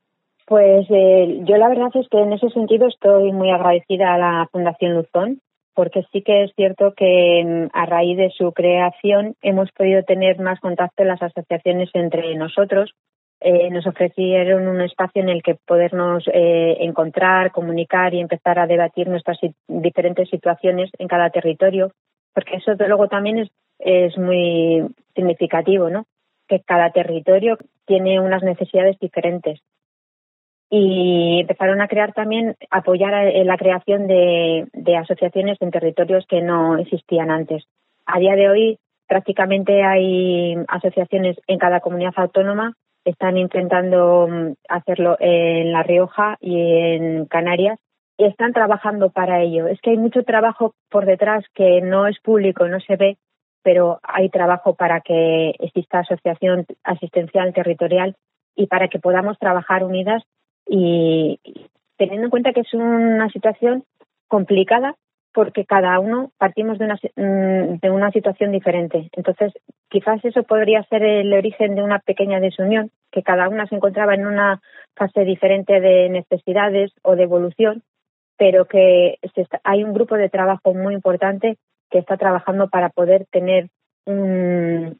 Pues 0.47 0.87
eh, 0.89 1.41
yo 1.43 1.57
la 1.57 1.67
verdad 1.67 1.89
es 1.93 2.07
que 2.07 2.19
en 2.19 2.31
ese 2.31 2.49
sentido 2.51 2.87
estoy 2.87 3.33
muy 3.33 3.51
agradecida 3.51 4.13
a 4.13 4.17
la 4.17 4.47
Fundación 4.49 4.95
Luzón, 4.95 5.41
porque 5.75 6.05
sí 6.13 6.21
que 6.21 6.45
es 6.45 6.53
cierto 6.55 6.93
que 6.95 7.43
mm, 7.45 7.67
a 7.73 7.85
raíz 7.85 8.15
de 8.15 8.29
su 8.29 8.53
creación 8.53 9.35
hemos 9.41 9.69
podido 9.73 10.03
tener 10.03 10.39
más 10.39 10.61
contacto 10.61 11.03
en 11.03 11.09
las 11.09 11.21
asociaciones 11.21 11.89
entre 11.93 12.33
nosotros, 12.35 12.93
eh, 13.41 13.69
nos 13.71 13.85
ofrecieron 13.87 14.69
un 14.69 14.79
espacio 14.79 15.21
en 15.21 15.27
el 15.27 15.43
que 15.43 15.55
podernos 15.65 16.23
eh, 16.33 16.77
encontrar, 16.79 17.51
comunicar 17.51 18.13
y 18.13 18.21
empezar 18.21 18.57
a 18.57 18.67
debatir 18.67 19.09
nuestras 19.09 19.37
diferentes 19.67 20.29
situaciones 20.29 20.89
en 20.97 21.09
cada 21.09 21.29
territorio, 21.29 21.91
porque 22.33 22.55
eso 22.55 22.71
luego 22.87 23.09
también 23.09 23.39
es, 23.39 23.49
es 23.79 24.17
muy 24.17 24.81
significativo, 25.13 25.89
¿no? 25.89 26.05
Que 26.47 26.61
cada 26.61 26.89
territorio 26.91 27.57
tiene 27.85 28.21
unas 28.21 28.43
necesidades 28.43 28.97
diferentes. 28.99 29.59
Y 30.69 31.39
empezaron 31.41 31.81
a 31.81 31.87
crear 31.87 32.13
también, 32.13 32.55
apoyar 32.69 33.33
la 33.45 33.57
creación 33.57 34.07
de, 34.07 34.67
de 34.73 34.97
asociaciones 34.97 35.57
en 35.61 35.71
territorios 35.71 36.25
que 36.27 36.41
no 36.41 36.77
existían 36.77 37.31
antes. 37.31 37.63
A 38.05 38.19
día 38.19 38.35
de 38.35 38.49
hoy 38.49 38.79
prácticamente 39.07 39.83
hay 39.83 40.55
asociaciones 40.67 41.37
en 41.47 41.57
cada 41.57 41.79
comunidad 41.79 42.13
autónoma 42.17 42.73
están 43.09 43.37
intentando 43.37 44.27
mm, 44.27 44.53
hacerlo 44.69 45.17
en 45.19 45.71
La 45.71 45.83
Rioja 45.83 46.37
y 46.41 46.59
en 46.59 47.25
Canarias 47.25 47.79
y 48.17 48.25
están 48.25 48.53
trabajando 48.53 49.09
para 49.09 49.41
ello. 49.41 49.67
Es 49.67 49.79
que 49.81 49.91
hay 49.91 49.97
mucho 49.97 50.23
trabajo 50.23 50.73
por 50.89 51.05
detrás 51.05 51.45
que 51.53 51.81
no 51.81 52.07
es 52.07 52.19
público, 52.19 52.67
no 52.67 52.79
se 52.81 52.95
ve, 52.95 53.17
pero 53.63 53.99
hay 54.03 54.29
trabajo 54.29 54.75
para 54.75 55.01
que 55.01 55.53
exista 55.59 55.99
asociación 55.99 56.65
asistencial 56.83 57.53
territorial 57.53 58.15
y 58.55 58.67
para 58.67 58.87
que 58.87 58.99
podamos 58.99 59.37
trabajar 59.39 59.83
unidas 59.83 60.23
y 60.67 61.39
teniendo 61.97 62.25
en 62.25 62.29
cuenta 62.29 62.53
que 62.53 62.61
es 62.61 62.73
una 62.73 63.29
situación 63.29 63.83
complicada 64.27 64.95
porque 65.33 65.65
cada 65.65 65.99
uno 65.99 66.31
partimos 66.39 66.79
de 66.79 66.85
una, 66.85 66.95
mm, 66.95 67.79
de 67.79 67.91
una 67.91 68.11
situación 68.11 68.51
diferente. 68.51 69.09
Entonces, 69.15 69.53
quizás 69.87 70.23
eso 70.25 70.41
podría 70.41 70.81
ser 70.85 71.03
el 71.03 71.31
origen 71.31 71.75
de 71.75 71.83
una 71.83 71.99
pequeña 71.99 72.39
desunión, 72.39 72.89
que 73.11 73.21
cada 73.21 73.47
una 73.47 73.67
se 73.67 73.75
encontraba 73.75 74.15
en 74.15 74.25
una 74.25 74.61
fase 74.95 75.25
diferente 75.25 75.79
de 75.79 76.09
necesidades 76.09 76.91
o 77.03 77.15
de 77.15 77.23
evolución, 77.23 77.83
pero 78.35 78.65
que 78.65 79.19
hay 79.63 79.83
un 79.83 79.93
grupo 79.93 80.15
de 80.15 80.29
trabajo 80.29 80.73
muy 80.73 80.95
importante 80.95 81.57
que 81.91 81.99
está 81.99 82.17
trabajando 82.17 82.67
para 82.69 82.89
poder 82.89 83.27
tener 83.31 83.69
un, 84.05 84.99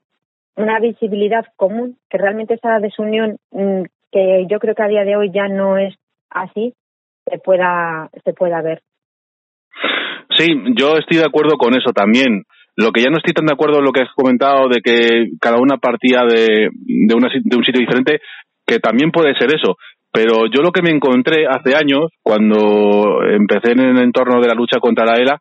una 0.56 0.80
visibilidad 0.80 1.46
común, 1.56 1.98
que 2.10 2.18
realmente 2.18 2.56
esa 2.56 2.80
desunión, 2.80 3.38
mm, 3.52 3.84
que 4.18 4.48
yo 4.50 4.60
creo 4.60 4.74
que 4.74 4.84
a 4.84 4.88
día 4.88 5.04
de 5.04 5.16
hoy 5.16 5.30
ya 5.32 5.48
no 5.48 5.78
es 5.78 5.94
así, 6.32 6.74
se 7.30 7.38
pueda, 7.38 8.10
se 8.24 8.34
pueda 8.34 8.62
ver. 8.62 8.82
Sí, 10.36 10.48
yo 10.76 10.98
estoy 10.98 11.18
de 11.18 11.26
acuerdo 11.26 11.58
con 11.58 11.76
eso 11.76 11.92
también. 11.94 12.44
Lo 12.76 12.92
que 12.92 13.02
ya 13.02 13.10
no 13.10 13.18
estoy 13.18 13.34
tan 13.34 13.46
de 13.46 13.54
acuerdo 13.54 13.80
en 13.80 13.86
lo 13.86 13.92
que 13.92 14.02
has 14.02 14.14
comentado 14.16 14.70
de 14.70 14.82
que 14.82 15.30
cada 15.40 15.58
una 15.58 15.78
partía 15.78 16.22
de, 16.28 16.70
de, 16.72 17.16
una, 17.16 17.30
de 17.30 17.58
un 17.58 17.64
sitio 17.64 17.80
diferente, 17.80 18.20
que 18.66 18.80
también 18.80 19.12
puede 19.12 19.36
ser 19.36 19.50
eso. 19.56 19.78
Pero 20.12 20.46
yo 20.46 20.62
lo 20.62 20.72
que 20.72 20.82
me 20.82 20.92
encontré 20.92 21.48
hace 21.48 21.76
años, 21.76 22.12
cuando 22.24 23.24
empecé 23.24 23.72
en 23.74 23.80
el 23.80 23.98
entorno 24.00 24.42
de 24.42 24.48
la 24.48 24.54
lucha 24.54 24.80
contra 24.80 25.06
la 25.06 25.18
ELA, 25.18 25.40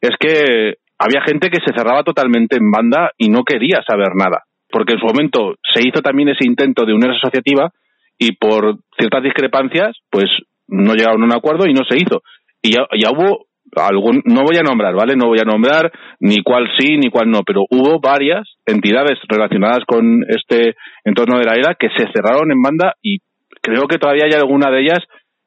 es 0.00 0.10
que 0.18 0.74
había 0.98 1.22
gente 1.22 1.50
que 1.50 1.60
se 1.64 1.74
cerraba 1.76 2.02
totalmente 2.04 2.56
en 2.56 2.70
banda 2.70 3.10
y 3.16 3.28
no 3.28 3.42
quería 3.44 3.80
saber 3.86 4.14
nada. 4.14 4.42
Porque 4.70 4.94
en 4.94 5.00
su 5.00 5.06
momento 5.06 5.54
se 5.72 5.86
hizo 5.86 6.00
también 6.00 6.28
ese 6.28 6.46
intento 6.46 6.84
de 6.84 6.92
unidad 6.92 7.16
asociativa 7.16 7.70
y 8.18 8.32
por 8.32 8.78
ciertas 8.98 9.22
discrepancias, 9.22 9.96
pues 10.10 10.26
no 10.66 10.94
llegaron 10.94 11.22
a 11.22 11.26
un 11.26 11.32
acuerdo 11.32 11.66
y 11.66 11.72
no 11.72 11.82
se 11.88 11.96
hizo. 11.96 12.22
Y 12.62 12.72
ya, 12.72 12.86
ya 13.00 13.10
hubo 13.10 13.46
algún, 13.76 14.22
no 14.24 14.42
voy 14.42 14.56
a 14.56 14.62
nombrar, 14.62 14.94
¿vale? 14.94 15.14
No 15.16 15.28
voy 15.28 15.38
a 15.40 15.44
nombrar 15.44 15.92
ni 16.20 16.42
cuál 16.42 16.68
sí 16.78 16.96
ni 16.96 17.10
cuál 17.10 17.30
no, 17.30 17.42
pero 17.42 17.64
hubo 17.70 18.00
varias 18.00 18.48
entidades 18.66 19.18
relacionadas 19.28 19.80
con 19.86 20.24
este 20.28 20.74
entorno 21.04 21.38
de 21.38 21.44
la 21.44 21.54
era 21.54 21.74
que 21.78 21.88
se 21.96 22.06
cerraron 22.12 22.50
en 22.50 22.60
banda 22.60 22.94
y 23.02 23.18
creo 23.62 23.86
que 23.86 23.98
todavía 23.98 24.24
hay 24.26 24.32
alguna 24.32 24.70
de 24.70 24.80
ellas 24.80 25.00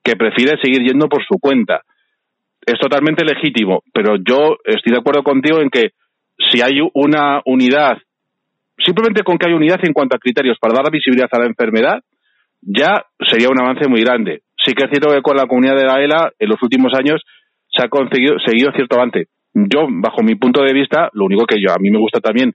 que 0.03 0.15
prefiere 0.15 0.59
seguir 0.61 0.81
yendo 0.83 1.07
por 1.07 1.23
su 1.25 1.39
cuenta. 1.39 1.81
Es 2.65 2.79
totalmente 2.79 3.25
legítimo, 3.25 3.81
pero 3.93 4.15
yo 4.17 4.57
estoy 4.63 4.91
de 4.91 4.99
acuerdo 4.99 5.23
contigo 5.23 5.59
en 5.61 5.69
que 5.69 5.89
si 6.49 6.61
hay 6.61 6.79
una 6.93 7.41
unidad, 7.45 7.97
simplemente 8.77 9.23
con 9.23 9.37
que 9.37 9.47
hay 9.47 9.53
unidad 9.53 9.79
en 9.83 9.93
cuanto 9.93 10.15
a 10.15 10.19
criterios 10.19 10.57
para 10.59 10.75
dar 10.75 10.91
visibilidad 10.91 11.29
a 11.31 11.39
la 11.39 11.45
enfermedad, 11.45 12.01
ya 12.61 13.05
sería 13.29 13.49
un 13.49 13.59
avance 13.59 13.87
muy 13.87 14.01
grande. 14.01 14.41
Sí 14.63 14.73
que 14.73 14.85
es 14.85 14.89
cierto 14.89 15.09
que 15.09 15.21
con 15.21 15.35
la 15.35 15.47
comunidad 15.47 15.75
de 15.75 15.85
la 15.85 16.03
ELA 16.03 16.31
en 16.37 16.49
los 16.49 16.61
últimos 16.61 16.93
años 16.93 17.21
se 17.67 17.83
ha 17.83 17.89
conseguido 17.89 18.35
seguido 18.45 18.71
cierto 18.73 18.95
avance. 18.95 19.25
Yo, 19.53 19.87
bajo 19.89 20.23
mi 20.23 20.35
punto 20.35 20.63
de 20.63 20.73
vista, 20.73 21.09
lo 21.13 21.25
único 21.25 21.45
que 21.45 21.59
yo 21.59 21.73
a 21.73 21.79
mí 21.79 21.89
me 21.89 21.99
gusta 21.99 22.19
también 22.19 22.53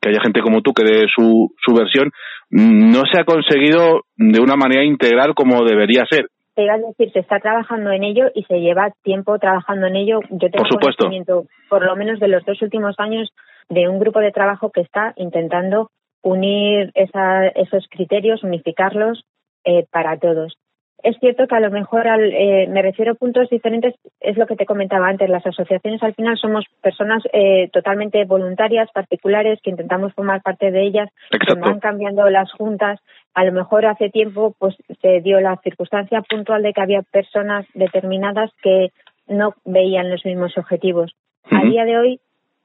que 0.00 0.10
haya 0.10 0.20
gente 0.22 0.42
como 0.42 0.60
tú 0.60 0.72
que 0.72 0.84
dé 0.84 1.06
su, 1.14 1.54
su 1.64 1.74
versión, 1.74 2.10
no 2.50 3.02
se 3.10 3.20
ha 3.20 3.24
conseguido 3.24 4.02
de 4.16 4.40
una 4.40 4.56
manera 4.56 4.84
integral 4.84 5.34
como 5.34 5.64
debería 5.64 6.04
ser. 6.08 6.26
Te 6.54 6.64
iba 6.64 6.74
a 6.74 6.78
decir, 6.78 7.12
se 7.12 7.20
está 7.20 7.38
trabajando 7.38 7.90
en 7.92 8.02
ello 8.02 8.26
y 8.34 8.42
se 8.44 8.60
lleva 8.60 8.92
tiempo 9.02 9.38
trabajando 9.38 9.86
en 9.86 9.96
ello. 9.96 10.20
Yo 10.30 10.50
tengo 10.50 10.64
Por 10.64 10.68
supuesto. 10.68 11.04
conocimiento, 11.04 11.44
por 11.68 11.84
lo 11.84 11.96
menos 11.96 12.18
de 12.18 12.28
los 12.28 12.44
dos 12.44 12.60
últimos 12.62 12.94
años, 12.98 13.30
de 13.68 13.88
un 13.88 13.98
grupo 13.98 14.20
de 14.20 14.32
trabajo 14.32 14.70
que 14.70 14.80
está 14.80 15.12
intentando 15.16 15.90
unir 16.22 16.90
esa, 16.94 17.46
esos 17.48 17.86
criterios, 17.90 18.42
unificarlos 18.42 19.24
eh, 19.66 19.84
para 19.90 20.16
todos. 20.18 20.56
Es 21.02 21.16
cierto 21.20 21.46
que 21.46 21.54
a 21.54 21.60
lo 21.60 21.70
mejor 21.70 22.08
al, 22.08 22.32
eh, 22.32 22.66
me 22.68 22.80
refiero 22.80 23.12
a 23.12 23.14
puntos 23.16 23.50
diferentes, 23.50 23.94
es 24.20 24.36
lo 24.38 24.46
que 24.46 24.56
te 24.56 24.64
comentaba 24.64 25.08
antes, 25.08 25.28
las 25.28 25.46
asociaciones 25.46 26.02
al 26.02 26.14
final 26.14 26.38
somos 26.38 26.64
personas 26.80 27.22
eh, 27.32 27.68
totalmente 27.72 28.24
voluntarias, 28.24 28.88
particulares, 28.92 29.60
que 29.62 29.70
intentamos 29.70 30.14
formar 30.14 30.42
parte 30.42 30.70
de 30.70 30.82
ellas, 30.82 31.10
que 31.30 31.36
Exacto. 31.36 31.60
van 31.60 31.80
cambiando 31.80 32.28
las 32.30 32.50
juntas, 32.52 32.98
a 33.34 33.44
lo 33.44 33.52
mejor 33.52 33.84
hace 33.84 34.08
tiempo 34.08 34.54
pues 34.58 34.74
se 35.02 35.20
dio 35.20 35.38
la 35.40 35.56
circunstancia 35.62 36.22
puntual 36.22 36.62
de 36.62 36.72
que 36.72 36.80
había 36.80 37.02
personas 37.02 37.66
determinadas 37.74 38.50
que 38.62 38.88
no 39.28 39.54
veían 39.64 40.10
los 40.10 40.24
mismos 40.24 40.56
objetivos. 40.56 41.14
A 41.50 41.58
Ujú. 41.58 41.70
día 41.70 41.84
de 41.84 41.98
hoy 41.98 42.20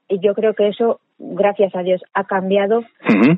yo 0.08 0.34
creo 0.34 0.54
que 0.54 0.68
eso, 0.68 1.00
gracias 1.24 1.74
a 1.74 1.82
Dios, 1.82 2.02
ha 2.14 2.24
cambiado 2.24 2.82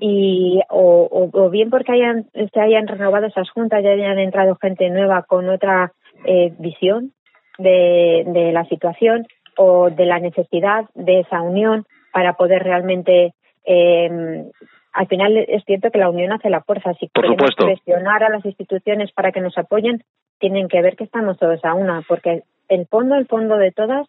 y 0.01 0.61
o, 0.71 1.09
o, 1.11 1.31
o 1.39 1.51
bien 1.51 1.71
porque 1.71 1.93
hayan 1.93 2.27
se 2.33 2.61
hayan 2.61 2.87
renovado 2.87 3.27
esas 3.27 3.51
juntas 3.51 3.83
y 3.85 3.87
hayan 3.87 4.19
entrado 4.19 4.57
gente 4.57 4.89
nueva 4.89 5.23
con 5.23 5.49
otra 5.49 5.93
eh, 6.25 6.53
visión 6.59 7.13
de, 7.59 8.25
de 8.27 8.53
la 8.53 8.65
situación 8.65 9.27
o 9.57 9.91
de 9.91 10.07
la 10.07 10.19
necesidad 10.19 10.87
de 10.95 11.21
esa 11.21 11.43
unión 11.43 11.85
para 12.13 12.33
poder 12.35 12.63
realmente 12.63 13.35
eh, 13.67 14.45
al 14.93 15.09
final 15.09 15.37
es 15.37 15.65
cierto 15.65 15.91
que 15.91 15.99
la 15.99 16.09
unión 16.09 16.33
hace 16.33 16.49
la 16.49 16.63
fuerza. 16.63 16.95
Si 16.95 17.09
Por 17.09 17.25
queremos 17.25 17.51
supuesto. 17.51 17.65
presionar 17.67 18.23
a 18.23 18.31
las 18.31 18.45
instituciones 18.45 19.13
para 19.13 19.33
que 19.33 19.41
nos 19.41 19.59
apoyen 19.59 20.03
tienen 20.39 20.69
que 20.69 20.81
ver 20.83 20.97
que 20.97 21.05
estamos 21.05 21.37
todos 21.39 21.65
a 21.65 21.75
una 21.75 22.03
porque 22.09 22.43
el 22.69 22.87
fondo 22.87 23.17
el 23.17 23.27
fondo 23.27 23.57
de 23.57 23.73
todas 23.73 24.07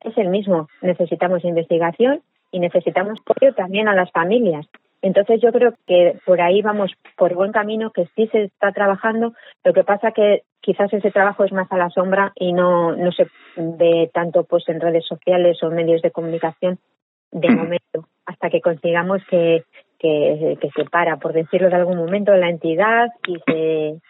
es 0.00 0.16
el 0.18 0.28
mismo. 0.28 0.68
Necesitamos 0.80 1.44
investigación 1.44 2.22
y 2.52 2.60
necesitamos 2.60 3.18
apoyo 3.20 3.54
también 3.54 3.88
a 3.88 3.94
las 3.94 4.12
familias. 4.12 4.66
Entonces 5.00 5.40
yo 5.42 5.50
creo 5.50 5.74
que 5.86 6.18
por 6.24 6.40
ahí 6.40 6.62
vamos 6.62 6.92
por 7.16 7.34
buen 7.34 7.50
camino, 7.50 7.90
que 7.90 8.06
sí 8.14 8.28
se 8.28 8.44
está 8.44 8.70
trabajando. 8.70 9.34
Lo 9.64 9.72
que 9.72 9.82
pasa 9.82 10.12
que 10.12 10.42
quizás 10.60 10.92
ese 10.92 11.10
trabajo 11.10 11.42
es 11.42 11.52
más 11.52 11.70
a 11.72 11.76
la 11.76 11.90
sombra 11.90 12.32
y 12.36 12.52
no, 12.52 12.94
no 12.94 13.10
se 13.10 13.26
ve 13.56 14.10
tanto 14.14 14.44
pues 14.44 14.68
en 14.68 14.80
redes 14.80 15.04
sociales 15.06 15.60
o 15.62 15.70
medios 15.70 16.02
de 16.02 16.12
comunicación 16.12 16.78
de 17.32 17.48
Mm. 17.48 17.56
momento, 17.56 18.08
hasta 18.26 18.50
que 18.50 18.60
consigamos 18.60 19.22
que, 19.28 19.64
que, 19.98 20.58
que 20.60 20.70
se 20.70 20.84
para, 20.84 21.16
por 21.16 21.32
decirlo 21.32 21.68
de 21.68 21.76
algún 21.76 21.96
momento, 21.96 22.32
la 22.34 22.50
entidad 22.50 23.08
y 23.26 23.38
se, 23.46 24.00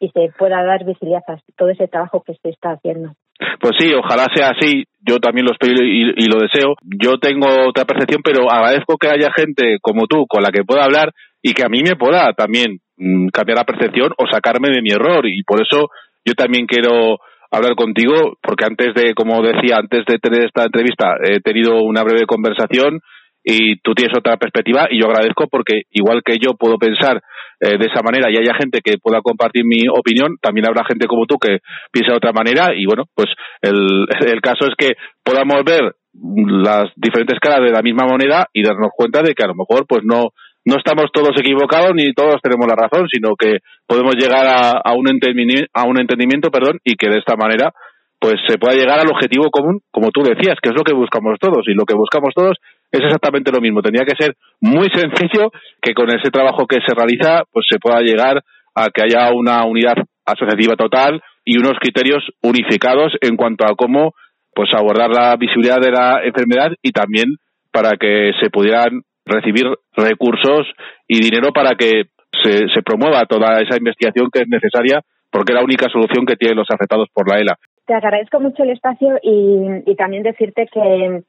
y 0.00 0.08
se 0.10 0.32
pueda 0.36 0.62
dar 0.64 0.84
visibilidad 0.84 1.22
a 1.28 1.38
todo 1.56 1.70
ese 1.70 1.88
trabajo 1.88 2.22
que 2.22 2.34
se 2.34 2.50
está 2.50 2.72
haciendo. 2.72 3.12
Pues 3.60 3.74
sí, 3.78 3.92
ojalá 3.92 4.26
sea 4.34 4.50
así. 4.50 4.84
Yo 5.00 5.18
también 5.18 5.46
lo 5.46 5.52
espero 5.52 5.84
y, 5.84 6.26
lo 6.26 6.40
deseo. 6.40 6.74
Yo 6.82 7.18
tengo 7.18 7.46
otra 7.68 7.84
percepción, 7.84 8.22
pero 8.22 8.50
agradezco 8.50 8.96
que 8.96 9.08
haya 9.08 9.28
gente 9.36 9.78
como 9.80 10.06
tú 10.06 10.26
con 10.26 10.42
la 10.42 10.50
que 10.50 10.64
pueda 10.64 10.84
hablar 10.84 11.12
y 11.42 11.52
que 11.52 11.64
a 11.64 11.68
mí 11.68 11.82
me 11.82 11.96
pueda 11.96 12.32
también 12.32 12.80
mm, 12.96 13.28
cambiar 13.28 13.58
la 13.58 13.64
percepción 13.64 14.12
o 14.18 14.26
sacarme 14.26 14.68
de 14.70 14.82
mi 14.82 14.90
error. 14.90 15.26
Y 15.26 15.42
por 15.44 15.62
eso 15.62 15.90
yo 16.24 16.34
también 16.34 16.66
quiero 16.66 17.18
hablar 17.50 17.76
contigo, 17.76 18.36
porque 18.42 18.64
antes 18.64 18.94
de, 18.94 19.14
como 19.14 19.40
decía, 19.42 19.76
antes 19.78 20.04
de 20.06 20.18
tener 20.18 20.44
esta 20.44 20.64
entrevista, 20.64 21.16
he 21.22 21.40
tenido 21.40 21.82
una 21.82 22.02
breve 22.02 22.26
conversación 22.26 23.00
y 23.48 23.78
tú 23.78 23.94
tienes 23.94 24.18
otra 24.18 24.36
perspectiva 24.38 24.88
y 24.90 25.00
yo 25.00 25.06
agradezco 25.06 25.46
porque 25.46 25.82
igual 25.92 26.22
que 26.24 26.34
yo 26.42 26.54
puedo 26.58 26.78
pensar 26.78 27.22
eh, 27.60 27.78
de 27.78 27.86
esa 27.86 28.02
manera 28.02 28.28
y 28.28 28.36
haya 28.36 28.58
gente 28.60 28.80
que 28.82 28.98
pueda 28.98 29.20
compartir 29.22 29.64
mi 29.64 29.86
opinión, 29.88 30.34
también 30.42 30.66
habrá 30.66 30.84
gente 30.84 31.06
como 31.06 31.26
tú 31.26 31.38
que 31.38 31.60
piensa 31.92 32.10
de 32.10 32.16
otra 32.16 32.32
manera 32.32 32.74
y 32.74 32.84
bueno, 32.86 33.04
pues 33.14 33.28
el, 33.62 34.08
el 34.26 34.40
caso 34.40 34.66
es 34.66 34.74
que 34.76 34.94
podamos 35.22 35.62
ver 35.64 35.94
las 36.12 36.90
diferentes 36.96 37.38
caras 37.38 37.60
de 37.60 37.70
la 37.70 37.82
misma 37.82 38.04
moneda 38.10 38.48
y 38.52 38.64
darnos 38.64 38.90
cuenta 38.96 39.22
de 39.22 39.32
que 39.32 39.44
a 39.44 39.48
lo 39.48 39.54
mejor 39.54 39.86
pues 39.86 40.02
no 40.02 40.30
no 40.64 40.74
estamos 40.78 41.12
todos 41.12 41.30
equivocados 41.38 41.92
ni 41.94 42.12
todos 42.12 42.42
tenemos 42.42 42.66
la 42.66 42.74
razón, 42.74 43.06
sino 43.06 43.36
que 43.38 43.58
podemos 43.86 44.16
llegar 44.16 44.44
a, 44.48 44.72
a 44.82 44.94
un 44.94 45.08
entendimiento, 45.08 45.70
a 45.72 45.86
un 45.86 46.00
entendimiento, 46.00 46.50
perdón, 46.50 46.80
y 46.82 46.96
que 46.96 47.08
de 47.08 47.18
esta 47.18 47.36
manera 47.36 47.70
pues 48.18 48.34
se 48.48 48.58
pueda 48.58 48.74
llegar 48.74 48.98
al 48.98 49.08
objetivo 49.08 49.50
común, 49.50 49.80
como 49.92 50.10
tú 50.10 50.22
decías, 50.22 50.56
que 50.60 50.70
es 50.70 50.74
lo 50.74 50.82
que 50.82 50.94
buscamos 50.94 51.38
todos 51.38 51.62
y 51.68 51.74
lo 51.74 51.84
que 51.84 51.94
buscamos 51.94 52.34
todos 52.34 52.56
es 52.92 53.00
exactamente 53.00 53.52
lo 53.52 53.60
mismo. 53.60 53.82
Tenía 53.82 54.04
que 54.04 54.16
ser 54.18 54.34
muy 54.60 54.88
sencillo 54.90 55.50
que 55.80 55.94
con 55.94 56.08
ese 56.10 56.30
trabajo 56.30 56.66
que 56.66 56.78
se 56.86 56.94
realiza 56.94 57.42
pues 57.52 57.66
se 57.68 57.78
pueda 57.78 58.00
llegar 58.00 58.42
a 58.74 58.88
que 58.90 59.02
haya 59.02 59.32
una 59.32 59.64
unidad 59.64 59.96
asociativa 60.24 60.76
total 60.76 61.22
y 61.44 61.58
unos 61.58 61.78
criterios 61.80 62.22
unificados 62.42 63.12
en 63.20 63.36
cuanto 63.36 63.64
a 63.64 63.74
cómo 63.76 64.14
pues 64.54 64.70
abordar 64.74 65.10
la 65.10 65.36
visibilidad 65.36 65.80
de 65.80 65.90
la 65.90 66.20
enfermedad 66.24 66.72
y 66.82 66.92
también 66.92 67.36
para 67.70 67.96
que 67.98 68.32
se 68.40 68.50
pudieran 68.50 69.02
recibir 69.24 69.66
recursos 69.94 70.66
y 71.06 71.20
dinero 71.20 71.52
para 71.52 71.74
que 71.74 72.04
se, 72.42 72.68
se 72.68 72.82
promueva 72.82 73.26
toda 73.26 73.60
esa 73.60 73.76
investigación 73.76 74.30
que 74.32 74.42
es 74.42 74.48
necesaria 74.48 75.00
porque 75.30 75.52
es 75.52 75.56
la 75.56 75.64
única 75.64 75.88
solución 75.90 76.24
que 76.24 76.36
tienen 76.36 76.56
los 76.56 76.70
afectados 76.70 77.08
por 77.12 77.28
la 77.28 77.38
ELA. 77.38 77.58
Te 77.86 77.94
agradezco 77.94 78.40
mucho 78.40 78.62
el 78.62 78.70
espacio 78.70 79.18
y, 79.22 79.90
y 79.90 79.94
también 79.94 80.22
decirte 80.22 80.66
que 80.72 81.22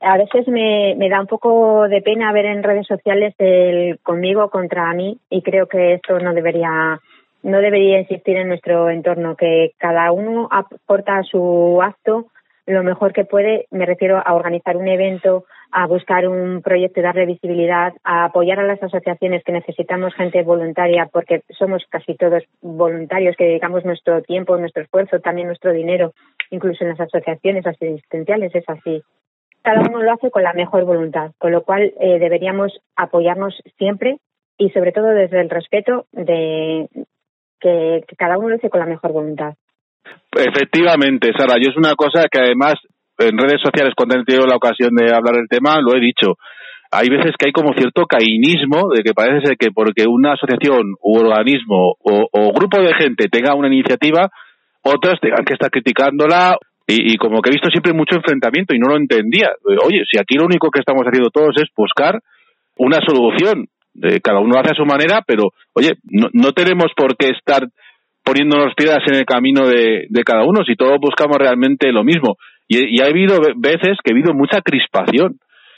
a 0.00 0.16
veces 0.16 0.46
me, 0.48 0.94
me 0.96 1.08
da 1.08 1.20
un 1.20 1.26
poco 1.26 1.88
de 1.88 2.02
pena 2.02 2.32
ver 2.32 2.46
en 2.46 2.62
redes 2.62 2.86
sociales 2.86 3.34
el 3.38 3.98
conmigo 4.00 4.48
contra 4.50 4.92
mí 4.94 5.18
y 5.30 5.42
creo 5.42 5.66
que 5.66 5.94
esto 5.94 6.18
no 6.20 6.34
debería 6.34 7.00
no 7.42 7.58
debería 7.58 8.00
existir 8.00 8.36
en 8.36 8.48
nuestro 8.48 8.90
entorno 8.90 9.36
que 9.36 9.72
cada 9.78 10.10
uno 10.12 10.48
aporta 10.50 11.22
su 11.22 11.80
acto 11.82 12.26
lo 12.68 12.82
mejor 12.82 13.12
que 13.12 13.24
puede. 13.24 13.66
Me 13.70 13.86
refiero 13.86 14.22
a 14.24 14.34
organizar 14.34 14.76
un 14.76 14.88
evento 14.88 15.46
a 15.70 15.86
buscar 15.86 16.26
un 16.28 16.62
proyecto 16.62 17.00
y 17.00 17.02
darle 17.02 17.26
visibilidad 17.26 17.92
a 18.02 18.26
apoyar 18.26 18.58
a 18.58 18.66
las 18.66 18.82
asociaciones 18.82 19.42
que 19.44 19.52
necesitamos 19.52 20.14
gente 20.14 20.42
voluntaria 20.42 21.08
porque 21.12 21.42
somos 21.58 21.84
casi 21.90 22.14
todos 22.14 22.42
voluntarios 22.62 23.36
que 23.36 23.44
dedicamos 23.44 23.84
nuestro 23.84 24.22
tiempo 24.22 24.56
nuestro 24.56 24.82
esfuerzo 24.82 25.20
también 25.20 25.46
nuestro 25.46 25.74
dinero 25.74 26.14
incluso 26.50 26.84
en 26.84 26.90
las 26.90 27.00
asociaciones 27.00 27.66
asistenciales 27.66 28.54
es 28.54 28.64
así 28.66 29.02
cada 29.62 29.80
uno 29.80 30.02
lo 30.02 30.12
hace 30.12 30.30
con 30.30 30.42
la 30.42 30.52
mejor 30.52 30.84
voluntad, 30.84 31.32
con 31.38 31.52
lo 31.52 31.62
cual 31.62 31.92
eh, 32.00 32.18
deberíamos 32.18 32.72
apoyarnos 32.96 33.54
siempre 33.76 34.18
y 34.56 34.70
sobre 34.70 34.92
todo 34.92 35.08
desde 35.08 35.40
el 35.40 35.50
respeto 35.50 36.06
de 36.12 36.88
que, 37.60 38.04
cada 38.16 38.38
uno 38.38 38.50
lo 38.50 38.56
hace 38.56 38.70
con 38.70 38.80
la 38.80 38.86
mejor 38.86 39.12
voluntad. 39.12 39.54
Efectivamente, 40.32 41.30
Sara, 41.36 41.56
yo 41.56 41.70
es 41.70 41.76
una 41.76 41.94
cosa 41.94 42.28
que 42.30 42.40
además 42.40 42.74
en 43.18 43.36
redes 43.36 43.60
sociales 43.62 43.94
cuando 43.96 44.16
he 44.16 44.24
tenido 44.24 44.46
la 44.46 44.56
ocasión 44.56 44.94
de 44.94 45.12
hablar 45.12 45.34
del 45.34 45.48
tema 45.48 45.80
lo 45.80 45.96
he 45.96 46.00
dicho. 46.00 46.36
Hay 46.90 47.08
veces 47.10 47.32
que 47.38 47.48
hay 47.48 47.52
como 47.52 47.74
cierto 47.74 48.06
caínismo 48.06 48.88
de 48.94 49.02
que 49.02 49.12
parece 49.12 49.46
ser 49.46 49.56
que 49.58 49.70
porque 49.70 50.06
una 50.08 50.32
asociación 50.32 50.94
u 51.02 51.18
organismo 51.18 51.96
o, 52.00 52.28
o 52.32 52.52
grupo 52.52 52.80
de 52.80 52.94
gente 52.94 53.28
tenga 53.28 53.54
una 53.54 53.68
iniciativa, 53.68 54.30
otras 54.82 55.20
tengan 55.20 55.44
que 55.44 55.52
estar 55.52 55.70
criticándola 55.70 56.56
y, 56.90 57.16
como 57.18 57.42
que 57.42 57.50
he 57.50 57.52
visto 57.52 57.68
siempre 57.68 57.92
mucho 57.92 58.16
enfrentamiento 58.16 58.74
y 58.74 58.78
no 58.78 58.88
lo 58.88 58.96
entendía. 58.96 59.50
Oye, 59.84 60.04
si 60.10 60.18
aquí 60.18 60.36
lo 60.36 60.46
único 60.46 60.70
que 60.70 60.80
estamos 60.80 61.04
haciendo 61.04 61.28
todos 61.28 61.54
es 61.56 61.68
buscar 61.76 62.18
una 62.76 62.98
solución. 63.06 63.66
Eh, 64.02 64.20
cada 64.22 64.40
uno 64.40 64.58
hace 64.58 64.72
a 64.72 64.76
su 64.76 64.86
manera, 64.86 65.22
pero 65.26 65.50
oye, 65.74 65.98
no, 66.04 66.28
no 66.32 66.52
tenemos 66.52 66.86
por 66.96 67.16
qué 67.16 67.28
estar 67.36 67.66
poniéndonos 68.24 68.72
piedras 68.74 69.02
en 69.06 69.16
el 69.16 69.26
camino 69.26 69.66
de, 69.68 70.06
de 70.08 70.22
cada 70.24 70.44
uno 70.44 70.64
si 70.64 70.76
todos 70.76 70.96
buscamos 70.98 71.36
realmente 71.36 71.92
lo 71.92 72.04
mismo. 72.04 72.36
Y, 72.66 72.96
y, 72.96 73.02
ha 73.02 73.06
habido 73.06 73.38
veces 73.56 73.98
que 74.02 74.12
ha 74.12 74.14
habido 74.14 74.32
mucha 74.32 74.62
crispación 74.62 75.36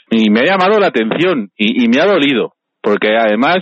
y 0.09 0.29
me 0.29 0.41
ha 0.41 0.45
llamado 0.45 0.79
la 0.79 0.87
atención 0.87 1.49
y, 1.57 1.83
y 1.83 1.89
me 1.89 1.99
ha 1.99 2.05
dolido, 2.05 2.53
porque 2.81 3.17
además 3.17 3.57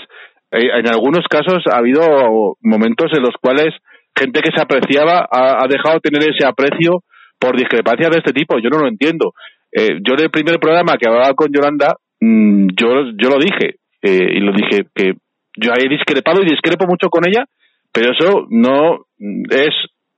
eh, 0.51 0.69
en 0.79 0.87
algunos 0.87 1.25
casos 1.27 1.63
ha 1.71 1.77
habido 1.77 2.57
momentos 2.61 3.11
en 3.15 3.23
los 3.23 3.33
cuales 3.41 3.73
gente 4.15 4.41
que 4.41 4.51
se 4.55 4.61
apreciaba 4.61 5.27
ha, 5.31 5.63
ha 5.63 5.67
dejado 5.67 5.95
de 5.95 6.09
tener 6.09 6.29
ese 6.29 6.45
aprecio 6.45 7.01
por 7.39 7.57
discrepancias 7.57 8.11
de 8.11 8.17
este 8.17 8.33
tipo. 8.33 8.59
Yo 8.59 8.69
no 8.69 8.79
lo 8.79 8.87
entiendo. 8.87 9.33
Eh, 9.71 9.99
yo 10.05 10.13
en 10.13 10.23
el 10.23 10.31
primer 10.31 10.59
programa 10.59 10.97
que 10.97 11.07
hablaba 11.07 11.33
con 11.33 11.51
Yolanda, 11.51 11.95
mmm, 12.19 12.67
yo, 12.75 12.87
yo 13.17 13.29
lo 13.29 13.39
dije, 13.39 13.77
eh, 14.01 14.37
y 14.37 14.39
lo 14.39 14.51
dije 14.53 14.85
que 14.93 15.13
yo 15.57 15.71
he 15.73 15.89
discrepado 15.89 16.41
y 16.41 16.49
discrepo 16.49 16.85
mucho 16.87 17.09
con 17.09 17.27
ella, 17.27 17.45
pero 17.91 18.11
eso 18.11 18.47
no 18.49 19.05
es 19.49 19.73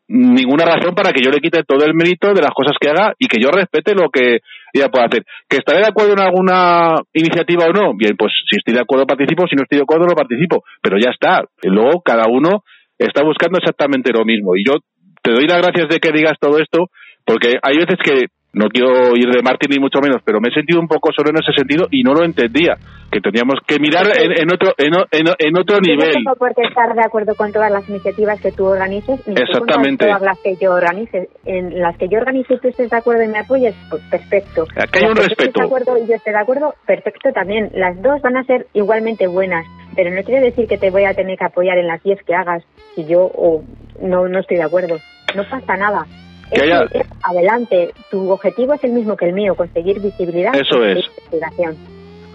ninguna 0.08 0.66
razón 0.66 0.94
para 0.94 1.14
que 1.14 1.24
yo 1.24 1.32
le 1.32 1.40
quite 1.40 1.64
todo 1.64 1.86
el 1.86 1.94
mérito 1.94 2.34
de 2.34 2.42
las 2.42 2.52
cosas 2.52 2.76
que 2.80 2.90
haga 2.90 3.14
y 3.18 3.28
que 3.28 3.40
yo 3.42 3.50
respete 3.50 3.96
lo 3.96 4.10
que 4.10 4.40
ella 4.74 4.90
puede 4.90 5.06
hacer. 5.06 5.24
¿Que 5.48 5.58
estaré 5.58 5.80
de 5.80 5.88
acuerdo 5.88 6.14
en 6.14 6.20
alguna 6.20 6.96
iniciativa 7.14 7.66
o 7.66 7.72
no? 7.72 7.94
Bien, 7.96 8.16
pues 8.18 8.34
si 8.50 8.58
estoy 8.58 8.74
de 8.74 8.82
acuerdo 8.82 9.06
participo, 9.06 9.48
si 9.48 9.56
no 9.56 9.64
estoy 9.64 9.78
de 9.78 9.84
acuerdo 9.84 10.06
no 10.06 10.16
participo, 10.16 10.64
pero 10.82 10.98
ya 11.00 11.12
está. 11.12 11.44
Luego 11.64 12.02
cada 12.02 12.28
uno 12.28 12.64
está 12.98 13.24
buscando 13.24 13.58
exactamente 13.58 14.12
lo 14.12 14.26
mismo. 14.26 14.56
Y 14.56 14.66
yo 14.66 14.80
te 15.24 15.32
doy 15.32 15.48
las 15.48 15.62
gracias 15.62 15.88
de 15.88 16.00
que 16.00 16.12
digas 16.12 16.38
todo 16.40 16.60
esto, 16.60 16.90
porque 17.26 17.58
hay 17.62 17.78
veces 17.78 17.98
que 18.04 18.26
no 18.54 18.68
quiero 18.68 19.16
ir 19.16 19.30
de 19.32 19.42
Martín 19.42 19.70
ni 19.72 19.80
mucho 19.80 20.00
menos, 20.02 20.22
pero 20.26 20.42
me 20.42 20.50
he 20.50 20.54
sentido 20.54 20.82
un 20.82 20.88
poco 20.90 21.10
solo 21.16 21.30
en 21.30 21.38
ese 21.38 21.54
sentido 21.58 21.88
y 21.90 22.04
no 22.04 22.14
lo 22.14 22.26
entendía, 22.26 22.76
que 23.10 23.22
teníamos 23.22 23.56
que 23.66 23.80
mirar 23.80 24.08
en, 24.20 24.32
en 24.42 24.52
otro 24.52 24.74
en, 24.78 24.92
en, 25.12 25.26
en 25.40 25.58
otro 25.58 25.78
Yo 25.78 25.88
nivel. 25.96 26.10
no 26.10 26.14
tengo 26.16 26.36
por 26.36 26.54
qué 26.54 26.64
estar 26.68 26.94
de 26.94 27.00
acuerdo 27.02 27.34
con 27.36 27.54
todas 27.54 27.72
las 27.72 27.88
iniciativas 27.88 28.42
que 28.42 28.52
tú 28.52 28.66
organices, 28.66 29.26
ni 29.26 29.36
con 29.36 29.98
todas 29.98 30.22
las 30.22 30.38
que 30.40 30.58
yo 30.60 30.74
organice. 30.74 31.30
En 31.46 31.80
las 31.80 31.96
que 31.98 32.10
yo 32.10 32.18
organice 32.20 32.56
y 32.56 32.60
tú 32.60 32.68
estés 32.68 32.90
de 32.90 32.98
acuerdo 32.98 33.24
y 33.24 33.30
me 33.30 33.40
apoyes, 33.40 33.74
pues 33.90 34.04
perfecto. 34.12 34.66
Aquí 34.76 35.00
hay 35.00 35.04
Las 35.04 35.10
un 35.12 35.16
que 35.16 35.22
tú 35.22 35.22
estés 35.22 35.38
respeto. 35.38 35.60
de 35.62 35.66
acuerdo 35.68 35.98
y 36.04 36.08
yo 36.10 36.16
esté 36.16 36.32
de 36.32 36.38
acuerdo, 36.40 36.74
perfecto 36.86 37.32
también. 37.32 37.70
Las 37.74 38.02
dos 38.02 38.22
van 38.22 38.36
a 38.36 38.44
ser 38.44 38.68
igualmente 38.74 39.28
buenas, 39.28 39.66
pero 39.96 40.14
no 40.14 40.22
quiere 40.24 40.42
decir 40.42 40.68
que 40.68 40.78
te 40.78 40.90
voy 40.90 41.06
a 41.06 41.14
tener 41.14 41.38
que 41.38 41.46
apoyar 41.46 41.78
en 41.78 41.88
las 41.88 42.04
10 42.04 42.20
que 42.28 42.36
hagas 42.36 42.66
si 42.96 43.06
yo 43.06 43.32
o 43.34 43.64
no, 44.02 44.28
no 44.28 44.40
estoy 44.40 44.58
de 44.58 44.64
acuerdo. 44.64 44.98
No 45.38 45.44
pasa 45.50 45.78
nada. 45.78 46.06
Que 46.52 46.58
Es 46.58 46.64
haya- 46.64 46.84
es 46.92 47.08
adelante, 47.24 47.94
tu 48.10 48.30
objetivo 48.32 48.74
es 48.74 48.84
el 48.84 48.92
mismo 48.92 49.16
que 49.16 49.26
el 49.26 49.34
mío, 49.34 49.56
conseguir 49.56 50.00
visibilidad 50.02 50.54
Eso 50.56 50.84
es. 50.84 50.98
investigación. 51.08 51.76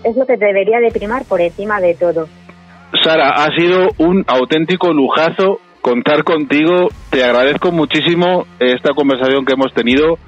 Es 0.05 0.17
lo 0.17 0.27
que 0.27 0.37
debería 0.37 0.79
de 0.81 0.91
primar 0.91 1.25
por 1.25 1.41
encima 1.41 1.81
de 1.81 1.95
todo. 1.95 2.29
Sara, 3.03 3.31
ha 3.31 3.55
sido 3.57 3.89
un 3.99 4.25
auténtico 4.27 4.93
lujazo 4.93 5.61
contar 5.81 6.25
contigo. 6.25 6.89
Te 7.11 7.23
agradezco 7.25 7.73
muchísimo 7.73 8.47
esta 8.59 8.93
conversación 8.95 9.45
que 9.45 9.53
hemos 9.55 9.73
tenido. 9.75 10.19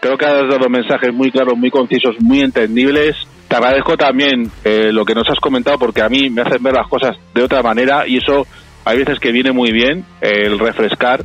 Creo 0.00 0.16
que 0.18 0.26
has 0.26 0.48
dado 0.48 0.68
mensajes 0.68 1.12
muy 1.12 1.30
claros, 1.30 1.56
muy 1.56 1.70
concisos, 1.70 2.16
muy 2.20 2.40
entendibles. 2.40 3.16
Te 3.48 3.56
agradezco 3.56 3.96
también 3.96 4.50
eh, 4.64 4.90
lo 4.92 5.04
que 5.04 5.14
nos 5.14 5.28
has 5.30 5.38
comentado 5.40 5.78
porque 5.78 6.02
a 6.02 6.08
mí 6.08 6.30
me 6.30 6.42
hacen 6.42 6.62
ver 6.62 6.74
las 6.74 6.88
cosas 6.88 7.16
de 7.34 7.42
otra 7.42 7.62
manera 7.62 8.06
y 8.06 8.18
eso 8.18 8.46
hay 8.84 8.98
veces 8.98 9.18
que 9.20 9.32
viene 9.32 9.52
muy 9.52 9.70
bien, 9.72 10.04
eh, 10.20 10.46
el 10.46 10.58
refrescar 10.58 11.22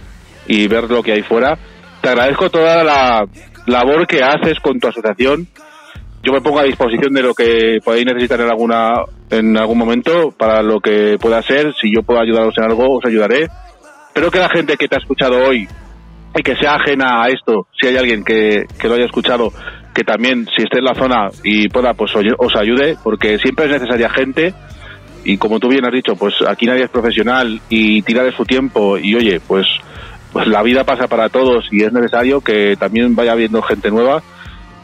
y 0.47 0.67
ver 0.67 0.83
lo 0.89 1.01
que 1.03 1.13
hay 1.13 1.21
fuera. 1.23 1.57
Te 2.01 2.09
agradezco 2.09 2.49
toda 2.49 2.83
la 2.83 3.25
labor 3.67 4.07
que 4.07 4.23
haces 4.23 4.59
con 4.59 4.79
tu 4.79 4.87
asociación 4.87 5.47
yo 6.23 6.31
me 6.31 6.41
pongo 6.41 6.59
a 6.59 6.63
disposición 6.63 7.13
de 7.13 7.23
lo 7.23 7.33
que 7.33 7.79
podáis 7.83 8.05
necesitar 8.05 8.39
en 8.41 8.49
alguna 8.49 8.91
en 9.29 9.57
algún 9.57 9.77
momento 9.77 10.31
para 10.37 10.61
lo 10.61 10.79
que 10.79 11.17
pueda 11.19 11.41
ser. 11.41 11.73
Si 11.73 11.91
yo 11.93 12.03
puedo 12.03 12.19
ayudaros 12.19 12.53
en 12.57 12.63
algo, 12.65 12.97
os 12.97 13.05
ayudaré. 13.05 13.47
Espero 14.07 14.29
que 14.29 14.39
la 14.39 14.49
gente 14.49 14.77
que 14.77 14.87
te 14.87 14.95
ha 14.95 14.99
escuchado 14.99 15.37
hoy 15.43 15.67
y 16.35 16.43
que 16.43 16.55
sea 16.57 16.75
ajena 16.75 17.23
a 17.23 17.29
esto, 17.29 17.67
si 17.79 17.87
hay 17.87 17.97
alguien 17.97 18.23
que, 18.23 18.65
que 18.79 18.87
lo 18.87 18.95
haya 18.95 19.05
escuchado, 19.05 19.51
que 19.95 20.03
también, 20.03 20.45
si 20.55 20.63
esté 20.63 20.77
en 20.77 20.85
la 20.85 20.95
zona 20.95 21.29
y 21.43 21.67
pueda, 21.69 21.93
pues 21.93 22.13
os 22.15 22.55
ayude, 22.55 22.97
porque 23.03 23.39
siempre 23.39 23.65
es 23.65 23.71
necesaria 23.71 24.09
gente. 24.09 24.53
Y 25.23 25.37
como 25.37 25.59
tú 25.59 25.69
bien 25.69 25.85
has 25.85 25.93
dicho, 25.93 26.15
pues 26.15 26.35
aquí 26.47 26.65
nadie 26.67 26.83
es 26.83 26.89
profesional 26.89 27.59
y 27.69 28.01
tira 28.03 28.23
de 28.23 28.31
su 28.31 28.43
tiempo. 28.43 28.97
Y 28.97 29.15
oye, 29.15 29.39
pues, 29.39 29.65
pues 30.31 30.47
la 30.47 30.63
vida 30.63 30.83
pasa 30.83 31.07
para 31.07 31.29
todos 31.29 31.65
y 31.71 31.83
es 31.83 31.91
necesario 31.91 32.41
que 32.41 32.75
también 32.77 33.15
vaya 33.15 33.33
habiendo 33.33 33.61
gente 33.61 33.89
nueva 33.91 34.21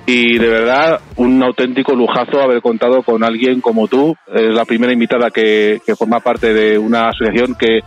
y 0.05 0.37
de 0.37 0.47
verdad 0.47 0.99
un 1.17 1.43
auténtico 1.43 1.93
lujazo 1.93 2.41
haber 2.41 2.61
contado 2.61 3.01
con 3.03 3.23
alguien 3.23 3.59
como 3.61 3.87
tú. 3.87 4.15
Es 4.33 4.53
la 4.55 4.65
primera 4.65 4.93
invitada 4.93 5.31
que, 5.31 5.81
forma 5.97 6.19
parte 6.21 6.53
de 6.53 6.77
una 6.77 7.09
asociación 7.09 7.55
que, 7.55 7.79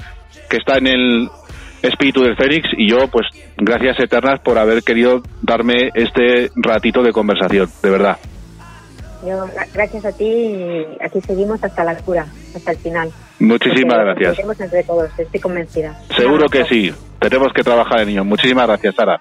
que 0.48 0.56
está 0.56 0.76
en 0.78 0.86
el 0.86 1.28
espíritu 1.82 2.20
del 2.22 2.36
Fénix 2.36 2.68
y 2.76 2.90
yo 2.90 3.08
pues 3.08 3.26
gracias 3.56 3.98
eternas 4.00 4.38
por 4.40 4.58
haber 4.58 4.82
querido 4.82 5.22
darme 5.40 5.90
este 5.94 6.50
ratito 6.56 7.02
de 7.02 7.12
conversación, 7.12 7.70
de 7.82 7.90
verdad. 7.90 8.18
Yo, 9.22 9.46
gra- 9.48 9.68
gracias 9.72 10.04
a 10.04 10.12
ti, 10.12 10.24
y 10.24 10.86
aquí 11.00 11.20
seguimos 11.20 11.62
hasta 11.62 11.84
la 11.84 11.96
cura, 11.96 12.26
hasta 12.54 12.70
el 12.72 12.78
final. 12.78 13.10
Muchísimas 13.40 13.96
Porque 13.96 14.24
gracias. 14.24 14.60
Entre 14.60 14.82
todos, 14.84 15.10
estoy 15.18 15.40
convencida. 15.40 15.98
Seguro 16.14 16.48
que 16.48 16.64
sí. 16.66 16.94
Tenemos 17.18 17.52
que 17.52 17.62
trabajar 17.62 18.00
en 18.00 18.10
ello. 18.10 18.24
Muchísimas 18.24 18.66
gracias, 18.66 18.94
Sara. 18.94 19.20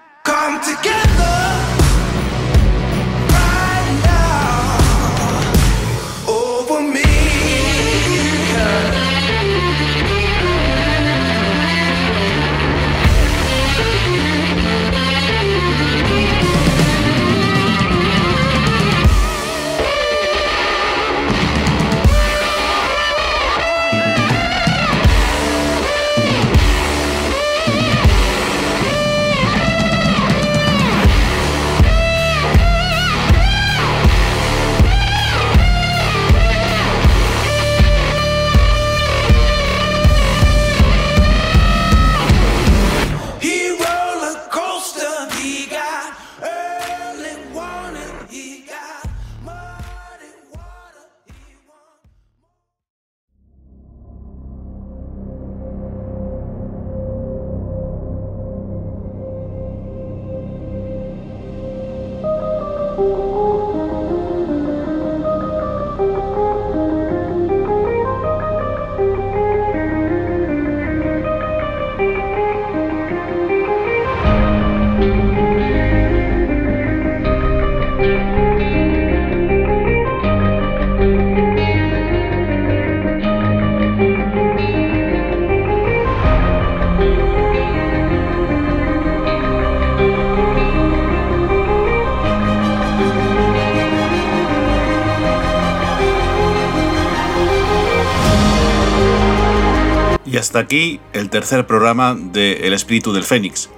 Hasta 100.50 100.58
aquí 100.58 100.98
el 101.12 101.30
tercer 101.30 101.64
programa 101.64 102.16
de 102.18 102.66
El 102.66 102.72
Espíritu 102.72 103.12
del 103.12 103.22
Fénix. 103.22 103.70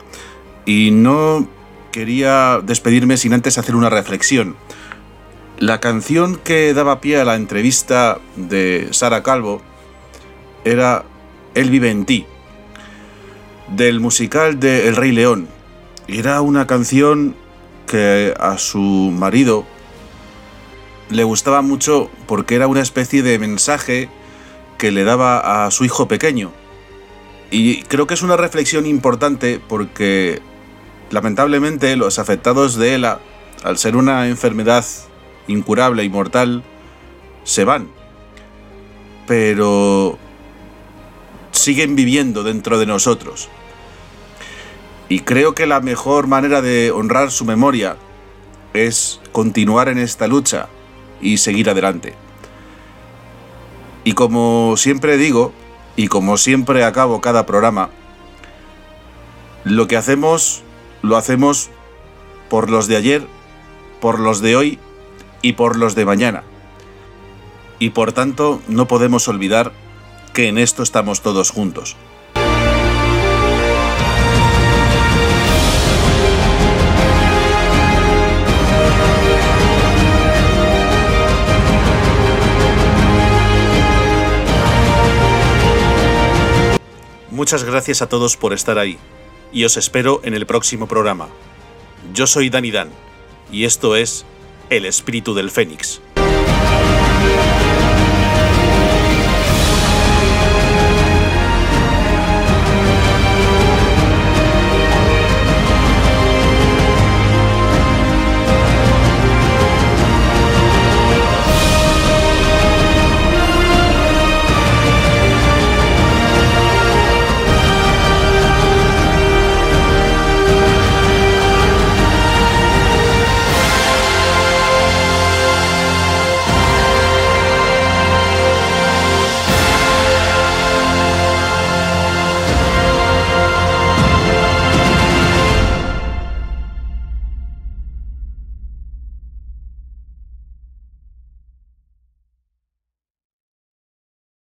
Y 0.65 0.91
no 0.91 1.47
quería 1.91 2.61
despedirme 2.65 3.19
sin 3.19 3.35
antes 3.35 3.59
hacer 3.59 3.77
una 3.77 3.91
reflexión. 3.91 4.57
La 5.59 5.81
canción 5.81 6.37
que 6.37 6.73
daba 6.73 7.03
pie 7.03 7.21
a 7.21 7.27
la 7.27 7.35
entrevista 7.35 8.21
de 8.37 8.89
Sara 8.93 9.23
Calvo 9.23 9.61
era 10.65 11.05
Él 11.55 11.69
vive 11.69 11.91
en 11.91 12.07
ti, 12.07 12.25
del 13.69 14.01
musical 14.01 14.59
de 14.59 14.89
El 14.89 14.97
Rey 14.97 15.13
León. 15.13 15.49
Era 16.09 16.41
una 16.41 16.67
canción 16.67 17.37
que 17.87 18.33
a 18.41 18.57
su 18.57 18.81
marido 18.81 19.67
le 21.11 21.25
gustaba 21.25 21.61
mucho 21.61 22.11
porque 22.27 22.55
era 22.55 22.67
una 22.67 22.81
especie 22.81 23.23
de 23.23 23.39
mensaje 23.39 24.09
que 24.79 24.91
le 24.91 25.05
daba 25.05 25.67
a 25.67 25.71
su 25.71 25.85
hijo 25.85 26.09
pequeño. 26.09 26.62
Y 27.53 27.83
creo 27.83 28.07
que 28.07 28.15
es 28.15 28.23
una 28.23 28.39
reflexión 28.39 28.87
importante 28.87 29.61
porque 29.69 30.41
lamentablemente 31.11 31.95
los 31.97 32.19
afectados 32.19 32.77
de 32.77 32.95
ELA, 32.95 33.21
al 33.63 33.77
ser 33.77 33.95
una 33.95 34.27
enfermedad 34.27 34.87
incurable 35.49 36.03
y 36.03 36.09
mortal, 36.09 36.65
se 37.45 37.65
van. 37.65 37.89
Pero 39.27 40.19
siguen 41.51 41.95
viviendo 41.95 42.43
dentro 42.43 42.79
de 42.79 42.87
nosotros. 42.87 43.51
Y 45.11 45.21
creo 45.21 45.55
que 45.55 45.67
la 45.67 45.81
mejor 45.81 46.29
manera 46.29 46.63
de 46.63 46.91
honrar 46.91 47.31
su 47.31 47.45
memoria 47.45 47.99
es 48.73 49.21
continuar 49.31 49.91
en 49.91 49.99
esta 49.99 50.27
lucha 50.27 50.71
y 51.21 51.37
seguir 51.37 51.69
adelante. 51.69 52.15
Y 54.05 54.15
como 54.15 54.75
siempre 54.79 55.19
digo, 55.19 55.53
y 55.97 56.09
como 56.09 56.37
siempre 56.37 56.85
acabo 56.85 57.21
cada 57.21 57.47
programa, 57.47 57.91
Lo 59.65 59.87
que 59.87 59.97
hacemos, 59.97 60.65
lo 61.03 61.17
hacemos 61.17 61.71
por 62.51 62.69
los 62.69 62.89
de 62.89 62.97
ayer, 62.97 63.27
por 64.01 64.19
los 64.19 64.41
de 64.41 64.57
hoy 64.57 64.81
y 65.41 65.53
por 65.53 65.77
los 65.77 65.95
de 65.95 66.05
mañana. 66.05 66.43
Y 67.79 67.91
por 67.91 68.13
tanto 68.13 68.61
no 68.67 68.89
podemos 68.89 69.29
olvidar 69.29 69.73
que 70.35 70.49
en 70.49 70.59
esto 70.59 70.83
estamos 70.83 71.21
todos 71.21 71.51
juntos. 71.51 71.97
Muchas 87.33 87.65
gracias 87.65 88.03
a 88.03 88.11
todos 88.11 88.37
por 88.37 88.53
estar 88.53 88.79
ahí 88.79 88.99
y 89.55 89.65
os 89.65 89.79
espero 89.79 90.21
en 90.23 90.35
el 90.35 90.45
próximo 90.45 90.87
programa. 90.87 91.31
Yo 92.13 92.27
soy 92.27 92.51
Dani 92.51 92.71
Dan 92.71 92.91
y 93.51 93.65
esto 93.65 93.97
es 93.97 94.27
El 94.69 94.85
Espíritu 94.85 95.33
del 95.33 95.51
Fénix. 95.51 96.03